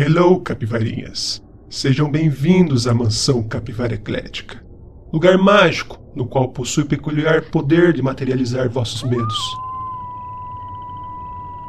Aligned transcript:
Hello, 0.00 0.38
capivarinhas! 0.38 1.42
Sejam 1.68 2.08
bem-vindos 2.08 2.86
à 2.86 2.94
mansão 2.94 3.42
Capivara 3.42 3.94
Eclética, 3.94 4.64
lugar 5.12 5.36
mágico 5.36 5.98
no 6.14 6.24
qual 6.24 6.50
possui 6.50 6.84
peculiar 6.84 7.50
poder 7.50 7.92
de 7.92 8.00
materializar 8.00 8.70
vossos 8.70 9.02
medos. 9.02 9.36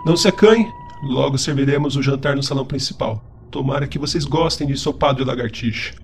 Não 0.06 0.16
se 0.16 0.28
acanhe, 0.28 0.72
logo 1.02 1.40
serviremos 1.40 1.96
o 1.96 2.04
jantar 2.04 2.36
no 2.36 2.44
salão 2.44 2.64
principal. 2.64 3.20
Tomara 3.50 3.88
que 3.88 3.98
vocês 3.98 4.26
gostem 4.26 4.68
de 4.68 4.78
sopado 4.78 5.24
de 5.24 5.28
lagartixa. 5.28 5.96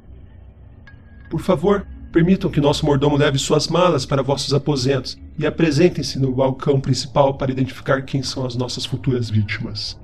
Por 1.30 1.42
favor, 1.42 1.86
permitam 2.12 2.50
que 2.50 2.60
nosso 2.60 2.88
mordomo 2.88 3.18
leve 3.18 3.38
suas 3.38 3.68
malas 3.68 4.04
para 4.04 4.24
vossos 4.24 4.52
aposentos 4.52 5.16
e 5.38 5.46
apresentem-se 5.46 6.18
no 6.18 6.32
balcão 6.32 6.80
principal 6.80 7.36
para 7.36 7.52
identificar 7.52 8.02
quem 8.02 8.24
são 8.24 8.48
as 8.48 8.56
nossas 8.56 8.84
futuras 8.84 9.30
vítimas. 9.30 10.04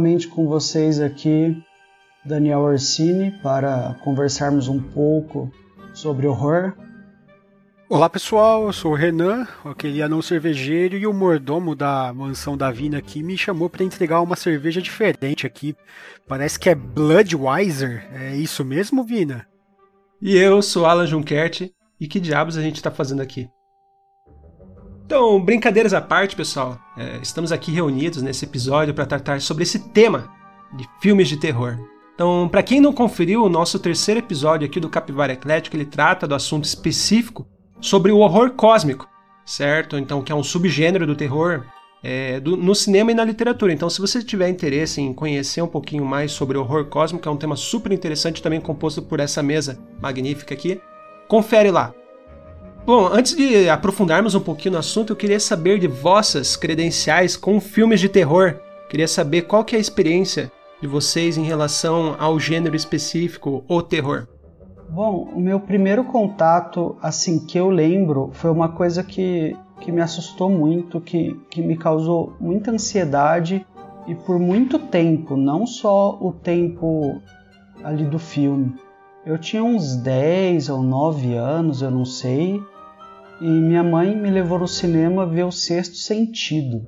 Novamente 0.00 0.28
com 0.28 0.48
vocês 0.48 0.98
aqui, 0.98 1.62
Daniel 2.24 2.60
Orsini, 2.60 3.32
para 3.42 3.94
conversarmos 4.02 4.66
um 4.66 4.80
pouco 4.80 5.52
sobre 5.92 6.26
horror. 6.26 6.72
Olá 7.86 8.08
pessoal, 8.08 8.64
eu 8.64 8.72
sou 8.72 8.92
o 8.92 8.94
Renan, 8.94 9.46
aquele 9.62 10.00
anão 10.00 10.22
cervejeiro, 10.22 10.96
e 10.96 11.06
o 11.06 11.12
mordomo 11.12 11.76
da 11.76 12.14
mansão 12.14 12.56
da 12.56 12.70
Vina 12.70 12.96
aqui 12.96 13.22
me 13.22 13.36
chamou 13.36 13.68
para 13.68 13.84
entregar 13.84 14.22
uma 14.22 14.36
cerveja 14.36 14.80
diferente 14.80 15.46
aqui. 15.46 15.76
Parece 16.26 16.58
que 16.58 16.70
é 16.70 16.74
Bloodweiser, 16.74 18.08
é 18.14 18.34
isso 18.36 18.64
mesmo, 18.64 19.04
Vina? 19.04 19.46
E 20.22 20.34
eu 20.34 20.62
sou 20.62 20.86
Alan 20.86 21.06
Junquert, 21.06 21.70
e 22.00 22.08
que 22.08 22.18
diabos 22.18 22.56
a 22.56 22.62
gente 22.62 22.76
está 22.76 22.90
fazendo 22.90 23.20
aqui? 23.20 23.50
Então, 25.10 25.40
brincadeiras 25.40 25.92
à 25.92 26.00
parte, 26.00 26.36
pessoal, 26.36 26.78
é, 26.96 27.18
estamos 27.20 27.50
aqui 27.50 27.72
reunidos 27.72 28.22
nesse 28.22 28.44
episódio 28.44 28.94
para 28.94 29.04
tratar 29.04 29.40
sobre 29.40 29.64
esse 29.64 29.88
tema 29.88 30.30
de 30.72 30.88
filmes 31.02 31.28
de 31.28 31.36
terror. 31.36 31.76
Então, 32.14 32.48
para 32.48 32.62
quem 32.62 32.80
não 32.80 32.92
conferiu, 32.92 33.42
o 33.42 33.48
nosso 33.48 33.80
terceiro 33.80 34.20
episódio 34.20 34.68
aqui 34.68 34.78
do 34.78 34.88
Capivara 34.88 35.32
Eclético, 35.32 35.74
ele 35.74 35.84
trata 35.84 36.28
do 36.28 36.34
assunto 36.36 36.64
específico 36.64 37.44
sobre 37.80 38.12
o 38.12 38.18
horror 38.18 38.52
cósmico, 38.52 39.08
certo? 39.44 39.98
Então, 39.98 40.22
que 40.22 40.30
é 40.30 40.34
um 40.34 40.44
subgênero 40.44 41.08
do 41.08 41.16
terror 41.16 41.64
é, 42.04 42.38
do, 42.38 42.56
no 42.56 42.72
cinema 42.72 43.10
e 43.10 43.14
na 43.14 43.24
literatura. 43.24 43.72
Então, 43.72 43.90
se 43.90 44.00
você 44.00 44.22
tiver 44.22 44.48
interesse 44.48 45.00
em 45.00 45.12
conhecer 45.12 45.60
um 45.60 45.66
pouquinho 45.66 46.04
mais 46.04 46.30
sobre 46.30 46.56
o 46.56 46.60
horror 46.60 46.84
cósmico, 46.84 47.28
é 47.28 47.32
um 47.32 47.36
tema 47.36 47.56
super 47.56 47.90
interessante, 47.90 48.40
também 48.40 48.60
composto 48.60 49.02
por 49.02 49.18
essa 49.18 49.42
mesa 49.42 49.76
magnífica 50.00 50.54
aqui, 50.54 50.80
confere 51.26 51.72
lá. 51.72 51.92
Bom, 52.90 53.06
antes 53.06 53.36
de 53.36 53.68
aprofundarmos 53.68 54.34
um 54.34 54.40
pouquinho 54.40 54.72
no 54.72 54.78
assunto, 54.80 55.12
eu 55.12 55.16
queria 55.16 55.38
saber 55.38 55.78
de 55.78 55.86
vossas 55.86 56.56
credenciais 56.56 57.36
com 57.36 57.60
filmes 57.60 58.00
de 58.00 58.08
terror. 58.08 58.56
Queria 58.88 59.06
saber 59.06 59.42
qual 59.42 59.62
que 59.62 59.76
é 59.76 59.78
a 59.78 59.80
experiência 59.80 60.50
de 60.82 60.88
vocês 60.88 61.38
em 61.38 61.44
relação 61.44 62.16
ao 62.18 62.40
gênero 62.40 62.74
específico, 62.74 63.62
o 63.68 63.80
terror. 63.80 64.26
Bom, 64.88 65.30
o 65.32 65.38
meu 65.38 65.60
primeiro 65.60 66.02
contato, 66.02 66.96
assim, 67.00 67.46
que 67.46 67.56
eu 67.56 67.70
lembro, 67.70 68.30
foi 68.32 68.50
uma 68.50 68.70
coisa 68.70 69.04
que, 69.04 69.56
que 69.80 69.92
me 69.92 70.00
assustou 70.00 70.50
muito, 70.50 71.00
que, 71.00 71.40
que 71.48 71.62
me 71.62 71.76
causou 71.76 72.34
muita 72.40 72.72
ansiedade 72.72 73.64
e 74.08 74.16
por 74.16 74.36
muito 74.36 74.80
tempo, 74.80 75.36
não 75.36 75.64
só 75.64 76.18
o 76.20 76.32
tempo 76.32 77.22
ali 77.84 78.04
do 78.04 78.18
filme. 78.18 78.74
Eu 79.24 79.38
tinha 79.38 79.62
uns 79.62 79.94
10 79.94 80.70
ou 80.70 80.82
9 80.82 81.34
anos, 81.34 81.82
eu 81.82 81.90
não 81.92 82.04
sei, 82.04 82.60
e 83.40 83.48
minha 83.48 83.82
mãe 83.82 84.16
me 84.16 84.30
levou 84.30 84.58
no 84.58 84.68
cinema 84.68 85.26
ver 85.26 85.44
o 85.44 85.52
Sexto 85.52 85.96
Sentido. 85.96 86.86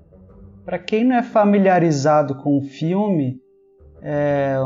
Para 0.65 0.79
quem 0.79 1.05
não 1.05 1.17
é 1.17 1.23
familiarizado 1.23 2.37
com 2.37 2.59
o 2.59 2.63
filme, 2.63 3.41
é 4.03 4.57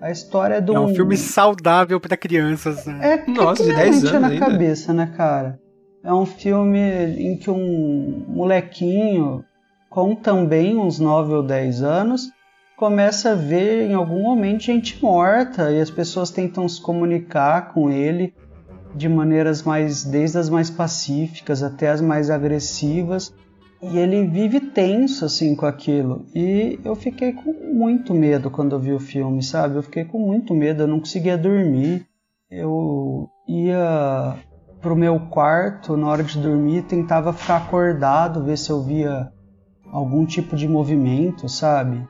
a 0.00 0.10
história 0.10 0.56
é 0.56 0.60
do 0.60 0.74
É 0.74 0.80
um 0.80 0.94
filme 0.94 1.16
saudável 1.16 2.00
para 2.00 2.16
crianças. 2.16 2.86
Né? 2.86 3.24
É, 3.26 3.30
Nossa, 3.30 3.64
de 3.64 3.74
10 3.74 4.04
anos 4.04 4.20
na 4.20 4.28
ainda. 4.28 4.46
cabeça, 4.46 4.92
né, 4.92 5.12
cara? 5.16 5.58
É 6.04 6.12
um 6.12 6.24
filme 6.24 6.78
em 6.78 7.36
que 7.36 7.50
um 7.50 8.24
molequinho 8.28 9.44
com 9.90 10.14
também 10.14 10.76
uns 10.76 11.00
9 11.00 11.34
ou 11.34 11.42
10 11.42 11.82
anos 11.82 12.30
começa 12.76 13.32
a 13.32 13.34
ver 13.34 13.90
em 13.90 13.94
algum 13.94 14.22
momento 14.22 14.62
gente 14.62 15.02
morta 15.02 15.72
e 15.72 15.80
as 15.80 15.90
pessoas 15.90 16.30
tentam 16.30 16.68
se 16.68 16.80
comunicar 16.80 17.72
com 17.72 17.90
ele 17.90 18.32
de 18.98 19.08
maneiras 19.08 19.62
mais 19.62 20.04
desde 20.04 20.36
as 20.38 20.50
mais 20.50 20.68
pacíficas 20.68 21.62
até 21.62 21.88
as 21.88 22.00
mais 22.00 22.28
agressivas. 22.28 23.32
E 23.80 23.96
ele 23.96 24.26
vive 24.26 24.58
tenso 24.60 25.24
assim 25.24 25.54
com 25.54 25.64
aquilo. 25.64 26.26
E 26.34 26.78
eu 26.84 26.96
fiquei 26.96 27.32
com 27.32 27.52
muito 27.72 28.12
medo 28.12 28.50
quando 28.50 28.74
eu 28.74 28.80
vi 28.80 28.92
o 28.92 28.98
filme 28.98 29.42
sabe? 29.42 29.76
Eu 29.76 29.82
fiquei 29.82 30.04
com 30.04 30.18
muito 30.18 30.52
medo 30.52 30.82
eu 30.82 30.88
não 30.88 30.98
conseguia 30.98 31.38
dormir. 31.38 32.04
Eu 32.50 33.28
ia 33.46 34.36
pro 34.80 34.96
meu 34.96 35.20
quarto 35.20 35.96
na 35.96 36.08
hora 36.08 36.22
de 36.22 36.38
dormir 36.38 36.82
tentava 36.82 37.32
ficar 37.32 37.58
acordado 37.58 38.44
ver 38.44 38.58
se 38.58 38.70
eu 38.70 38.82
via 38.82 39.32
algum 39.92 40.24
tipo 40.26 40.56
de 40.56 40.68
movimento 40.68 41.48
sabe 41.48 42.06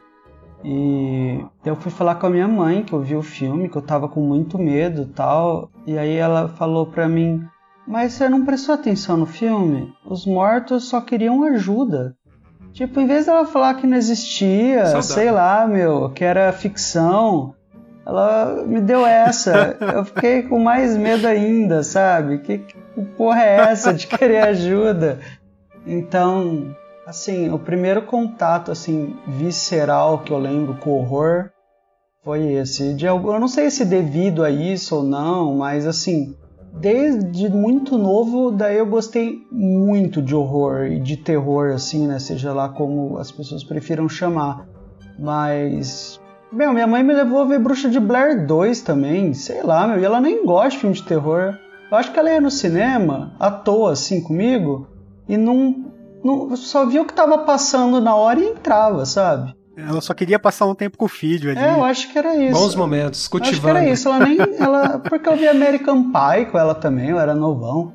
e 0.64 1.44
eu 1.64 1.76
fui 1.76 1.91
falar 1.91 2.16
com 2.16 2.26
a 2.26 2.30
minha 2.30 2.48
mãe 2.48 2.82
que 2.82 2.92
eu 2.92 3.00
vi 3.00 3.14
o 3.14 3.22
filme, 3.22 3.69
que 3.69 3.76
eu 3.76 3.82
tava 3.82 4.08
com 4.08 4.20
muito 4.20 4.58
medo 4.58 5.06
tal. 5.06 5.70
E 5.86 5.96
aí 5.96 6.16
ela 6.16 6.48
falou 6.48 6.86
pra 6.86 7.08
mim: 7.08 7.44
Mas 7.86 8.14
você 8.14 8.28
não 8.28 8.44
prestou 8.44 8.74
atenção 8.74 9.16
no 9.16 9.26
filme? 9.26 9.92
Os 10.04 10.26
mortos 10.26 10.88
só 10.88 11.00
queriam 11.00 11.44
ajuda. 11.44 12.16
Tipo, 12.72 13.00
em 13.00 13.06
vez 13.06 13.26
dela 13.26 13.47
falar 13.47 13.74
que 13.74 13.86
não 13.86 13.97
existia, 13.97 14.84
Saudade. 14.86 15.06
sei 15.06 15.30
lá, 15.30 15.66
meu, 15.66 16.10
que 16.10 16.22
era 16.22 16.52
ficção, 16.52 17.54
ela 18.04 18.64
me 18.66 18.80
deu 18.80 19.06
essa. 19.06 19.76
eu 19.94 20.04
fiquei 20.04 20.42
com 20.42 20.58
mais 20.58 20.97
medo 20.97 21.26
ainda, 21.26 21.82
sabe? 21.82 22.38
Que, 22.38 22.58
que 22.58 22.76
porra 23.16 23.42
é 23.42 23.56
essa 23.70 23.92
de 23.92 24.06
querer 24.06 24.41
ajuda? 24.41 25.18
Então, 25.86 26.76
Assim, 27.08 27.48
o 27.50 27.58
primeiro 27.58 28.02
contato 28.02 28.70
assim 28.70 29.16
visceral 29.26 30.19
que 30.19 30.30
eu 30.30 30.36
lembro 30.36 30.74
com 30.74 30.91
horror 30.91 31.48
foi 32.22 32.53
esse. 32.53 32.92
De, 32.92 33.06
eu 33.06 33.41
não 33.41 33.48
sei 33.48 33.71
se 33.71 33.83
devido 33.86 34.44
a 34.44 34.50
isso 34.50 34.97
ou 34.97 35.03
não, 35.03 35.56
mas 35.56 35.86
assim, 35.86 36.36
desde 36.74 37.48
muito 37.48 37.97
novo, 37.97 38.50
daí 38.50 38.77
eu 38.77 38.84
gostei 38.84 39.38
muito 39.50 40.21
de 40.21 40.34
horror 40.34 40.84
e 40.84 41.00
de 41.00 41.16
terror, 41.16 41.71
assim, 41.72 42.06
né? 42.06 42.18
Seja 42.18 42.53
lá 42.53 42.68
como 42.68 43.16
as 43.16 43.33
pessoas 43.33 43.65
prefiram 43.65 44.06
chamar. 44.06 44.68
Mas. 45.18 46.21
Meu, 46.53 46.74
minha 46.74 46.86
mãe 46.86 47.03
me 47.03 47.15
levou 47.15 47.41
a 47.41 47.47
ver 47.47 47.59
Bruxa 47.59 47.88
de 47.88 47.98
Blair 47.98 48.47
2 48.47 48.83
também. 48.83 49.33
Sei 49.33 49.62
lá, 49.62 49.86
meu, 49.86 49.98
e 49.98 50.04
ela 50.04 50.21
nem 50.21 50.44
gosta 50.44 50.72
de 50.72 50.78
filme 50.78 50.94
de 50.94 51.04
terror. 51.04 51.56
Eu 51.91 51.97
acho 51.97 52.12
que 52.12 52.18
ela 52.18 52.30
ia 52.30 52.38
no 52.38 52.50
cinema, 52.50 53.33
à 53.41 53.50
toa, 53.50 53.92
assim, 53.92 54.22
comigo, 54.22 54.86
e 55.27 55.38
não 55.38 55.87
não, 56.22 56.56
só 56.56 56.86
via 56.86 57.03
o 57.03 57.04
que 57.04 57.12
tava 57.12 57.38
passando 57.38 58.00
na 58.00 58.15
hora 58.15 58.41
e 58.41 58.48
entrava, 58.48 59.04
sabe? 59.06 59.54
Ela 59.76 60.00
só 60.00 60.12
queria 60.12 60.41
passar 60.41 60.66
um 60.66 60.74
tempo 60.74 60.98
com 60.98 61.04
o 61.04 61.09
filho 61.09 61.50
ali. 61.50 61.60
É, 61.60 61.74
eu 61.74 61.84
acho 61.84 62.10
que 62.10 62.18
era 62.18 62.34
isso. 62.34 62.59
Bons 62.59 62.74
momentos, 62.74 63.28
cultivando. 63.28 63.56
acho 63.56 63.60
que 63.60 63.84
era 63.84 63.92
isso. 63.92 64.09
Ela 64.09 64.18
nem. 64.26 64.38
Ela, 64.59 64.98
porque 64.98 65.28
eu 65.28 65.36
vi 65.36 65.47
American 65.47 66.10
Pie 66.10 66.47
com 66.50 66.59
ela 66.59 66.74
também, 66.74 67.10
eu 67.10 67.18
era 67.18 67.32
novão. 67.32 67.92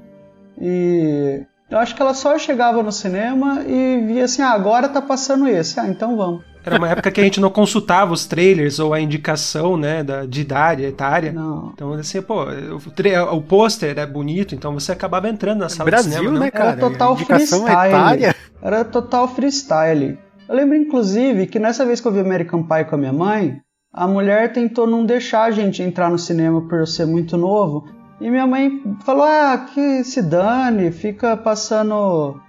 E 0.60 1.46
eu 1.70 1.78
acho 1.78 1.94
que 1.94 2.02
ela 2.02 2.14
só 2.14 2.38
chegava 2.38 2.82
no 2.82 2.92
cinema 2.92 3.64
e 3.68 4.02
via 4.08 4.24
assim: 4.24 4.42
ah, 4.42 4.52
agora 4.52 4.88
tá 4.88 5.02
passando 5.02 5.48
esse. 5.48 5.78
Ah, 5.78 5.88
então 5.88 6.16
vamos. 6.16 6.53
Era 6.66 6.78
uma 6.78 6.90
época 6.90 7.12
que 7.12 7.20
a 7.20 7.24
gente 7.24 7.40
não 7.40 7.50
consultava 7.50 8.14
os 8.14 8.26
trailers 8.26 8.80
ou 8.80 8.94
a 8.94 9.02
indicação, 9.02 9.76
né, 9.76 10.04
da, 10.04 10.26
de 10.26 10.42
idade, 10.42 10.84
etária. 10.84 11.32
Não. 11.32 11.72
Então, 11.74 11.94
assim, 11.94 12.22
pô, 12.22 12.46
o, 12.46 13.36
o 13.36 13.42
pôster 13.42 13.98
é 13.98 14.06
bonito, 14.06 14.56
então 14.56 14.74
você 14.74 14.92
acabava 14.92 15.28
entrando 15.28 15.60
na 15.60 15.70
sala 15.70 15.90
Brasil, 15.90 16.12
de 16.12 16.18
cinema. 16.18 16.40
né, 16.40 16.52
cara? 16.52 16.72
Era 16.72 16.80
total 16.80 17.18
freestyle. 17.18 17.68
Etária. 17.68 18.36
Era 18.62 18.86
total 18.86 19.28
freestyle. 19.28 20.18
Eu 20.48 20.56
lembro, 20.56 20.76
inclusive, 20.76 21.48
que 21.48 21.60
nessa 21.60 21.86
vez 21.86 22.00
que 22.00 22.08
eu 22.08 22.12
vi 22.12 22.20
American 22.20 22.64
Pie 22.64 22.86
com 22.86 22.96
a 22.96 22.98
minha 22.98 23.14
mãe, 23.14 23.62
a 23.94 24.08
mulher 24.08 24.52
tentou 24.52 24.88
não 24.88 25.06
deixar 25.06 25.44
a 25.44 25.52
gente 25.52 25.84
entrar 25.84 26.10
no 26.10 26.18
cinema 26.18 26.62
por 26.62 26.80
eu 26.80 26.88
ser 26.88 27.06
muito 27.06 27.38
novo. 27.38 27.86
E 28.20 28.30
minha 28.30 28.48
mãe 28.48 28.82
falou: 29.06 29.24
ah, 29.24 29.68
que 29.74 30.04
se 30.04 30.22
dane, 30.22 30.92
fica 30.92 31.36
passando 31.36 32.40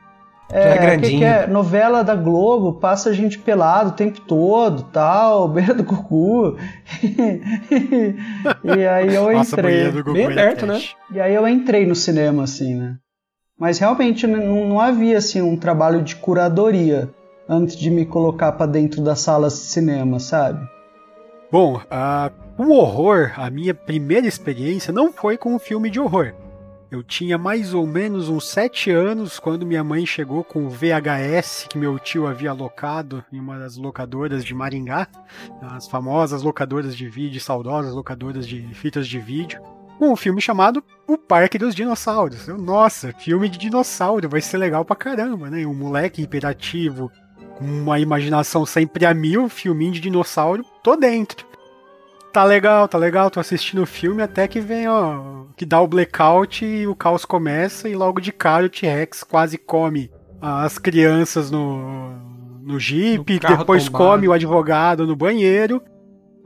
é, 0.50 0.68
é 0.68 0.98
que, 0.98 1.18
que, 1.18 1.24
é 1.24 1.46
novela 1.46 2.04
da 2.04 2.14
Globo, 2.14 2.74
passa 2.74 3.12
gente 3.12 3.38
pelado 3.38 3.90
o 3.90 3.94
tempo 3.94 4.20
todo, 4.20 4.84
tal, 4.84 5.48
beira 5.48 5.74
do 5.74 5.84
cucu. 5.84 6.56
e 8.62 8.86
aí 8.86 9.14
eu 9.14 9.32
Nossa, 9.32 9.56
entrei. 9.56 10.02
Bem 10.02 10.26
aberto, 10.26 10.66
né? 10.66 10.80
E 11.10 11.20
aí 11.20 11.34
eu 11.34 11.48
entrei 11.48 11.86
no 11.86 11.94
cinema, 11.94 12.44
assim, 12.44 12.74
né? 12.74 12.96
Mas 13.58 13.78
realmente 13.78 14.26
não, 14.26 14.68
não 14.68 14.80
havia 14.80 15.18
assim 15.18 15.40
um 15.40 15.56
trabalho 15.56 16.02
de 16.02 16.16
curadoria 16.16 17.08
antes 17.48 17.76
de 17.76 17.90
me 17.90 18.04
colocar 18.04 18.52
para 18.52 18.66
dentro 18.66 19.02
das 19.02 19.20
salas 19.20 19.54
de 19.54 19.60
cinema, 19.60 20.18
sabe? 20.18 20.66
Bom, 21.50 21.76
uh, 21.76 22.32
o 22.58 22.72
horror, 22.72 23.32
a 23.36 23.48
minha 23.48 23.74
primeira 23.74 24.26
experiência 24.26 24.92
não 24.92 25.12
foi 25.12 25.36
com 25.36 25.54
um 25.54 25.58
filme 25.58 25.88
de 25.88 26.00
horror. 26.00 26.34
Eu 26.94 27.02
tinha 27.02 27.36
mais 27.36 27.74
ou 27.74 27.84
menos 27.88 28.28
uns 28.28 28.48
sete 28.48 28.88
anos 28.88 29.40
quando 29.40 29.66
minha 29.66 29.82
mãe 29.82 30.06
chegou 30.06 30.44
com 30.44 30.64
o 30.64 30.70
VHS 30.70 31.66
que 31.68 31.76
meu 31.76 31.98
tio 31.98 32.24
havia 32.24 32.50
alocado 32.50 33.24
em 33.32 33.40
uma 33.40 33.58
das 33.58 33.76
locadoras 33.76 34.44
de 34.44 34.54
Maringá, 34.54 35.08
as 35.60 35.88
famosas 35.88 36.44
locadoras 36.44 36.96
de 36.96 37.08
vídeo, 37.08 37.40
saudosas 37.40 37.92
locadoras 37.92 38.46
de 38.46 38.62
fitas 38.74 39.08
de 39.08 39.18
vídeo, 39.18 39.60
com 39.98 40.12
um 40.12 40.14
filme 40.14 40.40
chamado 40.40 40.84
O 41.04 41.18
Parque 41.18 41.58
dos 41.58 41.74
Dinossauros. 41.74 42.46
Eu, 42.46 42.58
nossa, 42.58 43.12
filme 43.14 43.48
de 43.48 43.58
dinossauro, 43.58 44.28
vai 44.28 44.40
ser 44.40 44.58
legal 44.58 44.84
pra 44.84 44.94
caramba, 44.94 45.50
né? 45.50 45.66
Um 45.66 45.74
moleque 45.74 46.22
hiperativo, 46.22 47.10
com 47.58 47.64
uma 47.64 47.98
imaginação 47.98 48.64
sempre 48.64 49.04
a 49.04 49.12
mil, 49.12 49.48
filminho 49.48 49.94
de 49.94 50.00
dinossauro, 50.00 50.64
tô 50.80 50.94
dentro 50.94 51.53
tá 52.34 52.42
legal, 52.42 52.88
tá 52.88 52.98
legal, 52.98 53.30
tô 53.30 53.38
assistindo 53.38 53.82
o 53.82 53.86
filme 53.86 54.20
até 54.20 54.48
que 54.48 54.58
vem, 54.58 54.88
ó, 54.88 55.44
que 55.56 55.64
dá 55.64 55.80
o 55.80 55.86
blackout 55.86 56.64
e 56.64 56.84
o 56.84 56.94
caos 56.94 57.24
começa 57.24 57.88
e 57.88 57.94
logo 57.94 58.20
de 58.20 58.32
cara 58.32 58.66
o 58.66 58.68
T-Rex 58.68 59.22
quase 59.22 59.56
come 59.56 60.10
as 60.42 60.76
crianças 60.76 61.48
no, 61.48 62.10
no 62.60 62.80
Jeep, 62.80 63.40
no 63.40 63.56
depois 63.56 63.84
tombado. 63.84 64.04
come 64.04 64.28
o 64.28 64.32
advogado 64.32 65.06
no 65.06 65.14
banheiro. 65.14 65.80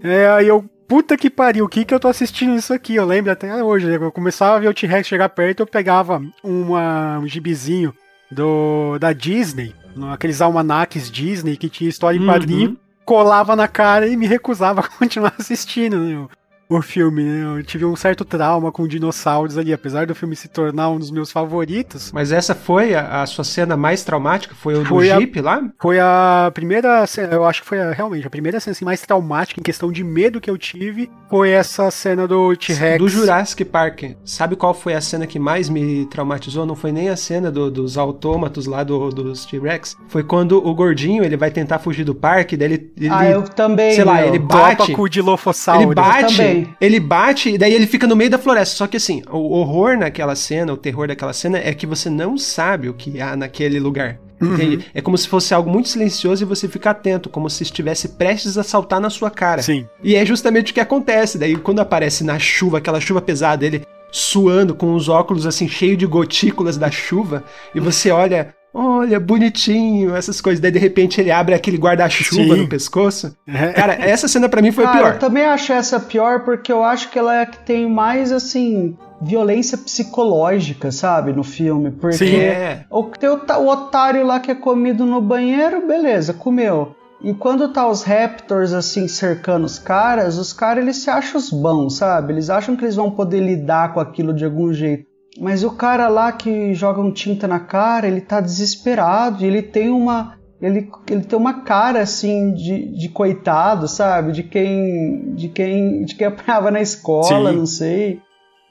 É, 0.02 0.28
aí 0.28 0.46
eu, 0.46 0.62
puta 0.86 1.16
que 1.16 1.30
pariu, 1.30 1.64
o 1.64 1.68
que 1.68 1.86
que 1.86 1.94
eu 1.94 1.98
tô 1.98 2.06
assistindo 2.06 2.54
isso 2.54 2.74
aqui? 2.74 2.94
Eu 2.94 3.06
lembro 3.06 3.32
até 3.32 3.64
hoje, 3.64 3.86
né, 3.86 3.96
eu 3.96 4.12
começava 4.12 4.56
a 4.56 4.60
ver 4.60 4.68
o 4.68 4.74
T-Rex 4.74 5.08
chegar 5.08 5.30
perto, 5.30 5.60
eu 5.60 5.66
pegava 5.66 6.22
uma, 6.44 7.18
um 7.18 7.26
gibizinho 7.26 7.94
do, 8.30 8.98
da 8.98 9.14
Disney, 9.14 9.74
aqueles 10.12 10.42
almanaques 10.42 11.10
Disney 11.10 11.56
que 11.56 11.70
tinha 11.70 11.88
história 11.88 12.18
em 12.18 12.26
quadrinho, 12.26 12.70
uhum 12.72 12.87
colava 13.08 13.56
na 13.56 13.66
cara 13.66 14.06
e 14.06 14.14
me 14.18 14.26
recusava 14.26 14.82
a 14.82 14.84
continuar 14.98 15.32
assistindo. 15.38 15.98
Né? 15.98 16.28
O 16.68 16.82
filme, 16.82 17.22
né? 17.24 17.58
Eu 17.58 17.62
tive 17.62 17.84
um 17.84 17.96
certo 17.96 18.24
trauma 18.24 18.70
com 18.70 18.86
dinossauros 18.86 19.56
ali, 19.56 19.72
apesar 19.72 20.06
do 20.06 20.14
filme 20.14 20.36
se 20.36 20.48
tornar 20.48 20.90
um 20.90 20.98
dos 20.98 21.10
meus 21.10 21.32
favoritos. 21.32 22.12
Mas 22.12 22.30
essa 22.30 22.54
foi 22.54 22.94
a, 22.94 23.22
a 23.22 23.26
sua 23.26 23.44
cena 23.44 23.76
mais 23.76 24.04
traumática? 24.04 24.54
Foi 24.54 24.74
o 24.74 24.84
foi 24.84 25.08
do 25.08 25.20
Jeep 25.20 25.40
lá? 25.40 25.62
Foi 25.80 25.98
a 25.98 26.50
primeira, 26.52 27.04
eu 27.30 27.44
acho 27.44 27.62
que 27.62 27.68
foi 27.68 27.80
a, 27.80 27.92
realmente 27.92 28.26
a 28.26 28.30
primeira 28.30 28.60
cena 28.60 28.72
assim, 28.72 28.84
mais 28.84 29.00
traumática 29.00 29.60
em 29.60 29.62
questão 29.62 29.90
de 29.90 30.04
medo 30.04 30.40
que 30.40 30.50
eu 30.50 30.58
tive. 30.58 31.10
Foi 31.30 31.50
essa 31.50 31.90
cena 31.90 32.26
do 32.26 32.54
T-Rex. 32.56 32.98
Do 32.98 33.08
Jurassic 33.08 33.64
Park. 33.64 34.02
Sabe 34.24 34.56
qual 34.56 34.74
foi 34.74 34.94
a 34.94 35.00
cena 35.00 35.26
que 35.26 35.38
mais 35.38 35.68
me 35.68 36.06
traumatizou? 36.06 36.66
Não 36.66 36.76
foi 36.76 36.92
nem 36.92 37.08
a 37.08 37.16
cena 37.16 37.50
do, 37.50 37.70
dos 37.70 37.96
autômatos 37.96 38.66
lá 38.66 38.84
do, 38.84 39.10
dos 39.10 39.46
T-Rex. 39.46 39.96
Foi 40.08 40.22
quando 40.22 40.58
o 40.58 40.74
gordinho 40.74 41.24
ele 41.24 41.36
vai 41.36 41.50
tentar 41.50 41.78
fugir 41.78 42.04
do 42.04 42.14
parque, 42.14 42.56
daí 42.56 42.72
ele, 42.72 42.92
ele 42.96 43.08
ah, 43.10 43.28
eu 43.28 43.42
também. 43.42 43.94
Sei 43.94 44.04
lá, 44.04 44.26
ele 44.26 44.38
bate. 44.38 44.92
Com 44.92 45.02
o 45.02 45.08
Dilophosaurus. 45.08 45.84
Ele 45.84 45.94
bate 45.94 46.57
ele 46.80 47.00
bate 47.00 47.50
e 47.50 47.58
daí 47.58 47.72
ele 47.72 47.86
fica 47.86 48.06
no 48.06 48.16
meio 48.16 48.30
da 48.30 48.38
floresta. 48.38 48.76
Só 48.76 48.86
que 48.86 48.96
assim, 48.96 49.22
o 49.30 49.52
horror 49.52 49.96
naquela 49.96 50.34
cena, 50.34 50.72
o 50.72 50.76
terror 50.76 51.08
daquela 51.08 51.32
cena 51.32 51.58
é 51.58 51.72
que 51.74 51.86
você 51.86 52.08
não 52.08 52.38
sabe 52.38 52.88
o 52.88 52.94
que 52.94 53.20
há 53.20 53.36
naquele 53.36 53.78
lugar. 53.78 54.18
Uhum. 54.40 54.78
É 54.94 55.00
como 55.00 55.18
se 55.18 55.26
fosse 55.26 55.52
algo 55.52 55.68
muito 55.68 55.88
silencioso 55.88 56.44
e 56.44 56.46
você 56.46 56.68
fica 56.68 56.90
atento, 56.90 57.28
como 57.28 57.50
se 57.50 57.62
estivesse 57.62 58.10
prestes 58.10 58.56
a 58.56 58.62
saltar 58.62 59.00
na 59.00 59.10
sua 59.10 59.30
cara. 59.30 59.62
Sim. 59.62 59.86
E 60.02 60.14
é 60.14 60.24
justamente 60.24 60.70
o 60.70 60.74
que 60.74 60.80
acontece. 60.80 61.38
Daí 61.38 61.56
quando 61.56 61.80
aparece 61.80 62.22
na 62.24 62.38
chuva, 62.38 62.78
aquela 62.78 63.00
chuva 63.00 63.20
pesada, 63.20 63.66
ele 63.66 63.82
suando 64.10 64.74
com 64.74 64.94
os 64.94 65.08
óculos 65.08 65.46
assim 65.46 65.68
cheio 65.68 65.96
de 65.96 66.06
gotículas 66.06 66.78
da 66.78 66.90
chuva 66.90 67.44
e 67.74 67.80
você 67.80 68.10
olha 68.10 68.54
olha, 68.72 69.18
bonitinho, 69.18 70.14
essas 70.14 70.40
coisas. 70.40 70.60
Daí 70.60 70.70
de 70.70 70.78
repente 70.78 71.20
ele 71.20 71.30
abre 71.30 71.54
aquele 71.54 71.76
guarda-chuva 71.76 72.56
no 72.56 72.68
pescoço. 72.68 73.36
É. 73.46 73.72
Cara, 73.72 73.94
essa 73.94 74.28
cena 74.28 74.48
para 74.48 74.62
mim 74.62 74.72
foi 74.72 74.84
Cara, 74.84 74.98
pior. 74.98 75.12
Eu 75.14 75.18
também 75.18 75.44
acho 75.44 75.72
essa 75.72 75.98
pior 75.98 76.44
porque 76.44 76.72
eu 76.72 76.82
acho 76.82 77.10
que 77.10 77.18
ela 77.18 77.34
é 77.34 77.42
a 77.42 77.46
que 77.46 77.58
tem 77.58 77.88
mais 77.88 78.32
assim 78.32 78.96
violência 79.20 79.76
psicológica, 79.76 80.92
sabe, 80.92 81.32
no 81.32 81.42
filme. 81.42 81.90
Porque 81.90 82.16
Sim, 82.16 82.36
é. 82.36 82.84
o, 82.90 83.02
tem 83.04 83.28
o, 83.28 83.36
o 83.36 83.68
otário 83.68 84.24
lá 84.24 84.38
que 84.40 84.50
é 84.50 84.54
comido 84.54 85.04
no 85.04 85.20
banheiro, 85.20 85.86
beleza, 85.86 86.32
comeu. 86.32 86.94
E 87.20 87.34
quando 87.34 87.72
tá 87.72 87.88
os 87.88 88.04
Raptors 88.04 88.72
assim 88.72 89.08
cercando 89.08 89.64
os 89.64 89.78
caras, 89.78 90.38
os 90.38 90.52
caras 90.52 90.84
eles 90.84 90.98
se 90.98 91.10
acham 91.10 91.36
os 91.36 91.50
bons, 91.50 91.96
sabe? 91.96 92.32
Eles 92.32 92.48
acham 92.48 92.76
que 92.76 92.84
eles 92.84 92.94
vão 92.94 93.10
poder 93.10 93.40
lidar 93.40 93.92
com 93.92 93.98
aquilo 93.98 94.32
de 94.32 94.44
algum 94.44 94.72
jeito. 94.72 95.07
Mas 95.40 95.62
o 95.62 95.70
cara 95.70 96.08
lá 96.08 96.32
que 96.32 96.74
joga 96.74 97.00
um 97.00 97.12
tinta 97.12 97.46
na 97.46 97.60
cara, 97.60 98.06
ele 98.06 98.20
tá 98.20 98.40
desesperado, 98.40 99.44
ele 99.44 99.62
tem 99.62 99.88
uma 99.88 100.36
ele, 100.60 100.90
ele 101.08 101.22
tem 101.22 101.38
uma 101.38 101.62
cara 101.62 102.00
assim 102.00 102.52
de, 102.52 102.88
de 102.98 103.08
coitado, 103.08 103.86
sabe? 103.86 104.32
De 104.32 104.42
quem 104.42 105.34
de 105.34 105.48
quem 105.48 106.04
de 106.04 106.16
quem 106.16 106.26
apanhava 106.26 106.70
na 106.70 106.80
escola, 106.80 107.50
Sim. 107.50 107.56
não 107.56 107.66
sei. 107.66 108.20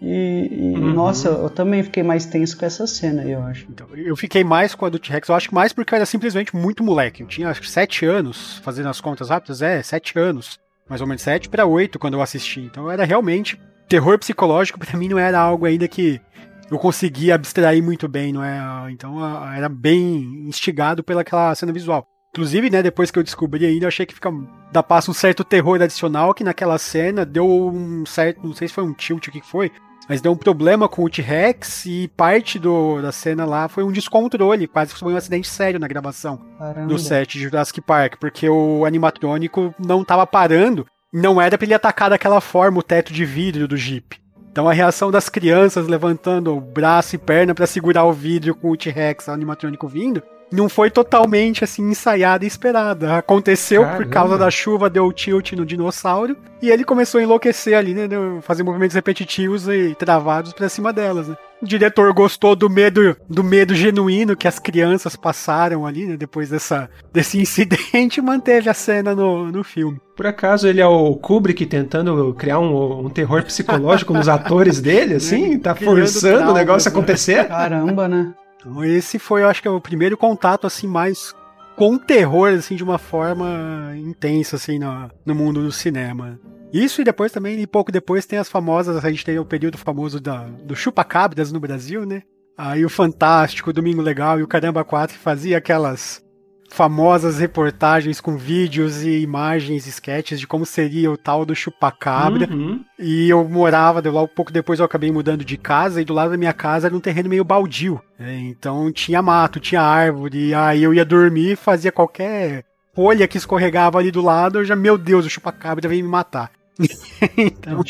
E, 0.01 0.49
e 0.51 0.77
uhum. 0.77 0.93
nossa, 0.93 1.29
eu 1.29 1.49
também 1.49 1.81
fiquei 1.81 2.03
mais 2.03 2.25
tenso 2.25 2.57
com 2.57 2.65
essa 2.65 2.85
cena, 2.85 3.23
eu 3.23 3.41
acho. 3.41 3.65
Então, 3.69 3.87
eu 3.95 4.15
fiquei 4.15 4.43
mais 4.43 4.75
com 4.75 4.85
a 4.85 4.89
do 4.89 4.99
T-Rex, 4.99 5.27
eu 5.27 5.35
acho 5.35 5.49
que 5.49 5.55
mais 5.55 5.73
porque 5.73 5.93
eu 5.93 5.95
era 5.95 6.05
simplesmente 6.05 6.55
muito 6.55 6.83
moleque. 6.83 7.23
Eu 7.23 7.27
tinha 7.27 7.49
acho 7.49 7.61
que 7.61 7.69
sete 7.69 8.05
anos, 8.05 8.59
fazendo 8.63 8.89
as 8.89 9.01
contas 9.01 9.29
rápidas, 9.29 9.61
é, 9.61 9.81
sete 9.81 10.19
anos. 10.19 10.59
Mais 10.87 11.01
ou 11.01 11.07
menos 11.07 11.21
sete 11.21 11.49
para 11.49 11.65
oito 11.65 11.97
quando 11.97 12.13
eu 12.13 12.21
assisti. 12.21 12.61
Então 12.61 12.91
era 12.91 13.05
realmente 13.05 13.59
terror 13.87 14.19
psicológico 14.19 14.77
para 14.77 14.97
mim 14.97 15.07
não 15.07 15.17
era 15.17 15.39
algo 15.39 15.65
ainda 15.65 15.87
que 15.87 16.19
eu 16.69 16.77
conseguia 16.77 17.35
abstrair 17.35 17.83
muito 17.83 18.07
bem, 18.07 18.33
não 18.33 18.43
é? 18.43 18.91
Então 18.91 19.17
era 19.53 19.69
bem 19.69 20.45
instigado 20.47 21.03
pelaquela 21.03 21.53
cena 21.55 21.71
visual. 21.71 22.05
Inclusive, 22.31 22.69
né, 22.69 22.83
depois 22.83 23.09
que 23.09 23.17
eu 23.17 23.23
descobri 23.23 23.65
ainda, 23.65 23.85
eu 23.85 23.87
achei 23.87 24.05
que 24.05 24.13
fica 24.13 24.31
dá 24.71 24.83
passo 24.83 25.09
um 25.09 25.13
certo 25.13 25.43
terror 25.43 25.81
adicional 25.81 26.33
que 26.33 26.43
naquela 26.43 26.77
cena 26.77 27.25
deu 27.25 27.47
um 27.47 28.05
certo, 28.05 28.45
não 28.45 28.53
sei 28.53 28.67
se 28.67 28.73
foi 28.73 28.83
um 28.83 28.93
tilt 28.93 29.27
o 29.27 29.31
que 29.31 29.41
foi, 29.41 29.71
mas 30.07 30.21
deu 30.21 30.31
um 30.31 30.37
problema 30.37 30.87
com 30.87 31.03
o 31.03 31.09
T-Rex 31.09 31.85
e 31.85 32.07
parte 32.15 32.59
do, 32.59 33.01
da 33.01 33.11
cena 33.11 33.45
lá 33.45 33.67
foi 33.67 33.83
um 33.83 33.91
descontrole, 33.91 34.67
quase 34.67 34.93
foi 34.93 35.13
um 35.13 35.17
acidente 35.17 35.47
sério 35.47 35.79
na 35.79 35.87
gravação 35.87 36.39
Caramba. 36.57 36.87
do 36.87 36.99
set 36.99 37.37
de 37.37 37.43
Jurassic 37.43 37.81
Park, 37.81 38.15
porque 38.19 38.47
o 38.47 38.85
animatrônico 38.85 39.73
não 39.79 40.01
estava 40.01 40.27
parando, 40.27 40.85
não 41.11 41.41
era 41.41 41.57
para 41.57 41.65
ele 41.65 41.73
atacar 41.73 42.09
daquela 42.09 42.39
forma 42.39 42.79
o 42.79 42.83
teto 42.83 43.11
de 43.11 43.25
vidro 43.25 43.67
do 43.67 43.75
Jeep. 43.75 44.17
Então 44.51 44.67
a 44.67 44.73
reação 44.73 45.11
das 45.11 45.29
crianças 45.29 45.87
levantando 45.87 46.55
o 46.55 46.61
braço 46.61 47.15
e 47.15 47.19
perna 47.19 47.53
para 47.53 47.67
segurar 47.67 48.05
o 48.05 48.13
vidro 48.13 48.55
com 48.55 48.71
o 48.71 48.77
T-Rex 48.77 49.29
animatrônico 49.29 49.87
vindo, 49.87 50.23
não 50.51 50.69
foi 50.69 50.89
totalmente 50.89 51.63
assim 51.63 51.89
ensaiada 51.89 52.43
e 52.43 52.47
esperada. 52.47 53.17
Aconteceu 53.17 53.81
Caramba. 53.81 54.03
por 54.03 54.09
causa 54.09 54.37
da 54.37 54.49
chuva, 54.49 54.89
deu 54.89 55.11
tilt 55.11 55.53
no 55.53 55.65
dinossauro 55.65 56.37
e 56.61 56.69
ele 56.69 56.83
começou 56.83 57.19
a 57.19 57.23
enlouquecer 57.23 57.77
ali, 57.77 57.93
né? 57.93 58.07
Fazer 58.41 58.63
movimentos 58.63 58.95
repetitivos 58.95 59.67
e 59.67 59.95
travados 59.95 60.53
para 60.53 60.69
cima 60.69 60.91
delas, 60.91 61.27
né? 61.27 61.35
O 61.61 61.65
diretor 61.65 62.13
gostou 62.13 62.55
do 62.55 62.69
medo, 62.69 63.17
do 63.27 63.43
medo 63.43 63.73
genuíno 63.73 64.37
que 64.37 64.47
as 64.47 64.59
crianças 64.59 65.15
passaram 65.15 65.87
ali, 65.87 66.05
né, 66.05 66.15
depois 66.15 66.49
dessa, 66.49 66.87
desse 67.11 67.39
incidente, 67.41 68.19
e 68.19 68.21
manteve 68.21 68.69
a 68.69 68.75
cena 68.75 69.15
no, 69.15 69.51
no 69.51 69.63
filme. 69.63 69.99
Por 70.15 70.27
acaso 70.27 70.67
ele 70.67 70.81
é 70.81 70.85
o 70.85 71.15
Kubrick 71.15 71.65
tentando 71.65 72.33
criar 72.35 72.59
um, 72.59 73.05
um 73.05 73.09
terror 73.09 73.43
psicológico 73.43 74.13
nos 74.13 74.29
atores 74.29 74.79
dele, 74.79 75.15
assim? 75.17 75.57
Tá 75.57 75.73
forçando 75.73 76.37
traumas, 76.37 76.51
o 76.51 76.57
negócio 76.57 76.89
a 76.89 76.91
né? 76.91 76.97
acontecer? 76.97 77.47
Caramba, 77.47 78.07
né? 78.07 78.33
Então 78.67 78.83
esse 78.83 79.17
foi, 79.17 79.43
eu 79.43 79.47
acho 79.47 79.61
que 79.61 79.67
é 79.67 79.71
o 79.71 79.79
primeiro 79.79 80.17
contato, 80.17 80.67
assim, 80.67 80.87
mais 80.87 81.33
com 81.77 81.97
terror, 81.97 82.49
assim, 82.49 82.75
de 82.75 82.83
uma 82.83 82.97
forma 82.97 83.93
intensa, 83.97 84.57
assim, 84.57 84.77
no, 84.77 85.09
no 85.25 85.33
mundo 85.33 85.61
do 85.61 85.71
cinema. 85.71 86.37
Isso 86.73 86.99
e 86.99 87.03
depois 87.03 87.31
também, 87.31 87.59
e 87.61 87.65
pouco 87.65 87.91
depois, 87.91 88.25
tem 88.25 88.37
as 88.37 88.49
famosas, 88.49 89.03
a 89.03 89.09
gente 89.09 89.23
tem 89.23 89.39
o 89.39 89.45
período 89.45 89.77
famoso 89.77 90.19
da, 90.19 90.43
do 90.63 90.75
chupa-cabras 90.75 91.51
no 91.51 91.59
Brasil, 91.59 92.05
né? 92.05 92.23
Aí 92.57 92.83
o 92.83 92.89
Fantástico, 92.89 93.69
o 93.69 93.73
Domingo 93.73 94.01
Legal 94.01 94.39
e 94.39 94.43
o 94.43 94.47
Caramba 94.47 94.83
4 94.83 95.17
fazia 95.17 95.59
aquelas 95.59 96.21
famosas 96.69 97.39
reportagens 97.39 98.19
com 98.19 98.37
vídeos 98.37 99.03
e 99.03 99.19
imagens, 99.19 99.87
sketches 99.87 100.39
de 100.39 100.47
como 100.47 100.65
seria 100.65 101.11
o 101.11 101.17
tal 101.17 101.45
do 101.45 101.55
chupacabra. 101.55 102.47
Uhum. 102.51 102.83
E 102.99 103.29
eu 103.29 103.47
morava, 103.47 104.01
logo 104.09 104.27
pouco 104.27 104.51
depois 104.51 104.79
eu 104.79 104.85
acabei 104.85 105.11
mudando 105.11 105.43
de 105.43 105.57
casa, 105.57 106.01
e 106.01 106.05
do 106.05 106.13
lado 106.13 106.31
da 106.31 106.37
minha 106.37 106.53
casa 106.53 106.87
era 106.87 106.95
um 106.95 106.99
terreno 106.99 107.29
meio 107.29 107.43
baldio. 107.43 108.01
Né? 108.19 108.39
Então 108.39 108.91
tinha 108.91 109.21
mato, 109.21 109.59
tinha 109.59 109.81
árvore, 109.81 110.53
aí 110.53 110.83
eu 110.83 110.93
ia 110.93 111.05
dormir 111.05 111.55
fazia 111.55 111.91
qualquer 111.91 112.63
folha 112.93 113.27
que 113.27 113.37
escorregava 113.37 113.99
ali 113.99 114.11
do 114.11 114.21
lado, 114.21 114.59
eu 114.59 114.65
já, 114.65 114.75
meu 114.75 114.97
Deus, 114.97 115.25
o 115.25 115.29
chupacabra 115.29 115.87
veio 115.87 116.03
me 116.03 116.09
matar. 116.09 116.51
então, 117.37 117.83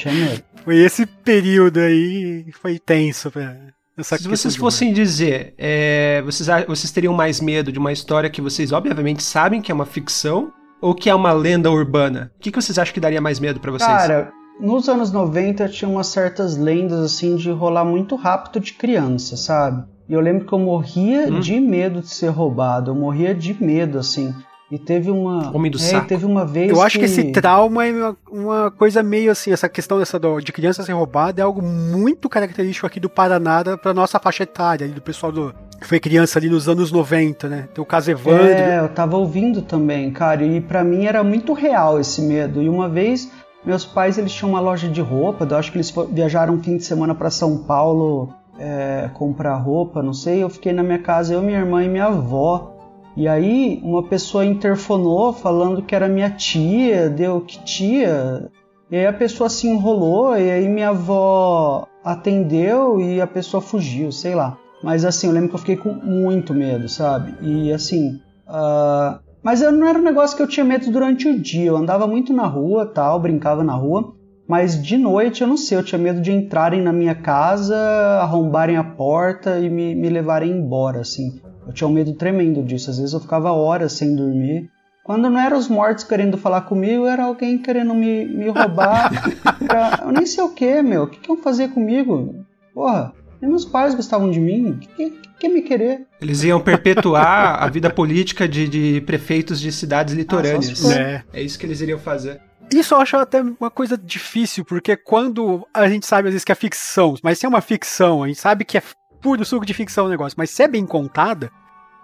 foi 0.63 0.77
esse 0.77 1.05
período 1.05 1.79
aí 1.79 2.45
foi 2.51 2.77
tenso 2.77 3.31
pra, 3.31 3.55
Se 4.03 4.27
vocês 4.27 4.55
fossem 4.55 4.93
dizer, 4.93 5.55
é, 5.57 6.21
vocês, 6.23 6.47
vocês 6.67 6.91
teriam 6.91 7.13
mais 7.13 7.41
medo 7.41 7.71
de 7.71 7.79
uma 7.79 7.91
história 7.91 8.29
que 8.29 8.41
vocês 8.41 8.71
obviamente 8.71 9.23
sabem 9.23 9.59
que 9.59 9.71
é 9.71 9.75
uma 9.75 9.87
ficção 9.87 10.53
ou 10.79 10.93
que 10.93 11.09
é 11.09 11.15
uma 11.15 11.31
lenda 11.31 11.71
urbana? 11.71 12.31
O 12.37 12.39
que, 12.39 12.51
que 12.51 12.61
vocês 12.61 12.77
acham 12.77 12.93
que 12.93 12.99
daria 12.99 13.19
mais 13.19 13.39
medo 13.39 13.59
para 13.59 13.71
vocês? 13.71 13.89
Cara, 13.89 14.31
nos 14.59 14.87
anos 14.87 15.11
90 15.11 15.67
tinha 15.69 15.89
umas 15.89 16.07
certas 16.07 16.55
lendas 16.55 16.99
assim 16.99 17.35
de 17.35 17.49
rolar 17.49 17.85
muito 17.85 18.15
rápido 18.15 18.59
de 18.59 18.73
criança, 18.73 19.35
sabe? 19.35 19.83
E 20.07 20.13
eu 20.13 20.21
lembro 20.21 20.45
que 20.45 20.53
eu 20.53 20.59
morria 20.59 21.27
hum. 21.27 21.39
de 21.39 21.59
medo 21.59 22.01
de 22.01 22.09
ser 22.09 22.29
roubado. 22.29 22.91
Eu 22.91 22.95
morria 22.95 23.35
de 23.35 23.61
medo, 23.61 23.99
assim. 23.99 24.33
E 24.69 24.77
teve 24.77 25.09
uma. 25.09 25.55
Homem 25.55 25.71
do 25.71 25.77
é, 25.77 25.81
saco. 25.81 26.07
teve 26.07 26.25
uma 26.25 26.45
vez. 26.45 26.69
Eu 26.69 26.81
acho 26.81 26.99
que... 26.99 27.05
que 27.05 27.05
esse 27.05 27.31
trauma 27.31 27.85
é 27.85 27.91
uma, 27.91 28.17
uma, 28.29 28.71
coisa 28.71 29.01
meio 29.01 29.31
assim, 29.31 29.51
essa 29.51 29.69
questão 29.69 29.97
dessa 29.97 30.19
do, 30.19 30.41
de 30.41 30.51
criança 30.51 30.83
ser 30.83 30.91
roubada 30.91 31.41
é 31.41 31.43
algo 31.43 31.61
muito 31.61 32.27
característico 32.27 32.85
aqui 32.85 32.99
do 32.99 33.09
Paraná 33.09 33.63
pra 33.81 33.93
nossa 33.93 34.19
faixa 34.19 34.43
etária, 34.43 34.87
do 34.87 35.01
pessoal 35.01 35.31
do. 35.31 35.55
Que 35.79 35.87
foi 35.87 35.99
criança 35.99 36.37
ali 36.37 36.49
nos 36.49 36.67
anos 36.67 36.91
90, 36.91 37.47
né? 37.47 37.69
Tem 37.73 37.81
o 37.81 37.85
caso 37.85 38.11
Evandro. 38.11 38.47
É, 38.47 38.79
eu 38.79 38.89
tava 38.89 39.15
ouvindo 39.15 39.61
também, 39.61 40.11
cara. 40.11 40.43
E 40.43 40.59
para 40.59 40.83
mim 40.83 41.05
era 41.05 41.23
muito 41.23 41.53
real 41.53 41.99
esse 41.99 42.21
medo. 42.21 42.61
E 42.61 42.67
uma 42.67 42.89
vez, 42.89 43.31
meus 43.63 43.85
pais 43.85 44.17
eles 44.17 44.33
tinham 44.33 44.49
uma 44.49 44.59
loja 44.59 44.89
de 44.89 44.99
roupa. 44.99 45.47
Eu 45.49 45.55
acho 45.55 45.71
que 45.71 45.77
eles 45.77 45.93
viajaram 46.11 46.55
um 46.55 46.63
fim 46.63 46.77
de 46.77 46.83
semana 46.83 47.15
para 47.15 47.29
São 47.29 47.59
Paulo 47.59 48.33
é, 48.59 49.09
comprar 49.13 49.55
roupa, 49.55 50.03
não 50.03 50.13
sei. 50.13 50.43
Eu 50.43 50.49
fiquei 50.49 50.73
na 50.73 50.83
minha 50.83 50.99
casa, 50.99 51.33
eu, 51.33 51.41
minha 51.41 51.59
irmã 51.59 51.83
e 51.83 51.87
minha 51.87 52.05
avó. 52.05 52.76
E 53.17 53.27
aí 53.27 53.79
uma 53.83 54.03
pessoa 54.03 54.45
interfonou 54.45 55.33
falando 55.33 55.81
que 55.81 55.95
era 55.95 56.07
minha 56.07 56.29
tia, 56.29 57.09
deu 57.09 57.41
que 57.41 57.57
tia. 57.63 58.47
E 58.91 58.95
aí 58.95 59.07
a 59.07 59.11
pessoa 59.11 59.49
se 59.49 59.67
enrolou 59.67 60.37
e 60.37 60.51
aí 60.51 60.69
minha 60.69 60.89
avó 60.89 61.87
atendeu 62.03 63.01
e 63.01 63.19
a 63.19 63.25
pessoa 63.25 63.59
fugiu, 63.59 64.11
sei 64.11 64.35
lá. 64.35 64.55
Mas 64.83 65.03
assim, 65.03 65.25
eu 65.25 65.33
lembro 65.33 65.49
que 65.49 65.55
eu 65.55 65.59
fiquei 65.59 65.77
com 65.77 65.93
muito 65.93 66.53
medo, 66.53 66.87
sabe? 66.87 67.33
E 67.41 67.73
assim. 67.73 68.21
Uh... 68.47 69.17
Mas 69.41 69.63
eu, 69.63 69.71
não 69.71 69.87
era 69.87 69.97
um 69.97 70.03
negócio 70.03 70.37
que 70.37 70.43
eu 70.43 70.47
tinha 70.47 70.63
medo 70.63 70.91
durante 70.91 71.27
o 71.27 71.39
dia. 71.39 71.65
Eu 71.65 71.77
andava 71.77 72.05
muito 72.05 72.31
na 72.31 72.45
rua, 72.45 72.85
tal, 72.85 73.19
brincava 73.19 73.63
na 73.63 73.73
rua. 73.73 74.13
Mas 74.47 74.79
de 74.81 74.95
noite 74.95 75.41
eu 75.41 75.47
não 75.47 75.57
sei, 75.57 75.75
eu 75.75 75.83
tinha 75.83 75.97
medo 75.97 76.21
de 76.21 76.31
entrarem 76.31 76.83
na 76.83 76.93
minha 76.93 77.15
casa, 77.15 77.75
arrombarem 78.21 78.77
a 78.77 78.83
porta 78.83 79.59
e 79.59 79.69
me, 79.69 79.95
me 79.95 80.07
levarem 80.07 80.51
embora, 80.51 81.01
assim. 81.01 81.41
Eu 81.67 81.73
tinha 81.73 81.87
um 81.87 81.93
medo 81.93 82.13
tremendo 82.13 82.63
disso. 82.63 82.89
Às 82.89 82.97
vezes 82.97 83.13
eu 83.13 83.19
ficava 83.19 83.51
horas 83.51 83.93
sem 83.93 84.15
dormir. 84.15 84.69
Quando 85.03 85.29
não 85.29 85.39
eram 85.39 85.57
os 85.57 85.67
mortos 85.67 86.03
querendo 86.03 86.37
falar 86.37 86.61
comigo, 86.61 87.05
era 87.05 87.23
alguém 87.23 87.57
querendo 87.57 87.93
me, 87.93 88.25
me 88.25 88.49
roubar. 88.49 89.09
pra... 89.65 90.01
Eu 90.03 90.11
nem 90.11 90.25
sei 90.25 90.43
o 90.43 90.49
que, 90.49 90.81
meu. 90.81 91.03
O 91.03 91.07
que, 91.07 91.19
que 91.19 91.29
iam 91.29 91.37
fazer 91.37 91.69
comigo? 91.69 92.45
Porra, 92.73 93.13
nem 93.41 93.49
meus 93.49 93.65
pais 93.65 93.95
gostavam 93.95 94.29
de 94.29 94.39
mim. 94.39 94.71
O 94.71 94.77
que, 94.79 94.87
que, 94.87 95.29
que 95.39 95.49
me 95.49 95.61
querer? 95.61 96.05
Eles 96.21 96.43
iam 96.43 96.59
perpetuar 96.59 97.63
a 97.63 97.67
vida 97.69 97.89
política 97.89 98.47
de, 98.47 98.67
de 98.67 99.01
prefeitos 99.01 99.59
de 99.59 99.71
cidades 99.71 100.13
litorâneas. 100.13 100.85
Ah, 100.85 100.93
é. 100.93 101.23
é 101.33 101.41
isso 101.41 101.57
que 101.57 101.65
eles 101.65 101.79
iriam 101.79 101.99
fazer. 101.99 102.41
Isso 102.73 102.93
eu 102.93 102.99
acho 102.99 103.15
até 103.15 103.41
uma 103.41 103.71
coisa 103.71 103.97
difícil, 103.97 104.65
porque 104.65 104.97
quando 104.97 105.65
a 105.73 105.87
gente 105.87 106.05
sabe 106.05 106.27
às 106.27 106.33
vezes 106.33 106.43
que 106.43 106.51
é 106.51 106.55
ficção, 106.55 107.15
mas 107.23 107.39
se 107.39 107.45
é 107.45 107.49
uma 107.49 107.61
ficção, 107.61 108.23
a 108.23 108.27
gente 108.27 108.39
sabe 108.39 108.65
que 108.65 108.77
é 108.77 108.83
puro 109.21 109.45
suco 109.45 109.65
de 109.65 109.73
ficção 109.73 110.05
o 110.05 110.09
negócio, 110.09 110.35
mas 110.37 110.49
se 110.49 110.63
é 110.63 110.67
bem 110.67 110.85
contada, 110.85 111.51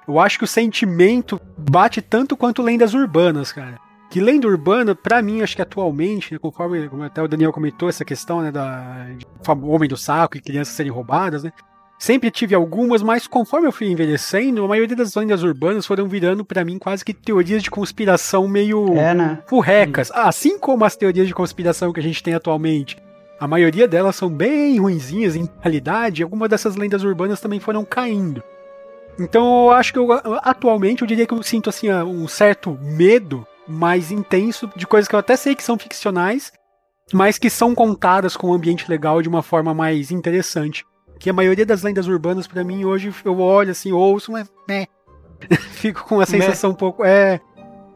eu 0.07 0.19
acho 0.19 0.37
que 0.37 0.43
o 0.43 0.47
sentimento 0.47 1.39
bate 1.57 2.01
tanto 2.01 2.35
quanto 2.35 2.61
lendas 2.61 2.93
urbanas, 2.93 3.51
cara. 3.51 3.79
Que 4.09 4.21
lenda 4.21 4.47
urbana, 4.47 4.93
para 4.93 5.21
mim, 5.23 5.41
acho 5.41 5.55
que 5.55 5.61
atualmente, 5.61 6.33
né, 6.33 6.39
conforme 6.39 6.87
até 7.03 7.21
o 7.23 7.27
Daniel 7.27 7.51
comentou 7.51 7.89
essa 7.89 8.05
questão, 8.05 8.41
né, 8.41 8.51
da 8.51 9.07
de, 9.17 9.25
homem 9.63 9.89
do 9.89 9.97
saco 9.97 10.37
e 10.37 10.41
crianças 10.41 10.75
serem 10.75 10.91
roubadas, 10.91 11.43
né? 11.43 11.51
Sempre 11.97 12.29
tive 12.29 12.53
algumas, 12.53 13.01
mas 13.01 13.27
conforme 13.27 13.67
eu 13.67 13.71
fui 13.71 13.87
envelhecendo, 13.87 14.65
a 14.65 14.67
maioria 14.67 14.95
das 14.95 15.15
lendas 15.15 15.41
urbanas 15.41 15.85
foram 15.85 16.07
virando 16.07 16.43
para 16.43 16.65
mim 16.65 16.77
quase 16.77 17.03
que 17.03 17.13
teorias 17.13 17.63
de 17.63 17.71
conspiração 17.71 18.47
meio 18.47 18.93
é, 18.97 19.13
né? 19.13 19.39
furrecas. 19.47 20.11
Assim 20.11 20.59
como 20.59 20.83
as 20.83 20.95
teorias 20.95 21.27
de 21.27 21.33
conspiração 21.33 21.93
que 21.93 21.99
a 21.99 22.03
gente 22.03 22.21
tem 22.21 22.33
atualmente. 22.33 22.97
A 23.43 23.47
maioria 23.47 23.89
delas 23.89 24.15
são 24.15 24.29
bem 24.29 24.79
ruinzinhas 24.79 25.35
em 25.35 25.49
realidade, 25.59 26.23
algumas 26.23 26.47
dessas 26.47 26.77
lendas 26.77 27.03
urbanas 27.03 27.41
também 27.41 27.59
foram 27.59 27.83
caindo. 27.83 28.41
Então 29.19 29.65
eu 29.65 29.71
acho 29.71 29.91
que 29.91 29.99
eu, 29.99 30.07
atualmente 30.41 31.01
eu 31.01 31.07
diria 31.09 31.27
que 31.27 31.33
eu 31.33 31.43
sinto 31.43 31.69
assim 31.69 31.91
um 31.91 32.25
certo 32.25 32.79
medo 32.81 33.45
mais 33.67 34.11
intenso 34.11 34.71
de 34.77 34.87
coisas 34.87 35.09
que 35.09 35.15
eu 35.15 35.19
até 35.19 35.35
sei 35.35 35.55
que 35.55 35.63
são 35.63 35.77
ficcionais, 35.77 36.53
mas 37.11 37.37
que 37.37 37.49
são 37.49 37.75
contadas 37.75 38.37
com 38.37 38.47
um 38.47 38.53
ambiente 38.53 38.89
legal 38.89 39.21
de 39.21 39.27
uma 39.27 39.43
forma 39.43 39.73
mais 39.73 40.09
interessante. 40.09 40.85
Que 41.19 41.29
a 41.29 41.33
maioria 41.33 41.65
das 41.65 41.83
lendas 41.83 42.07
urbanas 42.07 42.47
para 42.47 42.63
mim 42.63 42.85
hoje 42.85 43.13
eu 43.25 43.37
olho 43.41 43.71
assim, 43.71 43.91
ouço, 43.91 44.31
mas 44.31 44.49
né, 44.69 44.85
fico 45.73 46.05
com 46.05 46.21
a 46.21 46.25
sensação 46.25 46.69
um 46.69 46.75
pouco 46.75 47.03
é 47.03 47.41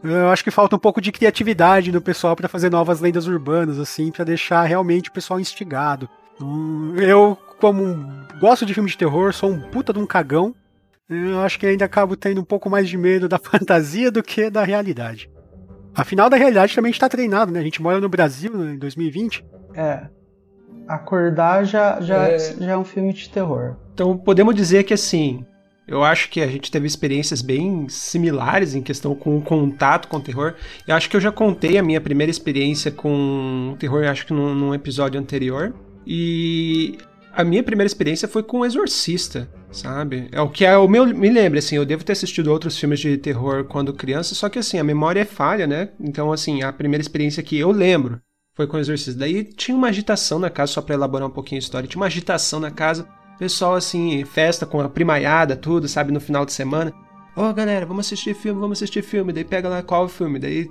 eu 0.02 0.30
acho 0.30 0.44
que 0.44 0.50
falta 0.50 0.76
um 0.76 0.78
pouco 0.78 1.00
de 1.00 1.10
criatividade 1.10 1.90
no 1.90 2.00
pessoal 2.00 2.36
para 2.36 2.48
fazer 2.48 2.70
novas 2.70 3.00
lendas 3.00 3.26
urbanas, 3.26 3.78
assim, 3.78 4.10
para 4.10 4.24
deixar 4.24 4.62
realmente 4.64 5.10
o 5.10 5.12
pessoal 5.12 5.40
instigado. 5.40 6.08
Hum, 6.40 6.94
eu, 6.96 7.36
como 7.58 8.06
gosto 8.40 8.64
de 8.64 8.74
filme 8.74 8.88
de 8.88 8.96
terror, 8.96 9.32
sou 9.32 9.50
um 9.50 9.60
puta 9.60 9.92
de 9.92 9.98
um 9.98 10.06
cagão. 10.06 10.54
Eu 11.08 11.40
acho 11.40 11.58
que 11.58 11.66
ainda 11.66 11.84
acabo 11.84 12.16
tendo 12.16 12.40
um 12.40 12.44
pouco 12.44 12.70
mais 12.70 12.88
de 12.88 12.96
medo 12.96 13.28
da 13.28 13.38
fantasia 13.42 14.10
do 14.10 14.22
que 14.22 14.50
da 14.50 14.62
realidade. 14.62 15.30
Afinal, 15.94 16.30
da 16.30 16.36
realidade 16.36 16.74
também 16.74 16.92
está 16.92 17.08
treinado, 17.08 17.50
né? 17.50 17.58
A 17.58 17.64
gente 17.64 17.82
mora 17.82 18.00
no 18.00 18.08
Brasil 18.08 18.56
né, 18.56 18.74
em 18.74 18.78
2020. 18.78 19.44
É. 19.74 20.06
Acordar 20.86 21.64
já, 21.64 22.00
já, 22.00 22.28
é... 22.28 22.38
já 22.38 22.72
é 22.72 22.76
um 22.76 22.84
filme 22.84 23.12
de 23.12 23.28
terror. 23.28 23.76
Então 23.94 24.16
podemos 24.16 24.54
dizer 24.54 24.84
que 24.84 24.94
assim, 24.94 25.44
eu 25.88 26.04
acho 26.04 26.28
que 26.28 26.42
a 26.42 26.46
gente 26.46 26.70
teve 26.70 26.86
experiências 26.86 27.40
bem 27.40 27.88
similares 27.88 28.74
em 28.74 28.82
questão 28.82 29.14
com 29.14 29.38
o 29.38 29.42
contato 29.42 30.06
com 30.06 30.18
o 30.18 30.20
terror. 30.20 30.54
Eu 30.86 30.94
acho 30.94 31.08
que 31.08 31.16
eu 31.16 31.20
já 31.20 31.32
contei 31.32 31.78
a 31.78 31.82
minha 31.82 32.00
primeira 32.00 32.30
experiência 32.30 32.90
com 32.90 33.74
terror, 33.78 34.04
acho 34.04 34.26
que 34.26 34.34
num, 34.34 34.54
num 34.54 34.74
episódio 34.74 35.18
anterior. 35.18 35.74
E 36.06 36.98
a 37.32 37.42
minha 37.42 37.62
primeira 37.62 37.86
experiência 37.86 38.28
foi 38.28 38.42
com 38.42 38.60
o 38.60 38.66
Exorcista, 38.66 39.48
sabe? 39.72 40.28
É 40.30 40.40
o 40.42 40.50
que 40.50 40.66
é 40.66 40.76
o 40.76 40.86
meu 40.86 41.06
me 41.06 41.30
lembra 41.30 41.58
assim, 41.58 41.76
eu 41.76 41.86
devo 41.86 42.04
ter 42.04 42.12
assistido 42.12 42.48
outros 42.48 42.78
filmes 42.78 43.00
de 43.00 43.16
terror 43.16 43.64
quando 43.64 43.94
criança, 43.94 44.34
só 44.34 44.50
que 44.50 44.58
assim, 44.58 44.78
a 44.78 44.84
memória 44.84 45.20
é 45.20 45.24
falha, 45.24 45.66
né? 45.66 45.88
Então 45.98 46.30
assim, 46.30 46.62
a 46.62 46.70
primeira 46.70 47.00
experiência 47.00 47.42
que 47.42 47.58
eu 47.58 47.70
lembro 47.70 48.20
foi 48.54 48.66
com 48.66 48.76
o 48.76 48.80
Exorcista. 48.80 49.20
Daí 49.20 49.44
tinha 49.44 49.76
uma 49.76 49.88
agitação 49.88 50.38
na 50.38 50.50
casa, 50.50 50.72
só 50.72 50.82
para 50.82 50.96
elaborar 50.96 51.28
um 51.28 51.32
pouquinho 51.32 51.58
a 51.58 51.64
história, 51.64 51.88
tinha 51.88 52.00
uma 52.00 52.06
agitação 52.06 52.60
na 52.60 52.70
casa 52.70 53.08
Pessoal, 53.38 53.74
assim, 53.74 54.24
festa 54.24 54.66
com 54.66 54.80
a 54.80 54.88
primaiada, 54.88 55.54
tudo, 55.54 55.86
sabe, 55.86 56.12
no 56.12 56.20
final 56.20 56.44
de 56.44 56.52
semana. 56.52 56.92
Ó, 57.36 57.48
oh, 57.48 57.54
galera, 57.54 57.86
vamos 57.86 58.06
assistir 58.06 58.34
filme, 58.34 58.60
vamos 58.60 58.78
assistir 58.78 59.00
filme. 59.00 59.32
Daí 59.32 59.44
pega 59.44 59.68
lá 59.68 59.80
qual 59.80 60.08
filme. 60.08 60.40
Daí 60.40 60.68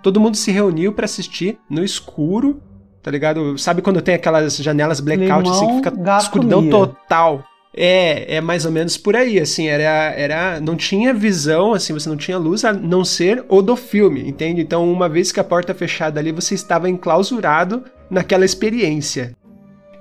todo 0.00 0.20
mundo 0.20 0.36
se 0.36 0.52
reuniu 0.52 0.92
para 0.92 1.06
assistir 1.06 1.58
no 1.68 1.82
escuro, 1.82 2.62
tá 3.02 3.10
ligado? 3.10 3.58
Sabe 3.58 3.82
quando 3.82 4.00
tem 4.00 4.14
aquelas 4.14 4.56
janelas 4.58 5.00
blackout 5.00 5.42
Limão, 5.42 5.50
assim 5.50 5.66
que 5.66 5.90
fica 5.90 6.18
escuridão 6.18 6.62
mia. 6.62 6.70
total? 6.70 7.42
É, 7.76 8.36
é 8.36 8.40
mais 8.40 8.64
ou 8.64 8.70
menos 8.70 8.96
por 8.96 9.16
aí, 9.16 9.40
assim, 9.40 9.66
era, 9.66 10.12
era, 10.16 10.60
não 10.60 10.76
tinha 10.76 11.12
visão, 11.12 11.74
assim, 11.74 11.92
você 11.92 12.08
não 12.08 12.16
tinha 12.16 12.38
luz 12.38 12.64
a 12.64 12.72
não 12.72 13.04
ser 13.04 13.44
o 13.48 13.60
do 13.60 13.74
filme, 13.74 14.28
entende? 14.28 14.60
Então, 14.60 14.88
uma 14.88 15.08
vez 15.08 15.32
que 15.32 15.40
a 15.40 15.44
porta 15.44 15.74
fechada 15.74 16.20
ali, 16.20 16.30
você 16.30 16.54
estava 16.54 16.88
enclausurado 16.88 17.82
naquela 18.08 18.44
experiência. 18.44 19.34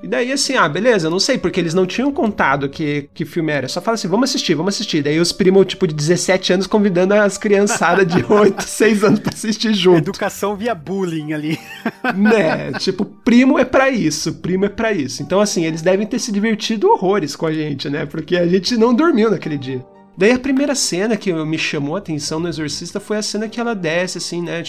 E 0.04 0.08
daí, 0.08 0.34
assim, 0.34 0.58
ah, 0.58 0.68
beleza, 0.68 1.10
não 1.10 1.18
sei, 1.18 1.38
porque 1.38 1.58
eles 1.58 1.74
não 1.74 1.86
tinham 1.86 2.12
contado 2.12 2.68
que, 2.68 3.08
que 3.14 3.24
filme 3.24 3.54
era. 3.54 3.70
Só 3.70 3.82
fala 3.82 3.96
assim, 3.96 4.10
vamos 4.10 4.30
assistir, 4.30 4.54
vamos 4.54 4.76
assistir. 4.76 5.02
Daí 5.02 5.18
os 5.18 5.32
primos, 5.32 5.66
tipo, 5.66 5.88
de 5.88 5.94
17 5.94 6.52
anos 6.52 6.68
convidando 6.68 7.14
as 7.14 7.38
criançadas 7.38 8.06
de 8.06 8.22
8, 8.30 8.62
6 8.62 9.04
anos 9.06 9.20
pra 9.22 9.32
assistir 9.34 9.74
junto. 9.74 10.10
Educação 10.10 10.58
via 10.58 10.76
bullying 10.76 11.32
ali. 11.32 11.58
né, 12.18 12.74
tipo, 12.74 13.06
primo 13.06 13.58
é 13.58 13.64
para 13.64 13.90
isso, 13.90 14.34
primo 14.34 14.66
é 14.66 14.70
para 14.70 14.92
isso. 14.92 15.24
Então, 15.24 15.40
assim, 15.40 15.64
eles 15.64 15.82
devem 15.82 16.06
ter 16.06 16.20
se 16.20 16.34
divertido 16.34 16.90
horrores 16.90 17.34
com 17.34 17.46
a 17.46 17.54
gente, 17.54 17.90
né? 17.90 18.06
Porque 18.06 18.36
a 18.36 18.46
gente 18.46 18.76
não 18.76 18.94
dormiu 18.94 19.32
naquele 19.32 19.58
dia. 19.58 19.86
Daí 20.18 20.32
a 20.32 20.40
primeira 20.40 20.76
cena 20.76 21.16
que 21.16 21.32
me 21.32 21.58
chamou 21.58 21.96
a 21.96 22.00
atenção 22.00 22.42
no 22.42 22.50
Exorcista 22.50 23.00
foi 23.00 23.16
a 23.16 23.22
cena 23.22 23.48
que 23.48 23.58
ela 23.58 23.74
desce, 23.74 24.18
assim, 24.18 24.42
né? 24.42 24.64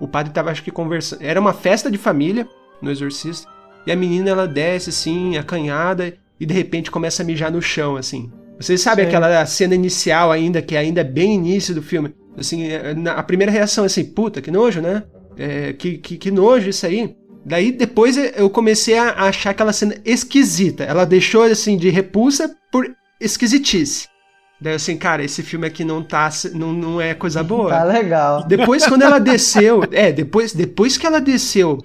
O 0.00 0.08
padre 0.08 0.32
tava, 0.32 0.50
acho 0.50 0.62
que, 0.64 0.72
conversando. 0.72 1.22
Era 1.22 1.40
uma 1.40 1.52
festa 1.52 1.88
de 1.88 1.96
família 1.96 2.48
no 2.80 2.90
Exorcista. 2.90 3.51
E 3.86 3.92
a 3.92 3.96
menina 3.96 4.30
ela 4.30 4.46
desce 4.46 4.90
assim, 4.90 5.36
acanhada, 5.36 6.14
e 6.38 6.46
de 6.46 6.54
repente 6.54 6.90
começa 6.90 7.22
a 7.22 7.26
mijar 7.26 7.50
no 7.50 7.62
chão, 7.62 7.96
assim. 7.96 8.30
Vocês 8.58 8.80
sabem 8.80 9.06
aquela 9.06 9.44
cena 9.46 9.74
inicial 9.74 10.30
ainda, 10.30 10.62
que 10.62 10.76
ainda 10.76 11.00
é 11.00 11.04
bem 11.04 11.34
início 11.34 11.74
do 11.74 11.82
filme? 11.82 12.14
Assim, 12.36 12.68
é, 12.68 12.94
a 13.08 13.22
primeira 13.22 13.50
reação 13.52 13.84
é 13.84 13.86
assim, 13.86 14.04
puta, 14.04 14.40
que 14.40 14.50
nojo, 14.50 14.80
né? 14.80 15.02
É, 15.36 15.72
que, 15.72 15.98
que, 15.98 16.16
que 16.16 16.30
nojo 16.30 16.68
isso 16.68 16.86
aí. 16.86 17.16
Daí 17.44 17.72
depois 17.72 18.16
eu 18.16 18.48
comecei 18.48 18.96
a 18.96 19.24
achar 19.24 19.50
aquela 19.50 19.72
cena 19.72 19.96
esquisita. 20.04 20.84
Ela 20.84 21.04
deixou 21.04 21.42
assim 21.42 21.76
de 21.76 21.90
repulsa 21.90 22.54
por 22.70 22.88
esquisitice. 23.20 24.06
Daí 24.60 24.74
assim, 24.74 24.96
cara, 24.96 25.24
esse 25.24 25.42
filme 25.42 25.66
aqui 25.66 25.84
não 25.84 26.02
tá 26.02 26.30
não, 26.54 26.72
não 26.72 27.00
é 27.00 27.14
coisa 27.14 27.42
boa. 27.42 27.70
Tá 27.70 27.82
legal. 27.82 28.44
Depois 28.46 28.86
quando 28.86 29.02
ela 29.02 29.18
desceu, 29.20 29.82
é, 29.90 30.12
depois 30.12 30.52
depois 30.52 30.96
que 30.96 31.04
ela 31.04 31.20
desceu 31.20 31.78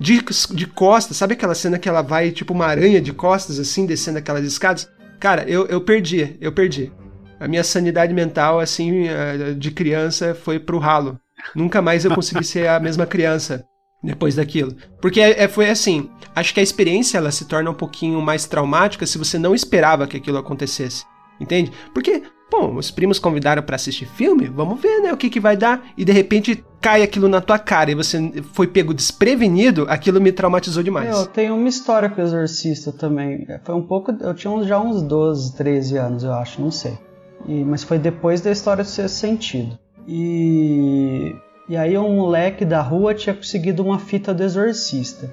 de, 0.00 0.24
de 0.54 0.66
costas, 0.66 1.18
sabe 1.18 1.34
aquela 1.34 1.54
cena 1.54 1.78
que 1.78 1.88
ela 1.88 2.00
vai 2.00 2.30
tipo 2.30 2.54
uma 2.54 2.64
aranha 2.64 3.02
de 3.02 3.12
costas, 3.12 3.58
assim, 3.58 3.84
descendo 3.84 4.18
aquelas 4.18 4.44
escadas? 4.44 4.88
Cara, 5.20 5.44
eu, 5.46 5.66
eu 5.66 5.82
perdi, 5.82 6.38
eu 6.40 6.50
perdi. 6.50 6.90
A 7.38 7.46
minha 7.46 7.62
sanidade 7.62 8.14
mental, 8.14 8.58
assim, 8.58 9.08
eh, 9.08 9.54
de 9.56 9.70
criança 9.70 10.34
foi 10.34 10.58
pro 10.58 10.78
ralo. 10.78 11.20
Nunca 11.54 11.82
mais 11.82 12.04
eu 12.04 12.14
consegui 12.14 12.44
ser 12.44 12.66
a 12.66 12.80
mesma 12.80 13.04
criança 13.04 13.64
depois 14.02 14.34
daquilo. 14.34 14.74
Porque 15.02 15.20
é, 15.20 15.44
é, 15.44 15.48
foi 15.48 15.68
assim, 15.68 16.08
acho 16.34 16.54
que 16.54 16.60
a 16.60 16.62
experiência 16.62 17.18
ela 17.18 17.30
se 17.30 17.44
torna 17.44 17.70
um 17.70 17.74
pouquinho 17.74 18.20
mais 18.22 18.46
traumática 18.46 19.04
se 19.04 19.18
você 19.18 19.38
não 19.38 19.54
esperava 19.54 20.06
que 20.06 20.16
aquilo 20.16 20.38
acontecesse. 20.38 21.04
Entende? 21.40 21.72
Porque, 21.94 22.22
bom, 22.50 22.76
os 22.76 22.90
primos 22.90 23.18
convidaram 23.18 23.62
para 23.62 23.76
assistir 23.76 24.06
filme, 24.06 24.46
vamos 24.46 24.80
ver, 24.80 25.00
né, 25.00 25.12
o 25.12 25.16
que 25.16 25.30
que 25.30 25.40
vai 25.40 25.56
dar. 25.56 25.82
E 25.96 26.04
de 26.04 26.12
repente 26.12 26.64
cai 26.80 27.02
aquilo 27.02 27.28
na 27.28 27.40
tua 27.40 27.58
cara 27.58 27.90
e 27.90 27.94
você 27.94 28.32
foi 28.52 28.66
pego 28.66 28.92
desprevenido, 28.92 29.86
aquilo 29.88 30.20
me 30.20 30.32
traumatizou 30.32 30.82
demais. 30.82 31.08
Eu 31.08 31.26
tenho 31.26 31.54
uma 31.54 31.68
história 31.68 32.08
com 32.08 32.20
o 32.20 32.24
Exorcista 32.24 32.92
também. 32.92 33.46
Foi 33.64 33.74
um 33.74 33.82
pouco, 33.82 34.12
eu 34.20 34.34
tinha 34.34 34.62
já 34.64 34.80
uns 34.80 35.02
12, 35.02 35.56
13 35.56 35.96
anos, 35.96 36.24
eu 36.24 36.32
acho, 36.32 36.60
não 36.60 36.70
sei. 36.70 36.98
E, 37.46 37.64
mas 37.64 37.82
foi 37.82 37.98
depois 37.98 38.40
da 38.40 38.50
história 38.50 38.84
ser 38.84 39.08
sentido. 39.08 39.78
E 40.06 41.34
e 41.70 41.76
aí 41.76 41.96
um 41.96 42.16
moleque 42.16 42.64
da 42.64 42.82
rua 42.82 43.14
tinha 43.14 43.32
conseguido 43.32 43.84
uma 43.84 43.96
fita 43.96 44.34
do 44.34 44.42
Exorcista. 44.42 45.32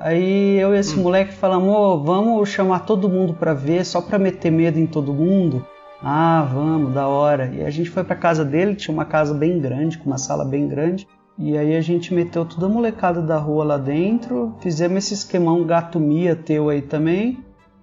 Aí 0.00 0.58
eu 0.58 0.74
e 0.74 0.78
esse 0.78 0.98
hum. 0.98 1.02
moleque 1.02 1.34
falamos, 1.34 1.68
oh, 1.68 1.98
vamos 2.02 2.48
chamar 2.48 2.80
todo 2.80 3.08
mundo 3.08 3.34
pra 3.34 3.52
ver, 3.52 3.84
só 3.84 4.00
pra 4.00 4.18
meter 4.18 4.50
medo 4.50 4.78
em 4.78 4.86
todo 4.86 5.12
mundo. 5.12 5.64
Ah, 6.02 6.48
vamos, 6.50 6.94
da 6.94 7.06
hora. 7.06 7.52
E 7.54 7.62
a 7.62 7.68
gente 7.68 7.90
foi 7.90 8.02
pra 8.02 8.16
casa 8.16 8.42
dele, 8.42 8.74
tinha 8.74 8.94
uma 8.94 9.04
casa 9.04 9.34
bem 9.34 9.60
grande, 9.60 9.98
com 9.98 10.06
uma 10.06 10.16
sala 10.16 10.42
bem 10.42 10.66
grande. 10.66 11.06
E 11.38 11.56
aí 11.56 11.76
a 11.76 11.80
gente 11.82 12.14
meteu 12.14 12.46
toda 12.46 12.64
a 12.64 12.68
molecada 12.68 13.20
da 13.20 13.36
rua 13.36 13.62
lá 13.62 13.76
dentro, 13.76 14.54
fizemos 14.60 15.04
esse 15.04 15.14
esquemão 15.14 15.64
gato 15.64 16.00
mia 16.00 16.34
teu 16.34 16.68
aí 16.68 16.82
também 16.82 17.38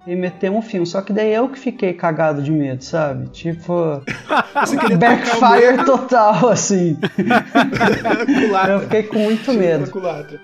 e 0.07 0.15
metemos 0.15 0.59
um 0.59 0.61
filme. 0.61 0.87
Só 0.87 1.01
que 1.01 1.11
daí 1.11 1.33
eu 1.33 1.49
que 1.49 1.59
fiquei 1.59 1.93
cagado 1.93 2.41
de 2.41 2.49
medo, 2.49 2.81
sabe? 2.81 3.27
Tipo, 3.29 4.01
backfire 4.97 5.85
total, 5.85 6.49
assim. 6.49 6.97
eu 8.71 8.79
fiquei 8.79 9.03
com 9.03 9.19
muito 9.19 9.53
medo. 9.53 9.91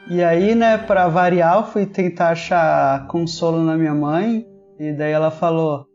E 0.09 0.21
aí, 0.21 0.53
né, 0.53 0.77
pra 0.77 1.07
variar, 1.07 1.55
eu 1.55 1.63
fui 1.63 1.85
tentar 1.85 2.31
achar 2.31 3.07
consolo 3.07 3.63
na 3.63 3.77
minha 3.77 3.93
mãe. 3.93 4.45
E 4.77 4.91
daí 4.91 5.13
ela 5.13 5.31
falou: 5.31 5.85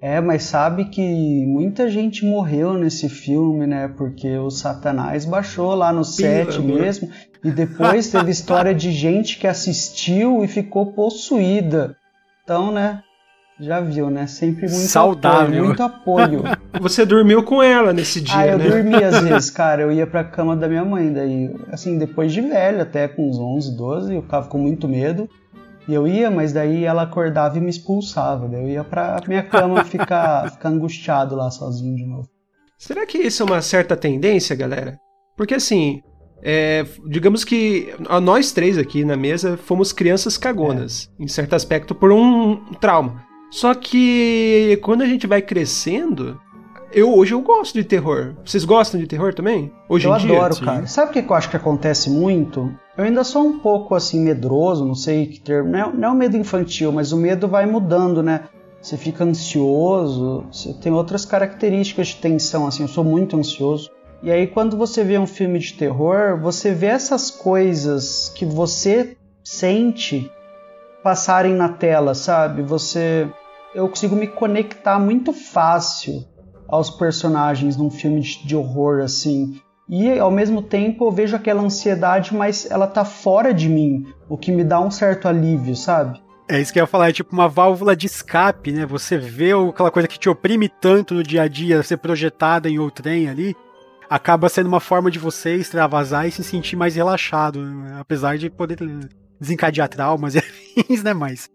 É, 0.00 0.20
mas 0.22 0.44
sabe 0.44 0.86
que 0.86 1.44
muita 1.46 1.90
gente 1.90 2.24
morreu 2.24 2.72
nesse 2.72 3.10
filme, 3.10 3.66
né? 3.66 3.88
Porque 3.88 4.38
o 4.38 4.48
Satanás 4.48 5.26
baixou 5.26 5.74
lá 5.74 5.92
no 5.92 6.04
set 6.04 6.58
mesmo. 6.62 7.10
E 7.44 7.50
depois 7.50 8.10
teve 8.10 8.30
história 8.32 8.74
de 8.74 8.90
gente 8.90 9.38
que 9.38 9.46
assistiu 9.46 10.42
e 10.42 10.48
ficou 10.48 10.92
possuída. 10.94 11.94
Então, 12.42 12.72
né? 12.72 13.02
Já 13.60 13.80
viu, 13.80 14.08
né? 14.08 14.26
Sempre 14.26 14.68
muito 14.68 14.88
Saudável. 14.88 15.46
apoio. 15.48 15.64
Muito 15.64 15.82
apoio. 15.82 16.42
Você 16.80 17.04
dormiu 17.04 17.42
com 17.42 17.62
ela 17.62 17.92
nesse 17.92 18.20
dia, 18.20 18.36
ah, 18.36 18.46
eu 18.46 18.58
né? 18.58 18.68
dormia 18.68 19.08
às 19.08 19.20
vezes, 19.22 19.50
cara. 19.50 19.82
Eu 19.82 19.90
ia 19.90 20.06
pra 20.06 20.22
cama 20.22 20.54
da 20.56 20.68
minha 20.68 20.84
mãe. 20.84 21.12
Daí, 21.12 21.52
assim, 21.72 21.98
depois 21.98 22.32
de 22.32 22.40
velho, 22.40 22.80
até 22.80 23.08
com 23.08 23.28
uns 23.28 23.38
11, 23.38 23.76
12, 23.76 24.14
eu 24.14 24.22
ficava 24.22 24.46
com 24.48 24.58
muito 24.58 24.86
medo. 24.86 25.28
E 25.88 25.94
eu 25.94 26.06
ia, 26.06 26.30
mas 26.30 26.52
daí 26.52 26.84
ela 26.84 27.02
acordava 27.02 27.58
e 27.58 27.60
me 27.60 27.70
expulsava. 27.70 28.46
Daí 28.46 28.62
eu 28.62 28.68
ia 28.68 28.84
pra 28.84 29.20
minha 29.26 29.42
cama 29.42 29.82
ficar, 29.84 30.50
ficar 30.52 30.68
angustiado 30.68 31.34
lá 31.34 31.50
sozinho 31.50 31.96
de 31.96 32.06
novo. 32.06 32.28
Será 32.78 33.04
que 33.06 33.18
isso 33.18 33.42
é 33.42 33.46
uma 33.46 33.60
certa 33.60 33.96
tendência, 33.96 34.54
galera? 34.54 34.96
Porque 35.36 35.54
assim, 35.54 36.00
é, 36.42 36.86
digamos 37.08 37.42
que 37.42 37.92
nós 38.22 38.52
três 38.52 38.78
aqui 38.78 39.04
na 39.04 39.16
mesa 39.16 39.56
fomos 39.56 39.92
crianças 39.92 40.38
cagonas, 40.38 41.10
é. 41.18 41.24
em 41.24 41.26
certo 41.26 41.54
aspecto, 41.54 41.94
por 41.94 42.12
um 42.12 42.72
trauma. 42.74 43.27
Só 43.50 43.74
que 43.74 44.78
quando 44.82 45.02
a 45.02 45.06
gente 45.06 45.26
vai 45.26 45.40
crescendo, 45.40 46.40
eu 46.92 47.14
hoje 47.14 47.32
eu 47.32 47.40
gosto 47.40 47.74
de 47.74 47.84
terror. 47.84 48.34
Vocês 48.44 48.64
gostam 48.64 49.00
de 49.00 49.06
terror 49.06 49.34
também? 49.34 49.72
Hoje 49.88 50.06
eu 50.06 50.14
em 50.14 50.18
dia? 50.18 50.30
Eu 50.30 50.42
adoro, 50.42 50.60
cara. 50.60 50.86
Sabe 50.86 51.10
o 51.10 51.12
que 51.12 51.30
eu 51.30 51.36
acho 51.36 51.50
que 51.50 51.56
acontece 51.56 52.10
muito? 52.10 52.72
Eu 52.96 53.04
ainda 53.04 53.24
sou 53.24 53.46
um 53.46 53.58
pouco 53.58 53.94
assim 53.94 54.20
medroso, 54.20 54.84
não 54.84 54.94
sei 54.94 55.26
que 55.26 55.40
termo. 55.40 55.70
Não 55.70 55.78
é, 55.78 55.92
não 55.92 56.08
é 56.08 56.12
um 56.12 56.14
medo 56.14 56.36
infantil, 56.36 56.92
mas 56.92 57.12
o 57.12 57.16
medo 57.16 57.46
vai 57.48 57.66
mudando, 57.66 58.22
né? 58.22 58.44
Você 58.80 58.96
fica 58.96 59.24
ansioso, 59.24 60.46
você 60.50 60.72
tem 60.72 60.92
outras 60.92 61.24
características 61.24 62.08
de 62.08 62.16
tensão, 62.16 62.66
assim, 62.66 62.82
eu 62.84 62.88
sou 62.88 63.02
muito 63.02 63.36
ansioso. 63.36 63.90
E 64.22 64.30
aí 64.30 64.46
quando 64.46 64.76
você 64.76 65.02
vê 65.04 65.18
um 65.18 65.26
filme 65.26 65.58
de 65.58 65.74
terror, 65.74 66.40
você 66.40 66.72
vê 66.72 66.86
essas 66.86 67.30
coisas 67.30 68.32
que 68.34 68.44
você 68.44 69.16
sente 69.44 70.30
passarem 71.08 71.54
na 71.54 71.70
tela, 71.70 72.14
sabe? 72.14 72.60
Você 72.60 73.26
eu 73.74 73.88
consigo 73.88 74.14
me 74.14 74.26
conectar 74.26 74.98
muito 74.98 75.32
fácil 75.32 76.22
aos 76.68 76.90
personagens 76.90 77.78
num 77.78 77.90
filme 77.90 78.20
de, 78.20 78.46
de 78.46 78.54
horror 78.54 79.00
assim. 79.00 79.58
E 79.88 80.18
ao 80.18 80.30
mesmo 80.30 80.60
tempo 80.60 81.06
eu 81.06 81.10
vejo 81.10 81.34
aquela 81.34 81.62
ansiedade, 81.62 82.34
mas 82.34 82.70
ela 82.70 82.86
tá 82.86 83.06
fora 83.06 83.54
de 83.54 83.70
mim, 83.70 84.04
o 84.28 84.36
que 84.36 84.52
me 84.52 84.62
dá 84.62 84.78
um 84.78 84.90
certo 84.90 85.26
alívio, 85.26 85.74
sabe? 85.74 86.20
É 86.46 86.60
isso 86.60 86.74
que 86.74 86.78
eu 86.78 86.82
ia 86.82 86.86
falar, 86.86 87.08
é 87.08 87.12
tipo 87.12 87.32
uma 87.32 87.48
válvula 87.48 87.96
de 87.96 88.04
escape, 88.04 88.70
né? 88.70 88.84
Você 88.84 89.16
vê 89.16 89.52
aquela 89.52 89.90
coisa 89.90 90.06
que 90.06 90.18
te 90.18 90.28
oprime 90.28 90.68
tanto 90.68 91.14
no 91.14 91.22
dia 91.22 91.40
a 91.40 91.48
dia, 91.48 91.82
ser 91.82 91.96
projetada 91.96 92.68
em 92.68 92.78
outrem 92.78 93.30
ali, 93.30 93.56
acaba 94.10 94.50
sendo 94.50 94.66
uma 94.66 94.80
forma 94.80 95.10
de 95.10 95.18
você 95.18 95.54
extravasar 95.54 96.28
e 96.28 96.30
se 96.30 96.44
sentir 96.44 96.76
mais 96.76 96.96
relaxado, 96.96 97.64
né? 97.64 97.96
apesar 97.98 98.36
de 98.36 98.50
poder 98.50 98.76
desencadear 99.40 99.88
traumas 99.88 100.34
e 100.34 100.42
né? 101.02 101.12
Mas 101.12 101.50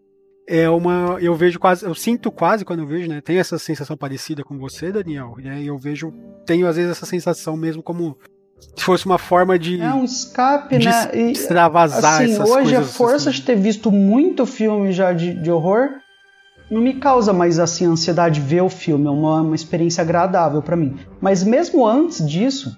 é 0.48 0.70
uma. 0.70 1.18
Eu 1.22 1.36
vejo 1.36 1.60
quase. 1.60 1.86
Eu 1.86 1.96
sinto 1.96 2.32
quase 2.32 2.66
quando 2.66 2.80
eu 2.80 2.88
vejo, 2.88 3.08
né? 3.10 3.22
Tenho 3.22 3.40
essa 3.40 3.58
sensação 3.58 3.96
parecida 3.96 4.44
com 4.44 4.58
você, 4.58 4.92
Daniel. 4.92 5.36
E 5.40 5.50
aí 5.50 5.68
eu 5.68 5.78
vejo. 5.78 6.14
Tenho 6.46 6.68
às 6.68 6.76
vezes 6.76 6.92
essa 6.92 7.06
sensação 7.06 7.56
mesmo 7.56 7.82
como 7.82 8.18
se 8.76 8.84
fosse 8.84 9.06
uma 9.06 9.18
forma 9.18 9.58
de. 9.58 9.80
É 9.80 9.94
um 9.94 10.04
escape, 10.04 10.78
de 10.78 10.88
né? 10.88 11.12
E, 11.14 11.32
extravasar 11.32 12.22
assim, 12.22 12.34
essas 12.34 12.50
hoje 12.50 12.72
coisas. 12.72 12.90
a 12.90 12.94
força 12.94 13.30
assim. 13.30 13.40
de 13.40 13.46
ter 13.46 13.56
visto 13.56 13.92
muito 13.92 14.46
filme 14.46 14.92
já 14.92 15.14
de, 15.14 15.34
de 15.34 15.52
horror 15.52 15.90
não 16.70 16.82
me 16.82 16.96
causa 16.96 17.32
mais 17.32 17.60
assim 17.60 17.86
ansiedade 17.86 18.42
ver 18.42 18.62
o 18.62 18.70
filme. 18.70 19.06
É 19.06 19.10
uma, 19.10 19.42
uma 19.42 19.56
experiência 19.56 20.02
agradável 20.02 20.62
para 20.62 20.76
mim. 20.76 20.98
Mas 21.22 21.44
mesmo 21.44 21.86
antes 21.86 22.28
disso 22.28 22.76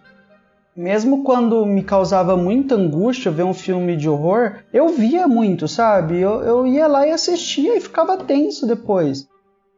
mesmo 0.76 1.24
quando 1.24 1.66
me 1.66 1.84
causava 1.84 2.36
muita 2.36 2.76
angústia 2.76 3.32
ver 3.32 3.44
um 3.44 3.54
filme 3.54 3.96
de 3.96 4.10
horror, 4.10 4.64
eu 4.74 4.90
via 4.90 5.28
muito, 5.28 5.68
sabe? 5.68 6.20
Eu, 6.20 6.42
eu 6.42 6.68
ia 6.68 6.88
lá 6.88 7.08
e 7.08 7.12
assistia 7.12 7.78
e 7.78 7.82
ficava 7.82 8.18
tenso 8.18 8.68
depois. 8.68 9.28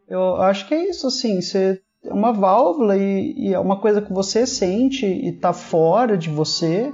Eu 0.10 0.38
acho 0.38 0.68
que 0.68 0.74
é 0.74 0.90
isso, 0.90 1.08
assim, 1.08 1.42
você 1.42 1.80
é 2.04 2.14
uma 2.14 2.32
válvula 2.32 2.98
e, 2.98 3.34
e, 3.38 3.54
é 3.54 3.60
uma 3.60 3.80
coisa 3.80 4.02
que 4.02 4.12
você 4.12 4.48
sente 4.48 5.06
e 5.06 5.32
tá 5.34 5.54
fora 5.54 6.18
de 6.18 6.30
você. 6.30 6.92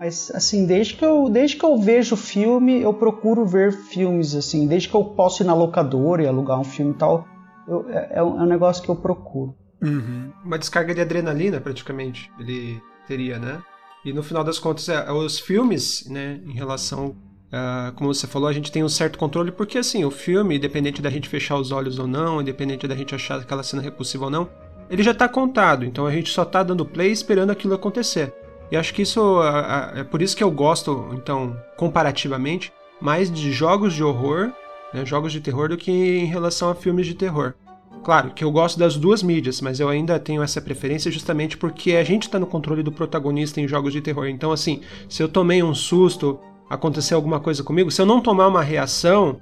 Mas, 0.00 0.30
assim, 0.34 0.64
desde 0.64 0.94
que 0.94 1.04
eu, 1.04 1.28
desde 1.28 1.56
que 1.56 1.64
eu 1.64 1.76
vejo 1.76 2.16
filme, 2.16 2.80
eu 2.80 2.94
procuro 2.94 3.44
ver 3.44 3.72
filmes, 3.72 4.34
assim. 4.34 4.66
Desde 4.66 4.88
que 4.88 4.94
eu 4.94 5.04
posso 5.04 5.42
ir 5.42 5.46
na 5.46 5.54
locadora 5.54 6.22
e 6.22 6.26
alugar 6.26 6.58
um 6.58 6.64
filme 6.64 6.92
e 6.92 6.96
tal, 6.96 7.26
eu, 7.66 7.84
é, 7.90 8.18
é, 8.18 8.22
um, 8.22 8.42
é 8.42 8.46
negócio 8.46 8.82
que 8.82 8.88
eu 8.88 8.96
procuro. 8.96 9.54
Uhum. 9.82 10.32
Uma 10.44 10.58
descarga 10.58 10.94
de 10.94 11.00
adrenalina, 11.00 11.60
praticamente. 11.60 12.30
Ele 12.38 12.80
teria, 13.08 13.38
né? 13.38 13.62
E 14.04 14.12
no 14.12 14.22
final 14.22 14.44
das 14.44 14.58
contas, 14.58 14.88
é, 14.88 15.10
os 15.10 15.40
filmes, 15.40 16.06
né, 16.08 16.40
em 16.46 16.52
relação, 16.52 17.16
uh, 17.48 17.92
como 17.96 18.12
você 18.12 18.26
falou, 18.26 18.48
a 18.48 18.52
gente 18.52 18.70
tem 18.70 18.84
um 18.84 18.88
certo 18.88 19.18
controle, 19.18 19.50
porque 19.50 19.78
assim, 19.78 20.04
o 20.04 20.10
filme, 20.10 20.56
independente 20.56 21.02
da 21.02 21.10
gente 21.10 21.28
fechar 21.28 21.56
os 21.56 21.72
olhos 21.72 21.98
ou 21.98 22.06
não, 22.06 22.40
independente 22.40 22.86
da 22.86 22.94
gente 22.94 23.14
achar 23.14 23.40
aquela 23.40 23.62
cena 23.62 23.82
repulsiva 23.82 24.26
ou 24.26 24.30
não, 24.30 24.48
ele 24.88 25.02
já 25.02 25.10
está 25.10 25.28
contado, 25.28 25.84
então 25.84 26.06
a 26.06 26.12
gente 26.12 26.30
só 26.30 26.42
está 26.42 26.62
dando 26.62 26.86
play 26.86 27.10
esperando 27.10 27.50
aquilo 27.50 27.74
acontecer. 27.74 28.32
E 28.70 28.76
acho 28.76 28.94
que 28.94 29.02
isso 29.02 29.20
uh, 29.20 29.40
uh, 29.40 29.98
é 29.98 30.04
por 30.04 30.22
isso 30.22 30.36
que 30.36 30.44
eu 30.44 30.50
gosto, 30.50 31.08
então, 31.12 31.56
comparativamente, 31.76 32.72
mais 33.00 33.30
de 33.30 33.52
jogos 33.52 33.94
de 33.94 34.04
horror, 34.04 34.52
né, 34.92 35.04
jogos 35.04 35.32
de 35.32 35.40
terror, 35.40 35.68
do 35.68 35.76
que 35.76 35.90
em 35.90 36.26
relação 36.26 36.70
a 36.70 36.74
filmes 36.74 37.06
de 37.06 37.14
terror. 37.14 37.54
Claro 38.02 38.30
que 38.30 38.42
eu 38.42 38.50
gosto 38.50 38.78
das 38.78 38.96
duas 38.96 39.22
mídias, 39.22 39.60
mas 39.60 39.80
eu 39.80 39.88
ainda 39.88 40.18
tenho 40.18 40.42
essa 40.42 40.60
preferência 40.60 41.10
justamente 41.10 41.56
porque 41.56 41.92
a 41.92 42.04
gente 42.04 42.22
está 42.22 42.38
no 42.38 42.46
controle 42.46 42.82
do 42.82 42.92
protagonista 42.92 43.60
em 43.60 43.68
jogos 43.68 43.92
de 43.92 44.00
terror. 44.00 44.28
Então, 44.28 44.52
assim, 44.52 44.80
se 45.08 45.22
eu 45.22 45.28
tomei 45.28 45.62
um 45.62 45.74
susto, 45.74 46.38
aconteceu 46.70 47.16
alguma 47.16 47.40
coisa 47.40 47.62
comigo, 47.62 47.90
se 47.90 48.00
eu 48.00 48.06
não 48.06 48.20
tomar 48.20 48.48
uma 48.48 48.62
reação, 48.62 49.38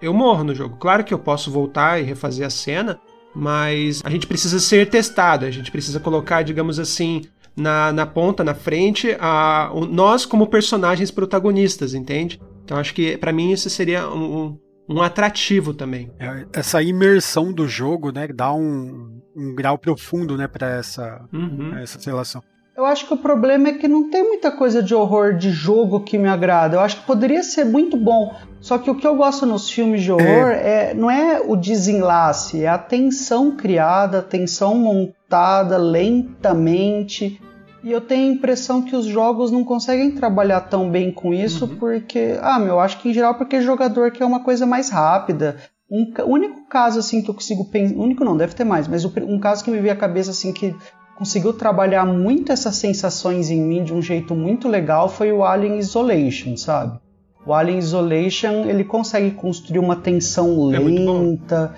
eu 0.00 0.14
morro 0.14 0.44
no 0.44 0.54
jogo. 0.54 0.76
Claro 0.76 1.04
que 1.04 1.12
eu 1.12 1.18
posso 1.18 1.50
voltar 1.50 2.00
e 2.00 2.04
refazer 2.04 2.46
a 2.46 2.50
cena, 2.50 3.00
mas 3.34 4.00
a 4.04 4.10
gente 4.10 4.26
precisa 4.26 4.58
ser 4.58 4.88
testado, 4.88 5.44
a 5.44 5.50
gente 5.50 5.70
precisa 5.70 6.00
colocar, 6.00 6.42
digamos 6.42 6.78
assim, 6.78 7.22
na, 7.56 7.92
na 7.92 8.06
ponta, 8.06 8.42
na 8.42 8.54
frente, 8.54 9.16
a, 9.20 9.70
nós 9.90 10.24
como 10.24 10.46
personagens 10.46 11.10
protagonistas, 11.10 11.94
entende? 11.94 12.40
Então 12.64 12.78
acho 12.78 12.94
que 12.94 13.16
para 13.16 13.32
mim 13.32 13.52
isso 13.52 13.68
seria 13.68 14.08
um 14.08 14.56
um 14.90 15.00
atrativo 15.00 15.72
também. 15.72 16.10
É, 16.18 16.46
essa 16.52 16.82
imersão 16.82 17.52
do 17.52 17.68
jogo, 17.68 18.10
né, 18.10 18.26
dá 18.26 18.52
um, 18.52 19.20
um 19.36 19.54
grau 19.54 19.78
profundo, 19.78 20.36
né, 20.36 20.48
para 20.48 20.68
essa, 20.68 21.24
uhum. 21.32 21.78
essa 21.78 21.98
relação. 22.04 22.42
Eu 22.76 22.86
acho 22.86 23.06
que 23.06 23.14
o 23.14 23.16
problema 23.16 23.68
é 23.68 23.72
que 23.74 23.86
não 23.86 24.10
tem 24.10 24.22
muita 24.22 24.50
coisa 24.50 24.82
de 24.82 24.94
horror 24.94 25.34
de 25.34 25.50
jogo 25.50 26.00
que 26.00 26.16
me 26.16 26.28
agrada. 26.28 26.76
Eu 26.76 26.80
acho 26.80 27.00
que 27.00 27.06
poderia 27.06 27.42
ser 27.42 27.64
muito 27.64 27.96
bom. 27.96 28.34
Só 28.58 28.78
que 28.78 28.90
o 28.90 28.94
que 28.94 29.06
eu 29.06 29.16
gosto 29.16 29.44
nos 29.44 29.70
filmes 29.70 30.02
de 30.02 30.10
horror 30.10 30.50
é, 30.50 30.90
é 30.90 30.94
não 30.94 31.10
é 31.10 31.40
o 31.40 31.56
desenlace, 31.56 32.62
é 32.64 32.68
a 32.68 32.78
tensão 32.78 33.54
criada, 33.54 34.20
a 34.20 34.22
tensão 34.22 34.74
montada 34.74 35.76
lentamente. 35.76 37.40
E 37.82 37.90
eu 37.90 38.00
tenho 38.00 38.30
a 38.30 38.34
impressão 38.34 38.82
que 38.82 38.94
os 38.94 39.06
jogos 39.06 39.50
não 39.50 39.64
conseguem 39.64 40.10
trabalhar 40.10 40.60
tão 40.62 40.90
bem 40.90 41.10
com 41.10 41.32
isso, 41.32 41.64
uhum. 41.64 41.76
porque. 41.76 42.38
Ah, 42.42 42.58
meu, 42.58 42.78
acho 42.78 42.98
que 42.98 43.08
em 43.08 43.14
geral 43.14 43.34
porque 43.34 43.62
jogador 43.62 44.10
quer 44.10 44.24
uma 44.24 44.40
coisa 44.40 44.66
mais 44.66 44.90
rápida. 44.90 45.56
Um 45.90 46.12
único 46.26 46.68
caso 46.68 47.00
assim 47.00 47.20
que 47.20 47.30
eu 47.30 47.34
consigo 47.34 47.64
pensar, 47.64 47.96
único 47.96 48.24
não, 48.24 48.36
deve 48.36 48.54
ter 48.54 48.62
mais, 48.62 48.86
mas 48.86 49.04
um 49.04 49.40
caso 49.40 49.64
que 49.64 49.70
me 49.72 49.80
veio 49.80 49.92
à 49.92 49.96
cabeça 49.96 50.30
assim 50.30 50.52
que 50.52 50.72
conseguiu 51.18 51.52
trabalhar 51.52 52.06
muito 52.06 52.52
essas 52.52 52.76
sensações 52.76 53.50
em 53.50 53.60
mim 53.60 53.82
de 53.82 53.92
um 53.92 54.00
jeito 54.00 54.34
muito 54.34 54.68
legal 54.68 55.08
foi 55.08 55.32
o 55.32 55.44
Alien 55.44 55.78
Isolation, 55.78 56.56
sabe? 56.56 57.00
O 57.44 57.52
Alien 57.52 57.78
Isolation 57.78 58.66
ele 58.66 58.84
consegue 58.84 59.32
construir 59.32 59.80
uma 59.80 59.96
tensão 59.96 60.72
é 60.72 60.78
lenta. 60.78 61.74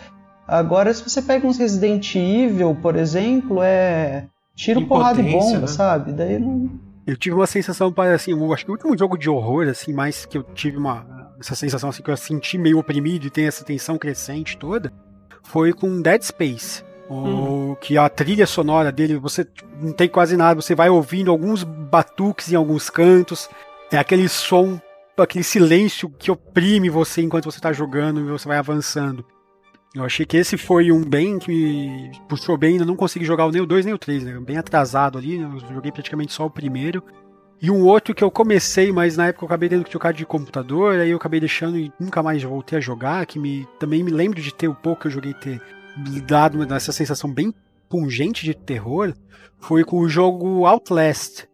Agora, 0.46 0.92
se 0.92 1.02
você 1.02 1.22
pega 1.22 1.46
uns 1.46 1.56
Resident 1.56 2.14
Evil, 2.14 2.76
por 2.82 2.94
exemplo, 2.94 3.62
é 3.62 4.26
tiro, 4.54 4.86
porrada 4.86 5.20
e 5.20 5.30
bomba, 5.30 5.60
né? 5.60 5.66
sabe? 5.66 6.12
Daí 6.12 6.38
não. 6.38 6.70
Eu 7.06 7.16
tive 7.16 7.34
uma 7.34 7.46
sensação, 7.46 7.92
assim, 8.14 8.30
eu 8.30 8.52
acho 8.52 8.64
que 8.64 8.70
o 8.70 8.74
último 8.74 8.96
jogo 8.96 9.18
de 9.18 9.28
horror, 9.28 9.68
assim, 9.68 9.92
mais 9.92 10.24
que 10.24 10.38
eu 10.38 10.42
tive 10.42 10.76
uma. 10.76 11.32
Essa 11.40 11.56
sensação 11.56 11.90
assim 11.90 12.02
que 12.02 12.10
eu 12.10 12.16
senti 12.16 12.56
meio 12.56 12.78
oprimido 12.78 13.26
e 13.26 13.30
tem 13.30 13.46
essa 13.46 13.64
tensão 13.64 13.98
crescente 13.98 14.56
toda, 14.56 14.92
foi 15.42 15.72
com 15.72 16.00
Dead 16.00 16.22
Space. 16.22 16.84
O, 17.10 17.76
que 17.80 17.98
a 17.98 18.08
trilha 18.08 18.46
sonora 18.46 18.92
dele, 18.92 19.16
você 19.16 19.46
não 19.80 19.92
tem 19.92 20.08
quase 20.08 20.36
nada, 20.36 20.60
você 20.60 20.74
vai 20.74 20.88
ouvindo 20.88 21.30
alguns 21.32 21.64
batuques 21.64 22.52
em 22.52 22.54
alguns 22.54 22.88
cantos, 22.88 23.50
é 23.90 23.98
aquele 23.98 24.28
som 24.28 24.80
aquele 25.18 25.44
silêncio 25.44 26.08
que 26.08 26.30
oprime 26.30 26.88
você 26.88 27.20
enquanto 27.20 27.44
você 27.44 27.58
está 27.58 27.72
jogando 27.72 28.20
e 28.20 28.24
você 28.24 28.48
vai 28.48 28.56
avançando. 28.56 29.24
Eu 29.94 30.04
achei 30.04 30.24
que 30.24 30.38
esse 30.38 30.56
foi 30.56 30.90
um 30.90 31.04
bem 31.04 31.38
que 31.38 31.48
me 31.48 32.10
puxou 32.26 32.56
bem, 32.56 32.72
ainda 32.72 32.84
não 32.84 32.96
consegui 32.96 33.26
jogar 33.26 33.50
nem 33.50 33.60
o 33.60 33.66
2 33.66 33.84
nem 33.84 33.94
o 33.94 33.98
3, 33.98 34.24
né? 34.24 34.40
Bem 34.40 34.56
atrasado 34.56 35.18
ali, 35.18 35.38
né? 35.38 35.50
eu 35.52 35.74
joguei 35.74 35.92
praticamente 35.92 36.32
só 36.32 36.46
o 36.46 36.50
primeiro. 36.50 37.02
E 37.60 37.70
um 37.70 37.84
outro 37.84 38.14
que 38.14 38.24
eu 38.24 38.30
comecei, 38.30 38.90
mas 38.90 39.16
na 39.16 39.28
época 39.28 39.44
eu 39.44 39.46
acabei 39.46 39.68
tendo 39.68 39.84
que 39.84 39.90
trocar 39.90 40.12
de 40.12 40.26
computador, 40.26 40.98
aí 40.98 41.10
eu 41.10 41.16
acabei 41.16 41.38
deixando 41.38 41.78
e 41.78 41.92
nunca 42.00 42.22
mais 42.22 42.42
voltei 42.42 42.78
a 42.78 42.80
jogar, 42.80 43.24
que 43.26 43.38
me 43.38 43.68
também 43.78 44.02
me 44.02 44.10
lembro 44.10 44.40
de 44.40 44.52
ter 44.52 44.66
o 44.66 44.74
pouco 44.74 45.02
que 45.02 45.06
eu 45.06 45.12
joguei 45.12 45.34
ter 45.34 45.60
dado 46.26 46.62
essa 46.74 46.90
sensação 46.90 47.32
bem 47.32 47.54
pungente 47.88 48.44
de 48.44 48.54
terror, 48.54 49.12
foi 49.60 49.84
com 49.84 49.98
o 49.98 50.08
jogo 50.08 50.66
Outlast. 50.66 51.44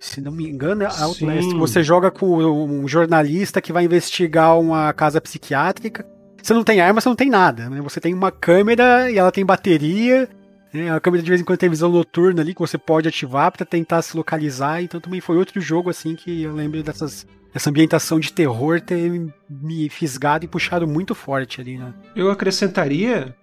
Se 0.00 0.20
não 0.20 0.30
me 0.30 0.48
engano, 0.48 0.84
é 0.84 0.86
Outlast. 0.86 1.50
Sim. 1.50 1.58
Você 1.58 1.82
joga 1.82 2.10
com 2.10 2.38
um 2.38 2.86
jornalista 2.86 3.60
que 3.60 3.72
vai 3.72 3.84
investigar 3.84 4.58
uma 4.58 4.90
casa 4.92 5.20
psiquiátrica. 5.20 6.06
Você 6.42 6.54
não 6.54 6.64
tem 6.64 6.80
arma, 6.80 7.00
você 7.00 7.08
não 7.08 7.16
tem 7.16 7.28
nada. 7.28 7.68
Né? 7.68 7.80
Você 7.80 8.00
tem 8.00 8.14
uma 8.14 8.30
câmera 8.30 9.10
e 9.10 9.18
ela 9.18 9.32
tem 9.32 9.44
bateria. 9.44 10.28
Né? 10.72 10.90
A 10.90 11.00
câmera 11.00 11.22
de 11.22 11.28
vez 11.28 11.40
em 11.40 11.44
quando 11.44 11.58
tem 11.58 11.68
visão 11.68 11.90
noturna 11.90 12.42
ali 12.42 12.54
que 12.54 12.60
você 12.60 12.78
pode 12.78 13.08
ativar 13.08 13.52
para 13.52 13.66
tentar 13.66 14.02
se 14.02 14.16
localizar. 14.16 14.82
Então 14.82 15.00
também 15.00 15.20
foi 15.20 15.36
outro 15.36 15.60
jogo 15.60 15.90
assim 15.90 16.14
que 16.14 16.42
eu 16.42 16.54
lembro 16.54 16.82
dessas 16.82 17.26
essa 17.54 17.70
ambientação 17.70 18.20
de 18.20 18.32
terror 18.32 18.80
ter 18.80 19.32
me 19.48 19.88
fisgado 19.88 20.44
e 20.44 20.48
puxado 20.48 20.86
muito 20.86 21.14
forte 21.14 21.60
ali, 21.60 21.78
né? 21.78 21.94
Eu 22.14 22.30
acrescentaria 22.30 23.34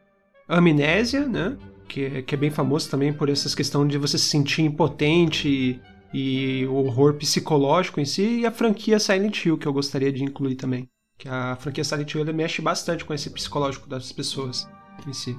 Amnésia, 0.48 1.28
né? 1.28 1.58
Que, 1.88 2.06
é, 2.06 2.22
que 2.22 2.36
é 2.36 2.38
bem 2.38 2.50
famoso 2.50 2.90
também 2.90 3.12
por 3.12 3.30
essas 3.30 3.54
questões 3.54 3.90
de 3.90 3.98
você 3.98 4.18
se 4.18 4.26
sentir 4.26 4.62
impotente 4.62 5.80
e 6.14 6.66
o 6.68 6.76
horror 6.76 7.16
psicológico 7.16 8.00
em 8.00 8.06
si, 8.06 8.40
e 8.40 8.46
a 8.46 8.52
franquia 8.52 9.00
Silent 9.00 9.46
Hill, 9.46 9.58
que 9.58 9.68
eu 9.68 9.74
gostaria 9.74 10.12
de 10.12 10.24
incluir 10.24 10.56
também. 10.56 10.88
Que 11.18 11.30
a 11.30 11.56
franquia 11.56 11.84
Silent 11.84 12.14
Hill 12.14 12.34
mexe 12.34 12.62
bastante 12.62 13.06
com 13.06 13.14
esse 13.14 13.30
psicológico 13.30 13.88
das 13.88 14.12
pessoas 14.12 14.68
em 15.08 15.14
si. 15.14 15.38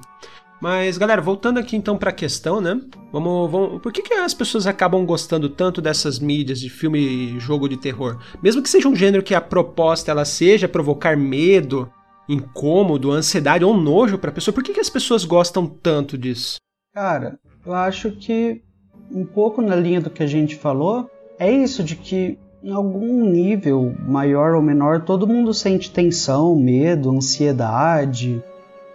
Mas, 0.60 0.96
galera, 0.96 1.20
voltando 1.20 1.58
aqui 1.58 1.76
então 1.76 1.98
para 1.98 2.10
a 2.10 2.14
questão, 2.14 2.60
né? 2.60 2.80
Vamos, 3.12 3.50
vamos, 3.50 3.82
por 3.82 3.92
que, 3.92 4.00
que 4.00 4.14
as 4.14 4.32
pessoas 4.32 4.66
acabam 4.66 5.04
gostando 5.04 5.50
tanto 5.50 5.82
dessas 5.82 6.18
mídias 6.18 6.58
de 6.58 6.70
filme 6.70 6.98
e 6.98 7.40
jogo 7.40 7.68
de 7.68 7.76
terror? 7.76 8.18
Mesmo 8.42 8.62
que 8.62 8.70
seja 8.70 8.88
um 8.88 8.96
gênero 8.96 9.22
que 9.22 9.34
a 9.34 9.40
proposta 9.40 10.10
ela 10.10 10.24
seja 10.24 10.66
provocar 10.66 11.16
medo, 11.16 11.90
incômodo, 12.26 13.12
ansiedade 13.12 13.64
ou 13.64 13.76
nojo 13.76 14.18
para 14.18 14.30
a 14.30 14.32
pessoa, 14.32 14.54
por 14.54 14.64
que, 14.64 14.72
que 14.72 14.80
as 14.80 14.90
pessoas 14.90 15.24
gostam 15.24 15.66
tanto 15.66 16.16
disso? 16.16 16.56
Cara, 16.94 17.38
eu 17.64 17.74
acho 17.74 18.12
que 18.12 18.62
um 19.10 19.26
pouco 19.26 19.60
na 19.60 19.76
linha 19.76 20.00
do 20.00 20.10
que 20.10 20.22
a 20.22 20.26
gente 20.26 20.56
falou, 20.56 21.08
é 21.38 21.50
isso 21.50 21.84
de 21.84 21.96
que 21.96 22.38
em 22.62 22.72
algum 22.72 23.24
nível, 23.24 23.94
maior 24.00 24.54
ou 24.54 24.62
menor, 24.62 25.02
todo 25.02 25.26
mundo 25.26 25.54
sente 25.54 25.90
tensão, 25.90 26.56
medo, 26.56 27.10
ansiedade, 27.10 28.42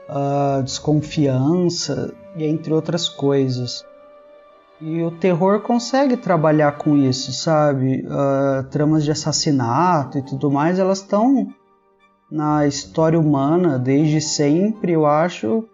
uh, 0.10 0.63
desconfiança, 0.63 2.13
e 2.36 2.45
entre 2.45 2.74
outras 2.74 3.08
coisas. 3.10 3.86
E 4.80 5.04
o 5.04 5.12
terror 5.12 5.62
consegue 5.62 6.17
trabalhar 6.17 6.78
com 6.78 6.97
isso, 6.97 7.32
sabe? 7.32 8.06
Uh, 8.06 8.63
tramas 8.69 9.04
de 9.04 9.12
assassinato 9.12 10.17
e 10.17 10.21
tudo 10.24 10.50
mais, 10.50 10.80
elas 10.80 11.00
estão 11.00 11.47
na 12.32 12.65
história 12.65 13.19
humana 13.19 13.78
desde 13.78 14.21
sempre, 14.21 14.93
eu 14.93 15.06
acho, 15.06 15.65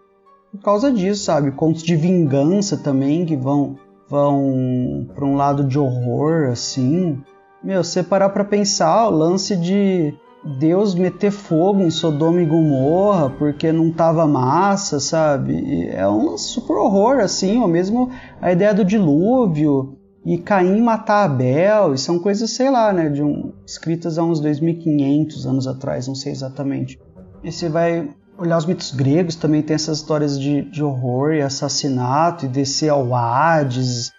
por 0.52 0.60
causa 0.60 0.90
disso, 0.92 1.24
sabe? 1.24 1.52
Contos 1.52 1.82
de 1.82 1.96
vingança 1.96 2.76
também 2.76 3.24
que 3.24 3.36
vão 3.36 3.76
vão 4.08 5.06
para 5.14 5.24
um 5.24 5.36
lado 5.36 5.64
de 5.64 5.78
horror, 5.78 6.50
assim. 6.50 7.22
Meu, 7.62 7.82
você 7.82 8.02
parar 8.02 8.30
pra 8.30 8.44
pensar, 8.44 9.08
o 9.08 9.10
lance 9.10 9.56
de 9.56 10.14
Deus 10.58 10.94
meter 10.94 11.30
fogo 11.30 11.82
em 11.82 11.90
Sodoma 11.90 12.40
e 12.40 12.46
Gomorra 12.46 13.30
porque 13.30 13.72
não 13.72 13.90
tava 13.90 14.26
massa, 14.26 15.00
sabe? 15.00 15.88
É 15.88 16.08
um 16.08 16.38
super 16.38 16.74
horror, 16.74 17.18
assim, 17.18 17.60
ou 17.60 17.68
mesmo 17.68 18.10
a 18.40 18.52
ideia 18.52 18.72
do 18.72 18.84
dilúvio 18.84 19.98
e 20.24 20.38
Caim 20.38 20.80
matar 20.80 21.24
Abel, 21.24 21.94
e 21.94 21.98
são 21.98 22.18
coisas, 22.18 22.50
sei 22.50 22.70
lá, 22.70 22.92
né, 22.92 23.08
de 23.08 23.22
um, 23.22 23.52
escritas 23.66 24.18
há 24.18 24.22
uns 24.22 24.40
2500 24.40 25.46
anos 25.46 25.66
atrás, 25.66 26.06
não 26.06 26.14
sei 26.14 26.32
exatamente. 26.32 26.98
E 27.42 27.50
você 27.50 27.68
vai 27.68 28.10
olhar 28.36 28.58
os 28.58 28.66
mitos 28.66 28.92
gregos, 28.92 29.34
também 29.34 29.62
tem 29.62 29.74
essas 29.74 29.98
histórias 29.98 30.38
de, 30.38 30.62
de 30.70 30.82
horror 30.82 31.32
e 31.32 31.40
assassinato 31.40 32.44
e 32.44 32.48
descer 32.48 32.90
ao 32.90 33.14
Hades. 33.14 34.12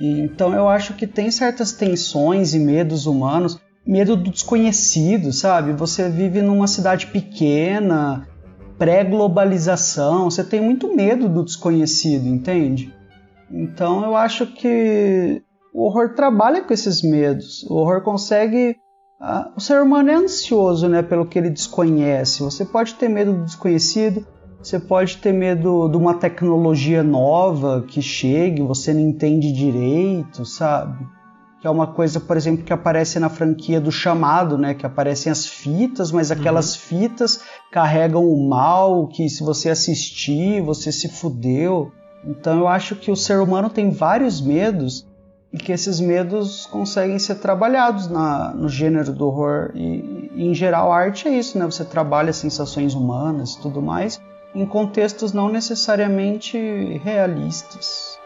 Então 0.00 0.52
eu 0.54 0.68
acho 0.68 0.94
que 0.94 1.06
tem 1.06 1.30
certas 1.30 1.72
tensões 1.72 2.54
e 2.54 2.58
medos 2.58 3.06
humanos, 3.06 3.60
medo 3.86 4.16
do 4.16 4.30
desconhecido, 4.30 5.32
sabe? 5.32 5.72
Você 5.72 6.08
vive 6.08 6.42
numa 6.42 6.66
cidade 6.66 7.06
pequena, 7.08 8.26
pré-globalização, 8.78 10.30
você 10.30 10.42
tem 10.42 10.60
muito 10.60 10.94
medo 10.94 11.28
do 11.28 11.44
desconhecido, 11.44 12.26
entende? 12.26 12.92
Então 13.50 14.04
eu 14.04 14.16
acho 14.16 14.46
que 14.46 15.42
o 15.72 15.84
horror 15.84 16.14
trabalha 16.14 16.62
com 16.62 16.72
esses 16.72 17.02
medos. 17.02 17.64
O 17.70 17.74
horror 17.74 18.02
consegue 18.02 18.76
ah, 19.20 19.52
o 19.56 19.60
ser 19.60 19.80
humano 19.80 20.10
é 20.10 20.14
ansioso 20.14 20.88
né, 20.88 21.02
pelo 21.02 21.26
que 21.26 21.38
ele 21.38 21.50
desconhece. 21.50 22.42
Você 22.42 22.64
pode 22.64 22.94
ter 22.94 23.08
medo 23.08 23.32
do 23.32 23.44
desconhecido, 23.44 24.26
você 24.64 24.80
pode 24.80 25.18
ter 25.18 25.32
medo 25.32 25.88
de 25.90 25.96
uma 25.96 26.14
tecnologia 26.14 27.02
nova 27.02 27.84
que 27.86 28.00
chegue, 28.00 28.62
você 28.62 28.94
não 28.94 29.00
entende 29.00 29.52
direito, 29.52 30.46
sabe? 30.46 31.06
Que 31.60 31.66
é 31.66 31.70
uma 31.70 31.86
coisa, 31.86 32.18
por 32.18 32.34
exemplo, 32.34 32.64
que 32.64 32.72
aparece 32.72 33.20
na 33.20 33.28
franquia 33.28 33.78
do 33.78 33.92
chamado, 33.92 34.56
né? 34.56 34.72
Que 34.72 34.86
aparecem 34.86 35.30
as 35.30 35.46
fitas, 35.46 36.10
mas 36.10 36.30
aquelas 36.30 36.74
uhum. 36.74 36.80
fitas 36.80 37.40
carregam 37.70 38.26
o 38.26 38.48
mal, 38.48 39.06
que 39.06 39.28
se 39.28 39.42
você 39.42 39.68
assistir, 39.68 40.62
você 40.62 40.90
se 40.90 41.08
fudeu. 41.10 41.92
Então 42.24 42.58
eu 42.58 42.66
acho 42.66 42.96
que 42.96 43.10
o 43.10 43.16
ser 43.16 43.40
humano 43.40 43.68
tem 43.68 43.90
vários 43.90 44.40
medos 44.40 45.06
e 45.52 45.58
que 45.58 45.72
esses 45.72 46.00
medos 46.00 46.64
conseguem 46.66 47.18
ser 47.18 47.34
trabalhados 47.34 48.08
na, 48.08 48.54
no 48.54 48.68
gênero 48.68 49.12
do 49.12 49.26
horror. 49.26 49.72
E, 49.74 50.30
e, 50.34 50.46
em 50.46 50.54
geral, 50.54 50.90
a 50.90 50.96
arte 50.96 51.28
é 51.28 51.38
isso, 51.38 51.58
né? 51.58 51.66
Você 51.66 51.84
trabalha 51.84 52.32
sensações 52.32 52.94
humanas 52.94 53.54
e 53.54 53.60
tudo 53.60 53.82
mais 53.82 54.18
em 54.54 54.66
contextos 54.66 55.32
não 55.32 55.48
necessariamente 55.48 56.56
realistas. 57.02 58.18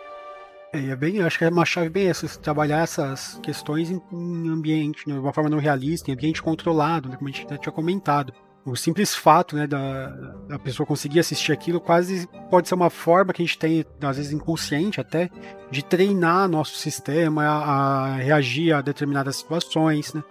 É, 0.73 0.91
é 0.91 0.97
bem, 0.97 1.21
acho 1.23 1.39
que 1.39 1.45
é 1.45 1.49
uma 1.49 1.65
chave 1.65 1.89
bem 1.89 2.09
essa, 2.09 2.29
trabalhar 2.39 2.83
essas 2.83 3.39
questões 3.43 3.91
em, 3.91 4.01
em 4.13 4.49
ambiente, 4.49 5.09
né, 5.09 5.15
de 5.15 5.21
uma 5.21 5.33
forma 5.33 5.49
não 5.49 5.59
realista, 5.59 6.11
em 6.11 6.15
ambiente 6.15 6.43
controlado, 6.43 7.09
né, 7.09 7.17
como 7.17 7.29
a 7.29 7.33
gente 7.33 7.49
já 7.49 7.57
tinha 7.57 7.73
comentado 7.73 8.33
o 8.71 8.77
simples 8.77 9.15
fato 9.15 9.57
né, 9.57 9.67
da, 9.67 10.09
da 10.49 10.59
pessoa 10.59 10.87
conseguir 10.87 11.21
assistir 11.21 11.53
aquilo 11.53 11.81
quase 11.81 12.29
pode 12.51 12.69
ser 12.69 12.75
uma 12.75 12.91
forma 12.91 13.33
que 13.33 13.43
a 13.43 13.47
gente 13.47 13.59
tem, 13.59 13.85
às 14.03 14.17
vezes 14.17 14.33
inconsciente 14.33 15.01
até, 15.01 15.31
de 15.71 15.83
treinar 15.83 16.49
nosso 16.49 16.77
sistema 16.77 17.45
a, 17.45 18.05
a 18.05 18.17
reagir 18.17 18.73
a 18.73 18.81
determinadas 18.83 19.37
situações, 19.37 20.13
né? 20.13 20.23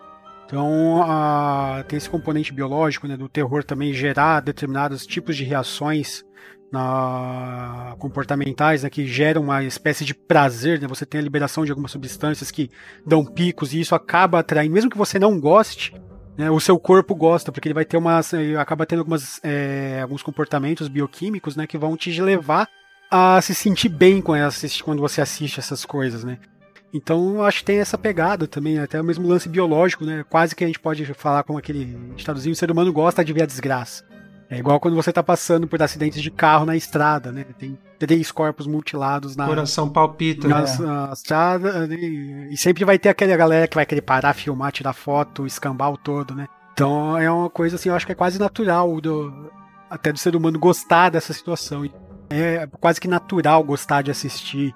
Então, 0.47 1.03
a, 1.03 1.83
tem 1.89 1.97
esse 1.97 2.09
componente 2.09 2.53
biológico 2.53 3.05
né, 3.05 3.17
do 3.17 3.27
terror 3.27 3.65
também 3.65 3.93
gerar 3.93 4.39
determinados 4.39 5.05
tipos 5.05 5.35
de 5.35 5.43
reações 5.43 6.23
na, 6.71 7.95
comportamentais 7.99 8.83
né, 8.83 8.89
que 8.89 9.05
geram 9.05 9.41
uma 9.41 9.61
espécie 9.65 10.05
de 10.05 10.13
prazer. 10.13 10.79
Né? 10.79 10.87
Você 10.87 11.05
tem 11.05 11.19
a 11.19 11.23
liberação 11.23 11.65
de 11.65 11.71
algumas 11.71 11.91
substâncias 11.91 12.49
que 12.49 12.71
dão 13.05 13.25
picos 13.25 13.73
e 13.73 13.81
isso 13.81 13.93
acaba 13.93 14.39
atraindo, 14.39 14.73
mesmo 14.73 14.89
que 14.89 14.97
você 14.97 15.19
não 15.19 15.37
goste, 15.37 15.93
né, 16.37 16.49
o 16.49 16.61
seu 16.61 16.79
corpo 16.79 17.13
gosta, 17.13 17.51
porque 17.51 17.67
ele 17.67 17.73
vai 17.73 17.83
ter 17.83 17.97
umas. 17.97 18.33
acaba 18.57 18.85
tendo 18.85 18.99
algumas, 18.99 19.41
é, 19.43 19.99
alguns 20.01 20.23
comportamentos 20.23 20.87
bioquímicos 20.87 21.57
né, 21.57 21.67
que 21.67 21.77
vão 21.77 21.97
te 21.97 22.21
levar 22.21 22.69
a 23.11 23.41
se 23.41 23.53
sentir 23.53 23.89
bem 23.89 24.21
quando 24.21 24.99
você 24.99 25.19
assiste 25.19 25.59
essas 25.59 25.83
coisas, 25.83 26.23
né? 26.23 26.37
Então 26.93 27.43
acho 27.43 27.59
que 27.59 27.65
tem 27.65 27.79
essa 27.79 27.97
pegada 27.97 28.47
também, 28.47 28.79
até 28.79 28.99
o 28.99 29.03
mesmo 29.03 29.27
lance 29.27 29.49
biológico, 29.49 30.05
né? 30.05 30.23
Quase 30.29 30.55
que 30.55 30.63
a 30.63 30.67
gente 30.67 30.79
pode 30.79 31.05
falar 31.13 31.43
com 31.43 31.57
aquele 31.57 31.85
ditadozinho, 32.15 32.53
o 32.53 32.55
ser 32.55 32.71
humano 32.71 32.93
gosta 32.93 33.23
de 33.23 33.33
ver 33.33 33.43
a 33.43 33.47
desgraça. 33.47 34.03
É 34.49 34.57
igual 34.57 34.79
quando 34.79 34.95
você 34.95 35.11
tá 35.11 35.21
passando 35.21 35.67
por 35.67 35.81
acidentes 35.81 36.21
de 36.21 36.31
carro 36.31 36.65
na 36.65 36.75
estrada, 36.75 37.33
né? 37.33 37.45
Tem 37.59 37.77
três 37.99 38.31
corpos 38.31 38.65
mutilados 38.65 39.35
na. 39.35 39.45
Coração 39.45 39.89
palpita, 39.89 40.47
na, 40.47 40.61
né? 40.61 40.77
na 40.79 41.11
estrada. 41.11 41.87
E, 41.93 42.53
e 42.53 42.57
sempre 42.57 42.85
vai 42.85 42.97
ter 42.97 43.09
aquela 43.09 43.35
galera 43.35 43.67
que 43.67 43.75
vai 43.75 43.85
querer 43.85 44.01
parar, 44.01 44.33
filmar, 44.33 44.71
tirar 44.71 44.93
foto, 44.93 45.45
escambar 45.45 45.91
o 45.91 45.97
todo, 45.97 46.33
né? 46.33 46.47
Então 46.71 47.17
é 47.17 47.29
uma 47.29 47.49
coisa 47.49 47.75
assim, 47.75 47.89
eu 47.89 47.95
acho 47.95 48.05
que 48.05 48.11
é 48.13 48.15
quase 48.15 48.39
natural 48.39 49.01
do, 49.01 49.51
até 49.89 50.13
do 50.13 50.19
ser 50.19 50.35
humano 50.35 50.57
gostar 50.57 51.09
dessa 51.09 51.33
situação. 51.33 51.83
É 52.29 52.67
quase 52.79 53.01
que 53.01 53.07
natural 53.07 53.61
gostar 53.63 54.01
de 54.01 54.11
assistir 54.11 54.73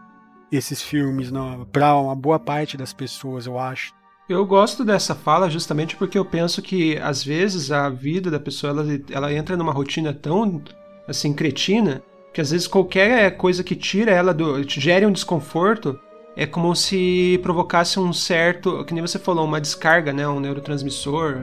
esses 0.52 0.82
filmes 0.82 1.32
para 1.72 1.96
uma 1.96 2.16
boa 2.16 2.40
parte 2.40 2.78
das 2.78 2.94
pessoas, 2.94 3.46
eu 3.46 3.58
acho. 3.58 3.94
Eu 4.28 4.46
gosto 4.46 4.86
dessa 4.86 5.14
fala 5.14 5.50
justamente 5.50 5.96
porque 5.96 6.18
eu 6.18 6.24
penso 6.24 6.62
que 6.62 6.98
às 7.00 7.24
vezes 7.24 7.72
a 7.72 7.90
vida 7.90 8.32
da 8.32 8.40
pessoa 8.40 8.72
ela, 8.72 8.86
ela 9.10 9.34
entra 9.34 9.58
numa 9.58 9.74
rotina 9.74 10.14
tão 10.14 10.62
assim 11.08 11.34
cretina 11.34 12.02
que 12.34 12.40
às 12.40 12.52
vezes 12.52 12.68
qualquer 12.68 13.36
coisa 13.36 13.64
que 13.64 13.76
tira 13.76 14.12
ela 14.12 14.34
do 14.34 14.64
gere 14.64 15.06
um 15.06 15.12
desconforto 15.12 16.00
é 16.36 16.46
como 16.46 16.74
se 16.76 17.40
provocasse 17.44 18.00
um 18.00 18.14
certo, 18.14 18.86
que 18.86 18.94
nem 18.94 19.02
você 19.02 19.20
falou, 19.20 19.44
uma 19.44 19.60
descarga, 19.60 20.14
né, 20.14 20.26
um 20.26 20.40
neurotransmissor, 20.40 21.42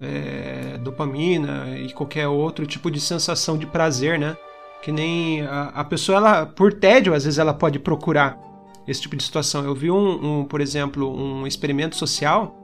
é, 0.00 0.78
dopamina 0.78 1.76
e 1.76 1.92
qualquer 1.92 2.28
outro 2.28 2.64
tipo 2.64 2.90
de 2.90 3.00
sensação 3.00 3.58
de 3.58 3.66
prazer, 3.66 4.18
né? 4.18 4.36
Que 4.84 4.92
nem 4.92 5.40
a, 5.40 5.70
a, 5.76 5.82
pessoa, 5.82 6.18
ela, 6.18 6.44
por 6.44 6.74
tédio, 6.74 7.14
às 7.14 7.24
vezes 7.24 7.38
ela 7.38 7.54
pode 7.54 7.78
procurar 7.78 8.38
esse 8.86 9.00
tipo 9.00 9.16
de 9.16 9.22
situação. 9.22 9.64
Eu 9.64 9.74
vi 9.74 9.90
um, 9.90 10.40
um, 10.40 10.44
por 10.44 10.60
exemplo, 10.60 11.10
um 11.10 11.46
experimento 11.46 11.96
social 11.96 12.54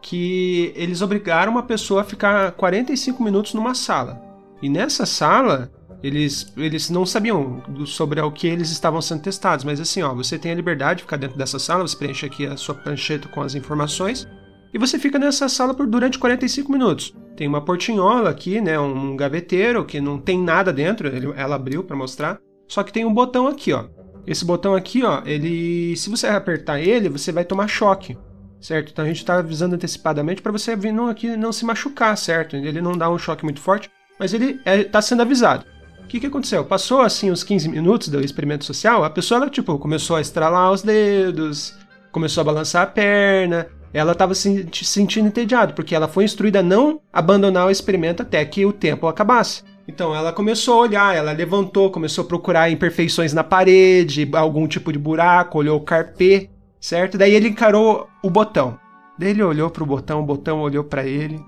que 0.00 0.72
eles 0.76 1.02
obrigaram 1.02 1.50
uma 1.50 1.64
pessoa 1.64 2.02
a 2.02 2.04
ficar 2.04 2.52
45 2.52 3.20
minutos 3.20 3.54
numa 3.54 3.74
sala. 3.74 4.22
E 4.62 4.68
nessa 4.68 5.04
sala, 5.04 5.68
eles, 6.00 6.52
eles 6.56 6.90
não 6.90 7.04
sabiam 7.04 7.60
sobre 7.86 8.20
o 8.20 8.30
que 8.30 8.46
eles 8.46 8.70
estavam 8.70 9.02
sendo 9.02 9.22
testados, 9.22 9.64
mas 9.64 9.80
assim, 9.80 10.00
ó, 10.00 10.14
você 10.14 10.38
tem 10.38 10.52
a 10.52 10.54
liberdade 10.54 10.98
de 10.98 11.02
ficar 11.02 11.16
dentro 11.16 11.36
dessa 11.36 11.58
sala, 11.58 11.82
você 11.82 11.96
preenche 11.96 12.24
aqui 12.24 12.46
a 12.46 12.56
sua 12.56 12.76
prancheta 12.76 13.26
com 13.26 13.42
as 13.42 13.56
informações 13.56 14.28
e 14.74 14.78
você 14.78 14.98
fica 14.98 15.20
nessa 15.20 15.48
sala 15.48 15.72
por 15.72 15.86
durante 15.86 16.18
45 16.18 16.70
minutos. 16.70 17.14
Tem 17.36 17.46
uma 17.46 17.64
portinhola 17.64 18.28
aqui, 18.28 18.60
né, 18.60 18.78
um 18.78 19.16
gaveteiro 19.16 19.84
que 19.84 20.00
não 20.00 20.18
tem 20.18 20.36
nada 20.36 20.72
dentro, 20.72 21.06
ele, 21.06 21.32
ela 21.36 21.54
abriu 21.54 21.84
para 21.84 21.96
mostrar, 21.96 22.40
só 22.66 22.82
que 22.82 22.92
tem 22.92 23.04
um 23.04 23.14
botão 23.14 23.46
aqui, 23.46 23.72
ó. 23.72 23.84
Esse 24.26 24.44
botão 24.44 24.74
aqui, 24.74 25.04
ó, 25.04 25.22
ele, 25.24 25.96
se 25.96 26.10
você 26.10 26.26
apertar 26.26 26.80
ele, 26.80 27.08
você 27.08 27.30
vai 27.30 27.44
tomar 27.44 27.68
choque, 27.68 28.18
certo? 28.60 28.90
Então 28.90 29.04
a 29.04 29.08
gente 29.08 29.18
está 29.18 29.38
avisando 29.38 29.76
antecipadamente 29.76 30.42
para 30.42 30.50
você 30.50 30.74
vir 30.74 30.92
não, 30.92 31.06
aqui 31.06 31.36
não 31.36 31.52
se 31.52 31.64
machucar, 31.64 32.16
certo? 32.16 32.56
Ele 32.56 32.80
não 32.80 32.98
dá 32.98 33.08
um 33.08 33.18
choque 33.18 33.44
muito 33.44 33.60
forte, 33.60 33.88
mas 34.18 34.34
ele 34.34 34.60
está 34.66 34.98
é, 34.98 35.02
sendo 35.02 35.22
avisado. 35.22 35.64
O 36.02 36.06
que, 36.08 36.18
que 36.18 36.26
aconteceu? 36.26 36.64
Passou 36.64 37.00
assim 37.00 37.30
os 37.30 37.44
15 37.44 37.68
minutos 37.68 38.08
do 38.08 38.20
experimento 38.20 38.64
social, 38.64 39.04
a 39.04 39.10
pessoa 39.10 39.42
ela, 39.42 39.50
tipo, 39.50 39.78
começou 39.78 40.16
a 40.16 40.20
estralar 40.20 40.72
os 40.72 40.82
dedos, 40.82 41.76
começou 42.10 42.40
a 42.40 42.44
balançar 42.44 42.82
a 42.82 42.86
perna, 42.86 43.68
ela 43.94 44.10
estava 44.10 44.34
se 44.34 44.68
sentindo 44.82 45.28
entediada, 45.28 45.72
porque 45.72 45.94
ela 45.94 46.08
foi 46.08 46.24
instruída 46.24 46.58
a 46.58 46.62
não 46.64 47.00
abandonar 47.12 47.68
o 47.68 47.70
experimento 47.70 48.22
até 48.22 48.44
que 48.44 48.66
o 48.66 48.72
tempo 48.72 49.06
acabasse. 49.06 49.62
Então 49.86 50.12
ela 50.12 50.32
começou 50.32 50.74
a 50.74 50.82
olhar, 50.82 51.14
ela 51.14 51.30
levantou, 51.30 51.92
começou 51.92 52.24
a 52.24 52.26
procurar 52.26 52.68
imperfeições 52.68 53.32
na 53.32 53.44
parede, 53.44 54.28
algum 54.32 54.66
tipo 54.66 54.92
de 54.92 54.98
buraco, 54.98 55.58
olhou 55.58 55.78
o 55.78 55.84
carpê, 55.84 56.50
certo? 56.80 57.16
Daí 57.16 57.34
ele 57.34 57.50
encarou 57.50 58.08
o 58.20 58.28
botão. 58.28 58.76
Daí 59.16 59.30
ele 59.30 59.44
olhou 59.44 59.70
pro 59.70 59.86
botão, 59.86 60.20
o 60.20 60.26
botão 60.26 60.60
olhou 60.60 60.82
para 60.82 61.06
ele. 61.06 61.40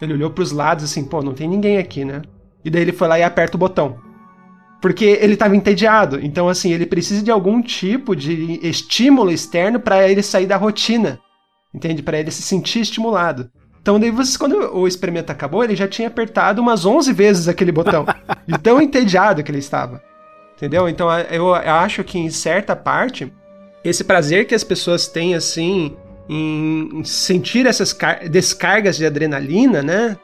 Ele 0.00 0.14
olhou 0.14 0.30
para 0.30 0.42
os 0.42 0.52
lados 0.52 0.84
assim, 0.84 1.04
pô, 1.04 1.22
não 1.22 1.34
tem 1.34 1.46
ninguém 1.46 1.76
aqui, 1.76 2.02
né? 2.02 2.22
E 2.64 2.70
daí 2.70 2.80
ele 2.80 2.92
foi 2.92 3.08
lá 3.08 3.18
e 3.18 3.22
aperta 3.22 3.58
o 3.58 3.60
botão. 3.60 3.98
Porque 4.80 5.04
ele 5.04 5.34
estava 5.34 5.54
entediado. 5.54 6.18
Então, 6.22 6.48
assim, 6.48 6.72
ele 6.72 6.86
precisa 6.86 7.22
de 7.22 7.30
algum 7.30 7.60
tipo 7.60 8.16
de 8.16 8.58
estímulo 8.62 9.30
externo 9.30 9.78
para 9.78 10.08
ele 10.08 10.22
sair 10.22 10.46
da 10.46 10.56
rotina 10.56 11.20
entende? 11.74 12.02
Para 12.02 12.18
ele 12.18 12.30
se 12.30 12.42
sentir 12.42 12.80
estimulado. 12.80 13.50
Então, 13.82 14.00
daí 14.00 14.10
quando 14.38 14.74
o 14.74 14.88
experimento 14.88 15.30
acabou, 15.30 15.62
ele 15.62 15.76
já 15.76 15.86
tinha 15.86 16.08
apertado 16.08 16.62
umas 16.62 16.86
11 16.86 17.12
vezes 17.12 17.48
aquele 17.48 17.70
botão. 17.70 18.06
de 18.46 18.56
tão 18.58 18.80
entediado 18.80 19.42
que 19.42 19.50
ele 19.50 19.58
estava. 19.58 20.02
Entendeu? 20.56 20.88
Então, 20.88 21.10
eu 21.30 21.52
acho 21.54 22.02
que 22.02 22.18
em 22.18 22.30
certa 22.30 22.74
parte, 22.74 23.30
esse 23.84 24.04
prazer 24.04 24.46
que 24.46 24.54
as 24.54 24.64
pessoas 24.64 25.06
têm, 25.06 25.34
assim, 25.34 25.94
em 26.28 27.02
sentir 27.04 27.66
essas 27.66 27.94
descargas 28.30 28.96
de 28.96 29.04
adrenalina, 29.04 29.82
né? 29.82 30.16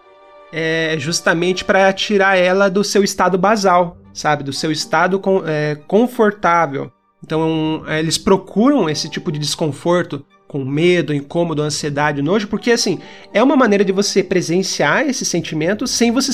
É 0.52 0.96
justamente 0.98 1.64
para 1.64 1.92
tirar 1.92 2.36
ela 2.36 2.70
do 2.70 2.82
seu 2.82 3.04
estado 3.04 3.36
basal, 3.36 3.98
sabe? 4.14 4.42
Do 4.42 4.52
seu 4.52 4.72
estado 4.72 5.20
é, 5.46 5.76
confortável. 5.86 6.90
Então, 7.22 7.84
eles 7.86 8.16
procuram 8.16 8.88
esse 8.88 9.08
tipo 9.08 9.30
de 9.30 9.38
desconforto 9.38 10.24
com 10.50 10.64
medo, 10.64 11.14
incômodo, 11.14 11.62
ansiedade, 11.62 12.20
nojo, 12.20 12.48
porque 12.48 12.72
assim, 12.72 12.98
é 13.32 13.40
uma 13.40 13.54
maneira 13.54 13.84
de 13.84 13.92
você 13.92 14.20
presenciar 14.20 15.08
esse 15.08 15.24
sentimento 15.24 15.86
sem 15.86 16.10
você 16.10 16.32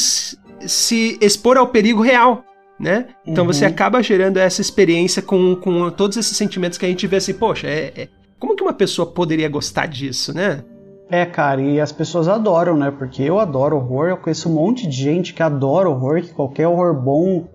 se 0.66 1.18
expor 1.20 1.58
ao 1.58 1.66
perigo 1.66 2.00
real, 2.00 2.42
né? 2.80 3.08
Então 3.26 3.44
uhum. 3.44 3.52
você 3.52 3.66
acaba 3.66 4.02
gerando 4.02 4.38
essa 4.38 4.62
experiência 4.62 5.20
com, 5.20 5.54
com 5.56 5.90
todos 5.90 6.16
esses 6.16 6.34
sentimentos 6.34 6.78
que 6.78 6.86
a 6.86 6.88
gente 6.88 7.06
vê 7.06 7.16
assim, 7.16 7.34
poxa, 7.34 7.66
é, 7.66 7.92
é, 7.94 8.08
como 8.38 8.56
que 8.56 8.62
uma 8.62 8.72
pessoa 8.72 9.06
poderia 9.06 9.50
gostar 9.50 9.84
disso, 9.84 10.34
né? 10.34 10.64
É, 11.10 11.26
cara, 11.26 11.60
e 11.60 11.78
as 11.78 11.92
pessoas 11.92 12.26
adoram, 12.26 12.74
né? 12.74 12.90
Porque 12.90 13.22
eu 13.22 13.38
adoro 13.38 13.76
horror, 13.76 14.08
eu 14.08 14.16
conheço 14.16 14.48
um 14.48 14.54
monte 14.54 14.88
de 14.88 14.96
gente 14.96 15.34
que 15.34 15.42
adora 15.42 15.90
horror, 15.90 16.22
que 16.22 16.32
qualquer 16.32 16.66
horror 16.66 16.94
bom, 16.94 17.48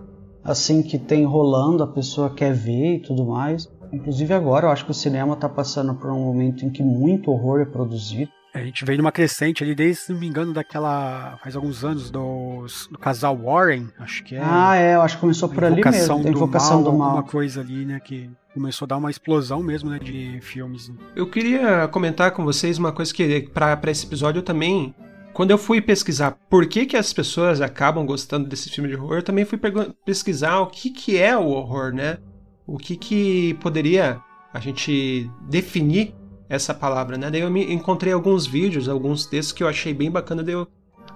assim, 0.43 0.83
que 0.83 0.99
tem 0.99 1.25
rolando, 1.25 1.81
a 1.81 1.87
pessoa 1.87 2.29
quer 2.29 2.53
ver 2.53 2.97
e 2.97 2.99
tudo 2.99 3.25
mais. 3.25 3.67
Inclusive 3.91 4.33
agora 4.33 4.67
eu 4.67 4.71
acho 4.71 4.85
que 4.85 4.91
o 4.91 4.93
cinema 4.93 5.33
está 5.33 5.49
passando 5.49 5.93
por 5.93 6.09
um 6.11 6.19
momento 6.19 6.65
em 6.65 6.69
que 6.69 6.83
muito 6.83 7.31
horror 7.31 7.61
é 7.61 7.65
produzido. 7.65 8.31
A 8.53 8.59
gente 8.59 8.83
veio 8.83 8.97
numa 8.97 9.13
crescente 9.13 9.63
ali, 9.63 9.73
desde, 9.73 10.03
se 10.03 10.11
não 10.11 10.19
me 10.19 10.27
engano, 10.27 10.53
daquela. 10.53 11.37
faz 11.41 11.55
alguns 11.55 11.85
anos, 11.85 12.11
do, 12.11 12.65
do 12.91 12.99
casal 12.99 13.37
Warren, 13.37 13.87
acho 13.97 14.23
que 14.25 14.35
é. 14.35 14.41
Ah, 14.43 14.75
é, 14.75 14.95
eu 14.95 15.01
acho 15.01 15.15
que 15.15 15.21
começou 15.21 15.47
por 15.47 15.63
ali 15.63 15.81
mesmo. 15.83 16.21
Da 16.21 16.29
invocação 16.29 16.83
do 16.83 16.91
mal, 16.91 17.11
do 17.11 17.15
mal. 17.15 17.23
coisa 17.23 17.61
ali, 17.61 17.85
né, 17.85 17.99
que 18.01 18.29
começou 18.53 18.85
a 18.85 18.89
dar 18.89 18.97
uma 18.97 19.09
explosão 19.09 19.63
mesmo, 19.63 19.89
né, 19.89 19.99
de 19.99 20.39
filmes. 20.41 20.91
Eu 21.15 21.29
queria 21.29 21.87
comentar 21.87 22.31
com 22.31 22.43
vocês 22.43 22.77
uma 22.77 22.91
coisa 22.91 23.13
que, 23.13 23.49
para 23.53 23.79
esse 23.89 24.05
episódio, 24.05 24.39
eu 24.39 24.43
também. 24.43 24.93
Quando 25.33 25.51
eu 25.51 25.57
fui 25.57 25.79
pesquisar 25.79 26.37
por 26.49 26.67
que, 26.67 26.85
que 26.85 26.97
as 26.97 27.13
pessoas 27.13 27.61
acabam 27.61 28.05
gostando 28.05 28.49
desse 28.49 28.69
filme 28.69 28.89
de 28.89 28.97
horror, 28.97 29.15
eu 29.15 29.23
também 29.23 29.45
fui 29.45 29.57
pesquisar 30.05 30.59
o 30.59 30.67
que, 30.67 30.89
que 30.89 31.17
é 31.17 31.37
o 31.37 31.45
horror, 31.45 31.93
né? 31.93 32.17
O 32.73 32.77
que, 32.77 32.95
que 32.95 33.53
poderia 33.55 34.21
a 34.53 34.59
gente 34.59 35.29
definir 35.49 36.15
essa 36.47 36.73
palavra, 36.73 37.17
né? 37.17 37.29
Daí 37.29 37.41
eu 37.41 37.57
encontrei 37.57 38.13
alguns 38.13 38.45
vídeos, 38.45 38.87
alguns 38.87 39.25
textos 39.25 39.53
que 39.53 39.63
eu 39.63 39.67
achei 39.67 39.93
bem 39.93 40.09
bacana, 40.09 40.43
daí 40.43 40.53
eu 40.53 40.67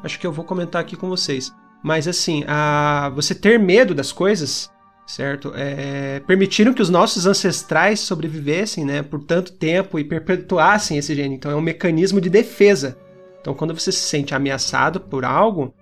acho 0.04 0.20
que 0.20 0.28
eu 0.28 0.32
vou 0.32 0.46
comentar 0.46 0.82
aqui 0.82 0.96
com 0.96 1.10
vocês. 1.10 1.54
Mas 1.84 2.08
assim, 2.08 2.44
a 2.48 3.12
você 3.16 3.34
ter 3.34 3.60
medo 3.60 3.94
das 3.94 4.12
coisas, 4.12 4.70
certo? 5.06 5.54
É, 5.56 6.20
permitiram 6.22 6.74
que 6.74 6.82
os 6.82 6.90
nossos 6.90 7.26
ancestrais 7.26 8.00
sobrevivessem, 8.00 8.84
né, 8.84 9.02
por 9.02 9.24
tanto 9.24 9.54
tempo 9.54 10.00
e 10.00 10.04
perpetuassem 10.04 10.98
esse 10.98 11.14
gene. 11.16 11.36
Então 11.36 11.52
é 11.52 11.56
um 11.56 11.62
mecanismo 11.62 12.20
de 12.20 12.30
defesa. 12.30 12.98
Então 13.40 13.54
quando 13.54 13.74
você 13.74 13.92
se 13.92 14.00
sente 14.00 14.34
ameaçado 14.34 15.00
por 15.00 15.24
algo, 15.24 15.74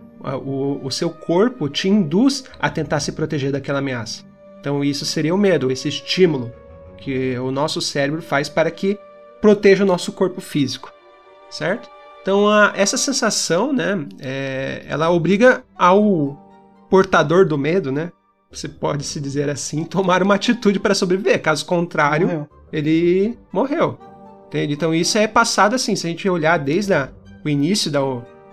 o, 0.43 0.86
o 0.86 0.91
seu 0.91 1.09
corpo 1.09 1.69
te 1.69 1.88
induz 1.89 2.43
a 2.59 2.69
tentar 2.69 2.99
se 2.99 3.12
proteger 3.12 3.51
daquela 3.51 3.79
ameaça. 3.79 4.33
Então, 4.63 4.82
isso 4.82 5.06
seria 5.06 5.36
o 5.36 5.38
medo, 5.38 5.69
esse 5.69 5.89
estímulo 5.89 6.49
que 6.97 7.38
o 7.38 7.52
nosso 7.52 7.82
cérebro 7.82 8.21
faz 8.21 8.47
para 8.47 8.71
que 8.71 8.97
proteja 9.41 9.84
o 9.84 9.86
nosso 9.86 10.13
corpo 10.13 10.39
físico, 10.39 10.89
certo? 11.49 11.89
Então, 12.21 12.47
a, 12.47 12.71
essa 12.73 12.95
sensação, 12.95 13.73
né, 13.73 14.08
é, 14.21 14.86
ela 14.88 15.12
obriga 15.12 15.65
ao 15.78 16.41
portador 16.89 17.45
do 17.45 17.58
medo, 17.58 17.91
né, 17.91 18.10
você 18.49 18.69
pode 18.69 19.04
se 19.04 19.19
dizer 19.19 19.49
assim, 19.49 19.84
tomar 19.84 20.23
uma 20.23 20.36
atitude 20.36 20.80
para 20.80 20.95
sobreviver. 20.95 21.41
Caso 21.41 21.65
contrário, 21.65 22.28
morreu. 22.28 22.49
ele 22.71 23.38
morreu. 23.52 23.99
Entende? 24.47 24.76
Então, 24.76 24.95
isso 24.95 25.17
é 25.17 25.28
passado 25.28 25.76
assim, 25.76 25.93
se 25.93 26.08
a 26.08 26.10
gente 26.10 26.30
olhar 26.30 26.58
desde 26.58 26.93
a, 26.93 27.10
o 27.43 27.49
início 27.49 27.91
da, 27.91 27.99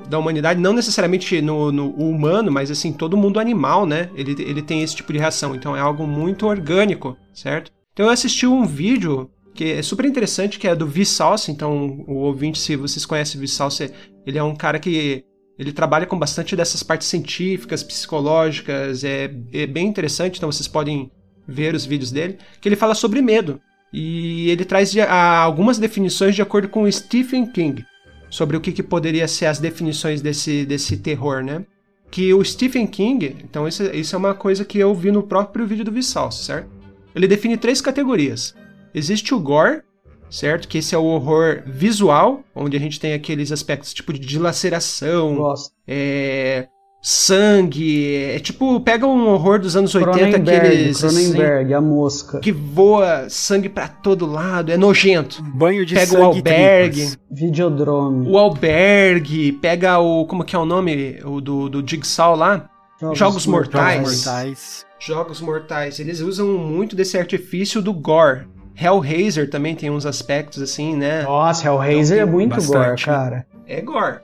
da 0.08 0.18
humanidade, 0.18 0.60
não 0.60 0.72
necessariamente 0.72 1.40
no, 1.40 1.70
no 1.70 1.90
humano, 1.90 2.50
mas 2.50 2.70
assim, 2.70 2.92
todo 2.92 3.16
mundo 3.16 3.38
animal, 3.38 3.86
né? 3.86 4.10
Ele, 4.14 4.32
ele 4.42 4.62
tem 4.62 4.82
esse 4.82 4.96
tipo 4.96 5.12
de 5.12 5.18
reação. 5.18 5.54
Então 5.54 5.76
é 5.76 5.80
algo 5.80 6.06
muito 6.06 6.46
orgânico, 6.46 7.16
certo? 7.32 7.70
Então 7.92 8.06
eu 8.06 8.12
assisti 8.12 8.46
um 8.46 8.64
vídeo 8.66 9.30
que 9.54 9.72
é 9.72 9.82
super 9.82 10.04
interessante, 10.04 10.58
que 10.58 10.66
é 10.66 10.74
do 10.74 10.86
Vsauce. 10.86 11.50
Então, 11.50 12.04
o 12.06 12.14
ouvinte, 12.18 12.58
se 12.58 12.76
vocês 12.76 13.04
conhecem 13.04 13.40
o 13.40 13.46
Vsauce, 13.46 13.92
ele 14.26 14.38
é 14.38 14.42
um 14.42 14.54
cara 14.54 14.78
que 14.78 15.24
ele 15.58 15.72
trabalha 15.72 16.06
com 16.06 16.18
bastante 16.18 16.56
dessas 16.56 16.82
partes 16.82 17.08
científicas, 17.08 17.82
psicológicas, 17.82 19.04
é, 19.04 19.30
é 19.52 19.66
bem 19.66 19.86
interessante, 19.86 20.38
então 20.38 20.50
vocês 20.50 20.66
podem 20.66 21.10
ver 21.46 21.74
os 21.74 21.84
vídeos 21.84 22.10
dele, 22.10 22.38
que 22.60 22.68
ele 22.68 22.76
fala 22.76 22.94
sobre 22.94 23.20
medo. 23.20 23.60
E 23.92 24.48
ele 24.48 24.64
traz 24.64 24.90
de, 24.90 25.00
a, 25.02 25.38
algumas 25.38 25.78
definições 25.78 26.34
de 26.34 26.40
acordo 26.40 26.68
com 26.68 26.90
Stephen 26.90 27.52
King 27.52 27.84
sobre 28.30 28.56
o 28.56 28.60
que, 28.60 28.72
que 28.72 28.82
poderia 28.82 29.28
ser 29.28 29.46
as 29.46 29.58
definições 29.58 30.22
desse, 30.22 30.64
desse 30.64 30.96
terror, 30.96 31.42
né? 31.42 31.64
que 32.10 32.34
o 32.34 32.44
Stephen 32.44 32.86
King, 32.86 33.36
então 33.44 33.68
isso, 33.68 33.84
isso 33.94 34.14
é 34.14 34.18
uma 34.18 34.34
coisa 34.34 34.64
que 34.64 34.78
eu 34.78 34.94
vi 34.94 35.12
no 35.12 35.22
próprio 35.22 35.66
vídeo 35.66 35.84
do 35.84 35.92
Vissal, 35.92 36.32
certo? 36.32 36.68
Ele 37.14 37.28
define 37.28 37.56
três 37.56 37.80
categorias. 37.80 38.54
Existe 38.92 39.32
o 39.32 39.38
gore, 39.38 39.82
certo? 40.28 40.66
Que 40.66 40.78
esse 40.78 40.94
é 40.94 40.98
o 40.98 41.04
horror 41.04 41.62
visual, 41.66 42.42
onde 42.54 42.76
a 42.76 42.80
gente 42.80 42.98
tem 42.98 43.14
aqueles 43.14 43.52
aspectos 43.52 43.94
tipo 43.94 44.12
de 44.12 44.18
dilaceração, 44.18 45.54
é, 45.86 46.68
sangue, 47.02 48.14
é 48.34 48.38
tipo, 48.38 48.78
pega 48.80 49.06
um 49.06 49.28
horror 49.28 49.58
dos 49.58 49.74
anos 49.76 49.94
80, 49.94 50.18
Cronenberg, 50.18 50.66
aqueles 50.66 50.98
Cronenberg, 51.00 51.74
a 51.74 51.80
mosca. 51.80 52.30
assim, 52.38 52.40
que 52.40 52.52
voa 52.52 53.28
sangue 53.28 53.68
pra 53.68 53.88
todo 53.88 54.26
lado, 54.26 54.70
é 54.70 54.76
nojento. 54.76 55.42
Banho 55.54 55.84
de 55.86 55.94
Pega 55.94 56.06
sangue 56.06 56.22
o 56.22 56.26
albergue, 56.26 57.06
tripas. 57.06 57.18
Videodrome. 57.30 58.28
o 58.28 58.38
albergue, 58.38 59.52
pega 59.52 59.98
o, 59.98 60.26
como 60.26 60.44
que 60.44 60.54
é 60.54 60.58
o 60.58 60.64
nome, 60.66 61.18
o 61.24 61.40
do, 61.40 61.68
do 61.68 61.88
Jigsaw 61.88 62.36
lá? 62.36 62.68
Jogos 63.14 63.46
Mortais. 63.46 63.96
Jogos 63.96 64.26
mortais. 64.26 64.86
Jogos 64.98 65.40
Mortais, 65.40 65.98
eles 66.00 66.20
usam 66.20 66.48
muito 66.58 66.94
desse 66.94 67.16
artifício 67.16 67.80
do 67.80 67.94
gore. 67.94 68.46
Hellraiser 68.76 69.48
também 69.48 69.74
tem 69.74 69.90
uns 69.90 70.04
aspectos 70.04 70.62
assim, 70.62 70.94
né? 70.96 71.22
Nossa, 71.22 71.66
Hellraiser 71.66 72.18
Então, 72.18 72.28
é 72.28 72.30
muito 72.30 72.56
bastante. 72.56 72.76
gore, 72.76 73.02
cara. 73.02 73.46
é 73.66 73.80
gore. 73.80 74.18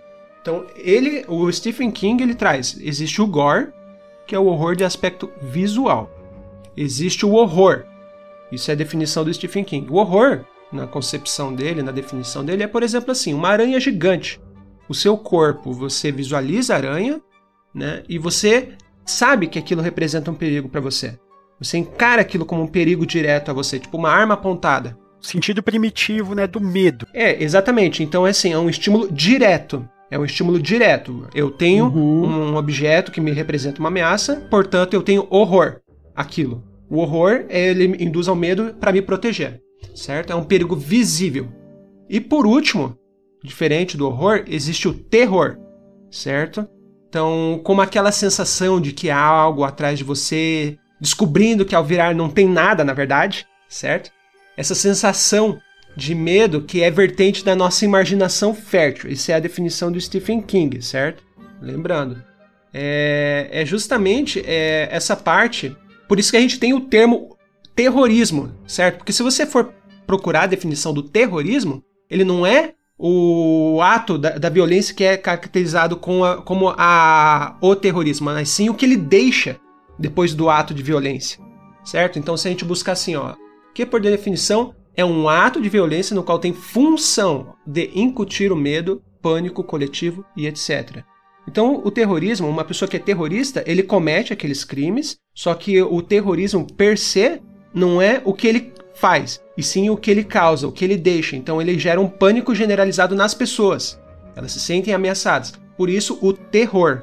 Então, 0.46 0.64
ele, 0.76 1.24
o 1.26 1.50
Stephen 1.50 1.90
King, 1.90 2.22
ele 2.22 2.32
traz, 2.32 2.78
existe 2.80 3.20
o 3.20 3.26
gore, 3.26 3.72
que 4.28 4.32
é 4.32 4.38
o 4.38 4.46
horror 4.46 4.76
de 4.76 4.84
aspecto 4.84 5.28
visual. 5.42 6.08
Existe 6.76 7.26
o 7.26 7.32
horror. 7.32 7.84
Isso 8.52 8.70
é 8.70 8.74
a 8.74 8.76
definição 8.76 9.24
do 9.24 9.34
Stephen 9.34 9.64
King. 9.64 9.90
O 9.90 9.96
horror, 9.96 10.44
na 10.70 10.86
concepção 10.86 11.52
dele, 11.52 11.82
na 11.82 11.90
definição 11.90 12.44
dele, 12.44 12.62
é, 12.62 12.68
por 12.68 12.84
exemplo, 12.84 13.10
assim, 13.10 13.34
uma 13.34 13.48
aranha 13.48 13.80
gigante. 13.80 14.40
O 14.88 14.94
seu 14.94 15.18
corpo, 15.18 15.72
você 15.72 16.12
visualiza 16.12 16.74
a 16.74 16.76
aranha, 16.76 17.20
né? 17.74 18.04
E 18.08 18.16
você 18.16 18.68
sabe 19.04 19.48
que 19.48 19.58
aquilo 19.58 19.82
representa 19.82 20.30
um 20.30 20.34
perigo 20.34 20.68
para 20.68 20.80
você. 20.80 21.18
Você 21.58 21.76
encara 21.76 22.22
aquilo 22.22 22.46
como 22.46 22.62
um 22.62 22.68
perigo 22.68 23.04
direto 23.04 23.50
a 23.50 23.52
você, 23.52 23.80
tipo 23.80 23.96
uma 23.96 24.10
arma 24.10 24.34
apontada. 24.34 24.96
Sentido 25.20 25.60
primitivo, 25.60 26.36
né, 26.36 26.46
do 26.46 26.60
medo. 26.60 27.04
É, 27.12 27.42
exatamente. 27.42 28.04
Então, 28.04 28.24
é 28.24 28.30
assim, 28.30 28.52
é 28.52 28.58
um 28.58 28.70
estímulo 28.70 29.10
direto. 29.10 29.84
É 30.10 30.18
um 30.18 30.24
estímulo 30.24 30.60
direto. 30.60 31.26
Eu 31.34 31.50
tenho 31.50 31.86
Uhum. 31.86 32.52
um 32.52 32.56
objeto 32.56 33.10
que 33.10 33.20
me 33.20 33.32
representa 33.32 33.80
uma 33.80 33.88
ameaça, 33.88 34.46
portanto, 34.50 34.94
eu 34.94 35.02
tenho 35.02 35.26
horror 35.30 35.80
aquilo. 36.14 36.62
O 36.88 36.98
horror, 36.98 37.44
ele 37.48 37.84
induz 38.02 38.28
ao 38.28 38.36
medo 38.36 38.74
para 38.78 38.92
me 38.92 39.02
proteger, 39.02 39.60
certo? 39.94 40.32
É 40.32 40.36
um 40.36 40.44
perigo 40.44 40.76
visível. 40.76 41.48
E 42.08 42.20
por 42.20 42.46
último, 42.46 42.96
diferente 43.42 43.96
do 43.96 44.06
horror, 44.06 44.44
existe 44.46 44.86
o 44.86 44.94
terror, 44.94 45.58
certo? 46.10 46.66
Então, 47.08 47.60
como 47.64 47.80
aquela 47.80 48.12
sensação 48.12 48.80
de 48.80 48.92
que 48.92 49.10
há 49.10 49.18
algo 49.18 49.64
atrás 49.64 49.98
de 49.98 50.04
você, 50.04 50.76
descobrindo 51.00 51.64
que 51.64 51.74
ao 51.74 51.84
virar 51.84 52.14
não 52.14 52.28
tem 52.28 52.46
nada, 52.48 52.84
na 52.84 52.92
verdade, 52.92 53.46
certo? 53.68 54.10
Essa 54.56 54.74
sensação 54.74 55.58
de 55.96 56.14
medo 56.14 56.60
que 56.62 56.82
é 56.82 56.90
vertente 56.90 57.44
da 57.44 57.56
nossa 57.56 57.84
imaginação 57.84 58.54
fértil. 58.54 59.10
Isso 59.10 59.30
é 59.30 59.34
a 59.34 59.40
definição 59.40 59.90
do 59.90 60.00
Stephen 60.00 60.42
King, 60.42 60.82
certo? 60.82 61.22
Lembrando. 61.60 62.22
É, 62.72 63.48
é 63.50 63.64
justamente 63.64 64.42
é, 64.44 64.88
essa 64.90 65.16
parte. 65.16 65.74
Por 66.06 66.18
isso 66.18 66.30
que 66.30 66.36
a 66.36 66.40
gente 66.40 66.58
tem 66.58 66.74
o 66.74 66.80
termo 66.80 67.36
terrorismo, 67.74 68.52
certo? 68.66 68.98
Porque 68.98 69.12
se 69.12 69.22
você 69.22 69.46
for 69.46 69.72
procurar 70.06 70.42
a 70.42 70.46
definição 70.46 70.92
do 70.92 71.02
terrorismo, 71.02 71.82
ele 72.10 72.24
não 72.24 72.46
é 72.46 72.74
o 72.98 73.80
ato 73.82 74.16
da, 74.16 74.30
da 74.38 74.48
violência 74.48 74.94
que 74.94 75.04
é 75.04 75.16
caracterizado 75.16 75.96
com 75.96 76.24
a- 76.24 76.40
como 76.42 76.72
a, 76.76 77.56
o 77.60 77.74
terrorismo, 77.76 78.26
mas 78.26 78.48
sim 78.48 78.70
o 78.70 78.74
que 78.74 78.84
ele 78.86 78.96
deixa 78.96 79.58
depois 79.98 80.34
do 80.34 80.48
ato 80.48 80.72
de 80.72 80.82
violência, 80.82 81.38
certo? 81.84 82.18
Então, 82.18 82.36
se 82.36 82.48
a 82.48 82.50
gente 82.50 82.64
buscar 82.64 82.92
assim, 82.92 83.16
ó, 83.16 83.34
que 83.74 83.84
por 83.84 84.00
definição 84.00 84.74
é 84.96 85.04
um 85.04 85.28
ato 85.28 85.60
de 85.60 85.68
violência 85.68 86.14
no 86.14 86.22
qual 86.22 86.38
tem 86.38 86.52
função 86.52 87.54
de 87.66 87.90
incutir 87.94 88.50
o 88.50 88.56
medo, 88.56 89.02
pânico 89.20 89.62
coletivo 89.62 90.24
e 90.36 90.46
etc. 90.46 91.04
Então, 91.48 91.80
o 91.84 91.90
terrorismo, 91.90 92.48
uma 92.48 92.64
pessoa 92.64 92.88
que 92.88 92.96
é 92.96 93.00
terrorista, 93.00 93.62
ele 93.66 93.82
comete 93.82 94.32
aqueles 94.32 94.64
crimes, 94.64 95.16
só 95.34 95.54
que 95.54 95.80
o 95.80 96.02
terrorismo 96.02 96.66
per 96.74 96.98
se 96.98 97.40
não 97.72 98.00
é 98.02 98.20
o 98.24 98.32
que 98.32 98.48
ele 98.48 98.72
faz, 98.94 99.40
e 99.56 99.62
sim 99.62 99.90
o 99.90 99.96
que 99.96 100.10
ele 100.10 100.24
causa, 100.24 100.66
o 100.66 100.72
que 100.72 100.84
ele 100.84 100.96
deixa. 100.96 101.36
Então, 101.36 101.60
ele 101.60 101.78
gera 101.78 102.00
um 102.00 102.08
pânico 102.08 102.54
generalizado 102.54 103.14
nas 103.14 103.34
pessoas. 103.34 104.00
Elas 104.34 104.52
se 104.52 104.60
sentem 104.60 104.92
ameaçadas. 104.92 105.52
Por 105.76 105.88
isso, 105.88 106.18
o 106.20 106.32
terror. 106.32 107.02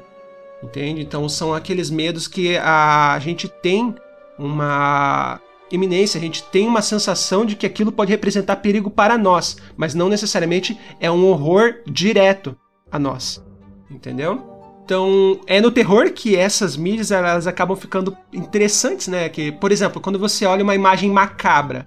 Entende? 0.62 1.00
Então, 1.00 1.28
são 1.28 1.54
aqueles 1.54 1.90
medos 1.90 2.26
que 2.26 2.56
a 2.58 3.18
gente 3.20 3.48
tem 3.48 3.94
uma 4.38 5.40
iminência, 5.70 6.18
a 6.18 6.20
gente 6.20 6.42
tem 6.44 6.66
uma 6.66 6.82
sensação 6.82 7.44
de 7.44 7.56
que 7.56 7.66
aquilo 7.66 7.92
pode 7.92 8.10
representar 8.10 8.56
perigo 8.56 8.90
para 8.90 9.18
nós, 9.18 9.56
mas 9.76 9.94
não 9.94 10.08
necessariamente 10.08 10.78
é 11.00 11.10
um 11.10 11.26
horror 11.26 11.76
direto 11.86 12.56
a 12.90 12.98
nós. 12.98 13.44
Entendeu? 13.90 14.54
Então, 14.84 15.40
é 15.46 15.60
no 15.60 15.70
terror 15.70 16.12
que 16.12 16.36
essas 16.36 16.76
mídias 16.76 17.10
elas 17.10 17.46
acabam 17.46 17.76
ficando 17.76 18.16
interessantes, 18.32 19.08
né? 19.08 19.28
Que, 19.28 19.50
por 19.50 19.72
exemplo, 19.72 20.00
quando 20.00 20.18
você 20.18 20.44
olha 20.44 20.62
uma 20.62 20.74
imagem 20.74 21.10
macabra, 21.10 21.86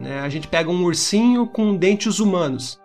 né? 0.00 0.20
A 0.20 0.28
gente 0.28 0.46
pega 0.46 0.70
um 0.70 0.84
ursinho 0.84 1.46
com 1.46 1.74
dentes 1.74 2.20
humanos. 2.20 2.78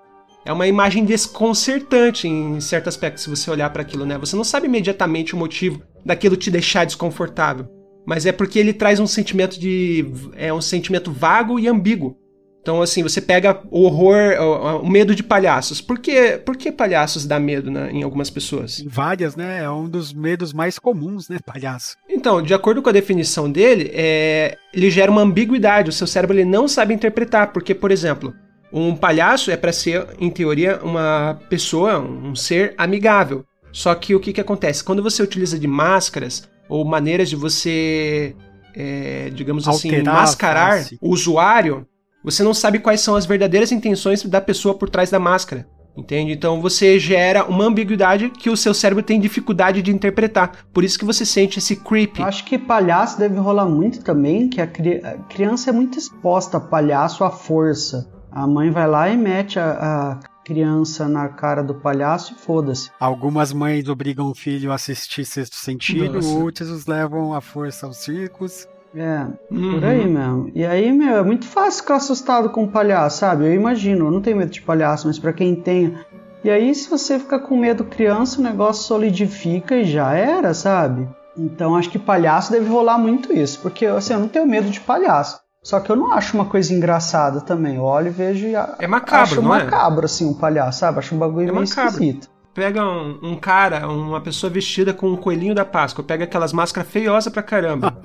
É 0.46 0.52
uma 0.52 0.68
imagem 0.68 1.06
desconcertante 1.06 2.28
em 2.28 2.60
certo 2.60 2.90
aspecto 2.90 3.22
se 3.22 3.30
você 3.30 3.50
olhar 3.50 3.70
para 3.70 3.84
aquilo, 3.84 4.06
né? 4.06 4.18
Você 4.18 4.36
não 4.36 4.44
sabe 4.44 4.68
imediatamente 4.68 5.36
o 5.36 5.38
motivo 5.38 5.82
daquilo 6.04 6.36
te 6.36 6.52
deixar 6.52 6.86
desconfortável, 6.86 7.68
mas 8.06 8.26
é 8.26 8.32
porque 8.32 8.60
ele 8.60 8.74
traz 8.74 9.00
um 9.00 9.08
sentimento 9.08 9.60
de 9.60 10.06
é 10.36 10.54
um 10.54 10.62
sentimento 10.62 11.12
vago 11.12 11.60
e 11.60 11.68
ambíguo. 11.68 12.18
Então, 12.64 12.82
assim, 12.82 13.04
você 13.04 13.20
pega 13.20 13.62
o 13.70 13.82
horror, 13.82 14.40
o, 14.40 14.84
o 14.84 14.90
medo 14.90 15.14
de 15.14 15.22
palhaços. 15.22 15.82
Por 15.82 16.00
que, 16.00 16.38
por 16.38 16.56
que 16.56 16.72
palhaços 16.72 17.26
dá 17.26 17.38
medo 17.38 17.70
né, 17.70 17.92
em 17.92 18.04
algumas 18.04 18.30
pessoas? 18.30 18.80
Em 18.80 18.88
várias, 18.88 19.36
né? 19.36 19.64
É 19.64 19.70
um 19.70 19.90
dos 19.90 20.14
medos 20.14 20.54
mais 20.54 20.80
comuns, 20.80 21.28
né, 21.28 21.40
palhaço? 21.46 21.98
Então, 22.10 22.42
de 22.42 22.54
acordo 22.54 22.82
com 22.82 22.88
a 22.88 22.94
definição 22.94 23.52
dele, 23.52 23.92
é, 23.94 24.58
ele 24.74 24.90
gera 24.90 25.12
uma 25.12 25.22
ambiguidade. 25.22 25.90
O 25.90 25.94
seu 25.94 26.08
cérebro 26.08 26.38
ele 26.38 26.46
não 26.46 26.66
sabe 26.66 26.94
interpretar. 26.94 27.52
Porque, 27.52 27.76
por 27.76 27.92
exemplo, 27.92 28.34
um 28.72 28.96
palhaço 28.96 29.52
é 29.52 29.58
para 29.58 29.74
ser, 29.74 30.08
em 30.18 30.30
teoria, 30.30 30.80
uma 30.82 31.38
pessoa, 31.50 32.00
um 32.00 32.34
ser 32.34 32.74
amigável. 32.78 33.44
Só 33.74 33.94
que 33.94 34.16
o 34.16 34.22
que, 34.22 34.32
que 34.32 34.40
acontece? 34.40 34.86
Quando 34.86 35.04
você 35.04 35.22
utiliza 35.22 35.60
de 35.60 35.68
máscaras 35.68 36.50
ou 36.74 36.84
maneiras 36.84 37.30
de 37.30 37.36
você, 37.36 38.36
é, 38.76 39.30
digamos 39.30 39.68
assim, 39.68 39.90
Alterar 39.90 40.16
a 40.16 40.20
mascarar 40.22 40.86
o 41.00 41.10
usuário, 41.14 41.86
você 42.24 42.42
não 42.42 42.54
sabe 42.54 42.80
quais 42.80 43.00
são 43.00 43.16
as 43.16 43.28
verdadeiras 43.28 43.72
intenções 43.72 44.24
da 44.24 44.42
pessoa 44.42 44.74
por 44.74 44.90
trás 44.90 45.12
da 45.12 45.20
máscara. 45.20 45.68
Entende? 45.96 46.32
Então 46.32 46.60
você 46.60 46.98
gera 46.98 47.46
uma 47.46 47.66
ambiguidade 47.66 48.32
que 48.32 48.50
o 48.50 48.58
seu 48.58 48.74
cérebro 48.74 49.04
tem 49.04 49.20
dificuldade 49.20 49.84
de 49.84 49.92
interpretar. 49.92 50.66
Por 50.74 50.84
isso 50.84 50.98
que 50.98 51.06
você 51.06 51.24
sente 51.24 51.60
esse 51.60 51.76
creep. 51.76 52.18
Eu 52.18 52.26
acho 52.26 52.44
que 52.44 52.58
palhaço 52.58 53.20
deve 53.20 53.38
rolar 53.38 53.68
muito 53.68 54.04
também, 54.04 54.50
que 54.50 54.60
a, 54.60 54.66
cri- 54.66 55.00
a 55.06 55.14
criança 55.30 55.70
é 55.70 55.74
muito 55.74 56.00
exposta 56.00 56.58
a 56.58 56.60
palhaço 56.60 57.24
à 57.24 57.30
força. 57.30 58.12
A 58.32 58.48
mãe 58.48 58.72
vai 58.72 58.88
lá 58.88 59.08
e 59.10 59.16
mete 59.16 59.60
a, 59.60 59.70
a 59.72 60.20
criança 60.44 61.08
na 61.08 61.28
cara 61.30 61.64
do 61.64 61.74
palhaço 61.76 62.34
e 62.34 62.36
foda-se. 62.36 62.90
Algumas 63.00 63.54
mães 63.54 63.88
obrigam 63.88 64.30
o 64.30 64.36
filho 64.36 64.72
a 64.72 64.76
assistir 64.76 65.26
Sexto 65.26 65.56
Sentido, 65.56 66.16
Nossa. 66.16 66.28
outras 66.38 66.70
os 66.70 66.86
levam 66.86 67.34
à 67.34 67.42
força 67.42 67.86
aos 67.86 67.98
circos. 67.98 68.68
É, 68.96 69.26
Uhum. 69.50 69.72
por 69.72 69.86
aí 69.86 70.08
mesmo. 70.08 70.52
E 70.54 70.64
aí, 70.64 70.92
meu, 70.92 71.18
é 71.18 71.24
muito 71.24 71.48
fácil 71.48 71.82
ficar 71.82 71.96
assustado 71.96 72.50
com 72.52 72.68
palhaço, 72.68 73.20
sabe? 73.20 73.46
Eu 73.46 73.54
imagino, 73.56 74.06
eu 74.06 74.12
não 74.12 74.22
tenho 74.22 74.38
medo 74.38 74.52
de 74.52 74.62
palhaço, 74.62 75.08
mas 75.08 75.18
pra 75.18 75.34
quem 75.34 75.56
tem. 75.56 75.98
E 76.44 76.50
aí, 76.50 76.76
se 76.76 76.88
você 76.90 77.18
fica 77.18 77.40
com 77.40 77.58
medo 77.58 77.84
criança, 77.86 78.40
o 78.40 78.44
negócio 78.44 78.84
solidifica 78.84 79.76
e 79.78 79.86
já 79.86 80.14
era, 80.14 80.54
sabe? 80.54 81.08
Então 81.36 81.76
acho 81.76 81.90
que 81.90 81.98
palhaço 81.98 82.52
deve 82.52 82.68
rolar 82.70 83.00
muito 83.00 83.34
isso, 83.34 83.60
porque 83.62 83.86
assim, 83.88 84.14
eu 84.14 84.20
não 84.20 84.28
tenho 84.28 84.46
medo 84.46 84.70
de 84.70 84.80
palhaço. 84.80 85.40
Só 85.64 85.80
que 85.80 85.90
eu 85.90 85.96
não 85.96 86.12
acho 86.12 86.36
uma 86.36 86.46
coisa 86.46 86.74
engraçada 86.74 87.40
também. 87.40 87.76
Eu 87.78 87.84
olho 87.84 88.08
e 88.08 88.12
vejo 88.12 88.48
e 88.48 88.56
a- 88.56 88.76
É 88.80 88.86
macabro, 88.86 89.24
acho 89.24 89.42
não 89.42 89.56
é? 89.56 89.64
macabro, 89.64 90.06
assim, 90.06 90.26
um 90.26 90.34
palhaço, 90.34 90.80
sabe? 90.80 91.00
Acho 91.00 91.16
um 91.16 91.18
bagulho 91.18 91.48
É 91.50 91.52
meio 91.54 91.66
macabro. 91.68 91.92
esquisito. 91.94 92.30
Pega 92.54 92.86
um, 92.86 93.18
um 93.24 93.36
cara, 93.38 93.88
uma 93.88 94.20
pessoa 94.22 94.50
vestida 94.52 94.94
com 94.94 95.08
um 95.10 95.16
coelhinho 95.16 95.56
da 95.56 95.66
Páscoa, 95.66 96.04
pega 96.04 96.26
aquelas 96.26 96.52
máscaras 96.54 96.88
feiosas 96.92 97.32
pra 97.32 97.42
caramba. 97.42 97.96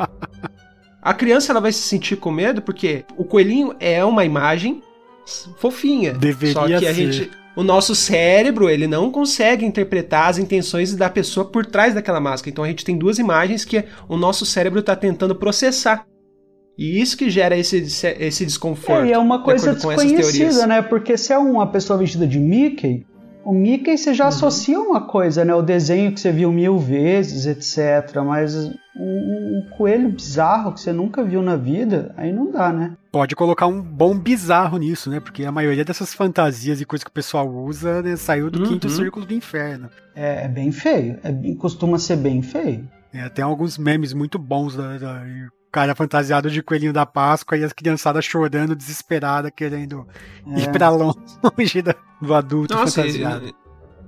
A 1.03 1.13
criança 1.13 1.53
ela 1.53 1.61
vai 1.61 1.73
se 1.73 1.83
sentir 1.83 2.17
com 2.17 2.31
medo 2.31 2.63
porque 2.63 3.05
o 3.17 3.25
coelhinho 3.25 3.75
é 3.81 4.03
uma 4.05 4.25
imagem 4.25 4.83
fofinha. 5.59 6.13
Deveria 6.15 6.55
Só 6.55 6.67
que 6.67 6.75
a 6.75 6.81
ser. 6.81 6.95
gente, 6.95 7.31
o 7.57 7.63
nosso 7.63 7.95
cérebro, 7.95 8.71
ele 8.71 8.87
não 8.87 9.11
consegue 9.11 9.67
interpretar 9.67 10.29
as 10.31 10.39
intenções 10.39 10.95
da 10.95 11.11
pessoa 11.11 11.45
por 11.45 11.67
trás 11.67 11.93
daquela 11.95 12.21
máscara. 12.21 12.51
Então 12.51 12.65
a 12.65 12.69
gente 12.69 12.85
tem 12.85 12.97
duas 12.97 13.19
imagens 13.19 13.65
que 13.65 13.85
o 14.09 14.17
nosso 14.17 14.47
cérebro 14.47 14.81
está 14.81 14.95
tentando 14.97 15.35
processar. 15.35 16.05
E 16.79 17.01
isso 17.01 17.17
que 17.17 17.29
gera 17.29 17.57
esse, 17.59 17.77
esse 18.21 18.47
desconforto. 18.47 19.03
É, 19.05 19.09
e 19.09 19.13
é 19.13 19.19
uma 19.19 19.39
de 19.39 19.45
coisa 19.45 19.71
essas 19.71 19.83
desconhecida, 19.83 20.65
né? 20.65 20.81
Porque 20.81 21.17
se 21.17 21.33
é 21.33 21.39
uma 21.39 21.67
pessoa 21.67 21.99
vestida 21.99 22.25
de 22.25 22.39
Mickey, 22.39 23.05
O 23.45 23.53
Mickey 23.53 23.97
você 23.97 24.15
já 24.15 24.25
uhum. 24.25 24.29
associa 24.29 24.79
uma 24.79 25.01
coisa, 25.01 25.45
né? 25.45 25.55
O 25.55 25.63
desenho 25.63 26.13
que 26.13 26.21
você 26.21 26.31
viu 26.31 26.53
mil 26.53 26.79
vezes, 26.79 27.47
etc. 27.47 28.23
Mas 28.25 28.55
um, 28.55 28.71
um, 28.97 29.67
coelho 29.77 30.11
bizarro 30.11 30.73
que 30.73 30.81
você 30.81 30.93
nunca 30.93 31.25
viu 31.25 31.43
na 31.43 31.57
vida, 31.57 32.15
aí 32.17 32.33
não 32.33 32.51
dá, 32.51 32.73
né? 32.73 32.95
Pode 33.11 33.35
colocar 33.35 33.67
um 33.67 33.83
bom 33.83 34.17
bizarro 34.17 34.79
nisso, 34.79 35.11
né? 35.11 35.19
Porque 35.19 35.45
a 35.45 35.51
maioria 35.51 35.85
dessas 35.85 36.15
fantasias 36.15 36.81
e 36.81 36.85
coisas 36.85 37.03
que 37.03 37.11
o 37.11 37.13
pessoal 37.13 37.49
usa 37.49 38.03
né, 38.03 38.15
saiu 38.15 38.51
do 38.51 38.61
uhum. 38.61 38.69
quinto 38.69 38.89
círculo 38.89 39.27
do 39.27 39.35
inferno. 39.35 39.89
É, 40.15 40.45
é 40.45 40.49
bem 40.49 40.71
feio. 40.71 41.19
É, 41.25 41.55
costuma 41.55 41.99
ser 41.99 42.17
bem 42.17 42.41
feio. 42.41 42.89
É, 43.13 43.29
tem 43.31 43.45
alguns 43.45 43.79
memes 43.79 44.13
muito 44.13 44.39
bons 44.39 44.77
da, 44.77 44.99
da 44.99 45.25
cara 45.71 45.95
fantasiado 45.95 46.51
de 46.51 46.63
coelhinho 46.63 46.93
da 46.93 47.07
Páscoa 47.07 47.57
e 47.57 47.65
as 47.65 47.73
criançadas 47.73 48.25
chorando, 48.25 48.75
desesperada, 48.75 49.51
querendo 49.51 50.07
é. 50.47 50.61
ir 50.61 50.73
pra 50.73 50.89
longe 50.89 51.83
do 52.21 52.35
adulto 52.35 52.75
Nossa, 52.75 53.03
fantasiado. 53.03 53.55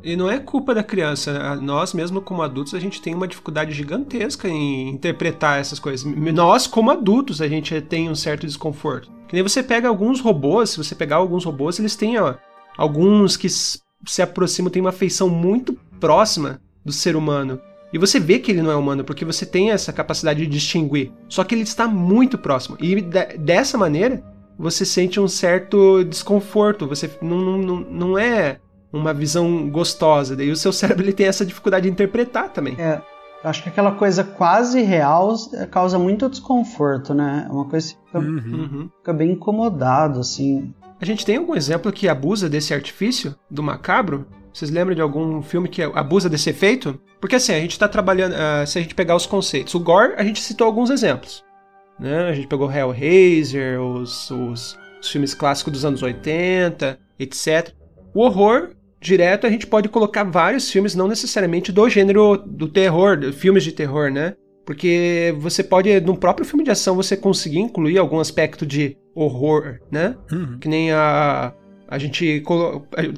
E, 0.02 0.12
e, 0.12 0.16
não 0.16 0.30
é 0.30 0.38
culpa 0.38 0.74
da 0.74 0.82
criança. 0.82 1.56
Nós, 1.56 1.92
mesmo 1.92 2.20
como 2.20 2.42
adultos, 2.42 2.74
a 2.74 2.80
gente 2.80 3.00
tem 3.00 3.14
uma 3.14 3.28
dificuldade 3.28 3.72
gigantesca 3.72 4.48
em 4.48 4.88
interpretar 4.90 5.60
essas 5.60 5.78
coisas. 5.78 6.04
Nós, 6.04 6.66
como 6.66 6.90
adultos, 6.90 7.40
a 7.40 7.48
gente 7.48 7.78
tem 7.82 8.08
um 8.08 8.14
certo 8.14 8.46
desconforto. 8.46 9.10
Que 9.28 9.34
nem 9.34 9.42
você 9.42 9.62
pega 9.62 9.88
alguns 9.88 10.20
robôs, 10.20 10.70
se 10.70 10.78
você 10.78 10.94
pegar 10.94 11.16
alguns 11.16 11.44
robôs, 11.44 11.78
eles 11.78 11.94
têm, 11.94 12.18
ó, 12.18 12.34
alguns 12.76 13.36
que 13.36 13.48
se 13.48 14.22
aproximam, 14.22 14.70
têm 14.70 14.82
uma 14.82 14.92
feição 14.92 15.28
muito 15.28 15.78
próxima 16.00 16.60
do 16.84 16.92
ser 16.92 17.14
humano. 17.14 17.60
E 17.92 17.98
você 17.98 18.20
vê 18.20 18.38
que 18.38 18.52
ele 18.52 18.62
não 18.62 18.70
é 18.70 18.76
humano, 18.76 19.04
porque 19.04 19.24
você 19.24 19.44
tem 19.44 19.70
essa 19.70 19.92
capacidade 19.92 20.40
de 20.40 20.46
distinguir. 20.46 21.12
Só 21.28 21.42
que 21.42 21.54
ele 21.54 21.62
está 21.62 21.88
muito 21.88 22.38
próximo. 22.38 22.76
E 22.80 23.00
dessa 23.00 23.76
maneira, 23.76 24.22
você 24.58 24.84
sente 24.84 25.18
um 25.18 25.26
certo 25.26 26.04
desconforto. 26.04 26.86
Você 26.86 27.10
não, 27.20 27.58
não, 27.58 27.76
não 27.80 28.18
é 28.18 28.58
uma 28.92 29.12
visão 29.12 29.68
gostosa. 29.68 30.36
Daí 30.36 30.50
o 30.50 30.56
seu 30.56 30.72
cérebro 30.72 31.04
ele 31.04 31.12
tem 31.12 31.26
essa 31.26 31.44
dificuldade 31.44 31.84
de 31.84 31.92
interpretar 31.92 32.50
também. 32.50 32.76
É. 32.78 33.00
Acho 33.42 33.62
que 33.62 33.70
aquela 33.70 33.92
coisa 33.92 34.22
quase 34.22 34.82
real 34.82 35.34
causa 35.70 35.98
muito 35.98 36.28
desconforto, 36.28 37.14
né? 37.14 37.46
É 37.48 37.52
uma 37.52 37.64
coisa 37.64 37.94
que 37.94 37.98
fica, 38.04 38.18
uhum. 38.18 38.36
uhum. 38.36 38.90
fica 38.98 39.12
bem 39.14 39.30
incomodado, 39.30 40.20
assim. 40.20 40.74
A 41.00 41.04
gente 41.06 41.24
tem 41.24 41.38
algum 41.38 41.54
exemplo 41.54 41.90
que 41.90 42.06
abusa 42.06 42.50
desse 42.50 42.74
artifício 42.74 43.34
do 43.50 43.62
macabro? 43.62 44.26
Vocês 44.52 44.70
lembram 44.70 44.94
de 44.94 45.00
algum 45.00 45.42
filme 45.42 45.68
que 45.68 45.82
abusa 45.82 46.28
desse 46.28 46.50
efeito? 46.50 47.00
Porque 47.20 47.36
assim, 47.36 47.52
a 47.52 47.60
gente 47.60 47.72
está 47.72 47.88
trabalhando. 47.88 48.32
Uh, 48.32 48.66
se 48.66 48.78
a 48.78 48.82
gente 48.82 48.94
pegar 48.94 49.14
os 49.14 49.26
conceitos, 49.26 49.74
o 49.74 49.80
gore, 49.80 50.14
a 50.16 50.24
gente 50.24 50.40
citou 50.40 50.66
alguns 50.66 50.90
exemplos. 50.90 51.44
Né? 51.98 52.28
A 52.28 52.32
gente 52.32 52.48
pegou 52.48 52.70
Hellraiser, 52.70 53.80
os, 53.80 54.30
os, 54.30 54.78
os 55.00 55.10
filmes 55.10 55.34
clássicos 55.34 55.72
dos 55.72 55.84
anos 55.84 56.02
80, 56.02 56.98
etc. 57.18 57.72
O 58.14 58.22
horror, 58.22 58.70
direto, 59.00 59.46
a 59.46 59.50
gente 59.50 59.66
pode 59.66 59.88
colocar 59.88 60.24
vários 60.24 60.70
filmes, 60.70 60.94
não 60.94 61.06
necessariamente 61.06 61.70
do 61.70 61.88
gênero 61.88 62.36
do 62.38 62.68
terror, 62.68 63.32
filmes 63.32 63.62
de 63.62 63.72
terror, 63.72 64.10
né? 64.10 64.34
Porque 64.64 65.34
você 65.38 65.62
pode, 65.62 66.00
no 66.00 66.16
próprio 66.16 66.46
filme 66.46 66.64
de 66.64 66.70
ação, 66.70 66.94
você 66.94 67.16
conseguir 67.16 67.58
incluir 67.58 67.98
algum 67.98 68.20
aspecto 68.20 68.64
de 68.64 68.96
horror, 69.14 69.80
né? 69.90 70.16
Uhum. 70.30 70.58
Que 70.58 70.68
nem 70.68 70.92
a, 70.92 71.52
a 71.90 71.98
gente 71.98 72.42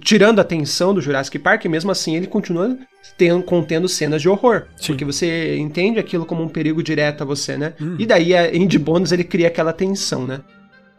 tirando 0.00 0.38
a 0.38 0.42
atenção 0.42 0.94
do 0.94 1.00
Jurassic 1.02 1.38
Park, 1.38 1.66
mesmo 1.66 1.90
assim 1.90 2.16
ele 2.16 2.26
continua 2.26 2.74
tendo, 3.18 3.42
contendo 3.42 3.86
cenas 3.86 4.22
de 4.22 4.30
horror. 4.30 4.64
Sim. 4.78 4.88
Porque 4.88 5.04
você 5.04 5.56
entende 5.58 5.98
aquilo 5.98 6.24
como 6.24 6.42
um 6.42 6.48
perigo 6.48 6.82
direto 6.82 7.22
a 7.22 7.26
você, 7.26 7.58
né? 7.58 7.74
Hum. 7.78 7.96
E 7.98 8.06
daí, 8.06 8.34
a 8.34 8.54
Indie 8.56 8.78
Bonus, 8.78 9.12
ele 9.12 9.24
cria 9.24 9.48
aquela 9.48 9.74
tensão, 9.74 10.26
né? 10.26 10.40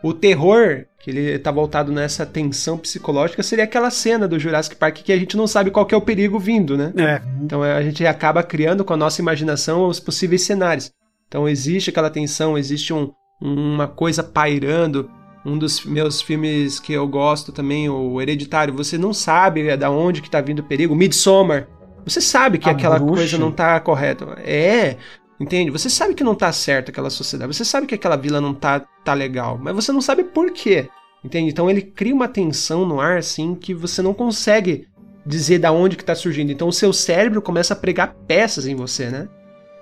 O 0.04 0.14
terror, 0.14 0.86
que 1.02 1.10
ele 1.10 1.40
tá 1.40 1.50
voltado 1.50 1.92
nessa 1.92 2.26
tensão 2.26 2.78
psicológica, 2.78 3.42
seria 3.42 3.64
aquela 3.64 3.90
cena 3.90 4.28
do 4.28 4.38
Jurassic 4.38 4.76
Park 4.76 4.98
que 4.98 5.12
a 5.12 5.18
gente 5.18 5.36
não 5.36 5.48
sabe 5.48 5.72
qual 5.72 5.88
é 5.90 5.96
o 5.96 6.02
perigo 6.02 6.38
vindo, 6.38 6.78
né? 6.78 6.94
É. 6.96 7.22
Então 7.42 7.64
a 7.64 7.82
gente 7.82 8.06
acaba 8.06 8.44
criando 8.44 8.86
com 8.86 8.94
a 8.94 8.98
nossa 8.98 9.20
imaginação 9.20 9.88
os 9.88 10.00
possíveis 10.00 10.44
cenários. 10.44 10.92
Então 11.28 11.50
existe 11.50 11.90
aquela 11.90 12.10
tensão, 12.10 12.58
existe 12.58 12.94
um, 12.94 13.12
uma 13.42 13.88
coisa 13.88 14.22
pairando, 14.22 15.10
um 15.46 15.58
dos 15.58 15.84
meus 15.84 16.22
filmes 16.22 16.80
que 16.80 16.94
eu 16.94 17.08
gosto 17.08 17.52
também, 17.52 17.90
o 17.90 18.22
Hereditário, 18.22 18.74
você 18.74 18.98
não 18.98 19.14
sabe 19.14 19.76
da 19.76 19.90
onde 19.90 20.22
que 20.22 20.30
tá 20.30 20.40
vindo 20.40 20.60
o 20.60 20.64
perigo. 20.64 20.96
Midsommar, 20.96 21.68
você 22.06 22.22
sabe 22.22 22.58
que 22.58 22.70
a 22.70 22.72
aquela 22.72 22.98
bruxa. 22.98 23.16
coisa 23.16 23.38
não 23.38 23.52
tá 23.52 23.80
correta. 23.80 24.26
É, 24.44 24.98
entende? 25.40 25.72
Você 25.72 25.90
sabe 25.90 26.14
que 26.14 26.24
não 26.24 26.36
tá 26.36 26.52
certo 26.52 26.90
aquela 26.90 27.10
sociedade, 27.10 27.54
você 27.54 27.66
sabe 27.66 27.88
que 27.88 27.96
aquela 27.96 28.16
vila 28.16 28.40
não 28.40 28.54
tá, 28.54 28.80
tá 29.04 29.14
legal, 29.14 29.60
mas 29.62 29.76
você 29.76 29.92
não 29.92 30.02
sabe 30.02 30.24
por 30.24 30.52
quê. 30.52 30.90
Entende? 31.24 31.50
Então 31.50 31.70
ele 31.70 31.82
cria 31.82 32.14
uma 32.14 32.28
tensão 32.28 32.86
no 32.86 33.00
ar 33.00 33.18
assim 33.18 33.56
que 33.56 33.74
você 33.74 34.02
não 34.02 34.14
consegue 34.14 34.88
dizer 35.26 35.60
da 35.60 35.72
onde 35.72 35.96
que 35.96 36.04
tá 36.04 36.16
surgindo. 36.16 36.52
Então 36.52 36.68
o 36.68 36.74
seu 36.74 36.92
cérebro 36.92 37.42
começa 37.42 37.74
a 37.74 37.78
pregar 37.78 38.16
peças 38.28 38.68
em 38.68 38.76
você, 38.76 39.10
né? 39.10 39.30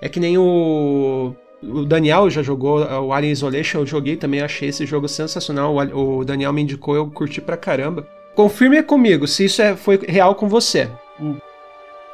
É 0.00 0.08
que 0.08 0.20
nem 0.20 0.38
o 0.38 1.34
o 1.62 1.84
Daniel 1.84 2.28
já 2.28 2.42
jogou 2.42 2.82
uh, 2.82 3.00
o 3.00 3.12
Alien 3.12 3.32
Isolation, 3.32 3.78
eu 3.78 3.86
joguei 3.86 4.16
também, 4.16 4.40
achei 4.40 4.68
esse 4.68 4.84
jogo 4.84 5.08
sensacional. 5.08 5.74
O 5.94 6.24
Daniel 6.24 6.52
me 6.52 6.62
indicou, 6.62 6.96
eu 6.96 7.10
curti 7.10 7.40
pra 7.40 7.56
caramba. 7.56 8.06
Confirme 8.34 8.82
comigo 8.82 9.26
se 9.28 9.44
isso 9.44 9.62
é, 9.62 9.76
foi 9.76 10.00
real 10.08 10.34
com 10.34 10.48
você. 10.48 10.88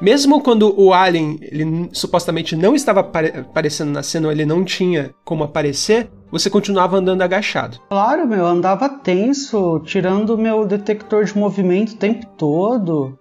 Mesmo 0.01 0.40
quando 0.40 0.72
o 0.80 0.92
Alien 0.92 1.38
ele 1.42 1.88
supostamente 1.92 2.55
não 2.55 2.74
estava 2.74 3.01
aparecendo 3.01 3.90
na 3.90 4.03
cena, 4.03 4.30
ele 4.30 4.46
não 4.46 4.64
tinha 4.64 5.12
como 5.24 5.42
aparecer, 5.42 6.09
você 6.30 6.49
continuava 6.49 6.96
andando 6.96 7.22
agachado. 7.22 7.78
Claro, 7.88 8.26
meu, 8.26 8.46
andava 8.46 8.88
tenso, 8.88 9.80
tirando 9.80 10.38
meu 10.38 10.64
detector 10.64 11.24
de 11.24 11.36
movimento 11.36 11.92
o 11.92 11.96
tempo 11.96 12.26
todo. 12.36 13.18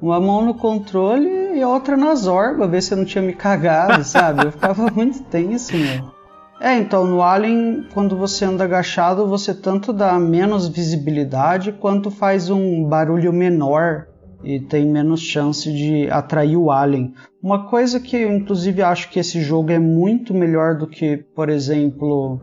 Uma 0.00 0.20
mão 0.20 0.44
no 0.44 0.54
controle 0.54 1.58
e 1.58 1.64
outra 1.64 1.96
nas 1.96 2.26
orbas, 2.26 2.70
ver 2.70 2.82
se 2.82 2.94
eu 2.94 2.98
não 2.98 3.04
tinha 3.04 3.22
me 3.22 3.32
cagado, 3.32 4.02
sabe? 4.04 4.46
Eu 4.46 4.52
ficava 4.52 4.90
muito 4.90 5.22
tenso, 5.24 5.76
meu. 5.76 6.18
É, 6.60 6.76
então 6.76 7.06
no 7.06 7.22
Alien, 7.22 7.86
quando 7.94 8.16
você 8.16 8.44
anda 8.44 8.64
agachado, 8.64 9.26
você 9.28 9.54
tanto 9.54 9.92
dá 9.92 10.18
menos 10.18 10.66
visibilidade 10.68 11.72
quanto 11.72 12.10
faz 12.10 12.50
um 12.50 12.84
barulho 12.84 13.32
menor 13.32 14.08
e 14.42 14.58
tem 14.60 14.86
menos 14.86 15.20
chance 15.20 15.72
de 15.72 16.10
atrair 16.10 16.56
o 16.56 16.70
Alien. 16.70 17.14
Uma 17.40 17.68
coisa 17.68 18.00
que 18.00 18.16
eu 18.16 18.32
inclusive 18.32 18.82
acho 18.82 19.08
que 19.10 19.20
esse 19.20 19.40
jogo 19.40 19.70
é 19.70 19.78
muito 19.78 20.34
melhor 20.34 20.76
do 20.76 20.86
que, 20.86 21.16
por 21.16 21.48
exemplo, 21.48 22.40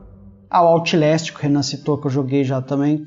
ah, 0.50 0.64
o 0.64 0.68
Outlast 0.68 1.34
que 1.34 1.40
o 1.40 1.42
Renan 1.42 1.62
citou, 1.62 1.98
que 1.98 2.08
eu 2.08 2.12
joguei 2.12 2.44
já 2.44 2.62
também, 2.62 3.06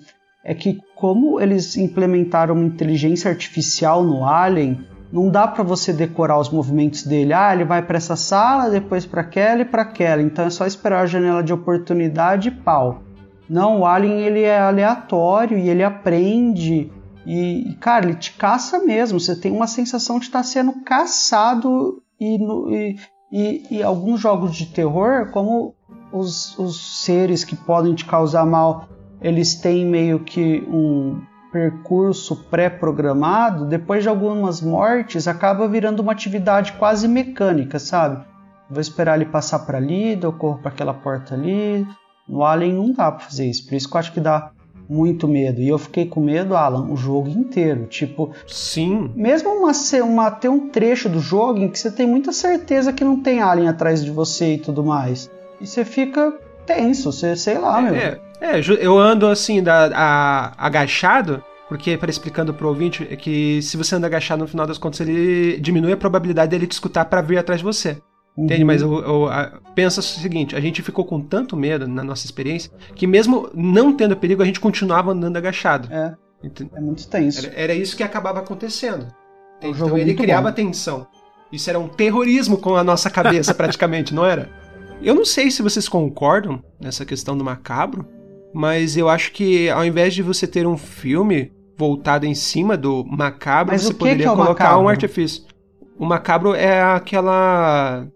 é 0.48 0.54
que 0.54 0.80
como 0.94 1.38
eles 1.38 1.76
implementaram 1.76 2.54
uma 2.54 2.64
inteligência 2.64 3.30
artificial 3.30 4.02
no 4.02 4.24
Alien, 4.24 4.80
não 5.12 5.28
dá 5.28 5.46
para 5.46 5.62
você 5.62 5.92
decorar 5.92 6.40
os 6.40 6.48
movimentos 6.48 7.02
dele. 7.02 7.34
Ah, 7.34 7.54
ele 7.54 7.66
vai 7.66 7.82
para 7.82 7.98
essa 7.98 8.16
sala, 8.16 8.70
depois 8.70 9.04
para 9.04 9.20
aquela 9.20 9.60
e 9.60 9.66
para 9.66 9.82
aquela. 9.82 10.22
Então 10.22 10.46
é 10.46 10.50
só 10.50 10.64
esperar 10.64 11.02
a 11.02 11.06
janela 11.06 11.42
de 11.42 11.52
oportunidade 11.52 12.48
e 12.48 12.50
pau. 12.50 13.02
Não, 13.46 13.80
o 13.80 13.86
Alien 13.86 14.20
ele 14.20 14.40
é 14.40 14.58
aleatório 14.58 15.58
e 15.58 15.68
ele 15.68 15.84
aprende. 15.84 16.90
E, 17.26 17.76
cara, 17.78 18.06
ele 18.06 18.14
te 18.14 18.32
caça 18.32 18.78
mesmo. 18.78 19.20
Você 19.20 19.36
tem 19.36 19.52
uma 19.52 19.66
sensação 19.66 20.18
de 20.18 20.24
estar 20.24 20.42
sendo 20.42 20.82
caçado. 20.82 22.02
E, 22.18 22.38
no, 22.38 22.74
e, 22.74 22.96
e, 23.30 23.66
e 23.70 23.82
alguns 23.82 24.18
jogos 24.18 24.56
de 24.56 24.64
terror, 24.64 25.30
como 25.30 25.74
os, 26.10 26.58
os 26.58 27.04
seres 27.04 27.44
que 27.44 27.54
podem 27.54 27.94
te 27.94 28.06
causar 28.06 28.46
mal 28.46 28.88
eles 29.20 29.54
têm 29.54 29.84
meio 29.84 30.20
que 30.20 30.64
um 30.68 31.20
percurso 31.52 32.36
pré-programado, 32.50 33.64
depois 33.64 34.02
de 34.02 34.08
algumas 34.08 34.60
mortes 34.60 35.26
acaba 35.26 35.66
virando 35.66 36.00
uma 36.00 36.12
atividade 36.12 36.72
quase 36.72 37.08
mecânica, 37.08 37.78
sabe? 37.78 38.24
Vou 38.70 38.80
esperar 38.80 39.16
ele 39.16 39.30
passar 39.30 39.60
para 39.60 39.78
ali, 39.78 40.18
eu 40.20 40.32
corro 40.32 40.58
para 40.58 40.70
aquela 40.70 40.92
porta 40.92 41.34
ali. 41.34 41.86
No 42.28 42.44
Alien 42.44 42.74
não 42.74 42.92
dá 42.92 43.10
para 43.10 43.24
fazer 43.24 43.46
isso, 43.46 43.66
por 43.66 43.74
isso 43.74 43.88
que 43.88 43.96
eu 43.96 43.98
acho 43.98 44.12
que 44.12 44.20
dá 44.20 44.50
muito 44.88 45.28
medo. 45.28 45.60
E 45.60 45.68
eu 45.68 45.78
fiquei 45.78 46.06
com 46.06 46.20
medo, 46.20 46.56
Alan, 46.56 46.90
o 46.90 46.96
jogo 46.96 47.28
inteiro. 47.28 47.86
Tipo, 47.86 48.32
sim. 48.46 49.10
Mesmo 49.14 49.50
uma, 49.50 49.72
uma 50.04 50.30
ter 50.30 50.48
um 50.48 50.68
trecho 50.68 51.08
do 51.08 51.20
jogo 51.20 51.58
em 51.58 51.68
que 51.68 51.78
você 51.78 51.90
tem 51.90 52.06
muita 52.06 52.32
certeza 52.32 52.92
que 52.92 53.04
não 53.04 53.20
tem 53.20 53.40
alien 53.40 53.68
atrás 53.68 54.04
de 54.04 54.10
você 54.10 54.54
e 54.54 54.58
tudo 54.58 54.82
mais. 54.82 55.30
E 55.60 55.66
você 55.66 55.84
fica 55.84 56.32
tenso, 56.66 57.12
você, 57.12 57.36
sei 57.36 57.58
lá, 57.58 57.80
é, 57.80 57.82
meu. 57.82 57.94
É, 57.94 58.20
é, 58.40 58.60
eu 58.80 58.98
ando 58.98 59.26
assim, 59.26 59.62
da, 59.62 59.90
a, 59.94 60.66
agachado, 60.66 61.42
porque, 61.68 61.96
para 61.96 62.10
explicando 62.10 62.54
pro 62.54 62.68
ouvinte, 62.68 63.06
é 63.10 63.16
que 63.16 63.60
se 63.62 63.76
você 63.76 63.94
anda 63.94 64.06
agachado, 64.06 64.42
no 64.42 64.48
final 64.48 64.66
das 64.66 64.78
contas, 64.78 65.00
ele 65.00 65.58
diminui 65.60 65.92
a 65.92 65.96
probabilidade 65.96 66.50
dele 66.50 66.66
te 66.66 66.72
escutar 66.72 67.04
para 67.04 67.20
vir 67.20 67.38
atrás 67.38 67.60
de 67.60 67.64
você. 67.64 67.98
Uhum. 68.36 68.44
Entende? 68.44 68.64
Mas 68.64 68.80
eu, 68.80 68.94
eu, 69.00 69.28
a, 69.28 69.60
pensa 69.74 70.00
o 70.00 70.02
seguinte: 70.02 70.56
a 70.56 70.60
gente 70.60 70.82
ficou 70.82 71.04
com 71.04 71.20
tanto 71.20 71.56
medo 71.56 71.86
na 71.86 72.02
nossa 72.02 72.24
experiência 72.24 72.72
que, 72.94 73.06
mesmo 73.06 73.50
não 73.52 73.92
tendo 73.92 74.16
perigo, 74.16 74.42
a 74.42 74.46
gente 74.46 74.60
continuava 74.60 75.12
andando 75.12 75.36
agachado. 75.36 75.92
É. 75.92 76.14
É 76.74 76.80
muito 76.80 77.08
tenso. 77.08 77.46
Era, 77.46 77.60
era 77.60 77.74
isso 77.74 77.96
que 77.96 78.02
acabava 78.02 78.38
acontecendo. 78.38 79.08
É 79.60 79.68
então 79.68 79.98
ele 79.98 80.14
criava 80.14 80.50
bom. 80.50 80.54
tensão. 80.54 81.06
Isso 81.50 81.68
era 81.68 81.78
um 81.78 81.88
terrorismo 81.88 82.58
com 82.58 82.76
a 82.76 82.84
nossa 82.84 83.10
cabeça, 83.10 83.52
praticamente, 83.54 84.14
não 84.14 84.24
era? 84.24 84.48
Eu 85.02 85.14
não 85.14 85.24
sei 85.24 85.50
se 85.50 85.62
vocês 85.62 85.88
concordam 85.88 86.62
nessa 86.80 87.04
questão 87.04 87.36
do 87.36 87.44
macabro, 87.44 88.06
mas 88.52 88.96
eu 88.96 89.08
acho 89.08 89.32
que 89.32 89.68
ao 89.68 89.84
invés 89.84 90.14
de 90.14 90.22
você 90.22 90.46
ter 90.46 90.66
um 90.66 90.76
filme 90.76 91.52
voltado 91.76 92.26
em 92.26 92.34
cima 92.34 92.76
do 92.76 93.04
macabro, 93.04 93.72
Mas 93.72 93.82
você 93.82 93.94
poderia 93.94 94.26
é 94.26 94.28
colocar 94.28 94.64
macabro? 94.64 94.84
um 94.84 94.88
artifício. 94.88 95.44
O 95.98 96.04
macabro 96.04 96.54
é 96.54 96.82
aquela 96.82 98.06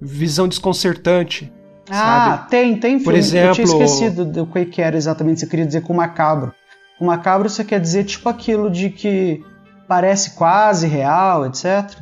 visão 0.00 0.48
desconcertante. 0.48 1.52
Ah, 1.90 2.36
sabe? 2.36 2.50
tem, 2.50 2.76
tem 2.78 2.92
filme. 2.92 3.04
Por 3.04 3.14
exemplo, 3.14 3.48
eu 3.48 3.54
tinha 3.54 3.66
esquecido 3.66 4.24
do 4.24 4.46
que 4.46 4.80
era 4.80 4.96
exatamente 4.96 5.40
você 5.40 5.46
queria 5.46 5.66
dizer 5.66 5.82
com 5.82 5.92
macabro. 5.92 6.52
O 7.00 7.04
macabro 7.04 7.48
você 7.48 7.64
quer 7.64 7.80
dizer 7.80 8.04
tipo 8.04 8.28
aquilo 8.28 8.70
de 8.70 8.90
que 8.90 9.42
parece 9.88 10.32
quase 10.36 10.86
real, 10.86 11.46
etc. 11.46 11.98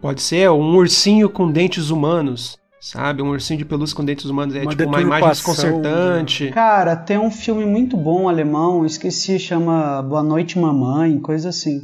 Pode 0.00 0.20
ser 0.20 0.50
um 0.50 0.74
ursinho 0.74 1.30
com 1.30 1.50
dentes 1.50 1.90
humanos, 1.90 2.58
sabe? 2.82 3.22
Um 3.22 3.30
ursinho 3.30 3.58
de 3.58 3.64
pelúcia 3.64 3.96
com 3.96 4.04
dentes 4.04 4.24
humanos. 4.24 4.56
É 4.56 4.62
uma 4.62 4.70
tipo 4.70 4.84
uma 4.84 5.00
imagem 5.00 5.28
desconcertante. 5.28 6.50
Cara, 6.50 6.96
tem 6.96 7.16
um 7.16 7.30
filme 7.30 7.64
muito 7.64 7.96
bom 7.96 8.28
alemão, 8.28 8.84
esqueci, 8.84 9.38
chama 9.38 10.02
Boa 10.02 10.22
Noite 10.22 10.58
Mamãe, 10.58 11.18
coisa 11.20 11.50
assim. 11.50 11.80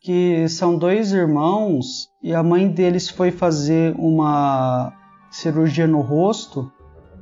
Que 0.00 0.48
são 0.48 0.78
dois 0.78 1.12
irmãos 1.12 2.08
e 2.22 2.34
a 2.34 2.42
mãe 2.42 2.66
deles 2.66 3.10
foi 3.10 3.30
fazer 3.30 3.94
uma 3.98 4.90
cirurgia 5.30 5.86
no 5.86 6.00
rosto 6.00 6.72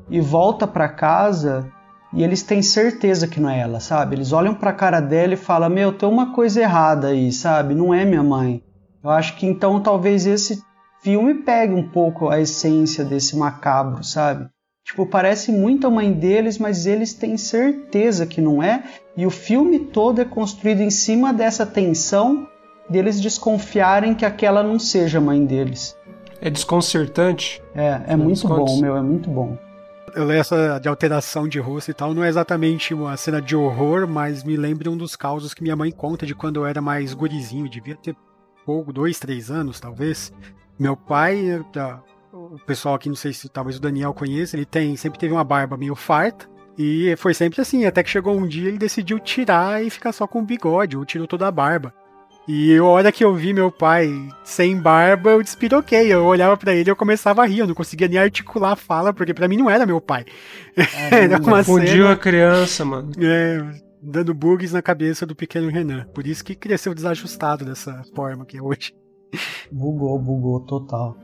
e 0.09 0.21
volta 0.21 0.65
para 0.65 0.89
casa 0.89 1.69
e 2.15 2.23
eles 2.23 2.43
têm 2.45 2.63
certeza 2.63 3.27
que 3.27 3.41
não 3.41 3.51
é 3.51 3.59
ela, 3.59 3.81
sabe? 3.81 4.15
Eles 4.15 4.33
olham 4.33 4.55
para 4.55 4.71
a 4.71 4.75
cara 4.75 5.01
dela 5.01 5.35
e 5.35 5.37
falam: 5.37 5.69
Meu, 5.69 5.93
tem 5.93 6.09
uma 6.09 6.33
coisa 6.33 6.61
errada 6.61 7.09
aí, 7.09 7.33
sabe? 7.33 7.75
Não 7.75 7.93
é 7.93 8.05
minha 8.05 8.23
mãe. 8.23 8.63
Eu 9.03 9.11
acho 9.11 9.37
que 9.37 9.45
então 9.45 9.81
talvez 9.81 10.25
esse 10.25 10.63
filme 11.03 11.35
pegue 11.35 11.73
um 11.73 11.89
pouco 11.89 12.29
a 12.29 12.41
essência 12.41 13.05
desse 13.05 13.37
macabro, 13.37 14.03
sabe? 14.03 14.49
Tipo, 14.85 15.05
parece 15.05 15.53
muito 15.53 15.87
a 15.87 15.91
mãe 15.91 16.11
deles, 16.13 16.57
mas 16.59 16.87
eles 16.87 17.13
têm 17.13 17.37
certeza 17.37 18.27
que 18.27 18.41
não 18.41 18.63
é, 18.63 18.83
e 19.17 19.27
o 19.27 19.31
filme 19.31 19.81
todo 19.81 20.21
é 20.21 20.25
construído 20.25 20.81
em 20.81 20.91
cima 20.91 21.33
dessa 21.33 21.67
tensão 21.67 22.49
deles 22.89 23.21
desconfiarem 23.21 24.15
que 24.15 24.25
aquela 24.25 24.63
não 24.63 24.79
seja 24.79 25.19
a 25.19 25.21
mãe 25.21 25.45
deles. 25.45 25.95
É 26.41 26.49
desconcertante. 26.49 27.63
É, 27.75 28.01
é 28.09 28.17
muito 28.17 28.49
bom, 28.49 28.81
meu, 28.81 28.97
é 28.97 29.03
muito 29.03 29.29
bom. 29.29 29.59
Eu 30.15 30.25
leio 30.25 30.41
essa 30.41 30.79
de 30.79 30.89
alteração 30.89 31.47
de 31.47 31.59
rosto 31.59 31.91
e 31.91 31.95
tal, 31.95 32.15
não 32.15 32.25
é 32.25 32.29
exatamente 32.29 32.95
uma 32.95 33.15
cena 33.19 33.43
de 33.43 33.55
horror, 33.55 34.09
mas 34.09 34.43
me 34.43 34.57
lembra 34.57 34.91
um 34.91 34.97
dos 34.97 35.15
causos 35.15 35.53
que 35.53 35.63
minha 35.63 35.77
mãe 35.77 35.91
conta 35.91 36.25
de 36.25 36.35
quando 36.35 36.61
eu 36.61 36.67
era 36.67 36.81
mais 36.81 37.13
gurizinho, 37.13 37.69
devia 37.69 37.95
ter 37.95 38.17
pouco, 38.65 38.91
dois, 38.91 39.19
três 39.19 39.51
anos, 39.51 39.79
talvez. 39.79 40.33
Meu 40.79 40.97
pai, 40.97 41.65
tá, 41.73 42.03
o 42.33 42.59
pessoal 42.67 42.95
aqui, 42.95 43.09
não 43.09 43.17
sei 43.17 43.33
se 43.33 43.49
talvez 43.49 43.77
o 43.77 43.81
Daniel 43.81 44.15
conheça, 44.15 44.57
ele 44.57 44.65
tem, 44.65 44.97
sempre 44.97 45.19
teve 45.19 45.33
uma 45.33 45.45
barba 45.45 45.77
meio 45.77 45.95
farta, 45.95 46.49
e 46.79 47.15
foi 47.17 47.35
sempre 47.35 47.61
assim, 47.61 47.85
até 47.85 48.03
que 48.03 48.11
chegou 48.11 48.37
um 48.37 48.47
dia 48.47 48.69
ele 48.69 48.79
decidiu 48.79 49.19
tirar 49.19 49.83
e 49.83 49.91
ficar 49.91 50.13
só 50.13 50.27
com 50.27 50.41
o 50.41 50.45
bigode, 50.45 50.97
ou 50.97 51.05
tirou 51.05 51.27
toda 51.27 51.49
a 51.49 51.51
barba. 51.51 51.93
E 52.47 52.75
a 52.79 52.83
hora 52.83 53.13
que 53.13 53.23
eu 53.23 53.35
vi 53.35 53.53
meu 53.53 53.71
pai 53.71 54.09
sem 54.43 54.81
barba, 54.81 55.33
eu 55.33 55.43
despiroquei. 55.43 56.11
Eu 56.11 56.25
olhava 56.25 56.57
para 56.57 56.75
ele 56.75 56.89
e 56.89 56.91
eu 56.91 56.97
começava 56.97 57.43
a 57.43 57.47
rir. 57.47 57.59
Eu 57.59 57.67
não 57.67 57.75
conseguia 57.75 58.09
nem 58.09 58.19
articular 58.19 58.73
a 58.73 58.77
fala, 58.77 59.13
porque 59.13 59.35
para 59.35 59.47
mim 59.47 59.59
não 59.59 59.69
era 59.69 59.85
meu 59.85 60.01
pai. 60.01 60.25
É, 60.75 61.25
era 61.29 61.37
uma 61.37 61.59
Confundiu 61.59 62.05
cena... 62.05 62.13
a 62.13 62.17
criança, 62.17 62.87
mano. 62.87 63.13
É, 63.19 63.63
dando 64.03 64.33
bugs 64.33 64.73
na 64.73 64.81
cabeça 64.81 65.27
do 65.27 65.37
pequeno 65.37 65.69
Renan. 65.69 66.07
Por 66.15 66.27
isso 66.27 66.43
que 66.43 66.55
cresceu 66.55 66.95
desajustado 66.95 67.67
dessa 67.67 68.03
forma 68.17 68.47
que 68.47 68.57
é 68.57 68.63
hoje. 68.63 68.95
Bugou, 69.71 70.19
bugou 70.19 70.61
total. 70.61 71.17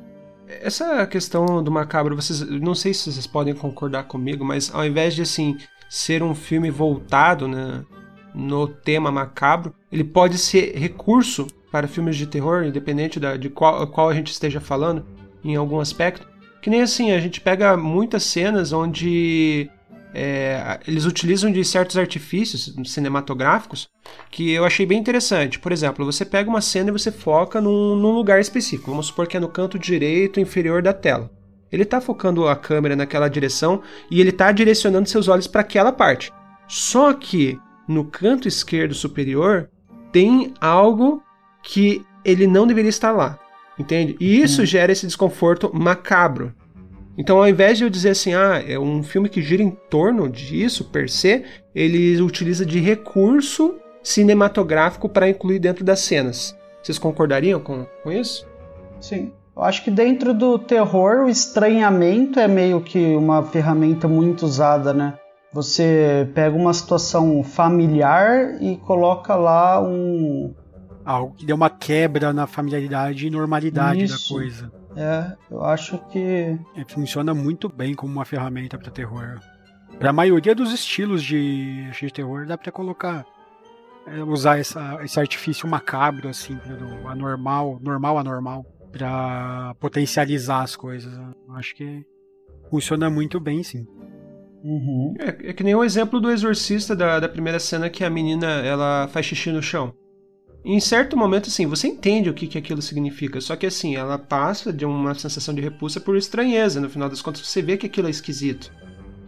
Essa 0.47 1.07
questão 1.07 1.63
do 1.63 1.71
macabro, 1.71 2.15
vocês, 2.15 2.41
não 2.41 2.75
sei 2.75 2.93
se 2.93 3.11
vocês 3.11 3.27
podem 3.27 3.55
concordar 3.55 4.05
comigo, 4.05 4.45
mas 4.45 4.73
ao 4.75 4.85
invés 4.85 5.15
de 5.15 5.23
assim 5.23 5.57
ser 5.89 6.23
um 6.23 6.35
filme 6.35 6.71
voltado, 6.71 7.49
né, 7.49 7.85
no 8.35 8.67
tema 8.67 9.11
macabro, 9.11 9.75
ele 9.91 10.05
pode 10.05 10.37
ser 10.39 10.77
recurso 10.77 11.47
para 11.71 11.89
filmes 11.89 12.17
de 12.17 12.27
terror, 12.27 12.65
independente 12.65 13.19
da, 13.19 13.37
de 13.37 13.49
qual, 13.49 13.87
qual 13.87 14.09
a 14.09 14.15
gente 14.15 14.31
esteja 14.31 14.61
falando, 14.61 15.07
em 15.43 15.57
algum 15.57 15.81
aspecto. 15.81 16.27
Que 16.61 16.71
nem 16.71 16.83
assim, 16.83 17.13
a 17.13 17.21
gente 17.21 17.41
pega 17.41 17.77
muitas 17.77 18.25
cenas 18.25 18.73
onde 18.73 19.71
é, 20.15 20.79
eles 20.87 21.05
utilizam 21.05 21.51
de 21.51 21.65
certos 21.65 21.99
artifícios 21.99 22.73
cinematográficos 22.87 23.89
que 24.31 24.53
eu 24.53 24.65
achei 24.65 24.87
bem 24.87 24.99
interessante. 24.99 25.59
Por 25.59 25.73
exemplo, 25.73 26.05
você 26.05 26.25
pega 26.25 26.49
uma 26.49 26.61
cena 26.61 26.91
e 26.91 26.93
você 26.93 27.11
foca 27.11 27.61
num, 27.61 27.97
num 27.97 28.13
lugar 28.13 28.41
específico. 28.41 28.91
Vamos 28.91 29.07
supor 29.07 29.27
que 29.27 29.37
é 29.37 29.41
no 29.41 29.49
canto 29.49 29.77
direito 29.77 30.39
inferior 30.39 30.81
da 30.81 30.93
tela. 30.93 31.31
Ele 31.73 31.83
está 31.83 32.01
focando 32.01 32.47
a 32.47 32.55
câmera 32.55 32.95
naquela 32.95 33.29
direção 33.29 33.83
e 34.09 34.21
ele 34.21 34.31
está 34.31 34.53
direcionando 34.53 35.09
seus 35.09 35.27
olhos 35.27 35.49
para 35.49 35.63
aquela 35.63 35.91
parte. 35.91 36.33
Só 36.69 37.13
que 37.13 37.59
no 37.89 38.05
canto 38.05 38.47
esquerdo 38.47 38.95
superior 38.95 39.69
tem 40.13 40.55
algo 40.61 41.21
que 41.61 42.07
ele 42.25 42.47
não 42.47 42.69
deveria 42.69 42.89
estar 42.89 43.11
lá. 43.11 43.37
Entende? 43.77 44.17
E 44.21 44.41
isso 44.41 44.63
hum. 44.63 44.67
gera 44.67 44.93
esse 44.93 45.07
desconforto 45.07 45.73
macabro. 45.75 46.55
Então, 47.17 47.39
ao 47.39 47.49
invés 47.49 47.79
de 47.79 47.85
eu 47.85 47.91
dizer 47.91 48.11
assim, 48.11 48.35
ah, 48.35 48.63
é 48.67 48.79
um 48.79 49.03
filme 49.03 49.29
que 49.29 49.41
gira 49.41 49.63
em 49.63 49.71
torno 49.71 50.29
disso, 50.29 50.85
per 50.85 51.09
se, 51.09 51.45
ele 51.75 52.21
utiliza 52.21 52.67
de 52.67 52.81
recurso 52.81 53.77
cinematográfico 54.03 55.09
para 55.09 55.29
incluir 55.29 55.59
dentro 55.59 55.85
das 55.85 56.01
cenas. 56.01 56.57
Vocês 56.83 56.99
concordariam 56.99 57.61
com, 57.61 57.87
com 58.03 58.13
isso? 58.13 58.47
Sim. 59.01 59.33
Eu 59.57 59.63
acho 59.63 59.85
que 59.85 59.91
dentro 59.91 60.35
do 60.35 60.59
terror, 60.59 61.25
o 61.25 61.29
estranhamento 61.29 62.41
é 62.41 62.49
meio 62.49 62.81
que 62.81 63.15
uma 63.15 63.43
ferramenta 63.43 64.09
muito 64.09 64.45
usada, 64.45 64.93
né? 64.93 65.15
Você 65.53 66.29
pega 66.35 66.57
uma 66.57 66.75
situação 66.75 67.45
familiar 67.45 68.61
e 68.61 68.77
coloca 68.77 69.37
lá 69.37 69.81
um. 69.81 70.53
Algo 71.05 71.35
que 71.37 71.47
dê 71.47 71.53
uma 71.53 71.71
quebra 71.71 72.33
na 72.33 72.49
familiaridade 72.49 73.27
e 73.27 73.31
normalidade 73.31 74.03
Isso. 74.03 74.35
da 74.35 74.41
coisa. 74.41 74.73
É, 74.97 75.37
eu 75.51 75.65
acho 75.65 75.99
que. 76.09 76.59
É, 76.77 76.85
funciona 76.89 77.35
muito 77.35 77.69
bem 77.69 77.95
como 77.95 78.13
uma 78.13 78.25
ferramenta 78.25 78.79
para 78.79 78.91
terror. 78.91 79.41
Para 79.99 80.11
a 80.11 80.13
maioria 80.13 80.55
dos 80.55 80.73
estilos 80.73 81.23
de, 81.23 81.91
de 81.91 82.11
terror, 82.11 82.47
dá 82.47 82.57
para 82.57 82.73
colocar. 82.73 83.25
É, 84.07 84.23
usar 84.23 84.59
essa, 84.59 84.99
esse 85.03 85.19
artifício 85.19 85.67
macabro, 85.67 86.29
assim, 86.29 86.55
do 86.57 87.09
anormal, 87.09 87.79
normal 87.81 88.19
anormal, 88.19 88.67
para 88.93 89.75
potencializar 89.81 90.63
as 90.63 90.77
coisas. 90.77 91.13
Eu 91.15 91.55
acho 91.55 91.75
que 91.75 92.05
funciona 92.71 93.09
muito 93.09 93.41
bem, 93.41 93.63
sim. 93.63 93.87
Uhum. 94.63 95.15
É, 95.19 95.51
é, 95.51 95.53
que 95.53 95.63
nem 95.63 95.75
o 95.75 95.85
exemplo 95.85 96.21
do 96.21 96.31
exorcista 96.31 96.95
da, 96.97 97.21
da 97.21 97.29
primeira 97.29 97.59
cena 97.59 97.91
que 97.91 98.03
a 98.03 98.11
menina 98.11 98.47
ela 98.47 99.09
faz 99.09 99.27
xixi 99.27 99.51
no 99.51 99.63
chão. 99.63 99.95
Em 100.65 100.81
certo 100.81 101.15
momento, 101.15 101.49
assim, 101.49 101.67
você 101.67 101.89
entende 101.89 102.31
o 102.31 102.35
que, 102.35 102.47
que 102.47 102.57
aquilo 102.57 102.81
significa, 102.81 103.39
só 103.39 103.55
que 103.55 103.67
assim, 103.67 103.97
ela 103.97 104.19
passa 104.19 104.73
de 104.73 104.87
uma 104.87 105.15
sensação 105.15 105.55
de 105.55 105.61
repulsa 105.61 106.01
por 106.01 106.17
estranheza. 106.17 106.81
No 106.81 106.89
final 106.89 107.09
das 107.09 107.21
contas, 107.21 107.47
você 107.47 107.61
vê 107.61 107.77
que 107.77 107.85
aquilo 107.85 108.09
é 108.09 108.11
esquisito. 108.11 108.73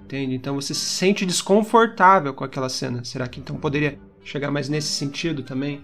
Entende? 0.05 0.35
Então 0.35 0.55
você 0.55 0.73
se 0.73 0.87
sente 0.87 1.27
desconfortável 1.27 2.33
com 2.33 2.45
aquela 2.45 2.69
cena. 2.69 3.05
Será 3.05 3.29
que 3.29 3.39
então 3.39 3.57
poderia 3.57 3.99
chegar 4.25 4.51
mais 4.51 4.69
nesse 4.69 4.89
sentido 4.89 5.43
também? 5.43 5.83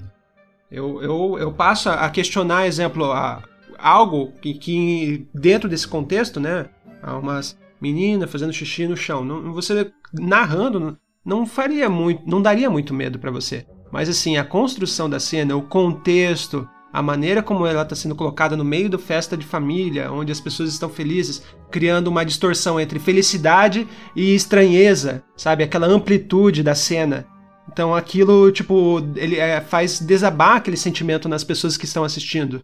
Eu, 0.70 1.02
eu, 1.02 1.38
eu 1.38 1.52
passo 1.52 1.90
a 1.90 2.08
questionar, 2.08 2.66
exemplo, 2.66 3.12
a, 3.12 3.42
algo 3.76 4.32
que, 4.40 4.54
que 4.54 5.28
dentro 5.34 5.68
desse 5.68 5.86
contexto, 5.86 6.40
né? 6.40 6.66
Há 7.02 7.18
umas 7.18 7.58
menina 7.78 8.26
fazendo 8.26 8.52
xixi 8.52 8.86
no 8.86 8.96
chão. 8.96 9.22
Não, 9.22 9.52
você 9.52 9.92
narrando 10.14 10.96
não 11.24 11.44
faria 11.44 11.90
muito, 11.90 12.22
não 12.26 12.40
daria 12.40 12.70
muito 12.70 12.94
medo 12.94 13.18
para 13.18 13.30
você. 13.30 13.66
Mas 13.92 14.08
assim, 14.08 14.38
a 14.38 14.44
construção 14.44 15.08
da 15.08 15.20
cena, 15.20 15.54
o 15.54 15.62
contexto, 15.62 16.66
a 16.90 17.02
maneira 17.02 17.42
como 17.42 17.66
ela 17.66 17.82
está 17.82 17.94
sendo 17.94 18.14
colocada 18.14 18.56
no 18.56 18.64
meio 18.64 18.88
da 18.88 18.98
festa 18.98 19.36
de 19.36 19.44
família, 19.44 20.10
onde 20.10 20.32
as 20.32 20.40
pessoas 20.40 20.70
estão 20.70 20.88
felizes, 20.88 21.42
criando 21.70 22.08
uma 22.08 22.24
distorção 22.24 22.80
entre 22.80 22.98
felicidade 22.98 23.86
e 24.16 24.34
estranheza, 24.34 25.22
sabe? 25.36 25.62
Aquela 25.62 25.86
amplitude 25.86 26.62
da 26.62 26.74
cena. 26.74 27.26
Então 27.70 27.94
aquilo, 27.94 28.50
tipo, 28.50 28.98
ele 29.14 29.38
é, 29.38 29.60
faz 29.60 30.00
desabar 30.00 30.56
aquele 30.56 30.76
sentimento 30.76 31.28
nas 31.28 31.44
pessoas 31.44 31.76
que 31.76 31.84
estão 31.84 32.02
assistindo. 32.02 32.62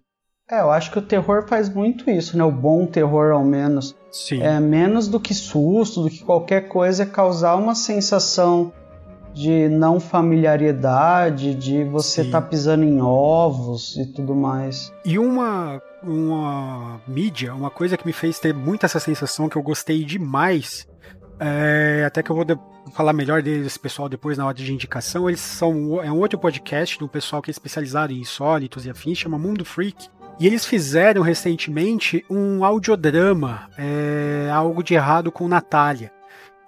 É, 0.51 0.61
eu 0.61 0.70
acho 0.70 0.91
que 0.91 0.99
o 0.99 1.03
terror 1.03 1.47
faz 1.47 1.68
muito 1.68 2.11
isso, 2.11 2.37
né? 2.37 2.43
O 2.43 2.51
bom 2.51 2.87
terror, 2.87 3.33
ao 3.33 3.45
menos. 3.45 3.95
Sim. 4.11 4.43
É 4.43 4.59
menos 4.59 5.07
do 5.07 5.20
que 5.20 5.35
susto, 5.35 6.03
do 6.03 6.11
que 6.11 6.24
qualquer 6.24 6.68
coisa, 6.68 7.03
é 7.03 7.07
causar 7.07 7.55
uma 7.57 7.74
sensação 7.74 8.72
de 9.35 9.68
não 9.68 10.01
familiaridade, 10.01 11.55
de 11.55 11.85
você 11.85 12.22
estar 12.22 12.41
tá 12.41 12.47
pisando 12.47 12.85
em 12.85 13.01
ovos 13.01 13.97
e 13.97 14.07
tudo 14.07 14.35
mais. 14.35 14.93
E 15.05 15.18
uma, 15.18 15.81
uma 16.03 17.01
mídia, 17.07 17.55
uma 17.55 17.70
coisa 17.70 17.97
que 17.97 18.07
me 18.07 18.12
fez 18.12 18.39
ter 18.39 18.55
muito 18.55 18.85
essa 18.85 19.01
sensação 19.01 19.49
que 19.49 19.57
eu 19.57 19.62
gostei 19.62 20.05
demais, 20.05 20.87
é, 21.39 22.05
até 22.07 22.22
que 22.22 22.31
eu 22.31 22.37
vou 22.37 22.45
falar 22.93 23.12
melhor 23.12 23.43
desse 23.43 23.79
pessoal 23.79 24.09
depois 24.09 24.39
na 24.39 24.47
hora 24.47 24.55
de 24.55 24.72
indicação. 24.72 25.29
Eles 25.29 25.41
são 25.41 26.03
é 26.03 26.11
um 26.11 26.18
outro 26.18 26.39
podcast 26.39 26.99
do 26.99 27.09
pessoal 27.09 27.43
que 27.43 27.51
é 27.51 27.53
especializado 27.53 28.12
em 28.12 28.20
insólitos 28.20 28.87
e 28.87 28.91
afins, 28.91 29.18
chama 29.18 29.39
Mundo 29.39 29.64
Freak. 29.64 30.09
E 30.41 30.47
eles 30.47 30.64
fizeram 30.64 31.20
recentemente 31.20 32.24
um 32.31 32.64
audiodrama, 32.64 33.68
é, 33.76 34.49
algo 34.53 34.85
de 34.85 34.95
errado 34.95 35.33
com 35.33 35.49
Natália. 35.49 36.12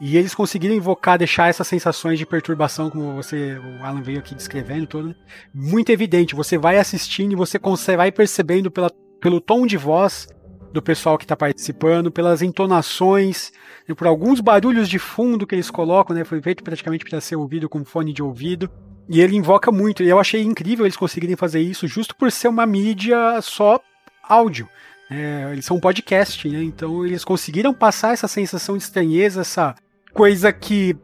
E 0.01 0.16
eles 0.16 0.34
conseguiram 0.34 0.74
invocar, 0.74 1.18
deixar 1.18 1.51
essas 1.51 1.68
sensações 1.68 2.18
de 2.18 2.24
perturbação, 2.24 2.88
como 2.88 3.14
você, 3.14 3.59
o 3.59 3.84
Alan 3.84 4.01
veio 4.01 4.18
aqui 4.18 4.34
descrevendo, 4.34 4.86
todo, 4.86 5.09
né? 5.09 5.14
muito 5.53 5.90
evidente. 5.90 6.34
Você 6.34 6.57
vai 6.57 6.78
assistindo 6.78 7.32
e 7.32 7.36
você 7.36 7.59
vai 7.96 8.11
percebendo 8.11 8.70
pela, 8.70 8.90
pelo 9.20 9.42
tom 9.42 9.66
de 9.66 9.76
voz 9.76 10.26
do 10.72 10.80
pessoal 10.80 11.18
que 11.18 11.24
está 11.24 11.36
participando, 11.36 12.11
pelas 12.11 12.40
entonações, 12.40 13.53
né, 13.86 13.94
por 13.94 14.07
alguns 14.07 14.40
barulhos 14.40 14.88
de 14.88 14.98
fundo 14.98 15.46
que 15.46 15.55
eles 15.55 15.70
colocam, 15.70 16.14
né? 16.16 16.24
Foi 16.24 16.40
feito 16.40 16.62
praticamente 16.62 17.05
para 17.05 17.20
ser 17.20 17.36
ouvido 17.36 17.68
com 17.68 17.84
fone 17.84 18.12
de 18.12 18.22
ouvido. 18.22 18.70
E 19.09 19.20
ele 19.20 19.36
invoca 19.36 19.72
muito. 19.72 20.03
E 20.03 20.09
eu 20.09 20.18
achei 20.18 20.42
incrível 20.42 20.86
eles 20.86 20.96
conseguirem 20.96 21.36
fazer 21.36 21.61
isso, 21.61 21.86
justo 21.88 22.14
por 22.16 22.30
ser 22.30 22.48
uma 22.48 22.64
mídia 22.64 23.40
só 23.42 23.80
áudio. 24.22 24.68
É, 25.11 25.51
eles 25.53 25.64
são 25.64 25.76
um 25.76 25.80
podcast, 25.80 26.48
né? 26.48 26.62
Então 26.62 27.05
eles 27.05 27.24
conseguiram 27.24 27.74
passar 27.74 28.12
essa 28.12 28.28
sensação 28.28 28.76
de 28.76 28.84
estranheza, 28.84 29.40
essa 29.40 29.74
coisa 30.20 30.52
que 30.52 30.94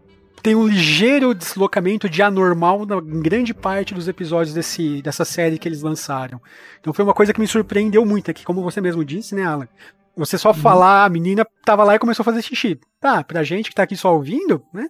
tem 0.43 0.55
um 0.55 0.67
ligeiro 0.67 1.35
deslocamento 1.35 2.07
de 2.07 2.21
anormal 2.21 2.85
na 2.85 3.01
grande 3.01 3.55
parte 3.55 3.95
dos 3.95 4.09
episódios 4.09 4.55
desse, 4.55 5.01
dessa 5.01 5.25
série 5.25 5.59
que 5.59 5.67
eles 5.67 5.81
lançaram. 5.81 6.39
Então 6.79 6.93
foi 6.93 7.03
uma 7.03 7.15
coisa 7.15 7.33
que 7.33 7.41
me 7.41 7.47
surpreendeu 7.47 8.05
muito, 8.05 8.31
é 8.31 8.35
que 8.35 8.45
como 8.45 8.63
você 8.63 8.79
mesmo 8.79 9.03
disse, 9.03 9.35
né, 9.35 9.43
Alan? 9.43 9.67
Você 10.19 10.37
só 10.37 10.51
uhum. 10.51 10.55
falar, 10.55 11.07
a 11.07 11.09
menina 11.09 11.47
tava 11.65 11.83
lá 11.83 11.95
e 11.95 11.99
começou 11.99 12.23
a 12.23 12.25
fazer 12.25 12.43
xixi. 12.43 12.79
Tá, 13.01 13.25
pra 13.25 13.43
gente 13.43 13.71
que 13.71 13.75
tá 13.75 13.85
aqui 13.85 13.97
só 13.97 14.15
ouvindo, 14.15 14.63
né? 14.71 14.87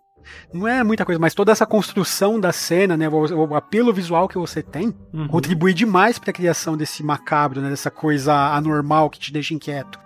Não 0.52 0.66
é 0.66 0.82
muita 0.82 1.04
coisa, 1.04 1.20
mas 1.20 1.32
toda 1.32 1.52
essa 1.52 1.64
construção 1.64 2.40
da 2.40 2.50
cena, 2.50 2.96
né, 2.96 3.08
o, 3.08 3.46
o 3.46 3.54
apelo 3.54 3.92
visual 3.92 4.26
que 4.26 4.36
você 4.36 4.60
tem, 4.60 4.92
uhum. 5.12 5.28
contribui 5.28 5.72
demais 5.72 6.18
para 6.18 6.30
a 6.30 6.34
criação 6.34 6.76
desse 6.76 7.00
macabro, 7.04 7.60
né, 7.60 7.70
dessa 7.70 7.92
coisa 7.92 8.34
anormal 8.34 9.08
que 9.08 9.20
te 9.20 9.32
deixa 9.32 9.54
inquieto. 9.54 10.04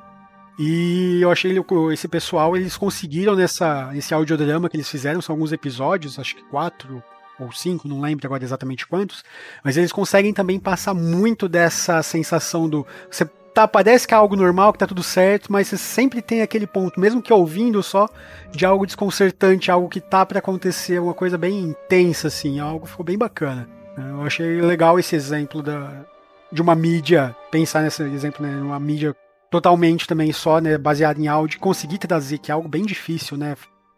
E 0.62 1.22
eu 1.22 1.30
achei 1.30 1.56
esse 1.90 2.06
pessoal, 2.06 2.54
eles 2.54 2.76
conseguiram 2.76 3.34
nessa, 3.34 3.86
nesse 3.94 4.12
audiodrama 4.12 4.68
que 4.68 4.76
eles 4.76 4.90
fizeram, 4.90 5.22
são 5.22 5.32
alguns 5.32 5.52
episódios, 5.52 6.18
acho 6.18 6.36
que 6.36 6.42
quatro 6.42 7.02
ou 7.38 7.50
cinco, 7.50 7.88
não 7.88 7.98
lembro 7.98 8.26
agora 8.26 8.44
exatamente 8.44 8.86
quantos, 8.86 9.24
mas 9.64 9.78
eles 9.78 9.90
conseguem 9.90 10.34
também 10.34 10.60
passar 10.60 10.92
muito 10.92 11.48
dessa 11.48 12.02
sensação 12.02 12.68
do. 12.68 12.86
Você 13.10 13.24
tá, 13.54 13.66
parece 13.66 14.06
que 14.06 14.12
é 14.12 14.18
algo 14.18 14.36
normal, 14.36 14.70
que 14.74 14.78
tá 14.78 14.86
tudo 14.86 15.02
certo, 15.02 15.50
mas 15.50 15.68
você 15.68 15.78
sempre 15.78 16.20
tem 16.20 16.42
aquele 16.42 16.66
ponto, 16.66 17.00
mesmo 17.00 17.22
que 17.22 17.32
ouvindo 17.32 17.82
só, 17.82 18.06
de 18.50 18.66
algo 18.66 18.84
desconcertante, 18.84 19.70
algo 19.70 19.88
que 19.88 19.98
tá 19.98 20.26
para 20.26 20.40
acontecer, 20.40 21.00
uma 21.00 21.14
coisa 21.14 21.38
bem 21.38 21.58
intensa, 21.58 22.28
assim, 22.28 22.60
algo 22.60 22.84
ficou 22.84 23.06
bem 23.06 23.16
bacana. 23.16 23.66
Eu 23.96 24.20
achei 24.24 24.60
legal 24.60 24.98
esse 24.98 25.16
exemplo 25.16 25.62
da, 25.62 26.04
de 26.52 26.60
uma 26.60 26.74
mídia, 26.74 27.34
pensar 27.50 27.80
nesse 27.80 28.02
exemplo, 28.02 28.44
né, 28.44 28.60
uma 28.60 28.78
mídia 28.78 29.16
totalmente 29.50 30.06
também 30.06 30.32
só, 30.32 30.60
né, 30.60 30.78
baseado 30.78 31.18
em 31.18 31.26
áudio, 31.26 31.58
conseguir 31.58 31.98
trazer, 31.98 32.38
que 32.38 32.50
é 32.50 32.54
algo 32.54 32.68
bem 32.68 32.84
difícil, 32.84 33.36
né, 33.36 33.56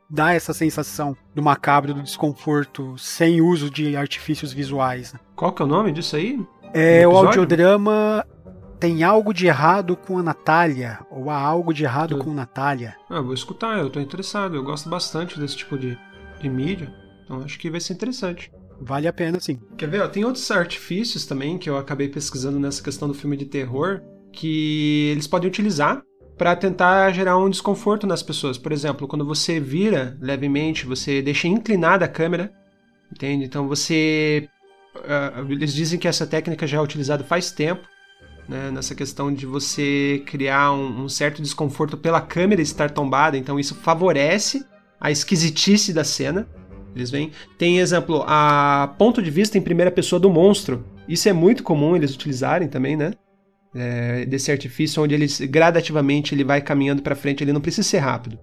dar 0.09 0.35
essa 0.35 0.53
sensação 0.53 1.17
do 1.35 1.43
macabro, 1.43 1.95
do 1.95 2.03
desconforto, 2.03 2.97
sem 2.99 3.41
uso 3.41 3.71
de 3.71 3.97
artifícios 3.97 4.53
visuais. 4.53 5.13
Né. 5.13 5.21
Qual 5.37 5.53
que 5.53 5.63
é 5.63 5.65
o 5.65 5.69
nome 5.69 5.93
disso 5.93 6.17
aí? 6.17 6.41
É 6.75 7.07
o 7.07 7.17
audiodrama 7.17 8.27
Tem 8.81 9.05
Algo 9.05 9.35
de 9.35 9.47
Errado 9.47 9.95
com 9.97 10.19
a 10.19 10.23
Natália, 10.23 10.99
ou 11.11 11.31
Há 11.31 11.39
Algo 11.39 11.73
de 11.73 11.85
Errado 11.85 12.15
eu... 12.15 12.19
com 12.19 12.33
Natália. 12.33 12.97
Ah, 13.11 13.21
vou 13.21 13.35
escutar, 13.35 13.79
eu 13.79 13.91
tô 13.91 14.01
interessado, 14.01 14.57
eu 14.57 14.63
gosto 14.63 14.89
bastante 14.89 15.39
desse 15.39 15.57
tipo 15.57 15.79
de, 15.79 15.99
de 16.41 16.49
mídia, 16.49 16.93
então 17.25 17.43
acho 17.43 17.59
que 17.59 17.71
vai 17.71 17.81
ser 17.81 17.93
interessante. 17.93 18.51
Vale 18.81 19.07
a 19.07 19.13
pena, 19.13 19.39
sim. 19.39 19.61
Quer 19.77 19.89
ver? 19.89 20.03
Ó, 20.03 20.09
tem 20.09 20.25
outros 20.25 20.51
artifícios 20.51 21.25
também 21.25 21.57
que 21.57 21.71
eu 21.71 21.77
acabei 21.77 22.09
pesquisando 22.09 22.59
nessa 22.59 22.83
questão 22.83 23.07
do 23.07 23.15
filme 23.15 23.37
de 23.37 23.45
terror, 23.45 24.03
que 24.33 25.11
eles 25.13 25.27
podem 25.27 25.49
utilizar 25.49 26.03
para 26.37 26.57
tentar 26.57 27.13
gerar 27.13 27.39
um 27.39 27.51
desconforto 27.51 28.07
nas 28.07 28.23
pessoas. 28.23 28.59
Por 28.59 28.73
exemplo, 28.73 29.07
quando 29.07 29.25
você 29.25 29.61
vira 29.61 30.17
levemente, 30.21 30.87
você 30.87 31.23
deixa 31.23 31.47
inclinada 31.47 32.05
a 32.05 32.09
câmera, 32.09 32.53
entende? 33.13 33.45
Então 33.45 33.69
você. 33.69 34.49
Uh, 34.97 35.53
eles 35.53 35.73
dizem 35.73 35.99
que 35.99 36.09
essa 36.09 36.27
técnica 36.27 36.67
já 36.67 36.79
é 36.79 36.81
utilizada 36.81 37.25
faz 37.25 37.51
tempo, 37.51 37.87
né, 38.49 38.71
nessa 38.71 38.95
questão 38.95 39.33
de 39.33 39.47
você 39.47 40.23
criar 40.27 40.73
um, 40.73 41.05
um, 41.05 41.09
certo 41.09 41.41
desconforto 41.41 41.97
pela 41.97 42.21
câmera 42.21 42.61
estar 42.61 42.91
tombada, 42.91 43.39
então 43.39 43.59
isso 43.59 43.75
favorece 43.75 44.67
a 45.01 45.11
esquisitice 45.11 45.93
da 45.93 46.05
cena. 46.05 46.47
Eles 46.95 47.11
vêm. 47.11 47.31
Tem 47.57 47.79
exemplo, 47.79 48.23
a 48.27 48.95
ponto 48.99 49.23
de 49.23 49.31
vista 49.31 49.57
em 49.57 49.63
primeira 49.63 49.91
pessoa 49.91 50.21
do 50.21 50.29
monstro. 50.29 50.85
Isso 51.09 51.29
é 51.29 51.33
muito 51.33 51.63
comum 51.63 51.97
eles 51.97 52.15
utilizarem 52.15 52.69
também, 52.69 52.97
né? 52.97 53.13
É, 53.75 54.25
desse 54.27 54.51
artifício 54.51 55.03
onde 55.03 55.15
ele 55.15 55.27
gradativamente 55.47 56.35
ele 56.35 56.45
vai 56.45 56.61
caminhando 56.61 57.03
para 57.03 57.17
frente, 57.17 57.43
ele 57.43 57.53
não 57.53 57.61
precisa 57.61 57.89
ser 57.89 57.99
rápido, 57.99 58.39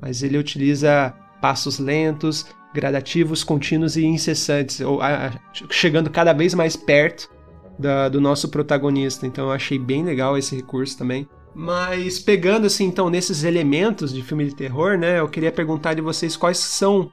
mas 0.00 0.22
ele 0.22 0.38
utiliza 0.38 1.14
passos 1.40 1.78
lentos, 1.78 2.46
gradativos, 2.74 3.44
contínuos 3.44 3.96
e 3.96 4.04
incessantes, 4.04 4.80
ou, 4.80 5.00
a, 5.00 5.32
chegando 5.70 6.10
cada 6.10 6.32
vez 6.32 6.54
mais 6.54 6.76
perto 6.76 7.30
da, 7.78 8.08
do 8.08 8.20
nosso 8.20 8.48
protagonista. 8.48 9.26
Então 9.26 9.46
eu 9.46 9.52
achei 9.52 9.78
bem 9.78 10.04
legal 10.04 10.36
esse 10.36 10.56
recurso 10.56 10.96
também. 10.96 11.28
Mas 11.54 12.18
pegando 12.18 12.66
assim 12.66 12.84
então 12.84 13.10
nesses 13.10 13.44
elementos 13.44 14.12
de 14.12 14.22
filme 14.22 14.46
de 14.46 14.54
terror, 14.54 14.96
né, 14.96 15.20
eu 15.20 15.28
queria 15.28 15.52
perguntar 15.52 15.94
de 15.94 16.00
vocês 16.00 16.36
quais 16.36 16.58
são 16.58 17.10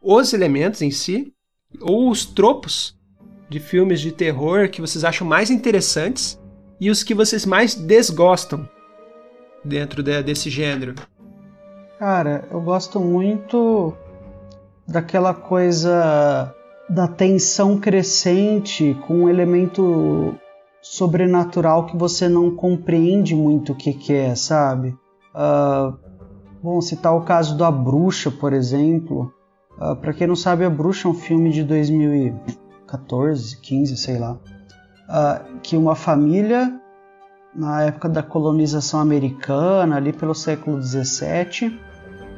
os 0.00 0.32
elementos 0.32 0.80
em 0.80 0.90
si 0.90 1.32
ou 1.80 2.10
os 2.10 2.24
tropos 2.24 2.96
de 3.48 3.60
filmes 3.60 4.00
de 4.00 4.10
terror 4.10 4.68
que 4.70 4.80
vocês 4.80 5.04
acham 5.04 5.26
mais 5.26 5.50
interessantes 5.50 6.40
e 6.82 6.90
os 6.90 7.04
que 7.04 7.14
vocês 7.14 7.46
mais 7.46 7.76
desgostam 7.76 8.68
dentro 9.64 10.02
de, 10.02 10.20
desse 10.20 10.50
gênero? 10.50 10.96
Cara, 11.96 12.44
eu 12.50 12.60
gosto 12.60 12.98
muito 12.98 13.94
daquela 14.84 15.32
coisa 15.32 16.52
da 16.88 17.06
tensão 17.06 17.78
crescente 17.78 18.98
com 19.06 19.14
um 19.20 19.28
elemento 19.28 20.34
sobrenatural 20.80 21.86
que 21.86 21.96
você 21.96 22.28
não 22.28 22.50
compreende 22.50 23.36
muito 23.36 23.74
o 23.74 23.76
que, 23.76 23.92
que 23.92 24.12
é, 24.12 24.34
sabe? 24.34 24.88
Uh, 25.32 25.96
bom, 26.60 26.80
citar 26.80 27.14
o 27.14 27.22
caso 27.22 27.56
da 27.56 27.70
Bruxa, 27.70 28.28
por 28.28 28.52
exemplo. 28.52 29.32
Uh, 29.78 29.94
para 29.94 30.12
quem 30.12 30.26
não 30.26 30.34
sabe, 30.34 30.64
A 30.64 30.70
Bruxa 30.70 31.06
é 31.06 31.12
um 31.12 31.14
filme 31.14 31.52
de 31.52 31.62
2014, 31.62 33.56
15, 33.60 33.96
sei 33.96 34.18
lá 34.18 34.36
uh, 35.08 35.58
que 35.62 35.76
uma 35.76 35.94
família, 35.94 36.72
na 37.54 37.82
época 37.82 38.08
da 38.08 38.22
colonização 38.22 39.00
americana, 39.00 39.96
ali 39.96 40.12
pelo 40.12 40.34
século 40.34 40.78
17, 40.78 41.78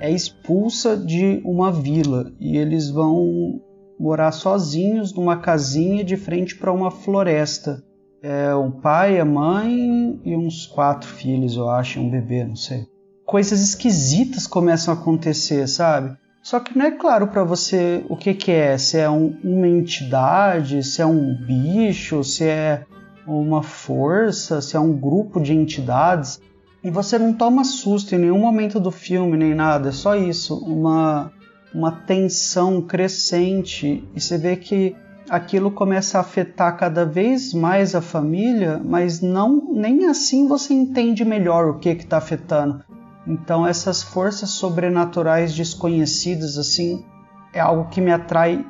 é 0.01 0.11
expulsa 0.11 0.97
de 0.97 1.41
uma 1.45 1.73
vila 1.73 2.33
e 2.39 2.57
eles 2.57 2.91
vão 2.91 3.61
morar 3.99 4.33
sozinhos 4.33 5.15
numa 5.15 5.39
casinha 5.39 6.05
de 6.05 6.17
frente 6.17 6.57
para 6.57 6.73
uma 6.73 6.91
floresta. 6.91 7.83
É 8.23 8.55
um 8.55 8.71
pai, 8.71 9.21
a 9.21 9.25
mãe 9.25 10.21
e 10.25 10.37
uns 10.37 10.67
quatro 10.67 11.09
filhos, 11.09 11.57
eu 11.57 11.69
acho, 11.69 12.01
um 12.01 12.11
bebê, 12.11 12.45
não 12.45 12.57
sei. 12.57 12.87
Coisas 13.25 13.61
esquisitas 13.61 14.47
começam 14.47 14.93
a 14.93 14.97
acontecer, 14.97 15.67
sabe? 15.69 16.17
Só 16.45 16.61
que 16.61 16.77
não 16.77 16.85
é 16.85 16.91
claro 16.91 17.29
para 17.29 17.43
você 17.43 18.05
o 18.07 18.15
que, 18.15 18.35
que 18.35 18.53
é, 18.53 18.77
se 18.77 18.99
é 18.99 19.09
um, 19.09 19.35
uma 19.43 19.67
entidade, 19.67 20.83
se 20.83 21.01
é 21.01 21.07
um 21.07 21.35
bicho, 21.35 22.23
se 22.23 22.45
é 22.45 22.85
uma 23.27 23.63
força, 23.63 24.61
se 24.61 24.77
é 24.77 24.79
um 24.79 24.93
grupo 24.93 25.41
de 25.41 25.55
entidades. 25.55 26.39
E 26.83 26.91
você 26.91 27.19
não 27.19 27.33
toma 27.33 27.65
susto 27.65 28.15
em 28.15 28.19
nenhum 28.19 28.39
momento 28.39 28.79
do 28.79 28.91
filme, 28.91 29.39
nem 29.39 29.55
nada, 29.55 29.89
é 29.89 29.93
só 29.93 30.15
isso, 30.15 30.63
uma, 30.67 31.33
uma 31.75 31.91
tensão 31.91 32.83
crescente. 32.83 34.07
E 34.15 34.21
você 34.21 34.37
vê 34.37 34.55
que 34.55 34.95
aquilo 35.31 35.71
começa 35.71 36.19
a 36.19 36.21
afetar 36.21 36.77
cada 36.77 37.07
vez 37.07 37.55
mais 37.55 37.95
a 37.95 38.03
família, 38.03 38.79
mas 38.85 39.23
não 39.23 39.73
nem 39.73 40.05
assim 40.05 40.47
você 40.47 40.75
entende 40.75 41.25
melhor 41.25 41.71
o 41.71 41.79
que 41.79 41.89
está 41.89 42.19
afetando. 42.19 42.85
Então 43.27 43.67
essas 43.67 44.03
forças 44.03 44.51
sobrenaturais 44.51 45.55
desconhecidas 45.55 46.59
assim 46.59 47.05
é 47.53 47.61
algo 47.61 47.89
que 47.89 48.01
me 48.01 48.13
atrai 48.13 48.65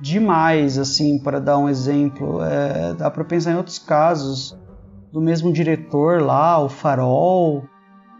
demais 0.00 0.78
assim 0.78 1.18
para 1.18 1.40
dar 1.40 1.58
um 1.58 1.68
exemplo. 1.68 2.42
É, 2.42 2.94
dá 2.94 3.10
para 3.10 3.24
pensar 3.24 3.52
em 3.52 3.56
outros 3.56 3.78
casos 3.78 4.58
do 5.12 5.20
mesmo 5.20 5.52
diretor 5.52 6.20
lá 6.20 6.58
o 6.58 6.68
Farol 6.68 7.64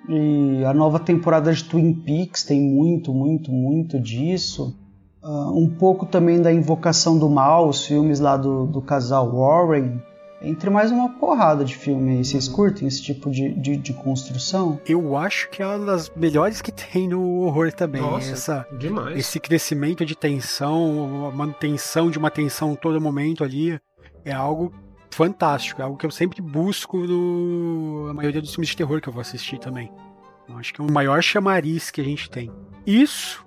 e 0.08 0.64
a 0.64 0.74
nova 0.74 0.98
temporada 0.98 1.52
de 1.52 1.64
Twin 1.64 1.94
Peaks 1.94 2.44
tem 2.44 2.60
muito 2.60 3.12
muito 3.12 3.50
muito 3.50 3.98
disso. 4.00 4.78
Uh, 5.22 5.56
um 5.56 5.68
pouco 5.68 6.04
também 6.04 6.42
da 6.42 6.52
Invocação 6.52 7.16
do 7.16 7.30
Mal 7.30 7.68
os 7.68 7.86
filmes 7.86 8.18
lá 8.18 8.36
do, 8.36 8.66
do 8.66 8.82
casal 8.82 9.30
Warren 9.30 10.00
entre 10.42 10.68
mais 10.70 10.90
uma 10.90 11.08
porrada 11.10 11.64
de 11.64 11.76
filme 11.76 12.16
aí. 12.16 12.24
Vocês 12.24 12.48
curtem 12.48 12.88
esse 12.88 13.02
tipo 13.02 13.30
de, 13.30 13.52
de, 13.54 13.76
de, 13.76 13.92
construção? 13.92 14.80
Eu 14.86 15.16
acho 15.16 15.48
que 15.50 15.62
é 15.62 15.66
uma 15.66 15.86
das 15.86 16.10
melhores 16.14 16.60
que 16.60 16.72
tem 16.72 17.08
no 17.08 17.40
horror 17.42 17.72
também. 17.72 18.02
Nossa, 18.02 18.32
Essa, 18.32 18.66
demais. 18.78 19.18
Esse 19.18 19.38
crescimento 19.38 20.04
de 20.04 20.16
tensão, 20.16 21.26
a 21.26 21.30
manutenção 21.30 22.10
de 22.10 22.18
uma 22.18 22.30
tensão 22.30 22.74
todo 22.74 23.00
momento 23.00 23.44
ali, 23.44 23.80
é 24.24 24.32
algo 24.32 24.72
fantástico. 25.10 25.80
É 25.80 25.84
algo 25.84 25.96
que 25.96 26.06
eu 26.06 26.10
sempre 26.10 26.42
busco 26.42 26.98
no, 26.98 28.08
na 28.08 28.14
maioria 28.14 28.40
dos 28.40 28.50
filmes 28.50 28.70
de 28.70 28.76
terror 28.76 29.00
que 29.00 29.08
eu 29.08 29.12
vou 29.12 29.20
assistir 29.20 29.58
também. 29.58 29.90
Eu 30.48 30.58
acho 30.58 30.74
que 30.74 30.80
é 30.80 30.84
o 30.84 30.90
maior 30.90 31.22
chamariz 31.22 31.90
que 31.90 32.00
a 32.00 32.04
gente 32.04 32.28
tem. 32.28 32.50
Isso 32.86 33.44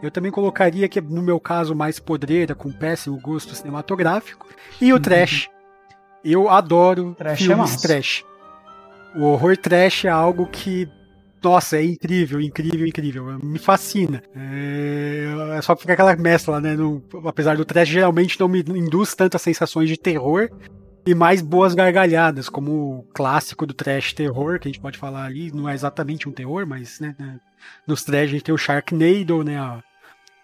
Eu 0.00 0.12
também 0.12 0.30
colocaria 0.30 0.88
que, 0.88 1.00
no 1.00 1.20
meu 1.20 1.40
caso, 1.40 1.74
mais 1.74 1.98
podreira, 1.98 2.54
com 2.54 2.70
péssimo 2.70 3.20
gosto 3.20 3.56
cinematográfico, 3.56 4.46
e 4.80 4.92
o 4.92 5.00
trash. 5.00 5.50
Eu 6.24 6.48
adoro 6.48 7.14
trash 7.16 7.42
é 7.42 7.44
filmes 7.44 7.74
é 7.74 7.88
trash. 7.88 8.24
O 9.16 9.24
horror 9.24 9.56
trash 9.56 10.04
é 10.04 10.08
algo 10.08 10.46
que 10.46 10.88
nossa, 11.42 11.76
é 11.76 11.84
incrível, 11.84 12.40
incrível, 12.40 12.86
incrível. 12.86 13.38
Me 13.42 13.58
fascina. 13.58 14.22
É, 14.34 15.56
é 15.56 15.62
só 15.62 15.76
ficar 15.76 15.92
aquela 15.92 16.16
mescla, 16.16 16.60
né? 16.60 16.74
No, 16.74 17.02
apesar 17.24 17.56
do 17.56 17.64
trash 17.64 17.88
geralmente 17.88 18.38
não 18.40 18.48
me 18.48 18.60
induz 18.60 19.14
tantas 19.14 19.42
sensações 19.42 19.88
de 19.88 19.96
terror 19.96 20.50
e 21.06 21.14
mais 21.14 21.40
boas 21.40 21.74
gargalhadas, 21.74 22.48
como 22.48 22.98
o 22.98 23.02
clássico 23.14 23.64
do 23.64 23.72
trash 23.72 24.12
terror, 24.12 24.58
que 24.58 24.68
a 24.68 24.70
gente 24.70 24.80
pode 24.80 24.98
falar 24.98 25.24
ali, 25.24 25.50
não 25.52 25.68
é 25.68 25.74
exatamente 25.74 26.28
um 26.28 26.32
terror, 26.32 26.66
mas 26.66 27.00
né, 27.00 27.14
né 27.18 27.40
nos 27.86 28.04
trash 28.04 28.24
a 28.24 28.26
gente 28.26 28.44
tem 28.44 28.54
o 28.54 28.58
Sharknado, 28.58 29.42
né? 29.42 29.56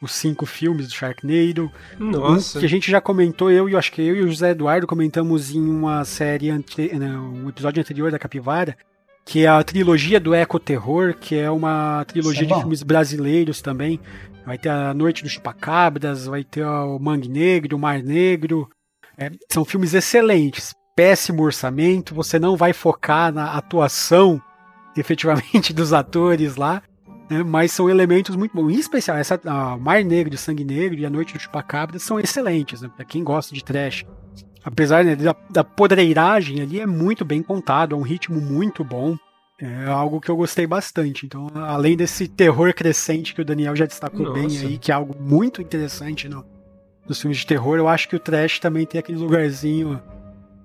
Os 0.04 0.12
cinco 0.12 0.46
filmes 0.46 0.88
do 0.88 0.94
Sharknado. 0.94 1.70
Nossa. 1.98 2.58
Um 2.58 2.60
que 2.60 2.66
a 2.66 2.68
gente 2.68 2.90
já 2.90 3.00
comentou, 3.00 3.50
eu 3.50 3.68
e 3.68 3.76
acho 3.76 3.92
que 3.92 4.02
eu 4.02 4.16
e 4.16 4.20
o 4.22 4.28
José 4.28 4.50
Eduardo 4.50 4.86
comentamos 4.86 5.54
em 5.54 5.60
uma 5.60 6.04
série, 6.04 6.50
ante, 6.50 6.94
né, 6.96 7.10
um 7.16 7.48
episódio 7.48 7.80
anterior 7.80 8.10
da 8.10 8.18
Capivara, 8.18 8.76
que 9.24 9.44
é 9.44 9.48
a 9.48 9.62
trilogia 9.62 10.20
do 10.20 10.34
Eco 10.34 10.58
Terror, 10.58 11.14
que 11.14 11.36
é 11.36 11.50
uma 11.50 12.04
trilogia 12.06 12.44
é 12.44 12.46
de 12.46 12.54
filmes 12.54 12.82
brasileiros 12.82 13.62
também. 13.62 13.98
Vai 14.44 14.58
ter 14.58 14.68
a 14.68 14.92
Noite 14.92 15.22
dos 15.22 15.32
Chupacabras, 15.32 16.26
vai 16.26 16.44
ter 16.44 16.64
o 16.64 16.98
Mangue 16.98 17.28
Negro, 17.28 17.76
o 17.76 17.80
Mar 17.80 18.02
Negro. 18.02 18.68
É, 19.16 19.30
são 19.50 19.64
filmes 19.64 19.94
excelentes. 19.94 20.74
Péssimo 20.94 21.42
orçamento, 21.42 22.14
você 22.14 22.38
não 22.38 22.56
vai 22.56 22.72
focar 22.72 23.32
na 23.32 23.54
atuação 23.54 24.40
efetivamente 24.96 25.72
dos 25.72 25.92
atores 25.92 26.56
lá, 26.56 26.82
né, 27.38 27.42
mas 27.42 27.72
são 27.72 27.88
elementos 27.88 28.36
muito 28.36 28.54
bons. 28.54 28.72
Em 28.72 28.78
especial, 28.78 29.16
essa 29.16 29.40
a 29.44 29.76
Mar 29.76 30.04
Negro, 30.04 30.36
Sangue 30.36 30.64
Negro 30.64 30.98
e 30.98 31.06
A 31.06 31.10
Noite 31.10 31.34
dos 31.34 31.42
Chupacabras 31.42 32.02
são 32.02 32.18
excelentes, 32.18 32.82
né, 32.82 32.90
para 32.94 33.04
quem 33.04 33.24
gosta 33.24 33.54
de 33.54 33.62
trash 33.62 34.04
apesar 34.64 35.04
né, 35.04 35.14
da, 35.14 35.36
da 35.50 35.62
podreiragem 35.62 36.62
ali, 36.62 36.80
é 36.80 36.86
muito 36.86 37.24
bem 37.24 37.42
contado, 37.42 37.94
é 37.94 37.98
um 37.98 38.02
ritmo 38.02 38.40
muito 38.40 38.82
bom. 38.82 39.16
É 39.60 39.86
algo 39.86 40.20
que 40.20 40.30
eu 40.30 40.36
gostei 40.36 40.66
bastante. 40.66 41.26
Então, 41.26 41.46
além 41.54 41.96
desse 41.96 42.26
terror 42.26 42.74
crescente 42.74 43.34
que 43.34 43.40
o 43.40 43.44
Daniel 43.44 43.76
já 43.76 43.86
destacou 43.86 44.26
Nossa. 44.26 44.40
bem 44.40 44.58
aí, 44.58 44.78
que 44.78 44.90
é 44.90 44.94
algo 44.94 45.14
muito 45.20 45.62
interessante 45.62 46.28
no, 46.28 46.44
nos 47.06 47.20
filmes 47.20 47.38
de 47.38 47.46
terror, 47.46 47.76
eu 47.76 47.86
acho 47.86 48.08
que 48.08 48.16
o 48.16 48.20
trash 48.20 48.58
também 48.58 48.84
tem 48.84 48.98
aquele 48.98 49.18
lugarzinho 49.18 50.02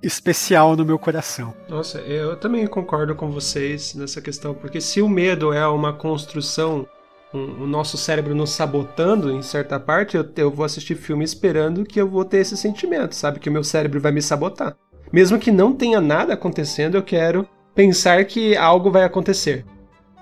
especial 0.01 0.75
no 0.75 0.85
meu 0.85 0.97
coração. 0.97 1.53
Nossa, 1.67 1.99
eu 1.99 2.35
também 2.37 2.65
concordo 2.67 3.15
com 3.15 3.29
vocês 3.29 3.93
nessa 3.95 4.21
questão, 4.21 4.53
porque 4.53 4.79
se 4.79 5.01
o 5.01 5.09
medo 5.09 5.53
é 5.53 5.67
uma 5.67 5.93
construção 5.93 6.87
o 7.31 7.67
nosso 7.67 7.95
cérebro 7.95 8.33
nos 8.33 8.49
sabotando 8.49 9.31
em 9.31 9.41
certa 9.41 9.79
parte, 9.79 10.17
eu, 10.17 10.27
eu 10.35 10.49
vou 10.49 10.65
assistir 10.65 10.95
filme 10.95 11.23
esperando 11.23 11.85
que 11.85 12.01
eu 12.01 12.09
vou 12.09 12.25
ter 12.25 12.39
esse 12.39 12.57
sentimento, 12.57 13.13
sabe? 13.13 13.39
Que 13.39 13.49
o 13.49 13.51
meu 13.51 13.63
cérebro 13.63 14.01
vai 14.01 14.11
me 14.11 14.21
sabotar. 14.21 14.75
Mesmo 15.11 15.37
que 15.37 15.51
não 15.51 15.73
tenha 15.73 16.01
nada 16.01 16.33
acontecendo, 16.33 16.95
eu 16.95 17.03
quero 17.03 17.47
pensar 17.75 18.25
que 18.25 18.57
algo 18.57 18.89
vai 18.89 19.03
acontecer. 19.03 19.63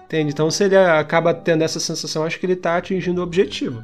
Entende? 0.03 0.31
Então, 0.31 0.51
se 0.51 0.65
ele 0.65 0.77
acaba 0.77 1.33
tendo 1.33 1.63
essa 1.63 1.79
sensação, 1.79 2.23
acho 2.23 2.39
que 2.39 2.45
ele 2.45 2.53
está 2.53 2.77
atingindo 2.77 3.21
o 3.21 3.23
objetivo. 3.23 3.83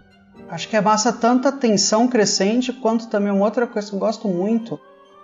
Acho 0.49 0.67
que 0.67 0.75
é 0.75 0.81
massa 0.81 1.11
tanto 1.11 1.47
a 1.47 1.51
tensão 1.51 2.07
crescente 2.07 2.71
quanto 2.73 3.09
também 3.09 3.31
uma 3.31 3.45
outra 3.45 3.65
coisa 3.65 3.89
que 3.89 3.95
eu 3.95 3.99
gosto 3.99 4.27
muito 4.27 4.79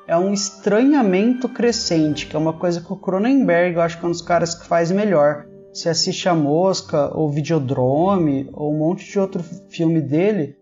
é 0.09 0.17
um 0.17 0.33
estranhamento 0.33 1.47
crescente, 1.47 2.25
que 2.25 2.35
é 2.35 2.39
uma 2.39 2.53
coisa 2.53 2.81
que 2.81 2.91
o 2.91 2.97
Cronenberg 2.97 3.75
eu 3.75 3.81
acho 3.83 3.99
que 3.99 4.03
é 4.03 4.07
um 4.07 4.11
dos 4.11 4.23
caras 4.23 4.55
que 4.55 4.65
faz 4.65 4.89
melhor. 4.89 5.45
Você 5.71 5.87
assiste 5.87 6.27
A 6.27 6.33
Mosca, 6.33 7.15
ou 7.15 7.29
Videodrome, 7.29 8.49
ou 8.51 8.73
um 8.73 8.79
monte 8.79 9.07
de 9.07 9.19
outro 9.19 9.43
filme 9.69 10.01
dele, 10.01 10.57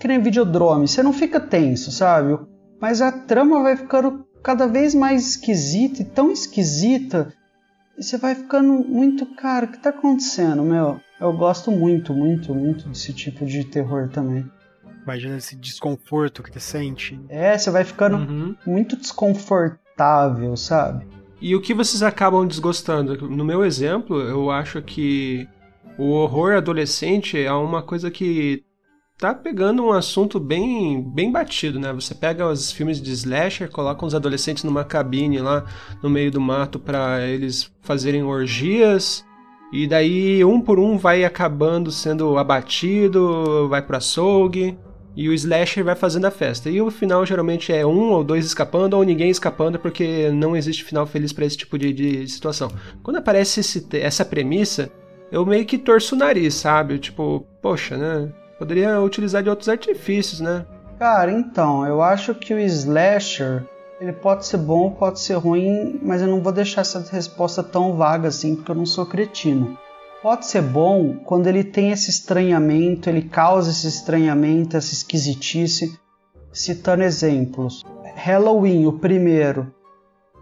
que 0.00 0.08
nem 0.08 0.20
Videodrome, 0.20 0.88
você 0.88 1.04
não 1.04 1.12
fica 1.12 1.38
tenso, 1.38 1.92
sabe? 1.92 2.36
Mas 2.80 3.00
a 3.00 3.12
trama 3.12 3.62
vai 3.62 3.76
ficando 3.76 4.26
cada 4.42 4.66
vez 4.66 4.92
mais 4.92 5.24
esquisita 5.24 6.02
e 6.02 6.04
tão 6.04 6.32
esquisita, 6.32 7.32
e 7.96 8.02
você 8.02 8.18
vai 8.18 8.34
ficando 8.34 8.72
muito, 8.72 9.24
cara, 9.36 9.66
o 9.66 9.68
que 9.68 9.78
tá 9.78 9.90
acontecendo, 9.90 10.64
meu? 10.64 11.00
Eu 11.20 11.32
gosto 11.32 11.70
muito, 11.70 12.12
muito, 12.12 12.52
muito 12.52 12.88
desse 12.88 13.12
tipo 13.12 13.46
de 13.46 13.62
terror 13.62 14.08
também. 14.08 14.44
Imagina 15.04 15.36
esse 15.36 15.54
desconforto 15.54 16.42
crescente. 16.42 17.20
É, 17.28 17.56
você 17.56 17.70
vai 17.70 17.84
ficando 17.84 18.16
uhum. 18.16 18.56
muito 18.66 18.96
desconfortável, 18.96 20.56
sabe? 20.56 21.06
E 21.40 21.54
o 21.54 21.60
que 21.60 21.74
vocês 21.74 22.02
acabam 22.02 22.46
desgostando? 22.46 23.28
No 23.28 23.44
meu 23.44 23.64
exemplo, 23.64 24.18
eu 24.20 24.50
acho 24.50 24.80
que 24.80 25.46
o 25.98 26.10
horror 26.10 26.56
adolescente 26.56 27.38
é 27.38 27.52
uma 27.52 27.82
coisa 27.82 28.10
que 28.10 28.64
tá 29.18 29.34
pegando 29.34 29.84
um 29.84 29.92
assunto 29.92 30.40
bem, 30.40 31.02
bem 31.02 31.30
batido, 31.30 31.78
né? 31.78 31.92
Você 31.92 32.14
pega 32.14 32.48
os 32.48 32.72
filmes 32.72 33.00
de 33.00 33.12
slasher, 33.12 33.70
coloca 33.70 34.04
os 34.04 34.14
adolescentes 34.14 34.64
numa 34.64 34.84
cabine 34.84 35.38
lá 35.38 35.64
no 36.02 36.10
meio 36.10 36.30
do 36.30 36.40
mato 36.40 36.78
para 36.78 37.20
eles 37.26 37.70
fazerem 37.82 38.22
orgias, 38.24 39.24
e 39.72 39.86
daí 39.86 40.44
um 40.44 40.60
por 40.60 40.78
um 40.78 40.96
vai 40.96 41.24
acabando 41.24 41.90
sendo 41.90 42.38
abatido, 42.38 43.68
vai 43.68 43.82
para 43.82 43.98
açougue. 43.98 44.78
E 45.16 45.28
o 45.28 45.32
slasher 45.32 45.84
vai 45.84 45.94
fazendo 45.94 46.26
a 46.26 46.30
festa. 46.30 46.68
E 46.68 46.80
o 46.80 46.90
final 46.90 47.24
geralmente 47.24 47.72
é 47.72 47.86
um 47.86 48.10
ou 48.10 48.24
dois 48.24 48.44
escapando, 48.44 48.94
ou 48.94 49.04
ninguém 49.04 49.30
escapando, 49.30 49.78
porque 49.78 50.30
não 50.30 50.56
existe 50.56 50.84
final 50.84 51.06
feliz 51.06 51.32
para 51.32 51.44
esse 51.44 51.56
tipo 51.56 51.78
de, 51.78 51.92
de, 51.92 52.28
situação. 52.28 52.70
Quando 53.02 53.16
aparece 53.16 53.60
esse, 53.60 53.86
essa 53.92 54.24
premissa, 54.24 54.90
eu 55.30 55.46
meio 55.46 55.64
que 55.64 55.78
torço 55.78 56.14
o 56.14 56.18
nariz, 56.18 56.54
sabe? 56.54 56.98
Tipo, 56.98 57.46
poxa, 57.62 57.96
né? 57.96 58.32
Poderia 58.58 59.00
utilizar 59.00 59.42
de 59.42 59.50
outros 59.50 59.68
artifícios, 59.68 60.40
né? 60.40 60.66
Cara, 60.98 61.30
então, 61.30 61.86
eu 61.86 62.02
acho 62.02 62.34
que 62.34 62.54
o 62.54 62.58
slasher 62.58 63.64
ele 64.00 64.12
pode 64.12 64.46
ser 64.46 64.58
bom, 64.58 64.90
pode 64.90 65.20
ser 65.20 65.34
ruim, 65.34 65.98
mas 66.02 66.20
eu 66.20 66.28
não 66.28 66.40
vou 66.40 66.52
deixar 66.52 66.80
essa 66.80 67.04
resposta 67.10 67.62
tão 67.62 67.96
vaga 67.96 68.28
assim, 68.28 68.56
porque 68.56 68.70
eu 68.70 68.74
não 68.74 68.86
sou 68.86 69.06
cretino 69.06 69.78
pode 70.24 70.46
ser 70.46 70.62
bom 70.62 71.18
quando 71.22 71.48
ele 71.48 71.62
tem 71.62 71.90
esse 71.90 72.08
estranhamento, 72.08 73.10
ele 73.10 73.20
causa 73.20 73.70
esse 73.70 73.86
estranhamento, 73.86 74.74
essa 74.74 74.94
esquisitice. 74.94 76.00
Citando 76.50 77.02
exemplos. 77.02 77.84
Halloween, 78.14 78.86
o 78.86 78.94
primeiro. 78.94 79.74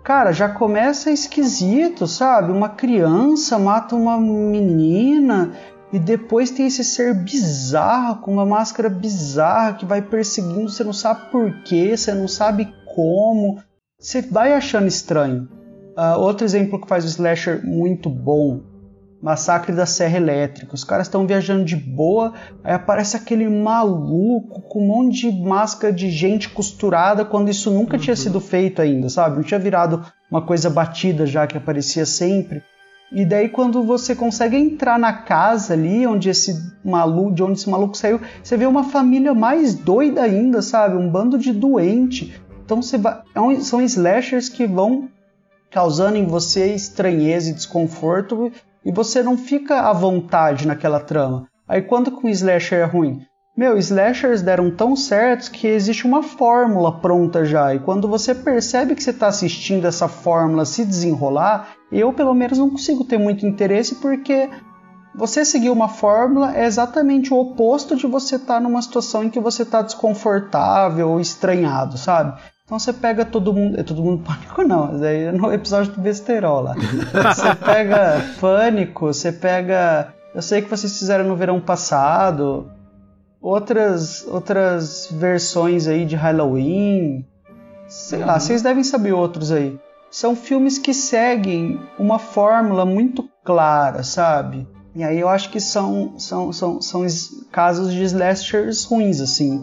Cara, 0.05 0.31
já 0.31 0.49
começa 0.49 1.11
esquisito, 1.11 2.07
sabe? 2.07 2.53
Uma 2.53 2.69
criança 2.69 3.59
mata 3.59 3.97
uma 3.97 4.21
menina 4.21 5.53
e 5.93 5.99
depois 5.99 6.53
tem 6.53 6.69
esse 6.69 6.85
ser 6.85 7.13
bizarro, 7.15 8.21
com 8.21 8.35
uma 8.35 8.47
máscara 8.47 8.89
bizarra 8.89 9.75
que 9.75 9.85
vai 9.85 10.01
perseguindo, 10.01 10.71
você 10.71 10.85
não 10.85 10.93
sabe 10.93 11.29
porquê, 11.33 11.97
você 11.97 12.15
não 12.15 12.29
sabe 12.29 12.73
como. 12.95 13.61
Você 13.99 14.23
vai 14.23 14.53
achando 14.53 14.87
estranho. 14.87 15.49
Uh, 15.97 16.21
outro 16.21 16.45
exemplo 16.45 16.81
que 16.81 16.87
faz 16.87 17.05
o 17.05 17.09
slasher 17.09 17.67
muito 17.67 18.09
bom 18.09 18.72
Massacre 19.23 19.73
da 19.73 19.87
Serra 19.87 20.17
Elétrica. 20.17 20.75
Os 20.75 20.83
caras 20.83 21.07
estão 21.07 21.25
viajando 21.25 21.65
de 21.65 21.77
boa, 21.77 22.33
aí 22.65 22.75
aparece 22.75 23.17
aquele 23.17 23.49
maluco 23.49 24.63
com 24.63 24.83
um 24.83 24.87
monte 24.89 25.31
de 25.31 25.41
máscara 25.41 25.93
de 25.93 26.11
gente 26.11 26.49
costurada 26.49 27.25
quando 27.25 27.49
isso 27.49 27.71
nunca 27.71 27.97
uhum. 27.97 28.03
tinha 28.03 28.17
sido 28.17 28.41
feito 28.41 28.83
ainda, 28.83 29.09
sabe? 29.09 29.37
Não 29.37 29.45
tinha 29.45 29.61
virado 29.61 30.05
uma 30.29 30.43
coisa 30.43 30.69
batida 30.69 31.25
já 31.25 31.47
que 31.47 31.57
aparecia 31.57 32.05
sempre. 32.05 32.65
E 33.13 33.25
daí 33.25 33.49
quando 33.49 33.85
você 33.85 34.17
consegue 34.17 34.57
entrar 34.57 34.99
na 34.99 35.13
casa 35.13 35.75
ali 35.75 36.05
onde 36.05 36.29
esse 36.29 36.73
maluco, 36.85 37.33
de 37.33 37.45
onde 37.45 37.61
esse 37.61 37.71
maluco 37.71 37.97
saiu, 37.97 38.21
você 38.43 38.57
vê 38.57 38.67
uma 38.67 38.85
família 38.85 39.33
mais 39.33 39.73
doida 39.75 40.23
ainda, 40.23 40.61
sabe? 40.63 40.97
Um 40.97 41.09
bando 41.09 41.39
de 41.39 41.53
doente. 41.53 42.43
Então 42.65 42.83
você 42.83 42.99
vai, 42.99 43.21
é 43.35 43.61
são 43.61 43.81
slashers 43.81 44.49
que 44.49 44.67
vão 44.67 45.09
causando 45.71 46.17
em 46.17 46.27
você 46.27 46.75
estranheza 46.75 47.51
e 47.51 47.55
desconforto 47.55 48.51
e 48.85 48.93
você 48.93 49.23
não 49.23 49.37
fica 49.37 49.81
à 49.81 49.93
vontade 49.93 50.67
naquela 50.67 51.01
trama. 51.01 51.47
Aí 51.69 51.83
quando 51.83 52.11
que 52.11 52.27
um 52.27 52.31
slasher 52.31 52.81
é 52.81 52.85
ruim? 52.85 53.21
Meu, 53.55 53.77
slashers 53.77 54.41
deram 54.41 54.71
tão 54.71 54.97
certos 54.97 55.49
que 55.51 55.67
existe 55.67 56.07
uma 56.07 56.23
fórmula 56.23 57.01
pronta 57.01 57.45
já. 57.45 57.75
E 57.75 57.79
quando 57.79 58.09
você 58.09 58.35
percebe 58.35 58.95
que 58.95 59.03
você 59.03 59.11
está 59.11 59.27
assistindo 59.27 59.87
essa 59.87 60.09
fórmula 60.09 60.65
se 60.65 60.87
desenrolar, 60.87 61.69
eu 61.91 62.15
pelo 62.15 62.33
menos 62.33 62.57
não 62.57 62.71
consigo 62.71 63.05
ter 63.05 63.19
muito 63.19 63.45
interesse 63.45 63.97
porque 63.97 64.49
você 65.15 65.45
seguir 65.45 65.69
uma 65.69 65.89
fórmula 65.89 66.57
é 66.57 66.65
exatamente 66.65 67.35
o 67.35 67.37
oposto 67.37 67.95
de 67.95 68.07
você 68.07 68.37
estar 68.37 68.55
tá 68.55 68.61
numa 68.61 68.81
situação 68.81 69.23
em 69.23 69.29
que 69.29 69.39
você 69.39 69.63
está 69.63 69.83
desconfortável 69.83 71.11
ou 71.11 71.21
estranhado, 71.21 71.99
sabe? 71.99 72.41
Então 72.65 72.79
você 72.79 72.93
pega 72.93 73.25
todo 73.25 73.53
mundo. 73.53 73.79
É 73.79 73.83
todo 73.83 74.03
mundo 74.03 74.23
pânico, 74.27 74.63
não. 74.63 74.99
Daí 74.99 75.25
é 75.25 75.33
no 75.33 75.53
episódio 75.53 75.93
do 75.93 76.01
besterol 76.01 76.63
lá. 76.63 76.75
Você 76.75 77.55
pega 77.65 78.25
pânico, 78.41 79.07
você 79.07 79.33
pega. 79.33 80.15
Eu 80.35 80.43
sei 80.43 80.63
que 80.63 80.71
vocês 80.71 80.99
fizeram 80.99 81.25
no 81.25 81.37
verão 81.37 81.61
passado. 81.61 82.71
Outras, 83.41 84.25
outras 84.29 85.09
versões 85.11 85.89
aí 85.89 86.05
de 86.05 86.15
Halloween. 86.15 87.27
Sei 87.89 88.21
uhum. 88.21 88.27
lá, 88.27 88.39
vocês 88.39 88.63
devem 88.63 88.85
saber 88.85 89.13
outros 89.13 89.51
aí. 89.51 89.79
São 90.11 90.37
filmes 90.37 90.79
que 90.79 90.95
seguem 90.95 91.81
uma 91.99 92.19
fórmula 92.19 92.87
muito 92.87 93.29
clara, 93.45 94.03
sabe? 94.03 94.69
E 94.95 95.03
aí 95.03 95.19
eu 95.19 95.29
acho 95.29 95.51
que 95.51 95.59
são, 95.59 96.19
são, 96.19 96.53
são, 96.53 96.81
são 96.81 97.07
casos 97.51 97.93
de 97.93 98.03
slashers 98.05 98.85
ruins, 98.85 99.21
assim. 99.21 99.63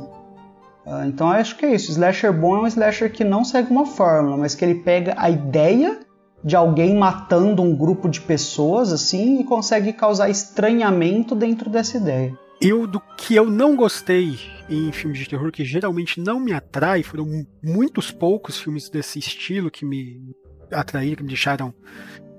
Uh, 0.86 1.06
então 1.08 1.30
acho 1.30 1.58
que 1.58 1.66
é 1.66 1.76
isso. 1.76 1.92
Slasher 1.92 2.34
bom 2.34 2.58
é 2.58 2.62
um 2.62 2.68
slasher 2.68 3.12
que 3.12 3.24
não 3.24 3.44
segue 3.44 3.72
uma 3.72 3.86
fórmula, 3.86 4.38
mas 4.38 4.56
que 4.56 4.64
ele 4.64 4.76
pega 4.76 5.14
a 5.18 5.30
ideia 5.30 6.00
de 6.44 6.56
alguém 6.56 6.96
matando 6.96 7.62
um 7.62 7.76
grupo 7.76 8.08
de 8.08 8.22
pessoas, 8.22 8.94
assim, 8.94 9.42
e 9.42 9.44
consegue 9.44 9.92
causar 9.92 10.30
estranhamento 10.30 11.36
dentro 11.36 11.70
dessa 11.70 11.98
ideia. 11.98 12.38
Eu, 12.62 12.86
do 12.88 13.02
que 13.18 13.36
eu 13.36 13.46
não 13.46 13.76
gostei 13.76 14.38
em 14.70 14.92
filmes 14.92 15.20
de 15.20 15.30
terror, 15.30 15.52
que 15.52 15.64
geralmente 15.64 16.20
não 16.20 16.40
me 16.40 16.54
atrai, 16.54 17.04
foram 17.04 17.46
muitos 17.64 18.12
poucos 18.12 18.60
filmes 18.60 18.90
desse 18.90 19.20
estilo 19.20 19.72
que 19.72 19.86
me 19.86 20.22
atraíram, 20.72 21.18
que 21.18 21.24
me 21.24 21.30
deixaram 21.30 21.74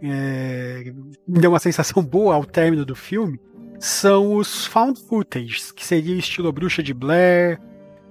é, 0.02 0.92
me 1.26 1.40
deu 1.40 1.50
uma 1.50 1.58
sensação 1.60 2.02
boa 2.02 2.34
ao 2.34 2.44
término 2.44 2.84
do 2.84 2.94
filme, 2.94 3.38
são 3.78 4.34
os 4.34 4.66
found 4.66 5.00
footage, 5.08 5.72
que 5.74 5.84
seria 5.84 6.14
o 6.14 6.18
estilo 6.18 6.52
Bruxa 6.52 6.82
de 6.82 6.92
Blair, 6.92 7.58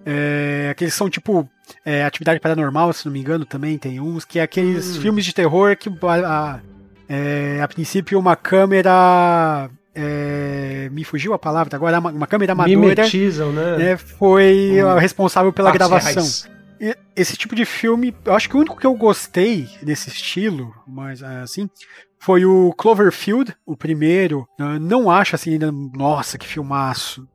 é, 0.06 0.70
aqueles 0.72 0.94
são 0.94 1.10
tipo 1.10 1.50
é, 1.86 2.04
Atividade 2.04 2.40
Paranormal, 2.40 2.94
se 2.94 3.06
não 3.06 3.14
me 3.14 3.20
engano, 3.20 3.46
também 3.46 3.78
tem 3.78 4.00
uns, 4.00 4.26
que 4.26 4.40
é 4.40 4.42
aqueles 4.42 4.98
hum. 4.98 5.02
filmes 5.02 5.26
de 5.26 5.34
terror 5.34 5.76
que 5.78 5.90
a, 6.04 6.60
é, 7.08 7.60
a 7.62 7.68
princípio 7.68 8.20
uma 8.20 8.36
câmera 8.36 9.70
é, 9.94 10.90
me 10.92 11.04
fugiu 11.04 11.34
a 11.34 11.40
palavra 11.40 11.76
agora, 11.76 12.00
uma, 12.00 12.12
uma 12.12 12.28
câmera 12.28 12.54
amadora 12.54 12.78
Mimetizam, 12.78 13.52
né? 13.52 13.78
né 13.78 13.98
foi 13.98 14.82
hum. 14.84 14.98
responsável 14.98 15.54
pela 15.54 15.72
gravação. 15.72 16.24
Reais 16.24 16.50
esse 17.16 17.36
tipo 17.36 17.56
de 17.56 17.66
filme, 17.66 18.16
eu 18.24 18.34
acho 18.34 18.48
que 18.48 18.56
o 18.56 18.60
único 18.60 18.78
que 18.78 18.86
eu 18.86 18.96
gostei 18.96 19.68
desse 19.84 20.10
estilo, 20.10 20.74
mas 20.88 21.22
é, 21.22 21.42
assim, 21.42 21.70
foi 22.18 22.46
o 22.46 22.74
Cloverfield, 22.74 23.54
o 23.66 23.76
primeiro. 23.76 24.48
Eu 24.58 24.80
não 24.80 25.12
acho 25.12 25.36
assim 25.36 25.54
ainda, 25.54 25.72
nossa, 25.72 26.38
que 26.38 26.48
filmaço. 26.48 27.28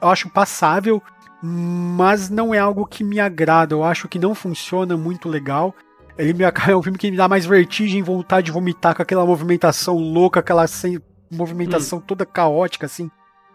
Eu 0.00 0.08
acho 0.08 0.30
passável, 0.30 1.02
mas 1.46 2.30
não 2.30 2.54
é 2.54 2.58
algo 2.58 2.86
que 2.86 3.04
me 3.04 3.20
agrada. 3.20 3.74
Eu 3.74 3.84
acho 3.84 4.08
que 4.08 4.18
não 4.18 4.34
funciona 4.34 4.96
muito 4.96 5.28
legal. 5.28 5.74
Ele 6.16 6.32
me, 6.32 6.44
é 6.44 6.76
um 6.76 6.82
filme 6.82 6.98
que 6.98 7.10
me 7.10 7.16
dá 7.16 7.28
mais 7.28 7.44
vertigem, 7.44 8.02
vontade 8.02 8.46
de 8.46 8.52
vomitar 8.52 8.94
com 8.94 9.02
aquela 9.02 9.26
movimentação 9.26 9.96
louca, 9.96 10.40
aquela 10.40 10.66
sem, 10.66 11.00
movimentação 11.30 11.98
hum. 11.98 12.02
toda 12.06 12.24
caótica, 12.24 12.86
assim. 12.86 13.10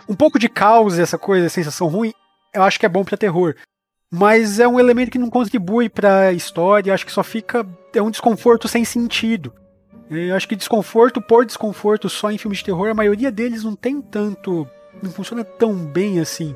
Um 0.08 0.16
pouco 0.16 0.38
de 0.38 0.50
caos, 0.50 1.00
essa 1.00 1.18
coisa, 1.18 1.50
sensação 1.50 1.88
ruim, 1.88 2.14
eu 2.54 2.64
acho 2.64 2.80
que 2.80 2.86
é 2.86 2.90
bom 2.90 3.04
para 3.04 3.18
terror 3.18 3.56
mas 4.12 4.60
é 4.60 4.68
um 4.68 4.80
elemento 4.80 5.12
que 5.12 5.20
não 5.20 5.30
contribui 5.30 5.88
para 5.88 6.30
a 6.30 6.34
história, 6.34 6.94
acho 6.94 7.06
que 7.06 7.12
só 7.12 7.24
fica 7.24 7.66
é 7.94 8.02
um 8.02 8.10
desconforto 8.10 8.68
sem 8.68 8.84
sentido. 8.84 9.54
Eu 10.10 10.36
acho 10.36 10.48
que 10.48 10.56
desconforto 10.56 11.22
por 11.22 11.46
desconforto 11.46 12.10
só 12.10 12.32
em 12.32 12.38
filmes 12.38 12.60
de 12.60 12.66
terror, 12.66 12.90
a 12.90 12.96
maioria 12.96 13.32
deles 13.32 13.64
não 13.64 13.76
tem 13.76 14.02
tanto, 14.02 14.68
não 15.04 15.12
funciona 15.12 15.44
tão 15.44 15.76
bem 15.76 16.20
assim. 16.20 16.56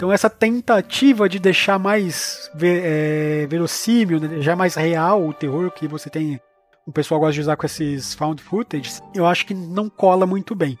Então 0.00 0.10
essa 0.10 0.30
tentativa 0.30 1.28
de 1.28 1.38
deixar 1.38 1.78
mais 1.78 2.50
ver, 2.54 2.80
é, 2.82 3.46
verossímil, 3.46 4.18
né, 4.18 4.28
deixar 4.28 4.56
mais 4.56 4.74
real 4.74 5.28
o 5.28 5.34
terror 5.34 5.70
que 5.70 5.86
você 5.86 6.08
tem, 6.08 6.40
o 6.86 6.90
pessoal 6.90 7.20
gosta 7.20 7.34
de 7.34 7.42
usar 7.42 7.54
com 7.54 7.66
esses 7.66 8.14
found 8.14 8.40
footage, 8.40 8.98
eu 9.14 9.26
acho 9.26 9.44
que 9.44 9.52
não 9.52 9.90
cola 9.90 10.24
muito 10.24 10.54
bem. 10.54 10.78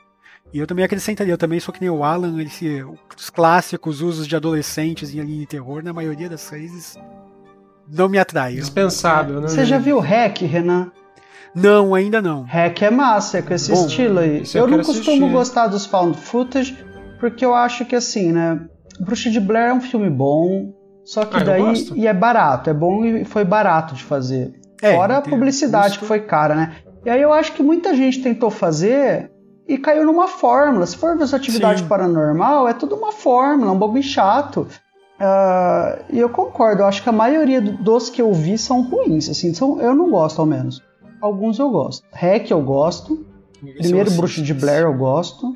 E 0.54 0.58
eu 0.58 0.66
também 0.66 0.86
acrescentaria, 0.86 1.34
eu 1.34 1.36
também 1.36 1.60
sou 1.60 1.74
que 1.74 1.82
nem 1.82 1.90
o 1.90 2.02
Alan, 2.02 2.42
esse, 2.42 2.82
os 3.14 3.28
clássicos 3.28 4.00
usos 4.00 4.26
de 4.26 4.34
adolescentes 4.34 5.14
em 5.14 5.20
linha 5.20 5.40
de 5.40 5.46
terror, 5.46 5.84
na 5.84 5.92
maioria 5.92 6.30
das 6.30 6.48
vezes, 6.48 6.96
não 7.86 8.08
me 8.08 8.18
atrai. 8.18 8.54
Dispensável, 8.54 9.42
né? 9.42 9.48
Você 9.48 9.66
já 9.66 9.76
viu 9.76 9.98
Hack, 9.98 10.40
Renan? 10.40 10.90
Não, 11.54 11.94
ainda 11.94 12.22
não. 12.22 12.44
Hack 12.44 12.80
é 12.80 12.90
massa, 12.90 13.36
é 13.36 13.42
com 13.42 13.52
esse 13.52 13.70
Bom, 13.70 13.84
estilo 13.84 14.20
aí. 14.20 14.44
Eu, 14.54 14.62
eu 14.62 14.66
não 14.66 14.78
costumo 14.78 15.26
assistir. 15.26 15.30
gostar 15.30 15.66
dos 15.66 15.84
found 15.84 16.16
footage, 16.16 16.74
porque 17.18 17.44
eu 17.44 17.54
acho 17.54 17.84
que 17.84 17.94
assim, 17.94 18.32
né? 18.32 18.58
Bruxa 19.00 19.30
de 19.30 19.40
Blair 19.40 19.70
é 19.70 19.72
um 19.72 19.80
filme 19.80 20.10
bom, 20.10 20.72
só 21.04 21.24
que 21.24 21.36
ah, 21.36 21.44
daí. 21.44 21.90
E 21.94 22.06
é 22.06 22.14
barato, 22.14 22.70
é 22.70 22.74
bom 22.74 23.04
e 23.04 23.24
foi 23.24 23.44
barato 23.44 23.94
de 23.94 24.04
fazer. 24.04 24.52
É, 24.82 24.94
Fora 24.94 25.18
a 25.18 25.22
publicidade 25.22 25.98
que 25.98 26.04
foi 26.04 26.20
cara, 26.20 26.54
né? 26.54 26.76
E 27.04 27.10
aí 27.10 27.20
eu 27.20 27.32
acho 27.32 27.52
que 27.52 27.62
muita 27.62 27.94
gente 27.94 28.22
tentou 28.22 28.50
fazer 28.50 29.30
e 29.66 29.78
caiu 29.78 30.04
numa 30.04 30.28
fórmula. 30.28 30.86
Se 30.86 30.96
for 30.96 31.16
ver 31.16 31.24
essa 31.24 31.36
atividade 31.36 31.82
Sim. 31.82 31.88
paranormal, 31.88 32.68
é 32.68 32.74
tudo 32.74 32.94
uma 32.94 33.12
fórmula, 33.12 33.72
um 33.72 33.78
bagulho 33.78 34.02
chato. 34.02 34.66
Uh, 35.20 36.02
e 36.10 36.18
eu 36.18 36.30
concordo, 36.30 36.82
eu 36.82 36.86
acho 36.86 37.02
que 37.02 37.08
a 37.08 37.12
maioria 37.12 37.60
dos 37.60 38.08
que 38.08 38.22
eu 38.22 38.32
vi 38.32 38.56
são 38.56 38.82
ruins, 38.82 39.28
assim, 39.28 39.52
são, 39.52 39.80
eu 39.80 39.94
não 39.94 40.10
gosto 40.10 40.40
ao 40.40 40.46
menos. 40.46 40.82
Alguns 41.20 41.58
eu 41.58 41.70
gosto. 41.70 42.06
Hack 42.12 42.50
eu 42.50 42.62
gosto. 42.62 43.26
Primeiro 43.78 44.10
Bruxa 44.12 44.40
de 44.40 44.54
Blair 44.54 44.84
eu 44.84 44.94
gosto. 44.94 45.54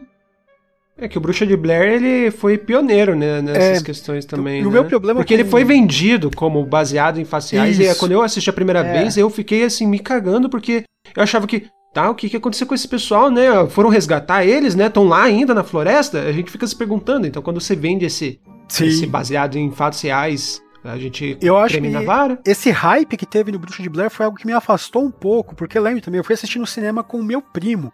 É 0.97 1.09
que 1.09 1.19
o 1.19 1.21
Bruxa 1.21 1.45
de 1.45 1.57
Blair 1.57 1.95
ele 1.95 2.31
foi 2.31 2.57
pioneiro 2.57 3.17
né, 3.17 3.43
nessas 3.43 3.81
é, 3.81 3.83
questões 3.83 4.25
também. 4.25 4.63
O 4.63 4.67
né? 4.67 4.71
meu 4.71 4.85
problema 4.85 5.21
Porque 5.21 5.35
com... 5.35 5.41
ele 5.41 5.49
foi 5.49 5.65
vendido 5.65 6.31
como 6.35 6.65
baseado 6.65 7.21
em 7.21 7.25
faciais. 7.25 7.79
Isso. 7.79 7.91
E 7.91 7.95
quando 7.97 8.13
eu 8.13 8.23
assisti 8.23 8.49
a 8.49 8.53
primeira 8.53 8.81
é. 8.81 9.01
vez, 9.01 9.17
eu 9.17 9.29
fiquei 9.29 9.65
assim, 9.65 9.87
me 9.87 9.99
cagando, 9.99 10.49
porque 10.49 10.85
eu 11.17 11.23
achava 11.23 11.47
que 11.47 11.67
Tá, 11.93 12.11
o 12.11 12.15
que, 12.17 12.29
que 12.29 12.37
aconteceu 12.37 12.67
com 12.67 12.75
esse 12.75 12.89
pessoal, 12.89 13.31
né? 13.31 13.69
Foram 13.69 13.89
resgatar 13.89 14.45
eles, 14.45 14.75
né? 14.75 14.89
Estão 14.89 15.05
lá 15.05 15.23
ainda 15.23 15.55
na 15.55 15.63
floresta? 15.63 16.23
A 16.23 16.33
gente 16.33 16.51
fica 16.51 16.67
se 16.67 16.75
perguntando. 16.75 17.25
Então, 17.25 17.41
quando 17.41 17.61
você 17.61 17.77
vende 17.77 18.05
esse, 18.05 18.41
esse 18.81 19.07
baseado 19.07 19.55
em 19.55 19.71
fatos 19.71 20.01
reais, 20.01 20.61
a 20.83 20.99
gente 20.99 21.39
eu 21.41 21.57
acho 21.57 21.81
que 21.81 21.91
vara. 22.05 22.41
Esse 22.45 22.73
hype 22.73 23.17
que 23.17 23.25
teve 23.25 23.53
no 23.53 23.61
Bruxo 23.61 23.81
de 23.81 23.89
Blair 23.89 24.11
foi 24.11 24.27
algo 24.27 24.37
que 24.37 24.45
me 24.45 24.53
afastou 24.53 25.05
um 25.05 25.11
pouco, 25.11 25.55
porque 25.55 25.79
lembro 25.79 26.03
também, 26.03 26.19
eu 26.19 26.25
fui 26.25 26.35
assistir 26.35 26.59
no 26.59 26.67
cinema 26.67 27.05
com 27.05 27.21
o 27.21 27.25
meu 27.25 27.41
primo 27.41 27.93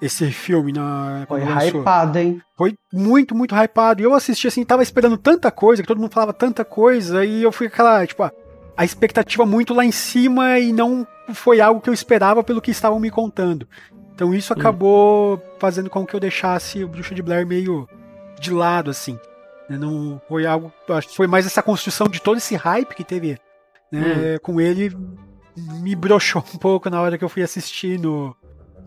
esse 0.00 0.30
filme 0.30 0.72
na. 0.72 1.24
Foi 1.28 1.42
hypado, 1.42 2.18
hein? 2.18 2.40
Foi 2.56 2.74
muito, 2.92 3.34
muito 3.34 3.54
hypado. 3.54 4.00
E 4.00 4.04
eu 4.04 4.14
assisti 4.14 4.48
assim, 4.48 4.64
tava 4.64 4.82
esperando 4.82 5.16
tanta 5.16 5.50
coisa, 5.50 5.82
que 5.82 5.88
todo 5.88 6.00
mundo 6.00 6.12
falava 6.12 6.32
tanta 6.32 6.64
coisa, 6.64 7.24
e 7.24 7.42
eu 7.42 7.52
fui 7.52 7.66
aquela, 7.66 8.06
tipo, 8.06 8.22
a 8.76 8.84
expectativa 8.84 9.44
muito 9.44 9.74
lá 9.74 9.84
em 9.84 9.92
cima 9.92 10.58
e 10.58 10.72
não 10.72 11.06
foi 11.34 11.60
algo 11.60 11.80
que 11.80 11.90
eu 11.90 11.94
esperava 11.94 12.42
pelo 12.42 12.62
que 12.62 12.70
estavam 12.70 12.98
me 12.98 13.10
contando. 13.10 13.68
Então 14.14 14.34
isso 14.34 14.52
acabou 14.52 15.36
hum. 15.36 15.40
fazendo 15.58 15.90
com 15.90 16.06
que 16.06 16.14
eu 16.14 16.20
deixasse 16.20 16.82
o 16.82 16.88
Bruxa 16.88 17.14
de 17.14 17.22
Blair 17.22 17.46
meio 17.46 17.88
de 18.38 18.50
lado, 18.52 18.90
assim. 18.90 19.18
Né? 19.68 19.76
Não 19.76 20.20
foi 20.28 20.46
algo. 20.46 20.72
Foi 21.14 21.26
mais 21.26 21.46
essa 21.46 21.62
construção 21.62 22.08
de 22.08 22.20
todo 22.20 22.38
esse 22.38 22.56
hype 22.56 22.94
que 22.94 23.04
teve 23.04 23.38
né, 23.92 24.36
hum. 24.36 24.38
com 24.42 24.60
ele. 24.60 24.96
Me 25.56 25.94
broxou 25.94 26.42
um 26.54 26.58
pouco 26.58 26.88
na 26.88 27.00
hora 27.00 27.18
que 27.18 27.24
eu 27.24 27.28
fui 27.28 27.42
assistir 27.42 27.98
no, 27.98 28.34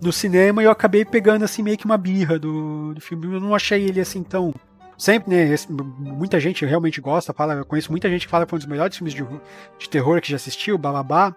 no 0.03 0.11
cinema 0.11 0.61
e 0.61 0.65
eu 0.65 0.71
acabei 0.71 1.05
pegando 1.05 1.43
assim 1.43 1.63
meio 1.63 1.77
que 1.77 1.85
uma 1.85 1.97
birra 1.97 2.37
do, 2.37 2.93
do 2.93 3.01
filme. 3.01 3.33
Eu 3.33 3.39
não 3.39 3.55
achei 3.55 3.83
ele 3.83 3.99
assim 3.99 4.21
tão 4.23 4.53
sempre, 4.97 5.35
né? 5.35 5.55
Muita 5.99 6.39
gente 6.39 6.65
realmente 6.65 7.01
gosta, 7.01 7.33
fala, 7.33 7.55
eu 7.55 7.65
conheço 7.65 7.91
muita 7.91 8.09
gente 8.09 8.25
que 8.25 8.31
fala 8.31 8.45
que 8.45 8.49
foi 8.49 8.57
um 8.57 8.61
dos 8.61 8.67
melhores 8.67 8.95
filmes 8.95 9.13
de, 9.13 9.25
de 9.79 9.89
terror 9.89 10.21
que 10.21 10.29
já 10.29 10.35
assistiu, 10.35 10.77
bababá. 10.77 11.35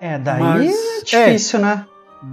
É, 0.00 0.18
daí 0.18 0.40
mas, 0.40 0.70
é 0.70 1.04
difícil, 1.04 1.58
é, 1.60 1.62
né? 1.62 1.86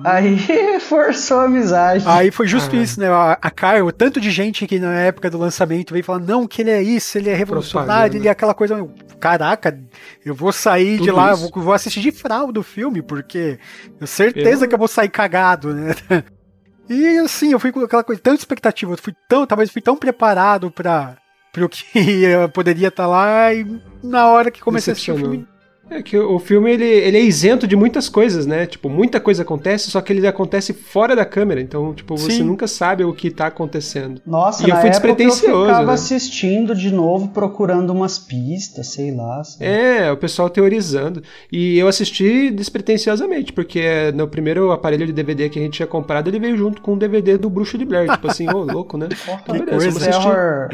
Aí 0.04 0.40
forçou 0.82 1.40
a 1.40 1.44
amizade. 1.46 2.04
Aí 2.08 2.32
foi 2.32 2.48
justo 2.48 2.76
ah, 2.76 2.80
isso, 2.80 3.00
né? 3.00 3.08
A, 3.08 3.38
a 3.40 3.52
Carl, 3.52 3.92
tanto 3.92 4.20
de 4.20 4.32
gente 4.32 4.66
que 4.66 4.80
na 4.80 5.00
época 5.00 5.30
do 5.30 5.38
lançamento 5.38 5.94
veio 5.94 6.04
falar, 6.04 6.20
não, 6.20 6.48
que 6.48 6.62
ele 6.62 6.72
é 6.72 6.82
isso, 6.82 7.18
ele 7.18 7.30
é 7.30 7.36
revolucionário, 7.36 8.18
ele 8.18 8.28
é 8.28 8.32
aquela 8.32 8.54
coisa. 8.54 8.76
Caraca, 9.26 9.76
eu 10.24 10.36
vou 10.36 10.54
sair 10.54 10.98
Tudo 10.98 11.06
de 11.06 11.12
lá, 11.12 11.34
vou, 11.34 11.50
vou, 11.56 11.74
assistir 11.74 12.00
de 12.00 12.12
fralda 12.12 12.60
o 12.60 12.64
filme, 12.64 13.02
porque 13.02 13.58
eu 14.00 14.06
certeza 14.06 14.66
eu... 14.66 14.70
que 14.70 14.76
eu 14.76 14.78
vou 14.78 14.88
sair 14.88 15.10
cagado, 15.10 15.74
né? 15.74 15.96
E 16.88 17.18
assim, 17.18 17.52
eu 17.52 17.60
fui 17.60 17.72
com 17.72 17.80
aquela 17.80 18.04
coisa, 18.04 18.22
tanta 18.22 18.38
expectativa, 18.38 18.94
eu 18.94 18.98
fui 19.00 19.16
tão, 19.28 19.48
talvez 19.48 19.72
fui 19.72 19.82
tão 19.82 19.98
preparado 19.98 20.70
para 20.70 21.18
o 21.58 21.68
que 21.68 21.84
eu 22.24 22.48
poderia 22.50 22.90
estar 22.90 23.06
tá 23.06 23.10
lá 23.10 23.52
e 23.52 23.66
na 24.04 24.28
hora 24.28 24.52
que 24.52 24.62
comecei 24.62 24.92
a 24.92 24.94
assistir 24.94 25.12
o 25.12 25.18
filme, 25.18 25.48
é 25.90 26.02
que 26.02 26.18
o 26.18 26.40
filme 26.40 26.72
ele, 26.72 26.86
ele 26.86 27.18
é 27.18 27.22
isento 27.22 27.68
de 27.68 27.76
muitas 27.76 28.10
coisas, 28.10 28.46
né? 28.46 28.66
Tipo, 28.66 28.90
muita 28.90 29.20
coisa 29.20 29.44
acontece, 29.44 29.92
só 29.92 30.02
que 30.02 30.12
ele 30.12 30.26
acontece 30.28 30.74
fora 30.74 31.16
da 31.16 31.26
câmera. 31.26 31.62
Então, 31.62 31.94
tipo, 31.94 32.18
você 32.18 32.38
Sim. 32.38 32.44
nunca 32.44 32.68
sabe 32.68 33.04
o 33.04 33.14
que 33.14 33.30
tá 33.30 33.48
acontecendo. 33.48 34.22
Nossa, 34.26 34.66
e 34.66 34.70
eu 34.70 34.76
fui 34.78 34.90
despretensioso. 34.90 35.54
Eu 35.54 35.66
ficava 35.66 35.86
né? 35.86 35.94
assistindo 35.94 36.76
de 36.76 36.92
novo, 36.92 37.30
procurando 37.30 37.92
umas 37.92 38.18
pistas, 38.18 38.88
sei 38.88 39.14
lá. 39.16 39.42
É, 39.60 40.12
o 40.12 40.18
pessoal 40.18 40.50
teorizando. 40.50 41.22
E 41.52 41.78
eu 41.78 41.88
assisti 41.88 42.50
despretensiosamente, 42.50 43.54
porque 43.54 44.12
no 44.14 44.28
primeiro 44.28 44.72
aparelho 44.72 45.06
de 45.06 45.14
DVD 45.14 45.50
que 45.50 45.60
a 45.60 45.62
gente 45.62 45.74
tinha 45.74 45.88
comprado, 45.88 46.28
ele 46.30 46.40
veio 46.40 46.58
junto 46.58 46.82
com 46.82 46.94
o 46.94 46.98
DVD 46.98 47.38
do 47.38 47.50
Bruxo 47.50 47.78
de 47.78 47.86
Blair. 47.86 48.12
tipo 48.12 48.28
assim, 48.28 48.50
ô, 48.50 48.58
oh, 48.58 48.64
louco, 48.72 48.98
né? 48.98 49.08
Porra, 49.26 49.60
beleza, 49.60 49.92
coisa. 49.92 50.00
Terror, 50.00 50.70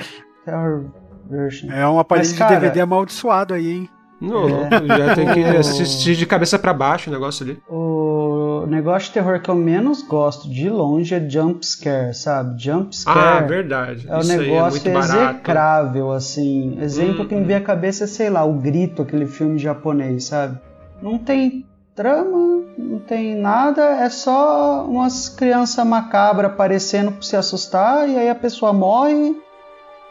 terror 0.45 0.86
version. 1.30 1.72
É 1.72 1.88
um 1.88 1.99
aparelho 1.99 2.28
Mas, 2.30 2.38
cara, 2.38 2.55
de 2.55 2.62
DVD 2.62 2.82
amaldiçoado 2.82 3.53
aí, 3.53 3.72
hein? 3.72 3.89
Não, 4.22 4.48
é. 4.48 4.70
já 4.98 5.16
tem 5.16 5.34
que 5.34 5.44
assistir 5.44 6.16
de 6.16 6.28
cabeça 6.28 6.60
para 6.60 6.72
baixo 6.72 7.10
o 7.10 7.14
negócio 7.14 7.44
ali. 7.44 7.60
O 7.68 8.68
negócio 8.68 9.08
de 9.08 9.14
terror 9.16 9.42
que 9.42 9.50
eu 9.50 9.56
menos 9.56 10.04
gosto 10.04 10.48
de 10.48 10.70
longe 10.70 11.16
é 11.16 11.30
jump 11.30 11.66
scare, 11.66 12.14
sabe? 12.14 12.62
Jump 12.62 12.96
scare. 12.96 13.44
Ah, 13.44 13.48
verdade. 13.48 14.08
É 14.08 14.16
um 14.16 14.20
Isso 14.20 14.38
negócio 14.38 14.88
é 14.88 14.96
execrável, 14.96 16.12
assim. 16.12 16.78
Exemplo 16.80 17.24
hum, 17.24 17.28
que 17.28 17.36
me 17.36 17.44
vem 17.44 17.56
à 17.56 17.62
cabeça 17.62 18.04
é, 18.04 18.08
sei 18.08 18.30
lá, 18.30 18.46
o 18.46 18.54
grito, 18.54 19.02
aquele 19.02 19.26
filme 19.26 19.58
japonês, 19.58 20.26
sabe? 20.26 20.60
Não 21.02 21.18
tem 21.18 21.66
trama, 21.96 22.64
não 22.78 23.00
tem 23.00 23.36
nada, 23.36 23.82
é 23.82 24.10
só 24.10 24.86
umas 24.88 25.30
crianças 25.30 25.86
macabras 25.86 26.52
aparecendo 26.52 27.12
pra 27.12 27.24
se 27.24 27.36
assustar 27.36 28.08
e 28.08 28.18
aí 28.18 28.30
a 28.30 28.36
pessoa 28.36 28.72
morre. 28.72 29.36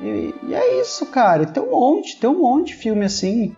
E, 0.01 0.35
e 0.49 0.55
é 0.55 0.81
isso, 0.81 1.07
cara. 1.07 1.47
Tem 1.47 1.63
um 1.63 1.71
monte, 1.71 2.19
tem 2.19 2.29
um 2.29 2.41
monte 2.41 2.69
de 2.69 2.75
filme 2.75 3.05
assim 3.05 3.55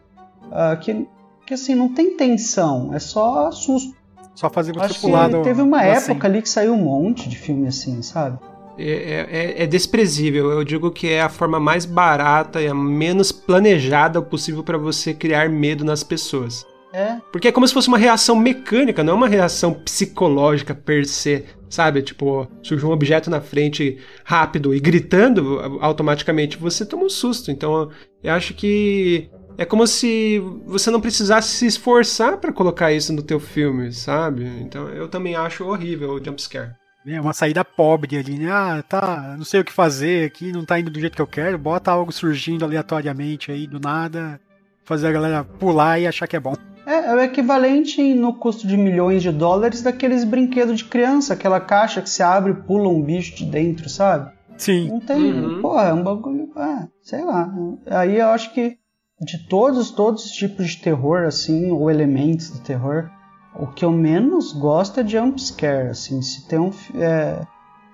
uh, 0.53 0.79
que, 0.79 1.07
que 1.47 1.55
assim 1.55 1.75
não 1.75 1.89
tem 1.89 2.17
tensão, 2.17 2.95
é 2.95 2.99
só 2.99 3.51
susto. 3.51 3.95
Só 4.35 4.49
fazer 4.49 4.73
você 4.73 4.99
pular 4.99 5.29
Teve 5.43 5.61
uma 5.61 5.83
época 5.83 6.13
assim. 6.13 6.27
ali 6.27 6.43
que 6.43 6.49
saiu 6.49 6.73
um 6.73 6.85
monte 6.85 7.29
de 7.29 7.37
filme 7.37 7.67
assim, 7.69 8.01
sabe? 8.01 8.39
É, 8.79 8.85
é, 8.85 9.29
é, 9.31 9.63
é, 9.65 9.67
desprezível. 9.67 10.51
Eu 10.51 10.65
digo 10.65 10.91
que 10.91 11.09
é 11.09 11.21
a 11.21 11.29
forma 11.29 11.61
mais 11.61 11.85
barata 11.85 12.61
e 12.61 12.67
a 12.67 12.75
menos 12.75 13.31
planejada 13.31 14.23
possível 14.23 14.63
para 14.63 14.79
você 14.79 15.13
criar 15.13 15.49
medo 15.51 15.85
nas 15.85 16.03
pessoas. 16.03 16.65
É. 16.93 17.17
Porque 17.31 17.49
é 17.49 17.53
como 17.53 17.67
se 17.67 17.73
fosse 17.73 17.89
uma 17.89 17.99
reação 17.99 18.37
mecânica, 18.37 19.03
não 19.03 19.15
é 19.15 19.17
uma 19.17 19.29
reação 19.29 19.73
psicológica 19.73 20.75
per 20.75 21.07
se, 21.07 21.45
sabe? 21.69 22.03
Tipo, 22.03 22.47
surge 22.63 22.85
um 22.85 22.91
objeto 22.91 23.31
na 23.31 23.41
frente 23.41 23.99
rápido 24.25 24.75
e 24.75 24.81
gritando, 24.81 25.59
automaticamente 25.81 26.59
você 26.59 26.85
toma 26.85 27.05
um 27.05 27.09
susto. 27.09 27.51
Então, 27.51 27.91
eu 28.23 28.33
acho 28.33 28.53
que 28.53 29.31
é 29.59 29.65
como 29.65 29.87
se 29.87 30.39
você 30.67 30.91
não 30.91 31.01
precisasse 31.01 31.49
se 31.49 31.67
esforçar 31.67 32.39
para 32.39 32.53
colocar 32.53 32.93
isso 32.93 33.13
no 33.13 33.23
teu 33.23 33.39
filme, 33.39 33.93
sabe? 33.93 34.45
Então, 34.61 34.89
eu 34.89 35.09
também 35.09 35.35
acho 35.35 35.65
horrível 35.65 36.11
o 36.11 36.25
jumpscare. 36.25 36.73
É 37.07 37.21
uma 37.21 37.33
saída 37.33 37.65
pobre 37.65 38.17
ali, 38.17 38.39
né? 38.39 38.51
Ah, 38.51 38.85
tá, 38.89 39.35
não 39.37 39.45
sei 39.45 39.61
o 39.61 39.65
que 39.65 39.73
fazer 39.73 40.27
aqui, 40.27 40.53
não 40.53 40.65
tá 40.65 40.79
indo 40.79 40.91
do 40.91 41.01
jeito 41.01 41.17
que 41.17 41.23
eu 41.23 41.27
quero, 41.27 41.59
bota 41.59 41.91
algo 41.91 42.13
surgindo 42.13 42.65
aleatoriamente 42.65 43.51
aí 43.51 43.67
do 43.67 43.81
nada, 43.81 44.41
fazer 44.85 45.09
a 45.09 45.13
galera 45.13 45.45
pular 45.45 45.99
e 45.99 46.07
achar 46.07 46.29
que 46.29 46.37
é 46.37 46.41
bom. 46.41 46.55
É, 46.87 47.11
é 47.11 47.15
o 47.15 47.21
equivalente 47.21 48.15
no 48.15 48.35
custo 48.35 48.67
de 48.67 48.77
milhões 48.77 49.23
de 49.23 49.33
dólares 49.33 49.83
daqueles 49.83 50.25
brinquedos 50.25 50.79
de 50.79 50.85
criança, 50.85 51.35
aquela 51.35 51.61
caixa 51.61 52.01
que 52.01 52.11
se 52.11 52.23
abre 52.23 52.53
e 52.53 52.57
pula 52.57 52.89
um 52.89 53.03
bicho 53.03 53.37
de 53.37 53.45
dentro, 53.45 53.89
sabe? 53.89 54.31
Sim. 54.57 54.89
Não 54.89 55.01
tem. 55.01 55.33
Uhum. 55.33 55.61
Porra, 55.61 55.89
é 55.89 55.93
um 55.93 56.03
bagulho. 56.03 56.51
É, 56.57 56.89
sei 57.03 57.25
lá. 57.25 57.53
Aí 57.87 58.19
eu 58.19 58.29
acho 58.29 58.53
que 58.53 58.77
de 59.23 59.39
todos, 59.39 59.91
todos 59.91 60.25
os 60.25 60.33
tipos 60.33 60.71
de 60.71 60.79
terror, 60.79 61.25
assim, 61.25 61.71
ou 61.71 61.91
elementos 61.91 62.51
do 62.51 62.59
terror, 62.59 63.09
o 63.55 63.67
que 63.69 63.85
eu 63.85 63.93
menos 63.93 64.53
gosto 64.53 65.01
é 65.01 65.03
de 65.03 65.13
jumpscare, 65.13 65.89
assim. 65.89 66.21
Se 66.21 66.49
tem 66.49 66.59
um. 66.59 66.71
É, 66.95 67.47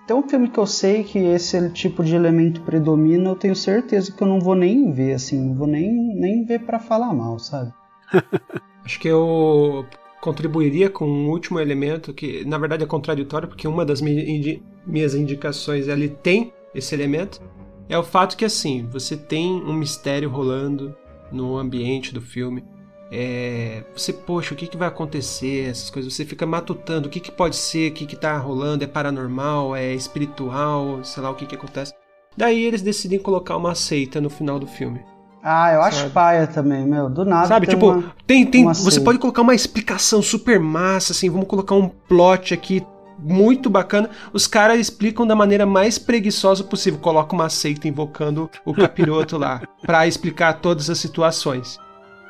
tem 0.07 0.16
um 0.16 0.26
filme 0.26 0.49
que 0.49 0.59
eu 0.59 0.66
sei 0.66 1.05
que 1.05 1.18
esse 1.18 1.68
tipo 1.70 2.03
de 2.03 2.16
elemento 2.16 2.62
predomina, 2.62 3.31
eu 3.31 3.37
tenho 3.37 3.55
certeza 3.55 4.11
que 4.11 4.22
eu 4.22 4.26
não 4.26 4.41
vou 4.41 4.55
nem 4.55 4.91
ver, 4.91 5.12
assim, 5.12 5.39
não 5.39 5.55
vou 5.55 5.66
nem, 5.66 5.93
nem 6.14 6.45
ver 6.45 6.61
para 6.61 6.79
falar 6.79 7.12
mal, 7.12 7.39
sabe? 7.39 7.72
Acho 8.83 8.99
que 8.99 9.09
eu 9.09 9.85
contribuiria 10.22 10.89
com 10.89 11.07
um 11.07 11.29
último 11.29 11.61
elemento 11.61 12.14
que, 12.14 12.43
na 12.47 12.57
verdade, 12.57 12.85
é 12.85 12.87
contraditório, 12.87 13.49
porque 13.49 13.68
uma 13.68 13.85
das 13.85 14.01
minhas 14.01 15.14
indicações 15.14 15.89
ele 15.89 16.09
tem 16.09 16.55
esse 16.74 16.95
elemento. 16.95 17.43
É 17.87 17.99
o 17.99 18.03
fato 18.03 18.35
que, 18.35 18.47
assim, 18.47 18.87
você 18.91 19.14
tem 19.14 19.62
um 19.62 19.74
mistério 19.74 20.31
rolando 20.31 20.97
no 21.31 21.57
ambiente 21.57 22.12
do 22.12 22.20
filme. 22.20 22.64
É, 23.11 23.85
você, 23.95 24.12
poxa, 24.12 24.53
o 24.53 24.57
que, 24.57 24.66
que 24.66 24.76
vai 24.76 24.89
acontecer? 24.89 25.70
Essas 25.70 25.91
coisas. 25.91 26.12
Você 26.12 26.24
fica 26.24 26.45
matutando 26.45 27.09
o 27.09 27.11
que, 27.11 27.20
que 27.20 27.33
pode 27.33 27.57
ser, 27.57 27.91
o 27.91 27.95
que, 27.95 28.07
que 28.07 28.16
tá 28.16 28.37
rolando, 28.37 28.85
é 28.85 28.87
paranormal, 28.87 29.74
é 29.74 29.95
espiritual, 29.95 31.03
sei 31.03 31.22
lá 31.22 31.31
o 31.31 31.35
que, 31.35 31.47
que 31.47 31.55
acontece. 31.55 31.95
Daí 32.37 32.64
eles 32.64 32.83
decidem 32.83 33.18
colocar 33.18 33.57
uma 33.57 33.74
seita 33.74 34.20
no 34.20 34.31
final 34.31 34.59
do 34.59 34.66
filme. 34.66 35.01
Ah, 35.43 35.72
eu 35.72 35.83
acho 35.83 36.11
paia 36.11 36.47
também, 36.47 36.87
meu. 36.87 37.09
Do 37.09 37.24
nada. 37.24 37.47
Sabe, 37.47 37.66
tipo, 37.66 37.91
uma, 37.91 38.14
tem, 38.26 38.45
tem. 38.45 38.64
Você 38.64 39.01
pode 39.01 39.18
colocar 39.18 39.43
uma 39.43 39.55
explicação 39.55 40.20
super 40.20 40.61
massa, 40.61 41.12
assim, 41.12 41.31
vamos 41.31 41.47
colocar 41.47 41.74
um 41.74 41.89
plot 41.89 42.53
aqui 42.53 42.85
muito 43.19 43.69
bacana. 43.69 44.11
Os 44.33 44.47
caras 44.47 44.79
explicam 44.79 45.27
da 45.27 45.35
maneira 45.35 45.66
mais 45.66 45.99
preguiçosa 45.99 46.64
possível. 46.64 46.99
Coloca 47.01 47.35
uma 47.35 47.49
seita 47.49 47.89
invocando 47.89 48.51
o 48.64 48.73
capiroto 48.75 49.37
lá 49.37 49.62
para 49.83 50.07
explicar 50.07 50.55
todas 50.55 50.89
as 50.89 50.99
situações. 50.99 51.79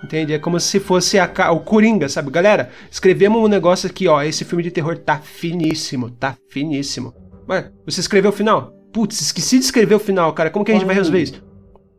Entende? 0.03 0.32
É 0.32 0.39
como 0.39 0.61
se 0.61 0.78
fosse 0.78 1.18
a, 1.18 1.28
o 1.51 1.61
Coringa, 1.61 2.09
sabe? 2.09 2.30
Galera, 2.30 2.70
escrevemos 2.91 3.43
um 3.43 3.49
negócio 3.49 3.89
aqui, 3.89 4.07
ó. 4.07 4.22
Esse 4.22 4.45
filme 4.45 4.62
de 4.62 4.70
terror 4.70 4.97
tá 4.97 5.18
finíssimo, 5.18 6.11
tá 6.11 6.36
finíssimo. 6.49 7.12
Ué, 7.49 7.70
você 7.84 8.01
escreveu 8.01 8.30
o 8.30 8.34
final? 8.34 8.72
Putz, 8.93 9.20
esqueci 9.20 9.59
de 9.59 9.64
escrever 9.64 9.95
o 9.95 10.01
final, 10.01 10.32
cara. 10.32 10.51
Como 10.51 10.64
que 10.64 10.70
a 10.70 10.74
gente 10.74 10.86
vai 10.86 10.95
resolver 10.95 11.22
isso? 11.22 11.49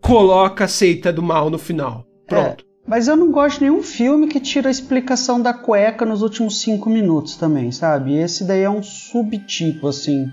coloca 0.02 0.66
a 0.66 0.68
seita 0.68 1.12
do 1.12 1.22
mal 1.22 1.50
no 1.50 1.58
final. 1.58 2.06
Pronto. 2.28 2.64
É, 2.64 2.68
mas 2.90 3.08
eu 3.08 3.16
não 3.16 3.32
gosto 3.32 3.60
de 3.60 3.66
nenhum 3.66 3.84
filme 3.84 4.26
que 4.26 4.40
tira 4.40 4.68
a 4.68 4.72
explicação 4.72 5.40
da 5.40 5.54
cueca 5.54 6.08
nos 6.08 6.24
últimos 6.24 6.60
cinco 6.60 6.90
minutos 6.90 7.36
também, 7.36 7.72
sabe? 7.72 8.18
Esse 8.18 8.44
daí 8.44 8.64
é 8.64 8.70
um 8.70 8.82
subtipo, 8.82 9.88
assim. 9.88 10.32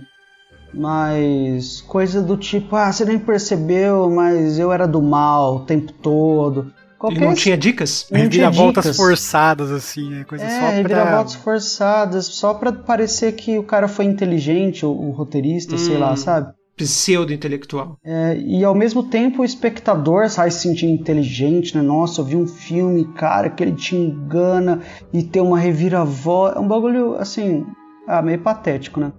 Mas 0.72 1.82
coisa 1.82 2.22
do 2.22 2.34
tipo, 2.34 2.74
ah, 2.74 2.90
você 2.90 3.04
nem 3.04 3.18
percebeu, 3.18 4.10
mas 4.10 4.58
eu 4.58 4.72
era 4.72 4.88
do 4.88 5.02
mal 5.02 5.56
o 5.56 5.60
tempo 5.66 5.92
todo. 5.92 6.72
Qualquer... 6.98 7.22
E 7.22 7.26
não 7.26 7.34
tinha 7.34 7.58
dicas? 7.58 8.06
Não 8.10 8.20
Reviravoltas 8.20 8.96
forçadas, 8.96 9.70
assim, 9.70 10.08
né? 10.08 10.24
Coisa 10.24 10.44
é, 10.44 10.48
só 10.48 10.60
pra... 10.60 10.70
reviravoltas 10.70 11.34
forçadas, 11.34 12.24
só 12.24 12.54
pra 12.54 12.72
parecer 12.72 13.32
que 13.32 13.58
o 13.58 13.64
cara 13.64 13.86
foi 13.86 14.06
inteligente, 14.06 14.86
o, 14.86 14.90
o 14.90 15.10
roteirista, 15.10 15.74
hum. 15.74 15.78
sei 15.78 15.98
lá, 15.98 16.12
hum. 16.12 16.16
sabe? 16.16 16.55
Pseudo-intelectual. 16.76 17.96
É, 18.04 18.36
e 18.38 18.62
ao 18.62 18.74
mesmo 18.74 19.02
tempo 19.04 19.42
o 19.42 19.44
espectador 19.44 20.28
sai 20.28 20.50
se 20.50 20.60
sentindo 20.60 20.92
inteligente, 20.92 21.74
né? 21.76 21.82
Nossa, 21.82 22.20
eu 22.20 22.24
vi 22.24 22.36
um 22.36 22.46
filme, 22.46 23.04
cara, 23.14 23.48
que 23.48 23.62
ele 23.62 23.72
te 23.72 23.96
engana 23.96 24.82
e 25.12 25.22
tem 25.22 25.42
uma 25.42 25.58
reviravolta. 25.58 26.58
É 26.58 26.60
um 26.60 26.68
bagulho, 26.68 27.14
assim, 27.14 27.64
ah, 28.06 28.22
meio 28.22 28.38
patético, 28.40 29.00
né? 29.00 29.12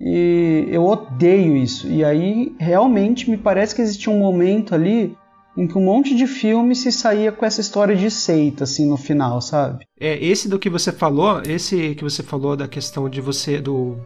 E 0.00 0.66
eu 0.70 0.84
odeio 0.84 1.56
isso. 1.56 1.86
E 1.88 2.04
aí, 2.04 2.54
realmente, 2.58 3.28
me 3.28 3.36
parece 3.36 3.74
que 3.74 3.82
existia 3.82 4.12
um 4.12 4.18
momento 4.18 4.74
ali 4.74 5.14
em 5.56 5.66
que 5.66 5.76
um 5.76 5.84
monte 5.84 6.14
de 6.14 6.26
filme 6.26 6.74
se 6.74 6.90
saía 6.90 7.32
com 7.32 7.44
essa 7.44 7.60
história 7.60 7.94
de 7.94 8.10
seita, 8.10 8.64
assim, 8.64 8.88
no 8.88 8.96
final, 8.96 9.42
sabe? 9.42 9.84
É, 9.98 10.16
esse 10.24 10.48
do 10.48 10.58
que 10.58 10.70
você 10.70 10.92
falou, 10.92 11.42
esse 11.42 11.94
que 11.96 12.04
você 12.04 12.22
falou 12.22 12.56
da 12.56 12.68
questão 12.68 13.10
de 13.10 13.20
você, 13.20 13.60
do 13.60 13.98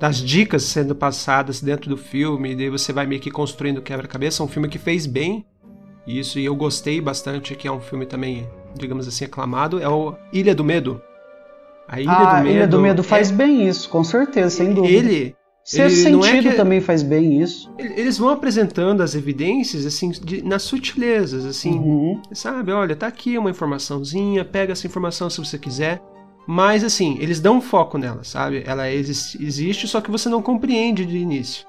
das 0.00 0.16
dicas 0.16 0.62
sendo 0.62 0.94
passadas 0.94 1.60
dentro 1.60 1.90
do 1.90 1.96
filme, 1.96 2.52
e 2.52 2.56
daí 2.56 2.70
você 2.70 2.90
vai 2.90 3.06
meio 3.06 3.20
que 3.20 3.30
construindo 3.30 3.82
quebra-cabeça. 3.82 4.42
É 4.42 4.46
um 4.46 4.48
filme 4.48 4.66
que 4.66 4.78
fez 4.78 5.06
bem 5.06 5.44
isso, 6.06 6.38
e 6.38 6.44
eu 6.46 6.56
gostei 6.56 7.00
bastante, 7.02 7.54
que 7.54 7.68
é 7.68 7.72
um 7.72 7.80
filme 7.80 8.06
também, 8.06 8.48
digamos 8.74 9.06
assim, 9.06 9.26
aclamado, 9.26 9.78
é 9.78 9.88
o 9.88 10.14
Ilha 10.32 10.54
do 10.54 10.64
Medo. 10.64 11.02
A 11.86 12.00
Ilha 12.00 12.10
ah, 12.12 12.38
do 12.38 12.44
Medo. 12.44 12.56
Ilha 12.56 12.66
do 12.66 12.80
Medo 12.80 13.02
faz 13.02 13.30
é... 13.30 13.34
bem 13.34 13.68
isso, 13.68 13.90
com 13.90 14.02
certeza, 14.02 14.48
sem 14.48 14.72
dúvida. 14.72 14.92
Ele. 14.92 15.36
Sexto 15.62 16.08
ele 16.08 16.22
sentido 16.22 16.48
é 16.48 16.50
que... 16.52 16.56
também 16.56 16.80
faz 16.80 17.02
bem 17.02 17.40
isso. 17.42 17.70
Eles 17.78 18.16
vão 18.16 18.30
apresentando 18.30 19.02
as 19.02 19.14
evidências 19.14 19.84
assim 19.84 20.10
de, 20.10 20.42
nas 20.42 20.62
sutilezas, 20.62 21.44
assim, 21.44 21.78
uhum. 21.78 22.22
sabe? 22.32 22.72
Olha, 22.72 22.96
tá 22.96 23.06
aqui 23.06 23.36
uma 23.36 23.50
informaçãozinha, 23.50 24.44
pega 24.44 24.72
essa 24.72 24.86
informação 24.86 25.28
se 25.28 25.38
você 25.38 25.58
quiser. 25.58 26.02
Mas 26.52 26.82
assim, 26.82 27.16
eles 27.20 27.38
dão 27.38 27.60
foco 27.60 27.96
nela, 27.96 28.24
sabe? 28.24 28.64
Ela 28.66 28.90
existe, 28.90 29.86
só 29.86 30.00
que 30.00 30.10
você 30.10 30.28
não 30.28 30.42
compreende 30.42 31.06
de 31.06 31.16
início. 31.16 31.64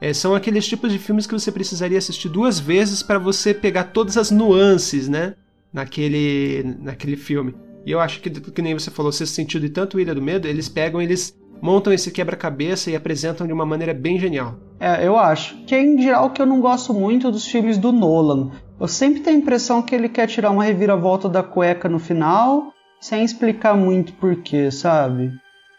É, 0.00 0.14
são 0.14 0.36
aqueles 0.36 0.68
tipos 0.68 0.92
de 0.92 1.00
filmes 1.00 1.26
que 1.26 1.32
você 1.32 1.50
precisaria 1.50 1.98
assistir 1.98 2.28
duas 2.28 2.60
vezes 2.60 3.02
para 3.02 3.18
você 3.18 3.52
pegar 3.52 3.84
todas 3.84 4.16
as 4.16 4.30
nuances, 4.30 5.08
né? 5.08 5.34
Naquele, 5.72 6.76
naquele 6.78 7.16
filme. 7.16 7.56
E 7.84 7.90
eu 7.90 7.98
acho 7.98 8.20
que, 8.20 8.30
que 8.30 8.62
nem 8.62 8.72
você 8.72 8.88
falou, 8.88 9.10
Sexto 9.10 9.34
Sentido 9.34 9.66
e 9.66 9.68
tanto 9.68 9.98
Ilha 9.98 10.14
do 10.14 10.22
Medo, 10.22 10.46
eles 10.46 10.68
pegam, 10.68 11.02
eles 11.02 11.36
montam 11.60 11.92
esse 11.92 12.12
quebra-cabeça 12.12 12.88
e 12.88 12.94
apresentam 12.94 13.48
de 13.48 13.52
uma 13.52 13.66
maneira 13.66 13.92
bem 13.92 14.16
genial. 14.16 14.60
É, 14.78 15.04
eu 15.04 15.18
acho. 15.18 15.56
Que 15.64 15.74
é 15.74 15.82
em 15.82 16.00
geral 16.00 16.30
que 16.30 16.40
eu 16.40 16.46
não 16.46 16.60
gosto 16.60 16.94
muito 16.94 17.32
dos 17.32 17.48
filmes 17.48 17.76
do 17.76 17.90
Nolan. 17.90 18.52
Eu 18.78 18.86
sempre 18.86 19.22
tenho 19.22 19.38
a 19.38 19.40
impressão 19.40 19.82
que 19.82 19.92
ele 19.92 20.08
quer 20.08 20.28
tirar 20.28 20.50
uma 20.50 20.62
reviravolta 20.62 21.28
da 21.28 21.42
cueca 21.42 21.88
no 21.88 21.98
final 21.98 22.72
sem 23.00 23.24
explicar 23.24 23.74
muito 23.74 24.12
porquê, 24.12 24.70
sabe? 24.70 25.32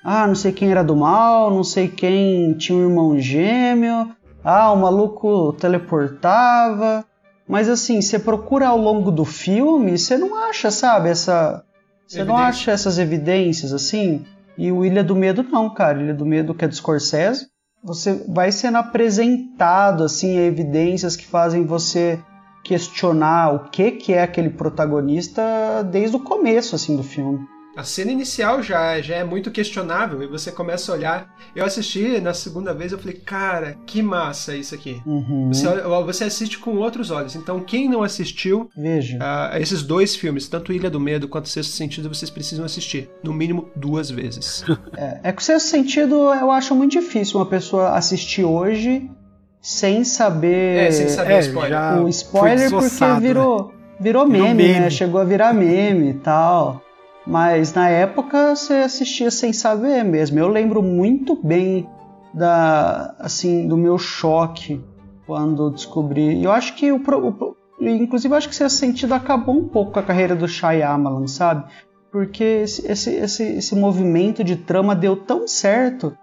Ah, 0.04 0.26
não 0.26 0.36
sei 0.36 0.52
quem 0.52 0.72
era 0.72 0.84
do 0.84 0.96
mal, 0.96 1.52
não 1.52 1.64
sei 1.64 1.88
quem 1.88 2.54
tinha 2.54 2.78
um 2.78 2.90
irmão 2.90 3.20
gêmeo. 3.20 4.16
Ah, 4.44 4.72
o 4.72 4.78
maluco 4.78 5.54
teleportava. 5.54 7.06
Mas 7.48 7.70
assim, 7.70 8.02
você 8.02 8.18
procura 8.18 8.68
ao 8.68 8.78
longo 8.78 9.12
do 9.12 9.26
filme, 9.26 9.98
você 9.98 10.18
não 10.18 10.36
acha, 10.36 10.72
sabe, 10.72 11.10
essa. 11.10 11.64
Você 12.08 12.24
não 12.24 12.36
acha 12.36 12.72
essas 12.72 12.98
evidências 12.98 13.72
assim? 13.72 14.26
E 14.58 14.72
o 14.72 14.84
Ilha 14.84 15.04
do 15.04 15.16
Medo 15.16 15.44
não, 15.44 15.70
cara. 15.70 16.02
Ilha 16.02 16.14
do 16.14 16.26
Medo 16.26 16.54
que 16.54 16.66
é 16.66 16.68
do 16.68 16.76
Scorsese. 16.76 17.48
Você 17.84 18.26
vai 18.28 18.52
sendo 18.52 18.78
apresentado 18.78 20.04
assim 20.04 20.38
evidências 20.38 21.16
que 21.16 21.26
fazem 21.26 21.66
você 21.66 22.20
questionar 22.64 23.54
o 23.54 23.70
que 23.70 23.92
que 23.92 24.14
é 24.14 24.22
aquele 24.22 24.50
protagonista 24.50 25.84
desde 25.84 26.16
o 26.16 26.20
começo 26.20 26.76
assim 26.76 26.96
do 26.96 27.04
filme. 27.04 27.40
A 27.76 27.84
cena 27.84 28.12
inicial 28.12 28.62
já, 28.62 29.02
já 29.02 29.16
é 29.16 29.24
muito 29.24 29.50
questionável 29.50 30.22
e 30.22 30.28
você 30.28 30.52
começa 30.52 30.92
a 30.92 30.96
olhar. 30.96 31.36
Eu 31.56 31.66
assisti 31.66 32.20
na 32.20 32.34
segunda 32.34 32.74
vez, 32.74 32.92
eu 32.92 33.00
falei, 33.00 33.16
cara, 33.16 33.78
que 33.86 34.02
massa 34.02 34.56
isso 34.56 34.76
aqui. 34.76 35.02
Uhum. 35.06 35.50
Você, 35.54 35.66
você 36.06 36.24
assiste 36.26 36.60
com 36.60 36.76
outros 36.76 37.12
olhos. 37.12 37.36
Então, 37.36 37.62
quem 37.62 37.88
não 37.88 38.04
assistiu 38.04 38.70
Veja. 38.76 39.18
Uh, 39.18 39.58
esses 39.58 39.84
dois 39.84 40.16
filmes, 40.16 40.50
tanto 40.50 40.74
Ilha 40.74 40.90
do 40.90 41.00
Medo 41.00 41.30
quanto 41.30 41.48
Sexto 41.48 41.72
Sentido, 41.72 42.10
vocês 42.10 42.30
precisam 42.30 42.66
assistir. 42.66 43.10
No 43.24 43.34
mínimo 43.34 43.70
duas 43.76 44.12
vezes. 44.12 44.66
é, 44.98 45.30
é 45.30 45.32
que 45.32 45.42
o 45.42 45.46
Sexto 45.46 45.68
Sentido 45.68 46.16
eu 46.34 46.52
acho 46.52 46.76
muito 46.76 46.92
difícil 46.92 47.40
uma 47.40 47.46
pessoa 47.46 47.92
assistir 47.92 48.44
hoje 48.44 49.10
sem 49.62 50.04
saber. 50.04 50.88
É, 50.88 50.92
sem 50.92 51.08
saber 51.08 51.34
é, 51.34 51.38
o 51.38 51.40
spoiler. 51.40 52.04
O 52.04 52.10
spoiler 52.10 52.70
porque 52.72 53.20
virou, 53.20 53.68
né? 53.68 53.74
virou, 54.00 54.28
meme, 54.28 54.40
virou 54.40 54.56
meme, 54.56 54.80
né? 54.80 54.90
Chegou 54.90 55.22
a 55.22 55.24
virar 55.24 55.54
meme 55.54 56.10
e 56.10 56.14
tal. 56.16 56.82
Mas 57.26 57.74
na 57.74 57.88
época 57.88 58.56
você 58.56 58.74
assistia 58.74 59.30
sem 59.30 59.54
saber 59.54 60.04
mesmo. 60.04 60.40
Eu 60.40 60.48
lembro 60.48 60.82
muito 60.82 61.36
bem 61.36 61.88
da 62.34 63.14
assim 63.20 63.68
do 63.68 63.78
meu 63.78 63.98
choque 64.00 64.84
quando 65.28 65.70
descobri. 65.70 66.44
Eu 66.44 66.52
acho 66.52 66.76
que 66.76 66.92
o, 66.92 66.98
o 66.98 67.56
inclusive 67.80 68.34
acho 68.34 68.50
que 68.50 68.56
esse 68.56 68.70
sentido 68.76 69.14
acabou 69.14 69.56
um 69.56 69.68
pouco 69.68 69.92
com 69.92 70.00
a 70.00 70.04
carreira 70.04 70.36
do 70.36 70.48
Shyamalan, 70.48 71.28
sabe? 71.28 71.66
Porque 72.12 72.44
esse, 72.44 72.92
esse, 72.92 73.12
esse, 73.12 73.44
esse 73.44 73.76
movimento 73.76 74.44
de 74.44 74.56
trama 74.56 74.96
deu 74.96 75.16
tão 75.16 75.48
certo 75.48 76.18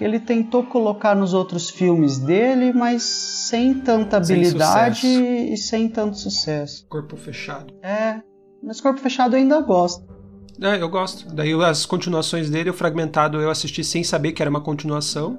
que 0.00 0.04
ele 0.04 0.18
tentou 0.18 0.64
colocar 0.64 1.14
nos 1.14 1.34
outros 1.34 1.68
filmes 1.68 2.16
dele, 2.16 2.72
mas 2.72 3.02
sem 3.02 3.74
tanta 3.74 4.16
habilidade 4.16 5.02
sem 5.02 5.52
e 5.52 5.58
sem 5.58 5.90
tanto 5.90 6.16
sucesso. 6.16 6.86
Corpo 6.88 7.18
fechado. 7.18 7.74
É, 7.82 8.22
mas 8.62 8.80
corpo 8.80 8.98
fechado 8.98 9.36
eu 9.36 9.40
ainda 9.40 9.60
gosto. 9.60 10.02
É, 10.58 10.80
eu 10.80 10.88
gosto. 10.88 11.28
Daí 11.34 11.52
as 11.62 11.84
continuações 11.84 12.48
dele, 12.48 12.70
o 12.70 12.72
fragmentado 12.72 13.42
eu 13.42 13.50
assisti 13.50 13.84
sem 13.84 14.02
saber 14.02 14.32
que 14.32 14.40
era 14.40 14.50
uma 14.50 14.62
continuação. 14.62 15.38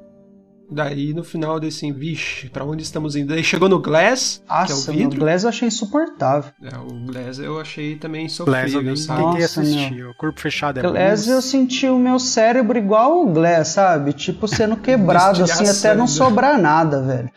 Daí 0.72 1.14
no 1.14 1.24
final 1.24 1.60
desse, 1.60 1.86
assim, 1.86 1.94
vixe, 1.94 2.50
pra 2.50 2.64
onde 2.64 2.84
estamos 2.84 3.16
indo? 3.16 3.30
Daí 3.30 3.44
chegou 3.44 3.68
no 3.68 3.80
Glass, 3.80 4.42
Nossa, 4.48 4.66
que 4.66 4.72
é 4.72 4.76
o 4.76 4.98
vidro. 4.98 5.18
o 5.18 5.20
Glass 5.20 5.44
eu 5.44 5.50
achei 5.50 5.68
insuportável. 5.68 6.52
É, 6.64 6.78
o 6.78 7.06
Glass 7.06 7.40
eu 7.40 7.60
achei 7.60 7.96
também 7.96 8.30
sofrível, 8.30 8.84
Glass 8.84 9.08
eu 9.08 9.46
assistir, 9.46 9.96
meu. 9.96 10.10
o 10.12 10.14
corpo 10.16 10.40
fechado 10.40 10.80
é 10.80 10.84
Glass 10.84 11.28
eu 11.28 11.42
senti 11.42 11.88
o 11.88 12.00
meu 12.00 12.20
cérebro 12.20 12.78
igual 12.78 13.24
o 13.24 13.32
Glass, 13.32 13.70
sabe? 13.70 14.14
Tipo, 14.14 14.48
sendo 14.48 14.78
quebrado, 14.82 15.44
assim, 15.44 15.68
até 15.68 15.96
não 15.96 16.08
sobrar 16.08 16.60
nada, 16.60 17.02
velho. 17.02 17.30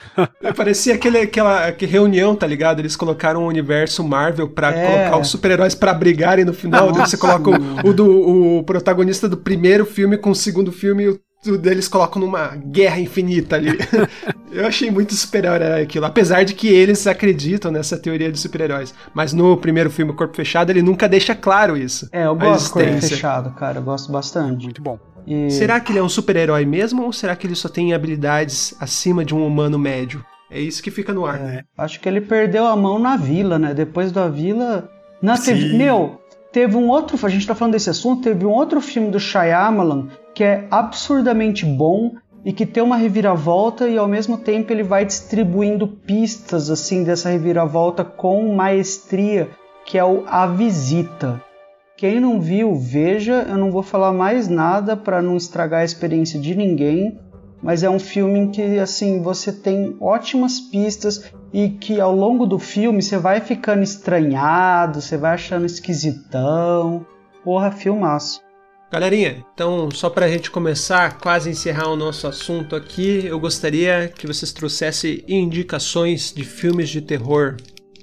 Parecia 0.54 0.94
aquele, 0.94 1.18
aquela 1.18 1.44
aquela 1.68 1.90
reunião, 1.90 2.34
tá 2.34 2.46
ligado? 2.46 2.80
Eles 2.80 2.96
colocaram 2.96 3.44
o 3.44 3.48
universo 3.48 4.02
Marvel 4.04 4.48
pra 4.48 4.70
é. 4.70 4.86
colocar 4.86 5.18
os 5.18 5.28
super-heróis 5.28 5.74
pra 5.74 5.94
brigarem 5.94 6.44
no 6.44 6.54
final. 6.54 6.88
Nossa, 6.88 7.00
daí 7.00 7.08
você 7.08 7.16
coloca 7.16 7.50
o, 7.50 7.88
o, 7.88 7.92
do, 7.92 8.58
o 8.58 8.64
protagonista 8.64 9.28
do 9.28 9.36
primeiro 9.36 9.84
filme 9.84 10.16
com 10.16 10.30
o 10.30 10.34
segundo 10.34 10.72
filme 10.72 11.18
tudo 11.44 11.70
eles 11.70 11.86
colocam 11.86 12.20
numa 12.20 12.56
guerra 12.56 12.98
infinita 12.98 13.56
ali. 13.56 13.78
eu 14.50 14.66
achei 14.66 14.90
muito 14.90 15.14
super-herói 15.14 15.82
aquilo, 15.82 16.06
apesar 16.06 16.42
de 16.42 16.54
que 16.54 16.68
eles 16.68 17.06
acreditam 17.06 17.70
nessa 17.70 17.98
teoria 17.98 18.32
de 18.32 18.38
super-heróis. 18.40 18.94
Mas 19.12 19.34
no 19.34 19.56
primeiro 19.58 19.90
filme, 19.90 20.14
Corpo 20.14 20.34
Fechado, 20.34 20.70
ele 20.70 20.80
nunca 20.80 21.06
deixa 21.06 21.34
claro 21.34 21.76
isso. 21.76 22.08
É, 22.10 22.24
eu 22.26 22.34
gosto 22.34 22.68
do 22.68 22.72
Corpo 22.72 23.00
Fechado, 23.02 23.50
cara, 23.50 23.78
eu 23.78 23.82
gosto 23.82 24.10
bastante. 24.10 24.64
Muito 24.64 24.82
bom. 24.82 24.98
E... 25.26 25.50
Será 25.50 25.78
que 25.80 25.92
ele 25.92 25.98
é 25.98 26.02
um 26.02 26.08
super-herói 26.08 26.64
mesmo 26.64 27.02
ou 27.04 27.12
será 27.12 27.36
que 27.36 27.46
ele 27.46 27.54
só 27.54 27.68
tem 27.68 27.92
habilidades 27.92 28.74
acima 28.80 29.24
de 29.24 29.34
um 29.34 29.46
humano 29.46 29.78
médio? 29.78 30.24
É 30.50 30.60
isso 30.60 30.82
que 30.82 30.90
fica 30.90 31.12
no 31.12 31.26
ar. 31.26 31.40
É, 31.40 31.64
acho 31.76 32.00
que 32.00 32.08
ele 32.08 32.20
perdeu 32.20 32.66
a 32.66 32.76
mão 32.76 32.98
na 32.98 33.16
vila, 33.16 33.58
né? 33.58 33.74
Depois 33.74 34.12
da 34.12 34.28
vila. 34.28 34.88
Na 35.20 35.36
TV... 35.36 35.76
Meu, 35.76 36.20
teve 36.52 36.76
um 36.76 36.88
outro. 36.88 37.18
A 37.26 37.28
gente 37.28 37.46
tá 37.46 37.54
falando 37.54 37.72
desse 37.72 37.90
assunto, 37.90 38.22
teve 38.22 38.46
um 38.46 38.50
outro 38.50 38.80
filme 38.80 39.10
do 39.10 39.18
Shyamalan 39.18 40.08
que 40.34 40.42
é 40.42 40.66
absurdamente 40.70 41.64
bom 41.64 42.12
e 42.44 42.52
que 42.52 42.66
tem 42.66 42.82
uma 42.82 42.96
reviravolta 42.96 43.88
e 43.88 43.96
ao 43.96 44.06
mesmo 44.06 44.36
tempo 44.36 44.72
ele 44.72 44.82
vai 44.82 45.04
distribuindo 45.04 45.88
pistas 45.88 46.68
assim 46.68 47.02
dessa 47.02 47.30
reviravolta 47.30 48.04
com 48.04 48.54
maestria, 48.54 49.48
que 49.86 49.96
é 49.96 50.04
o 50.04 50.24
A 50.26 50.46
Visita. 50.46 51.40
Quem 51.96 52.20
não 52.20 52.40
viu, 52.40 52.74
veja, 52.74 53.46
eu 53.48 53.56
não 53.56 53.70
vou 53.70 53.82
falar 53.82 54.12
mais 54.12 54.48
nada 54.48 54.96
para 54.96 55.22
não 55.22 55.36
estragar 55.36 55.80
a 55.80 55.84
experiência 55.84 56.38
de 56.40 56.54
ninguém, 56.54 57.18
mas 57.62 57.82
é 57.82 57.88
um 57.88 58.00
filme 58.00 58.40
em 58.40 58.50
que 58.50 58.78
assim 58.78 59.22
você 59.22 59.52
tem 59.52 59.96
ótimas 60.00 60.60
pistas 60.60 61.32
e 61.52 61.70
que 61.70 62.00
ao 62.00 62.14
longo 62.14 62.46
do 62.46 62.58
filme 62.58 63.00
você 63.00 63.16
vai 63.16 63.40
ficando 63.40 63.82
estranhado, 63.82 65.00
você 65.00 65.16
vai 65.16 65.34
achando 65.34 65.64
esquisitão. 65.64 67.06
Porra, 67.42 67.70
filmaço. 67.70 68.42
Galerinha, 68.92 69.44
então 69.52 69.90
só 69.90 70.08
para 70.08 70.26
a 70.26 70.28
gente 70.28 70.50
começar, 70.50 71.18
quase 71.18 71.50
encerrar 71.50 71.88
o 71.88 71.96
nosso 71.96 72.26
assunto 72.26 72.76
aqui, 72.76 73.26
eu 73.26 73.40
gostaria 73.40 74.08
que 74.08 74.26
vocês 74.26 74.52
trouxessem 74.52 75.24
indicações 75.26 76.32
de 76.32 76.44
filmes 76.44 76.88
de 76.88 77.00
terror 77.00 77.56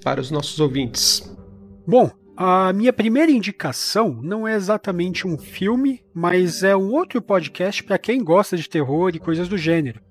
para 0.04 0.20
os 0.20 0.30
nossos 0.30 0.60
ouvintes. 0.60 1.34
Bom, 1.88 2.12
a 2.36 2.74
minha 2.74 2.92
primeira 2.92 3.32
indicação 3.32 4.20
não 4.22 4.48
é 4.48 4.56
exatamente 4.56 5.28
um 5.28 5.38
filme, 5.38 6.04
mas 6.14 6.64
é 6.64 6.76
um 6.76 6.92
outro 6.92 7.22
podcast 7.22 7.84
para 7.84 7.98
quem 7.98 8.24
gosta 8.24 8.58
de 8.58 8.68
terror 8.68 9.12
e 9.14 9.20
coisas 9.20 9.48
do 9.48 9.58
gênero. 9.58 10.02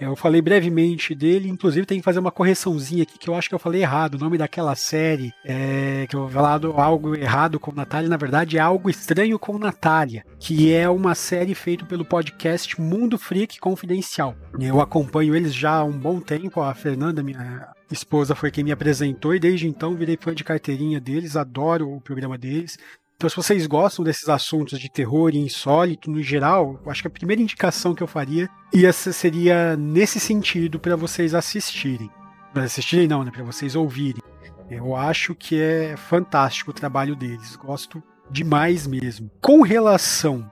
Eu 0.00 0.14
falei 0.14 0.40
brevemente 0.40 1.14
dele, 1.14 1.48
inclusive 1.48 1.86
tem 1.86 1.98
que 1.98 2.04
fazer 2.04 2.20
uma 2.20 2.30
correçãozinha 2.30 3.02
aqui 3.02 3.18
que 3.18 3.28
eu 3.28 3.34
acho 3.34 3.48
que 3.48 3.54
eu 3.54 3.58
falei 3.58 3.82
errado. 3.82 4.14
O 4.14 4.18
nome 4.18 4.38
daquela 4.38 4.74
série 4.76 5.32
é, 5.44 6.06
que 6.08 6.14
eu 6.14 6.28
falado 6.28 6.72
algo 6.76 7.16
errado 7.16 7.58
com 7.58 7.72
Natália, 7.72 8.08
na 8.08 8.16
verdade 8.16 8.56
é 8.56 8.60
algo 8.60 8.88
estranho 8.88 9.38
com 9.38 9.58
Natália, 9.58 10.24
que 10.38 10.72
é 10.72 10.88
uma 10.88 11.14
série 11.14 11.54
feita 11.54 11.84
pelo 11.84 12.04
podcast 12.04 12.80
Mundo 12.80 13.18
Freak 13.18 13.58
Confidencial. 13.58 14.36
Eu 14.58 14.80
acompanho 14.80 15.34
eles 15.34 15.52
já 15.52 15.72
há 15.72 15.84
um 15.84 15.98
bom 15.98 16.20
tempo. 16.20 16.60
A 16.60 16.74
Fernanda, 16.74 17.22
minha 17.22 17.68
esposa, 17.90 18.34
foi 18.34 18.50
quem 18.50 18.64
me 18.64 18.72
apresentou 18.72 19.34
e 19.34 19.40
desde 19.40 19.66
então 19.66 19.94
virei 19.94 20.16
fã 20.20 20.34
de 20.34 20.44
carteirinha 20.44 21.00
deles, 21.00 21.36
adoro 21.36 21.90
o 21.90 22.00
programa 22.00 22.38
deles. 22.38 22.78
Então, 23.20 23.28
se 23.28 23.34
vocês 23.34 23.66
gostam 23.66 24.04
desses 24.04 24.28
assuntos 24.28 24.78
de 24.78 24.88
terror 24.88 25.34
e 25.34 25.38
insólito 25.38 26.08
no 26.08 26.22
geral, 26.22 26.80
acho 26.86 27.02
que 27.02 27.08
a 27.08 27.10
primeira 27.10 27.42
indicação 27.42 27.92
que 27.92 28.00
eu 28.00 28.06
faria 28.06 28.48
ia 28.72 28.92
seria 28.92 29.76
nesse 29.76 30.20
sentido 30.20 30.78
para 30.78 30.94
vocês 30.94 31.34
assistirem. 31.34 32.08
Para 32.54 32.62
assistirem, 32.62 33.08
não, 33.08 33.24
né? 33.24 33.32
Para 33.32 33.42
vocês 33.42 33.74
ouvirem. 33.74 34.22
Eu 34.70 34.94
acho 34.94 35.34
que 35.34 35.60
é 35.60 35.96
fantástico 35.96 36.70
o 36.70 36.72
trabalho 36.74 37.16
deles. 37.16 37.56
Gosto 37.56 38.00
demais 38.30 38.86
mesmo. 38.86 39.28
Com 39.42 39.62
relação 39.62 40.48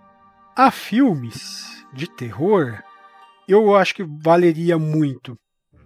a 0.56 0.72
filmes 0.72 1.86
de 1.93 2.10
terror, 2.10 2.82
eu 3.47 3.76
acho 3.76 3.94
que 3.94 4.02
valeria 4.02 4.76
muito. 4.76 5.38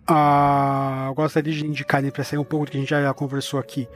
Ah, 0.09 1.09
eu 1.09 1.15
gostaria 1.15 1.53
de 1.53 1.67
indicar, 1.67 2.03
né, 2.03 2.11
para 2.11 2.25
sair 2.25 2.39
um 2.39 2.45
pouco 2.45 2.65
do 2.65 2.73
que 2.73 2.79
a 2.79 2.81
gente 2.81 2.89
já 2.89 3.13
conversou 3.13 3.61
aqui, 3.61 3.87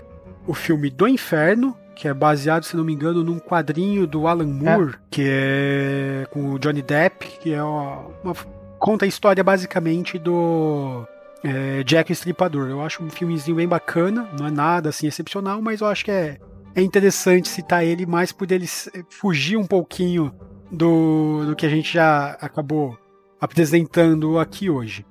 o 0.47 0.53
filme 0.53 0.91
do 0.91 1.09
Inferno, 1.09 1.75
que 1.95 2.09
é 2.09 2.15
baseado, 2.15 2.65
se 2.65 2.77
não 2.77 2.85
me 2.85 2.93
engano, 2.93 3.23
num 3.23 3.39
quadrinho 3.39 4.07
do 4.07 4.27
Alan 4.27 4.47
Moore, 4.47 4.95
é. 4.95 4.99
que 5.11 5.23
é 5.27 6.27
com 6.31 6.53
o 6.53 6.59
Johnny 6.59 6.83
Depp, 6.83 7.27
que 7.41 7.53
é 7.53 7.63
uma, 7.63 8.07
uma 8.23 8.35
conta 8.79 9.05
a 9.05 9.09
história 9.09 9.43
basicamente 9.43 10.19
do 10.19 11.07
é, 11.43 11.83
Jack 11.85 12.13
Stripador. 12.13 12.69
Eu 12.69 12.83
acho 12.83 13.03
um 13.03 13.11
filmezinho 13.11 13.57
bem 13.57 13.69
bacana, 13.69 14.29
não 14.39 14.47
é 14.47 14.51
nada 14.51 14.89
assim 14.89 15.07
excepcional, 15.07 15.63
mas 15.63 15.81
eu 15.81 15.87
acho 15.87 16.05
que 16.05 16.11
é, 16.11 16.39
é 16.75 16.83
interessante 16.83 17.49
citar 17.49 17.85
ele 17.85 18.05
mais 18.07 18.33
por 18.33 18.51
ele 18.51 18.67
fugir 19.09 19.57
um 19.57 19.67
pouquinho 19.67 20.35
do, 20.71 21.47
do 21.47 21.57
que 21.57 21.65
a 21.65 21.69
gente 21.69 21.93
já 21.93 22.37
acabou 22.41 22.99
apresentando 23.41 24.39
aqui 24.39 24.69
hoje. 24.69 25.07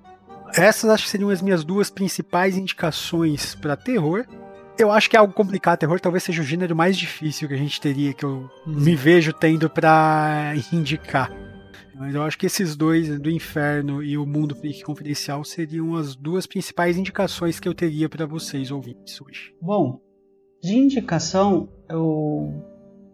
Essas 0.56 0.90
acho 0.90 1.06
que 1.06 1.10
seriam 1.10 1.30
as 1.30 1.42
minhas 1.42 1.64
duas 1.64 1.90
principais 1.90 2.58
indicações 2.58 3.56
para 3.56 3.76
terror. 3.76 4.26
Eu 4.78 4.92
acho 4.92 5.10
que 5.10 5.16
é 5.16 5.20
algo 5.20 5.34
complicado. 5.34 5.80
Terror 5.80 6.00
talvez 6.00 6.24
seja 6.24 6.42
o 6.42 6.46
gênero 6.46 6.76
mais 6.76 6.98
difícil 6.98 7.48
que 7.48 7.54
a 7.54 7.58
gente 7.58 7.80
teria, 7.80 8.14
que 8.14 8.26
eu 8.26 8.50
me 8.66 8.96
vejo 8.96 9.32
tendo 9.32 9.70
para 9.70 10.54
indicar. 10.72 11.32
Mas 11.96 12.16
eu 12.16 12.24
acho 12.24 12.38
que 12.38 12.48
esses 12.48 12.76
dois, 12.76 13.20
do 13.20 13.30
Inferno 13.30 14.02
e 14.02 14.18
o 14.18 14.26
Mundo 14.26 14.56
Freak 14.56 14.84
Confidencial, 14.84 15.44
seriam 15.44 15.96
as 15.96 16.16
duas 16.16 16.48
principais 16.48 16.98
indicações 16.98 17.60
que 17.60 17.68
eu 17.68 17.74
teria 17.74 18.10
para 18.10 18.26
vocês 18.26 18.72
ouvintes 18.72 19.22
hoje. 19.22 19.54
Bom, 19.62 20.02
de 20.62 20.76
indicação, 20.76 21.70
eu 21.88 22.66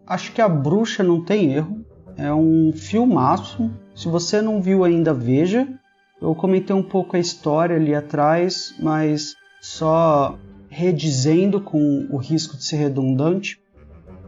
acho 0.06 0.32
que 0.32 0.40
A 0.40 0.48
Bruxa 0.48 1.02
não 1.02 1.22
tem 1.22 1.52
erro. 1.52 1.84
É 2.16 2.32
um 2.32 2.72
filmaço. 2.72 3.70
Se 3.94 4.08
você 4.08 4.40
não 4.40 4.62
viu 4.62 4.82
ainda, 4.82 5.12
veja. 5.12 5.68
Eu 6.20 6.34
comentei 6.34 6.74
um 6.74 6.82
pouco 6.82 7.16
a 7.16 7.20
história 7.20 7.76
ali 7.76 7.94
atrás, 7.94 8.74
mas 8.80 9.34
só 9.60 10.38
redizendo 10.70 11.60
com 11.60 12.06
o 12.08 12.16
risco 12.16 12.56
de 12.56 12.64
ser 12.64 12.76
redundante. 12.76 13.60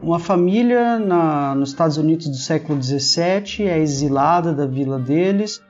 Uma 0.02 0.18
família 0.18 0.98
na, 0.98 1.54
nos 1.54 1.70
Estados 1.70 1.96
Unidos 1.96 2.26
do 2.26 2.36
século 2.36 2.82
XVII 2.82 3.68
é 3.68 3.78
exilada 3.78 4.52
da 4.52 4.66
vila 4.66 4.98
deles. 4.98 5.62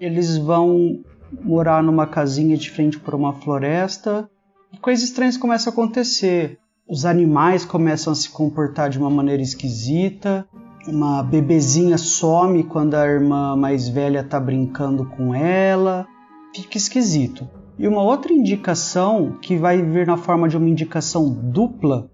Eles 0.00 0.38
vão 0.38 1.04
morar 1.44 1.82
numa 1.82 2.06
casinha 2.06 2.56
de 2.56 2.70
frente 2.70 2.98
para 2.98 3.14
uma 3.14 3.34
floresta 3.34 4.28
e 4.72 4.78
coisas 4.78 5.04
estranhas 5.04 5.36
começam 5.36 5.70
a 5.70 5.74
acontecer. 5.74 6.58
os 6.88 7.04
animais 7.04 7.64
começam 7.64 8.12
a 8.12 8.16
se 8.16 8.30
comportar 8.30 8.88
de 8.88 8.98
uma 8.98 9.10
maneira 9.10 9.42
esquisita, 9.42 10.46
uma 10.88 11.22
bebezinha 11.22 11.98
some 11.98 12.64
quando 12.64 12.94
a 12.94 13.06
irmã 13.06 13.54
mais 13.54 13.88
velha 13.88 14.20
está 14.20 14.40
brincando 14.40 15.04
com 15.04 15.34
ela, 15.34 16.06
fica 16.54 16.78
esquisito. 16.78 17.46
E 17.80 17.88
uma 17.88 18.02
outra 18.02 18.30
indicação 18.30 19.38
que 19.40 19.56
vai 19.56 19.80
vir 19.80 20.06
na 20.06 20.18
forma 20.18 20.46
de 20.46 20.54
uma 20.54 20.68
indicação 20.68 21.30
dupla 21.30 22.10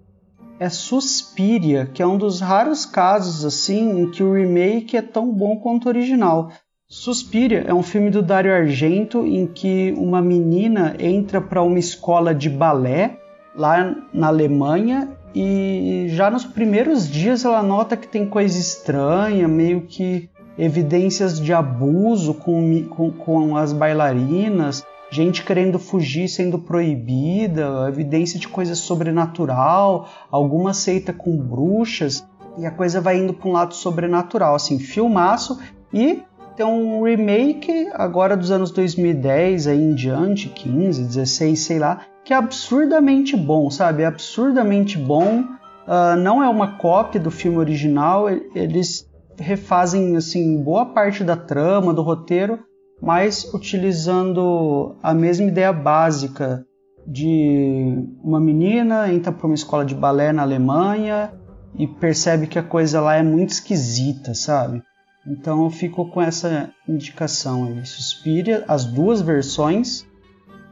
é 0.61 0.69
Suspiria, 0.69 1.91
que 1.93 2.01
é 2.01 2.07
um 2.07 2.17
dos 2.17 2.41
raros 2.41 2.87
casos 2.87 3.45
assim 3.45 4.03
em 4.03 4.11
que 4.13 4.23
o 4.23 4.33
remake 4.33 4.97
é 4.97 5.03
tão 5.03 5.29
bom 5.35 5.57
quanto 5.57 5.87
o 5.87 5.89
original. 5.89 6.53
Suspiria 6.89 7.65
é 7.67 7.75
um 7.75 7.83
filme 7.83 8.11
do 8.11 8.23
Dario 8.23 8.55
Argento 8.55 9.27
em 9.27 9.45
que 9.45 9.93
uma 9.99 10.23
menina 10.23 10.95
entra 11.01 11.41
para 11.41 11.65
uma 11.65 11.81
escola 11.81 12.33
de 12.33 12.49
balé 12.49 13.19
lá 13.53 13.93
na 14.15 14.29
Alemanha 14.29 15.19
e 15.35 16.07
já 16.11 16.31
nos 16.31 16.45
primeiros 16.45 17.11
dias 17.11 17.45
ela 17.45 17.61
nota 17.61 17.97
que 17.97 18.07
tem 18.07 18.25
coisa 18.25 18.57
estranha, 18.57 19.49
meio 19.49 19.81
que 19.81 20.31
evidências 20.57 21.41
de 21.41 21.53
abuso 21.53 22.35
com, 22.35 22.85
com, 22.85 23.11
com 23.11 23.57
as 23.57 23.73
bailarinas, 23.73 24.87
gente 25.17 25.45
querendo 25.45 25.79
fugir 25.79 26.29
sendo 26.29 26.59
proibida, 26.59 27.87
evidência 27.89 28.39
de 28.39 28.47
coisa 28.47 28.75
sobrenatural, 28.75 30.09
alguma 30.31 30.75
seita 30.75 31.11
com 31.11 31.35
bruxas, 31.39 32.27
e 32.59 32.67
a 32.67 32.71
coisa 32.71 33.01
vai 33.01 33.19
indo 33.19 33.33
para 33.33 33.49
um 33.49 33.53
lado 33.53 33.75
sobrenatural, 33.75 34.55
assim, 34.55 34.79
filmaço, 34.79 35.59
e 35.93 36.23
tem 36.55 36.67
um 36.67 37.03
remake 37.03 37.89
agora 37.95 38.37
dos 38.37 38.51
anos 38.51 38.71
2010 38.71 39.67
aí 39.67 39.83
em 39.83 39.95
diante, 39.95 40.49
15, 40.49 41.03
16, 41.05 41.59
sei 41.59 41.79
lá, 41.79 42.03
que 42.23 42.35
é 42.35 42.37
absurdamente 42.37 43.37
bom, 43.37 43.71
sabe? 43.71 44.03
É 44.03 44.07
absurdamente 44.07 44.99
bom. 44.99 45.45
Uh, 45.87 46.17
não 46.19 46.43
é 46.43 46.49
uma 46.49 46.77
cópia 46.77 47.21
do 47.21 47.31
filme 47.31 47.59
original, 47.59 48.29
eles 48.55 49.09
refazem 49.39 50.17
assim 50.17 50.63
boa 50.63 50.87
parte 50.87 51.23
da 51.23 51.37
trama, 51.37 51.95
do 51.95 52.03
roteiro, 52.03 52.59
mas 53.01 53.53
utilizando 53.53 54.97
a 55.03 55.15
mesma 55.15 55.47
ideia 55.47 55.73
básica 55.73 56.65
de 57.07 58.05
uma 58.23 58.41
menina 58.41 59.13
entra 59.13 59.31
para 59.31 59.47
uma 59.47 59.55
escola 59.55 59.85
de 59.85 59.95
balé 59.95 60.33
na 60.33 60.43
Alemanha 60.43 61.33
e 61.79 61.87
percebe 61.87 62.47
que 62.47 62.59
a 62.59 62.63
coisa 62.63 63.01
lá 63.01 63.17
é 63.17 63.23
muito 63.23 63.51
esquisita, 63.51 64.35
sabe? 64.35 64.83
Então 65.27 65.65
eu 65.65 65.71
fico 65.71 66.09
com 66.11 66.23
essa 66.23 66.71
indicação 66.89 67.65
aí, 67.65 67.85
Suspiria, 67.85 68.65
as 68.67 68.85
duas 68.85 69.21
versões 69.21 70.07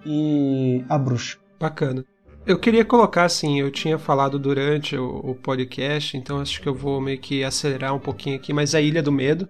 e 0.06 0.84
A 0.88 0.98
Bruxa. 0.98 1.38
Bacana. 1.60 2.05
Eu 2.46 2.59
queria 2.59 2.84
colocar 2.84 3.24
assim, 3.24 3.59
eu 3.59 3.70
tinha 3.70 3.98
falado 3.98 4.38
durante 4.38 4.96
o, 4.96 5.30
o, 5.30 5.34
podcast, 5.34 6.16
então 6.16 6.40
acho 6.40 6.60
que 6.60 6.68
eu 6.68 6.74
vou 6.74 7.01
meio 7.01 7.18
que 7.18 7.42
acelerar 7.42 7.94
um 7.94 7.98
pouquinho 7.98 8.36
aqui, 8.36 8.52
mas 8.52 8.74
A 8.74 8.80
Ilha 8.82 9.02
do 9.02 9.10
Medo, 9.10 9.48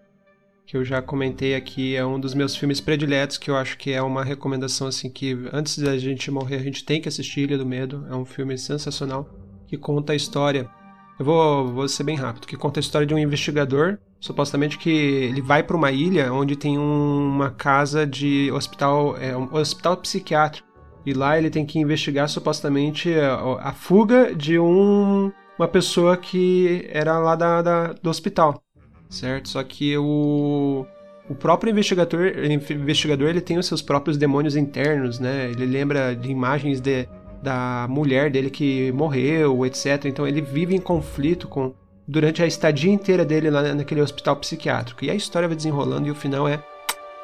que 0.75 0.79
eu 0.79 0.85
já 0.85 1.01
comentei 1.01 1.55
aqui, 1.55 1.95
é 1.95 2.05
um 2.05 2.19
dos 2.19 2.35
meus 2.35 2.57
filmes 2.57 2.81
prediletos, 2.81 3.39
que 3.39 3.49
eu 3.49 3.57
acho 3.57 3.79
que 3.79 3.93
é 3.93 4.03
uma 4.03 4.25
recomendação 4.25 4.89
assim 4.89 5.09
que 5.09 5.39
antes 5.53 5.79
da 5.79 5.97
gente 5.97 6.33
morrer 6.33 6.57
a 6.57 6.63
gente 6.65 6.85
tem 6.85 7.01
que 7.01 7.09
assistir 7.09 7.43
Ilha 7.43 7.57
do 7.57 7.65
Medo, 7.65 8.05
é 8.11 8.17
um 8.17 8.25
filme 8.25 8.59
sensacional 8.59 9.29
que 9.69 9.79
conta 9.79 10.13
a 10.13 10.17
história. 10.17 10.69
Eu 11.17 11.25
vou, 11.25 11.69
vou 11.69 11.89
ser 11.89 12.03
bem 12.03 12.17
rápido, 12.17 12.49
que 12.49 12.57
conta 12.57 12.81
a 12.81 12.83
história 12.83 13.07
de 13.07 13.15
um 13.15 13.19
investigador, 13.19 13.99
supostamente 14.19 14.77
que 14.77 14.91
ele 14.91 15.41
vai 15.41 15.63
para 15.63 15.77
uma 15.77 15.93
ilha 15.93 16.33
onde 16.33 16.57
tem 16.57 16.77
um, 16.77 17.29
uma 17.29 17.53
casa 17.53 18.05
de 18.05 18.51
hospital, 18.51 19.17
é, 19.17 19.37
um 19.37 19.55
hospital 19.55 19.97
psiquiátrico. 19.99 20.67
E 21.07 21.15
lá 21.15 21.39
ele 21.39 21.51
tem 21.51 21.65
que 21.65 21.79
investigar 21.79 22.29
supostamente 22.29 23.15
a, 23.15 23.69
a 23.69 23.73
fuga 23.73 24.35
de 24.35 24.59
um, 24.59 25.31
uma 25.57 25.69
pessoa 25.69 26.17
que 26.17 26.85
era 26.91 27.17
lá 27.21 27.37
da, 27.37 27.63
da, 27.63 27.93
do 27.93 28.11
hospital, 28.11 28.64
certo? 29.09 29.49
Só 29.49 29.63
que 29.63 29.97
o, 29.97 30.87
o 31.29 31.35
próprio 31.35 31.71
investigador, 31.71 32.33
investigador 32.71 33.29
ele 33.29 33.41
tem 33.41 33.59
os 33.59 33.67
seus 33.67 33.83
próprios 33.83 34.17
demônios 34.17 34.57
internos, 34.57 35.19
né? 35.19 35.51
Ele 35.51 35.67
lembra 35.67 36.15
de 36.15 36.31
imagens 36.31 36.81
de, 36.81 37.09
da 37.43 37.87
mulher 37.89 38.31
dele 38.31 38.51
que 38.51 38.93
morreu, 38.93 39.65
etc. 39.67 40.05
Então 40.07 40.27
ele 40.27 40.41
vive 40.41 40.75
em 40.75 40.81
conflito 40.81 41.49
com 41.49 41.75
durante 42.07 42.43
a 42.43 42.47
estadia 42.47 42.93
inteira 42.93 43.25
dele 43.25 43.51
lá 43.51 43.75
naquele 43.75 44.03
hospital 44.03 44.37
psiquiátrico. 44.37 45.05
E 45.05 45.11
a 45.11 45.15
história 45.15 45.49
vai 45.49 45.57
desenrolando 45.57 46.07
e 46.07 46.11
o 46.11 46.15
final 46.15 46.47
é 46.47 46.63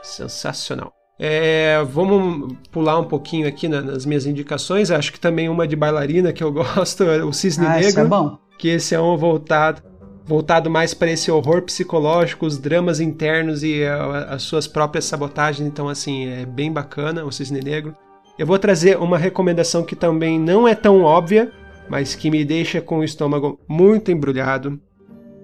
sensacional. 0.02 0.92
É, 1.18 1.84
vamos 1.84 2.54
pular 2.72 2.98
um 2.98 3.04
pouquinho 3.04 3.46
aqui 3.46 3.68
nas 3.68 4.06
minhas 4.06 4.24
indicações. 4.24 4.90
Acho 4.90 5.12
que 5.12 5.20
também 5.20 5.50
uma 5.50 5.68
de 5.68 5.76
bailarina 5.76 6.32
que 6.32 6.42
eu 6.42 6.50
gosto, 6.52 7.04
é 7.04 7.22
o 7.22 7.32
Cisne 7.32 7.66
ah, 7.66 7.78
Negro. 7.78 8.00
é 8.00 8.04
bom. 8.04 8.38
Que 8.58 8.68
esse 8.68 8.94
é 8.94 9.00
um 9.00 9.16
voltado, 9.16 9.82
voltado 10.30 10.70
mais 10.70 10.94
para 10.94 11.10
esse 11.10 11.28
horror 11.28 11.62
psicológico, 11.62 12.46
os 12.46 12.56
dramas 12.56 13.00
internos 13.00 13.64
e 13.64 13.82
a, 13.84 14.26
as 14.34 14.44
suas 14.44 14.68
próprias 14.68 15.04
sabotagens. 15.04 15.66
Então, 15.66 15.88
assim, 15.88 16.28
é 16.28 16.46
bem 16.46 16.72
bacana 16.72 17.24
o 17.24 17.32
Cisne 17.32 17.60
Negro. 17.60 17.96
Eu 18.38 18.46
vou 18.46 18.56
trazer 18.56 18.96
uma 18.96 19.18
recomendação 19.18 19.82
que 19.82 19.96
também 19.96 20.38
não 20.38 20.68
é 20.68 20.74
tão 20.74 21.02
óbvia, 21.02 21.50
mas 21.88 22.14
que 22.14 22.30
me 22.30 22.44
deixa 22.44 22.80
com 22.80 23.00
o 23.00 23.04
estômago 23.04 23.58
muito 23.68 24.12
embrulhado. 24.12 24.80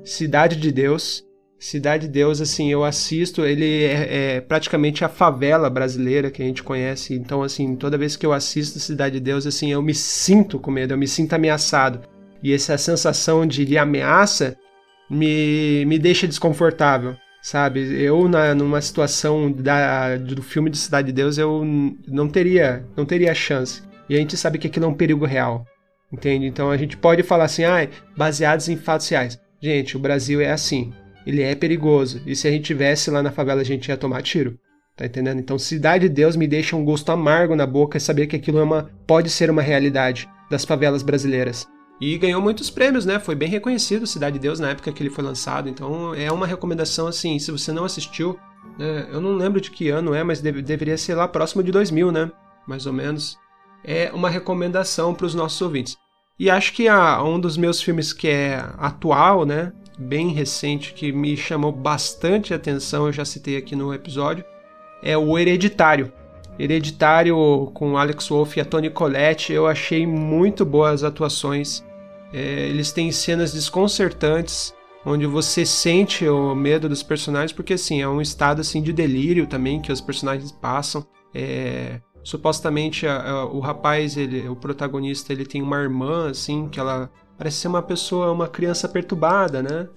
Cidade 0.05 0.55
de 0.55 0.71
Deus. 0.71 1.25
Cidade 1.59 2.07
de 2.07 2.13
Deus, 2.13 2.41
assim, 2.41 2.71
eu 2.71 2.85
assisto, 2.85 3.45
ele 3.45 3.83
é, 3.85 4.37
é, 4.37 4.41
praticamente 4.41 5.05
a 5.05 5.09
favela 5.09 5.69
brasileira 5.69 6.31
que 6.31 6.43
a 6.43 6.47
gente 6.47 6.63
conhece. 6.63 7.13
Então, 7.15 7.43
assim, 7.43 7.75
toda 7.75 7.99
vez 7.99 8.15
que 8.15 8.25
eu 8.25 8.33
assisto 8.33 8.79
Cidade 8.79 9.15
de 9.15 9.21
Deus, 9.21 9.49
assim, 9.49 9.73
eu 9.73 9.83
me 9.83 9.95
sinto 9.95 10.61
com 10.61 10.71
medo, 10.71 10.95
eu 10.95 10.99
me 10.99 11.09
sinto 11.09 11.33
ameaçado. 11.33 12.03
E 12.41 12.53
essa 12.53 12.79
sensação 12.79 13.45
de 13.45 13.77
ameaça 13.77 14.57
me, 15.09 15.85
me 15.87 15.99
deixa 15.99 16.27
desconfortável, 16.27 17.17
sabe? 17.43 17.81
Eu, 18.03 18.29
na, 18.29 18.55
numa 18.55 18.81
situação 18.81 19.51
da, 19.51 20.17
do 20.17 20.43
filme 20.43 20.71
de 20.71 20.79
Cidade 20.79 21.09
de 21.09 21.13
Deus, 21.13 21.39
eu 21.39 21.65
não 22.07 22.29
teria, 22.29 22.85
não 22.97 23.05
teria 23.05 23.35
chance. 23.35 23.83
E 24.09 24.15
a 24.15 24.19
gente 24.19 24.37
sabe 24.37 24.59
que 24.59 24.67
aquilo 24.67 24.87
é 24.87 24.89
um 24.89 24.95
perigo 24.95 25.25
real, 25.25 25.65
entende? 26.13 26.47
Então 26.47 26.71
a 26.71 26.77
gente 26.77 26.97
pode 26.97 27.23
falar 27.23 27.45
assim, 27.45 27.65
ah, 27.65 27.89
baseados 28.17 28.69
em 28.69 28.77
fatos 28.77 29.09
reais. 29.09 29.39
Gente, 29.61 29.97
o 29.97 30.01
Brasil 30.01 30.41
é 30.41 30.51
assim 30.51 30.93
ele 31.27 31.43
é 31.43 31.55
perigoso. 31.55 32.23
E 32.25 32.37
se 32.37 32.47
a 32.47 32.51
gente 32.51 32.65
tivesse 32.65 33.11
lá 33.11 33.23
na 33.23 33.33
favela, 33.33 33.61
a 33.61 33.65
gente 33.65 33.89
ia 33.89 33.97
tomar 33.97 34.23
tiro. 34.23 34.57
Tá 34.97 35.05
entendendo? 35.05 35.41
Então, 35.41 35.59
Cidade 35.59 36.09
de 36.09 36.15
Deus 36.15 36.37
me 36.37 36.47
deixa 36.47 36.77
um 36.77 36.85
gosto 36.85 37.11
amargo 37.11 37.57
na 37.57 37.67
boca 37.67 38.01
saber 38.01 38.29
que 38.29 38.37
aquilo 38.37 38.61
é 38.61 38.63
uma, 38.63 38.91
pode 39.07 39.29
ser 39.29 39.51
uma 39.51 39.61
realidade 39.61 40.27
das 40.49 40.65
favelas 40.65 41.03
brasileiras. 41.03 41.67
E 42.01 42.19
ganhou 42.19 42.41
muitos 42.41 42.69
prêmios, 42.69 43.07
né? 43.07 43.19
Foi 43.19 43.35
bem 43.35 43.49
reconhecido 43.49 44.07
Cidade 44.07 44.35
de 44.35 44.41
Deus 44.41 44.61
na 44.61 44.71
época 44.71 44.93
que 44.93 45.03
ele 45.03 45.11
foi 45.11 45.25
lançado. 45.25 45.69
Então, 45.69 46.15
é 46.15 46.31
uma 46.31 46.47
recomendação 46.47 47.07
assim, 47.07 47.39
se 47.39 47.51
você 47.51 47.73
não 47.73 47.85
assistiu, 47.85 48.39
né? 48.79 49.09
eu 49.11 49.21
não 49.21 49.37
lembro 49.37 49.61
de 49.61 49.71
que 49.71 49.89
ano 49.89 50.15
é, 50.15 50.23
mas 50.23 50.41
deve, 50.41 50.61
deveria 50.61 50.99
ser 50.99 51.15
lá 51.15 51.27
próximo 51.27 51.63
de 51.63 51.73
2000, 51.73 52.13
né? 52.13 52.31
Mais 52.67 52.87
ou 52.87 52.93
menos. 52.93 53.39
É 53.83 54.11
uma 54.13 54.29
recomendação 54.29 55.15
para 55.15 55.27
os 55.27 55.35
nossos 55.35 55.61
ouvintes. 55.63 55.97
E 56.39 56.51
acho 56.51 56.73
que 56.75 56.87
a, 56.87 57.23
um 57.23 57.41
dos 57.41 57.57
meus 57.57 57.81
filmes 57.81 58.13
que 58.13 58.29
é 58.29 58.63
atual, 58.79 59.47
né? 59.47 59.73
bem 59.99 60.29
recente 60.29 60.93
que 60.93 61.11
me 61.11 61.37
chamou 61.37 61.73
bastante 61.73 62.53
atenção, 62.53 63.07
eu 63.07 63.13
já 63.13 63.25
citei 63.25 63.57
aqui 63.57 63.75
no 63.75 63.95
episódio, 63.95 64.45
é 65.03 65.17
o 65.17 65.39
Hereditário. 65.39 66.13
Hereditário 66.59 67.71
com 67.75 67.99
Alex 67.99 68.29
Wolff 68.29 68.59
e 68.59 68.63
a 68.63 68.65
Toni 68.65 68.91
Collette, 68.91 69.53
eu 69.53 69.67
achei 69.67 70.07
muito 70.07 70.65
boas 70.65 71.05
atuações. 71.05 71.85
É, 72.33 72.69
eles 72.69 72.93
têm 72.93 73.13
cenas 73.13 73.53
desconcertantes, 73.53 74.75
onde 75.05 75.27
você 75.27 75.65
sente 75.65 76.27
o 76.27 76.55
medo 76.55 76.89
dos 76.89 77.03
personagens, 77.03 77.53
porque 77.53 77.75
assim, 77.75 78.01
é 78.03 78.09
um 78.09 78.21
estado 78.21 78.61
assim 78.61 78.83
de 78.83 78.93
delírio 78.93 79.47
também 79.47 79.81
que 79.81 79.93
os 79.93 80.01
personagens 80.01 80.51
passam. 80.51 81.07
É, 81.35 82.01
supostamente 82.25 83.07
a, 83.07 83.23
a, 83.23 83.45
o 83.45 83.61
rapaz, 83.61 84.17
ele, 84.17 84.49
o 84.49 84.57
protagonista, 84.57 85.33
ele 85.33 85.45
tem 85.45 85.63
uma 85.63 85.79
irmã 85.79 86.31
assim 86.31 86.69
que 86.69 86.81
ela 86.81 87.11
parece 87.39 87.59
ser 87.59 87.69
uma 87.69 87.83
pessoa, 87.83 88.33
uma 88.33 88.49
criança 88.49 88.89
perturbada, 88.89 89.63
né? 89.63 89.89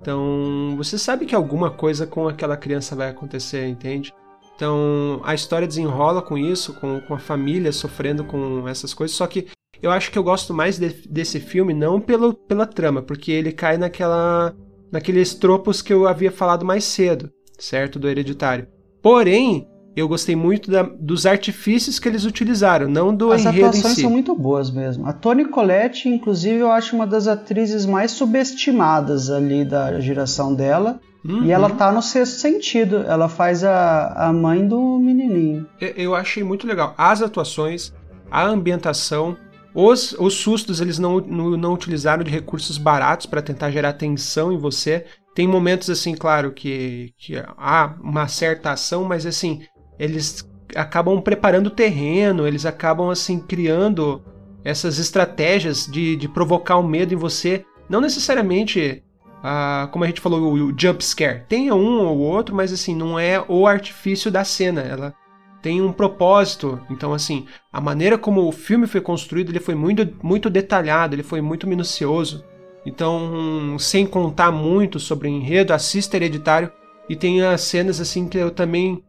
Então, 0.00 0.74
você 0.76 0.98
sabe 0.98 1.26
que 1.26 1.34
alguma 1.34 1.70
coisa 1.70 2.06
com 2.06 2.26
aquela 2.26 2.56
criança 2.56 2.96
vai 2.96 3.10
acontecer, 3.10 3.66
entende? 3.66 4.12
Então, 4.60 5.22
a 5.24 5.32
história 5.32 5.66
desenrola 5.66 6.20
com 6.20 6.36
isso, 6.36 6.74
com, 6.74 7.00
com 7.00 7.14
a 7.14 7.18
família 7.18 7.72
sofrendo 7.72 8.24
com 8.24 8.68
essas 8.68 8.92
coisas, 8.92 9.16
só 9.16 9.26
que 9.26 9.46
eu 9.80 9.90
acho 9.90 10.10
que 10.12 10.18
eu 10.18 10.22
gosto 10.22 10.52
mais 10.52 10.78
de, 10.78 10.90
desse 11.08 11.40
filme 11.40 11.72
não 11.72 11.98
pelo, 11.98 12.34
pela 12.34 12.66
trama, 12.66 13.00
porque 13.00 13.32
ele 13.32 13.52
cai 13.52 13.78
naquela 13.78 14.54
naqueles 14.92 15.32
tropos 15.32 15.80
que 15.80 15.90
eu 15.90 16.06
havia 16.06 16.30
falado 16.30 16.62
mais 16.62 16.84
cedo, 16.84 17.30
certo? 17.58 17.98
Do 17.98 18.06
hereditário. 18.06 18.66
Porém, 19.00 19.66
eu 19.96 20.06
gostei 20.06 20.36
muito 20.36 20.70
da, 20.70 20.82
dos 20.82 21.24
artifícios 21.24 21.98
que 21.98 22.06
eles 22.06 22.26
utilizaram, 22.26 22.86
não 22.86 23.14
do 23.14 23.32
As 23.32 23.40
enredo 23.40 23.56
em 23.56 23.60
si. 23.60 23.64
As 23.64 23.78
atuações 23.78 24.02
são 24.02 24.10
muito 24.10 24.36
boas 24.36 24.70
mesmo. 24.70 25.06
A 25.06 25.14
Toni 25.14 25.46
Collette, 25.46 26.06
inclusive, 26.06 26.58
eu 26.58 26.70
acho 26.70 26.94
uma 26.94 27.06
das 27.06 27.26
atrizes 27.26 27.86
mais 27.86 28.10
subestimadas 28.10 29.30
ali 29.30 29.64
da 29.64 29.98
geração 30.00 30.54
dela. 30.54 31.00
Uhum. 31.24 31.44
E 31.44 31.50
ela 31.50 31.70
tá 31.70 31.92
no 31.92 32.02
sexto 32.02 32.40
sentido. 32.40 32.98
Ela 33.06 33.28
faz 33.28 33.62
a, 33.62 34.28
a 34.28 34.32
mãe 34.32 34.66
do 34.66 34.98
menininho. 34.98 35.66
Eu 35.80 36.14
achei 36.14 36.42
muito 36.42 36.66
legal. 36.66 36.94
As 36.96 37.20
atuações, 37.22 37.92
a 38.30 38.44
ambientação, 38.44 39.36
Os, 39.74 40.14
os 40.18 40.34
sustos 40.34 40.80
eles 40.80 40.98
não, 40.98 41.20
não, 41.20 41.56
não 41.56 41.72
utilizaram 41.72 42.24
de 42.24 42.30
recursos 42.30 42.76
baratos 42.76 43.26
para 43.26 43.42
tentar 43.42 43.70
gerar 43.70 43.92
tensão 43.92 44.52
em 44.52 44.58
você. 44.58 45.06
Tem 45.34 45.46
momentos 45.46 45.88
assim, 45.88 46.14
claro, 46.14 46.52
que, 46.52 47.12
que 47.16 47.36
há 47.56 47.94
uma 48.02 48.26
certa 48.26 48.72
ação, 48.72 49.04
mas 49.04 49.24
assim, 49.24 49.62
eles 49.98 50.48
acabam 50.74 51.20
preparando 51.20 51.68
o 51.68 51.70
terreno, 51.70 52.46
eles 52.46 52.66
acabam 52.66 53.10
assim 53.10 53.38
criando 53.38 54.22
essas 54.64 54.98
estratégias 54.98 55.86
de, 55.86 56.16
de 56.16 56.28
provocar 56.28 56.76
o 56.76 56.86
medo 56.86 57.14
em 57.14 57.16
você. 57.16 57.64
Não 57.88 58.00
necessariamente, 58.00 59.02
ah, 59.42 59.88
como 59.90 60.04
a 60.04 60.06
gente 60.06 60.20
falou, 60.20 60.40
o, 60.40 60.70
o 60.70 60.74
jump 60.78 61.04
scare. 61.04 61.44
Tem 61.48 61.72
um 61.72 62.00
ou 62.00 62.18
outro, 62.18 62.54
mas 62.54 62.72
assim, 62.72 62.94
não 62.94 63.18
é 63.18 63.42
o 63.48 63.66
artifício 63.66 64.30
da 64.30 64.44
cena. 64.44 64.80
Ela 64.80 65.14
tem 65.62 65.80
um 65.80 65.92
propósito. 65.92 66.80
Então, 66.90 67.12
assim, 67.12 67.46
a 67.72 67.80
maneira 67.80 68.18
como 68.18 68.46
o 68.46 68.52
filme 68.52 68.86
foi 68.86 69.00
construído, 69.00 69.50
ele 69.50 69.60
foi 69.60 69.74
muito, 69.74 70.08
muito 70.22 70.50
detalhado, 70.50 71.14
ele 71.14 71.22
foi 71.22 71.40
muito 71.40 71.66
minucioso. 71.66 72.44
Então, 72.84 73.76
sem 73.78 74.06
contar 74.06 74.50
muito 74.50 74.98
sobre 74.98 75.28
o 75.28 75.30
enredo, 75.30 75.72
assista 75.72 76.16
Hereditário 76.16 76.72
e 77.08 77.16
tem 77.16 77.42
as 77.42 77.60
cenas 77.62 78.00
assim 78.00 78.28
que 78.28 78.38
eu 78.38 78.50
também 78.50 79.02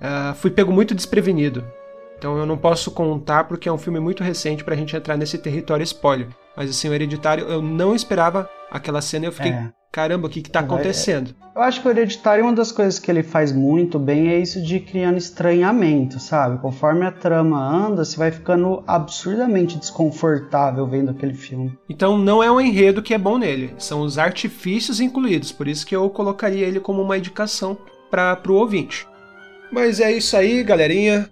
uh, 0.00 0.34
fui 0.36 0.50
pego 0.50 0.72
muito 0.72 0.94
desprevenido. 0.94 1.64
Então 2.16 2.36
eu 2.36 2.46
não 2.46 2.56
posso 2.56 2.90
contar 2.90 3.44
porque 3.44 3.68
é 3.68 3.72
um 3.72 3.78
filme 3.78 3.98
muito 3.98 4.22
recente 4.22 4.62
pra 4.62 4.76
gente 4.76 4.94
entrar 4.94 5.16
nesse 5.16 5.38
território 5.38 5.82
spoiler. 5.82 6.28
Mas 6.56 6.70
assim, 6.70 6.88
o 6.88 6.94
Hereditário 6.94 7.46
eu 7.46 7.60
não 7.62 7.94
esperava 7.94 8.48
aquela 8.70 9.02
cena 9.02 9.26
eu 9.26 9.32
fiquei, 9.32 9.52
é. 9.52 9.70
caramba, 9.90 10.26
o 10.26 10.30
que 10.30 10.42
que 10.42 10.50
tá 10.50 10.60
acontecendo? 10.60 11.34
Eu 11.54 11.62
acho 11.62 11.82
que 11.82 11.88
o 11.88 11.90
Hereditário, 11.90 12.44
uma 12.44 12.54
das 12.54 12.70
coisas 12.70 12.98
que 12.98 13.10
ele 13.10 13.22
faz 13.22 13.52
muito 13.52 13.98
bem 13.98 14.28
é 14.28 14.38
isso 14.38 14.62
de 14.62 14.78
criando 14.78 15.18
estranhamento, 15.18 16.18
sabe? 16.20 16.58
Conforme 16.58 17.04
a 17.04 17.10
trama 17.10 17.58
anda, 17.58 18.04
você 18.04 18.16
vai 18.16 18.30
ficando 18.30 18.82
absurdamente 18.86 19.78
desconfortável 19.78 20.86
vendo 20.86 21.10
aquele 21.10 21.34
filme. 21.34 21.76
Então 21.88 22.16
não 22.16 22.42
é 22.42 22.50
o 22.50 22.60
enredo 22.60 23.02
que 23.02 23.12
é 23.12 23.18
bom 23.18 23.36
nele, 23.36 23.74
são 23.78 24.00
os 24.02 24.16
artifícios 24.16 25.00
incluídos, 25.00 25.52
por 25.52 25.66
isso 25.66 25.84
que 25.84 25.94
eu 25.94 26.08
colocaria 26.08 26.66
ele 26.66 26.80
como 26.80 27.02
uma 27.02 27.18
indicação 27.18 27.76
para 28.10 28.40
o 28.48 28.54
ouvinte. 28.54 29.06
Mas 29.72 30.00
é 30.00 30.10
isso 30.10 30.36
aí, 30.36 30.62
galerinha. 30.64 31.30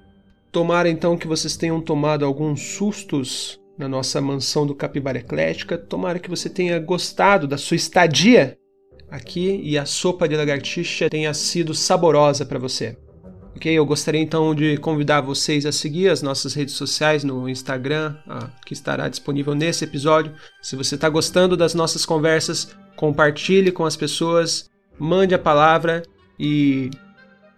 Tomara 0.52 0.88
então 0.88 1.16
que 1.16 1.26
vocês 1.26 1.56
tenham 1.56 1.80
tomado 1.80 2.24
alguns 2.24 2.60
sustos 2.60 3.57
na 3.78 3.88
nossa 3.88 4.20
mansão 4.20 4.66
do 4.66 4.74
Capivara 4.74 5.18
Eclética. 5.18 5.78
Tomara 5.78 6.18
que 6.18 6.28
você 6.28 6.50
tenha 6.50 6.78
gostado 6.80 7.46
da 7.46 7.56
sua 7.56 7.76
estadia 7.76 8.58
aqui 9.08 9.60
e 9.62 9.78
a 9.78 9.86
sopa 9.86 10.28
de 10.28 10.36
lagartixa 10.36 11.08
tenha 11.08 11.32
sido 11.32 11.72
saborosa 11.72 12.44
para 12.44 12.58
você. 12.58 12.96
Ok? 13.54 13.72
Eu 13.72 13.86
gostaria 13.86 14.20
então 14.20 14.54
de 14.54 14.76
convidar 14.76 15.20
vocês 15.20 15.64
a 15.64 15.72
seguir 15.72 16.08
as 16.08 16.22
nossas 16.22 16.54
redes 16.54 16.74
sociais 16.74 17.24
no 17.24 17.48
Instagram, 17.48 18.16
que 18.66 18.72
estará 18.72 19.08
disponível 19.08 19.54
nesse 19.54 19.84
episódio. 19.84 20.34
Se 20.60 20.76
você 20.76 20.96
está 20.96 21.08
gostando 21.08 21.56
das 21.56 21.74
nossas 21.74 22.04
conversas, 22.04 22.76
compartilhe 22.96 23.72
com 23.72 23.84
as 23.84 23.96
pessoas, 23.96 24.68
mande 24.98 25.34
a 25.34 25.38
palavra 25.38 26.02
e 26.38 26.90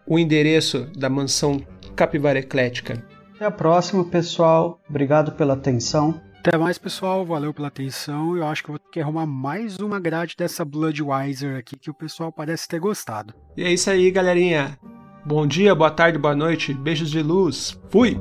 o 0.07 0.19
endereço 0.19 0.87
da 0.97 1.09
mansão 1.09 1.61
Capivara 1.95 2.39
Eclética. 2.39 3.05
Até 3.41 3.47
a 3.47 3.51
próxima, 3.51 4.05
pessoal. 4.05 4.79
Obrigado 4.87 5.33
pela 5.33 5.55
atenção. 5.55 6.21
Até 6.41 6.59
mais, 6.59 6.77
pessoal. 6.77 7.25
Valeu 7.25 7.55
pela 7.55 7.69
atenção. 7.69 8.37
Eu 8.37 8.47
acho 8.47 8.63
que 8.63 8.69
vou 8.69 8.79
ter 8.79 8.91
que 8.91 9.01
arrumar 9.01 9.25
mais 9.25 9.79
uma 9.79 9.99
grade 9.99 10.35
dessa 10.37 10.63
Bloodwiser 10.63 11.57
aqui 11.57 11.79
que 11.79 11.89
o 11.89 11.95
pessoal 11.95 12.31
parece 12.31 12.69
ter 12.69 12.79
gostado. 12.79 13.33
E 13.57 13.65
é 13.65 13.73
isso 13.73 13.89
aí, 13.89 14.11
galerinha. 14.11 14.79
Bom 15.25 15.47
dia, 15.47 15.75
boa 15.75 15.91
tarde, 15.91 16.19
boa 16.19 16.37
noite. 16.37 16.75
Beijos 16.75 17.11
de 17.11 17.23
luz. 17.23 17.81
Fui! 17.89 18.21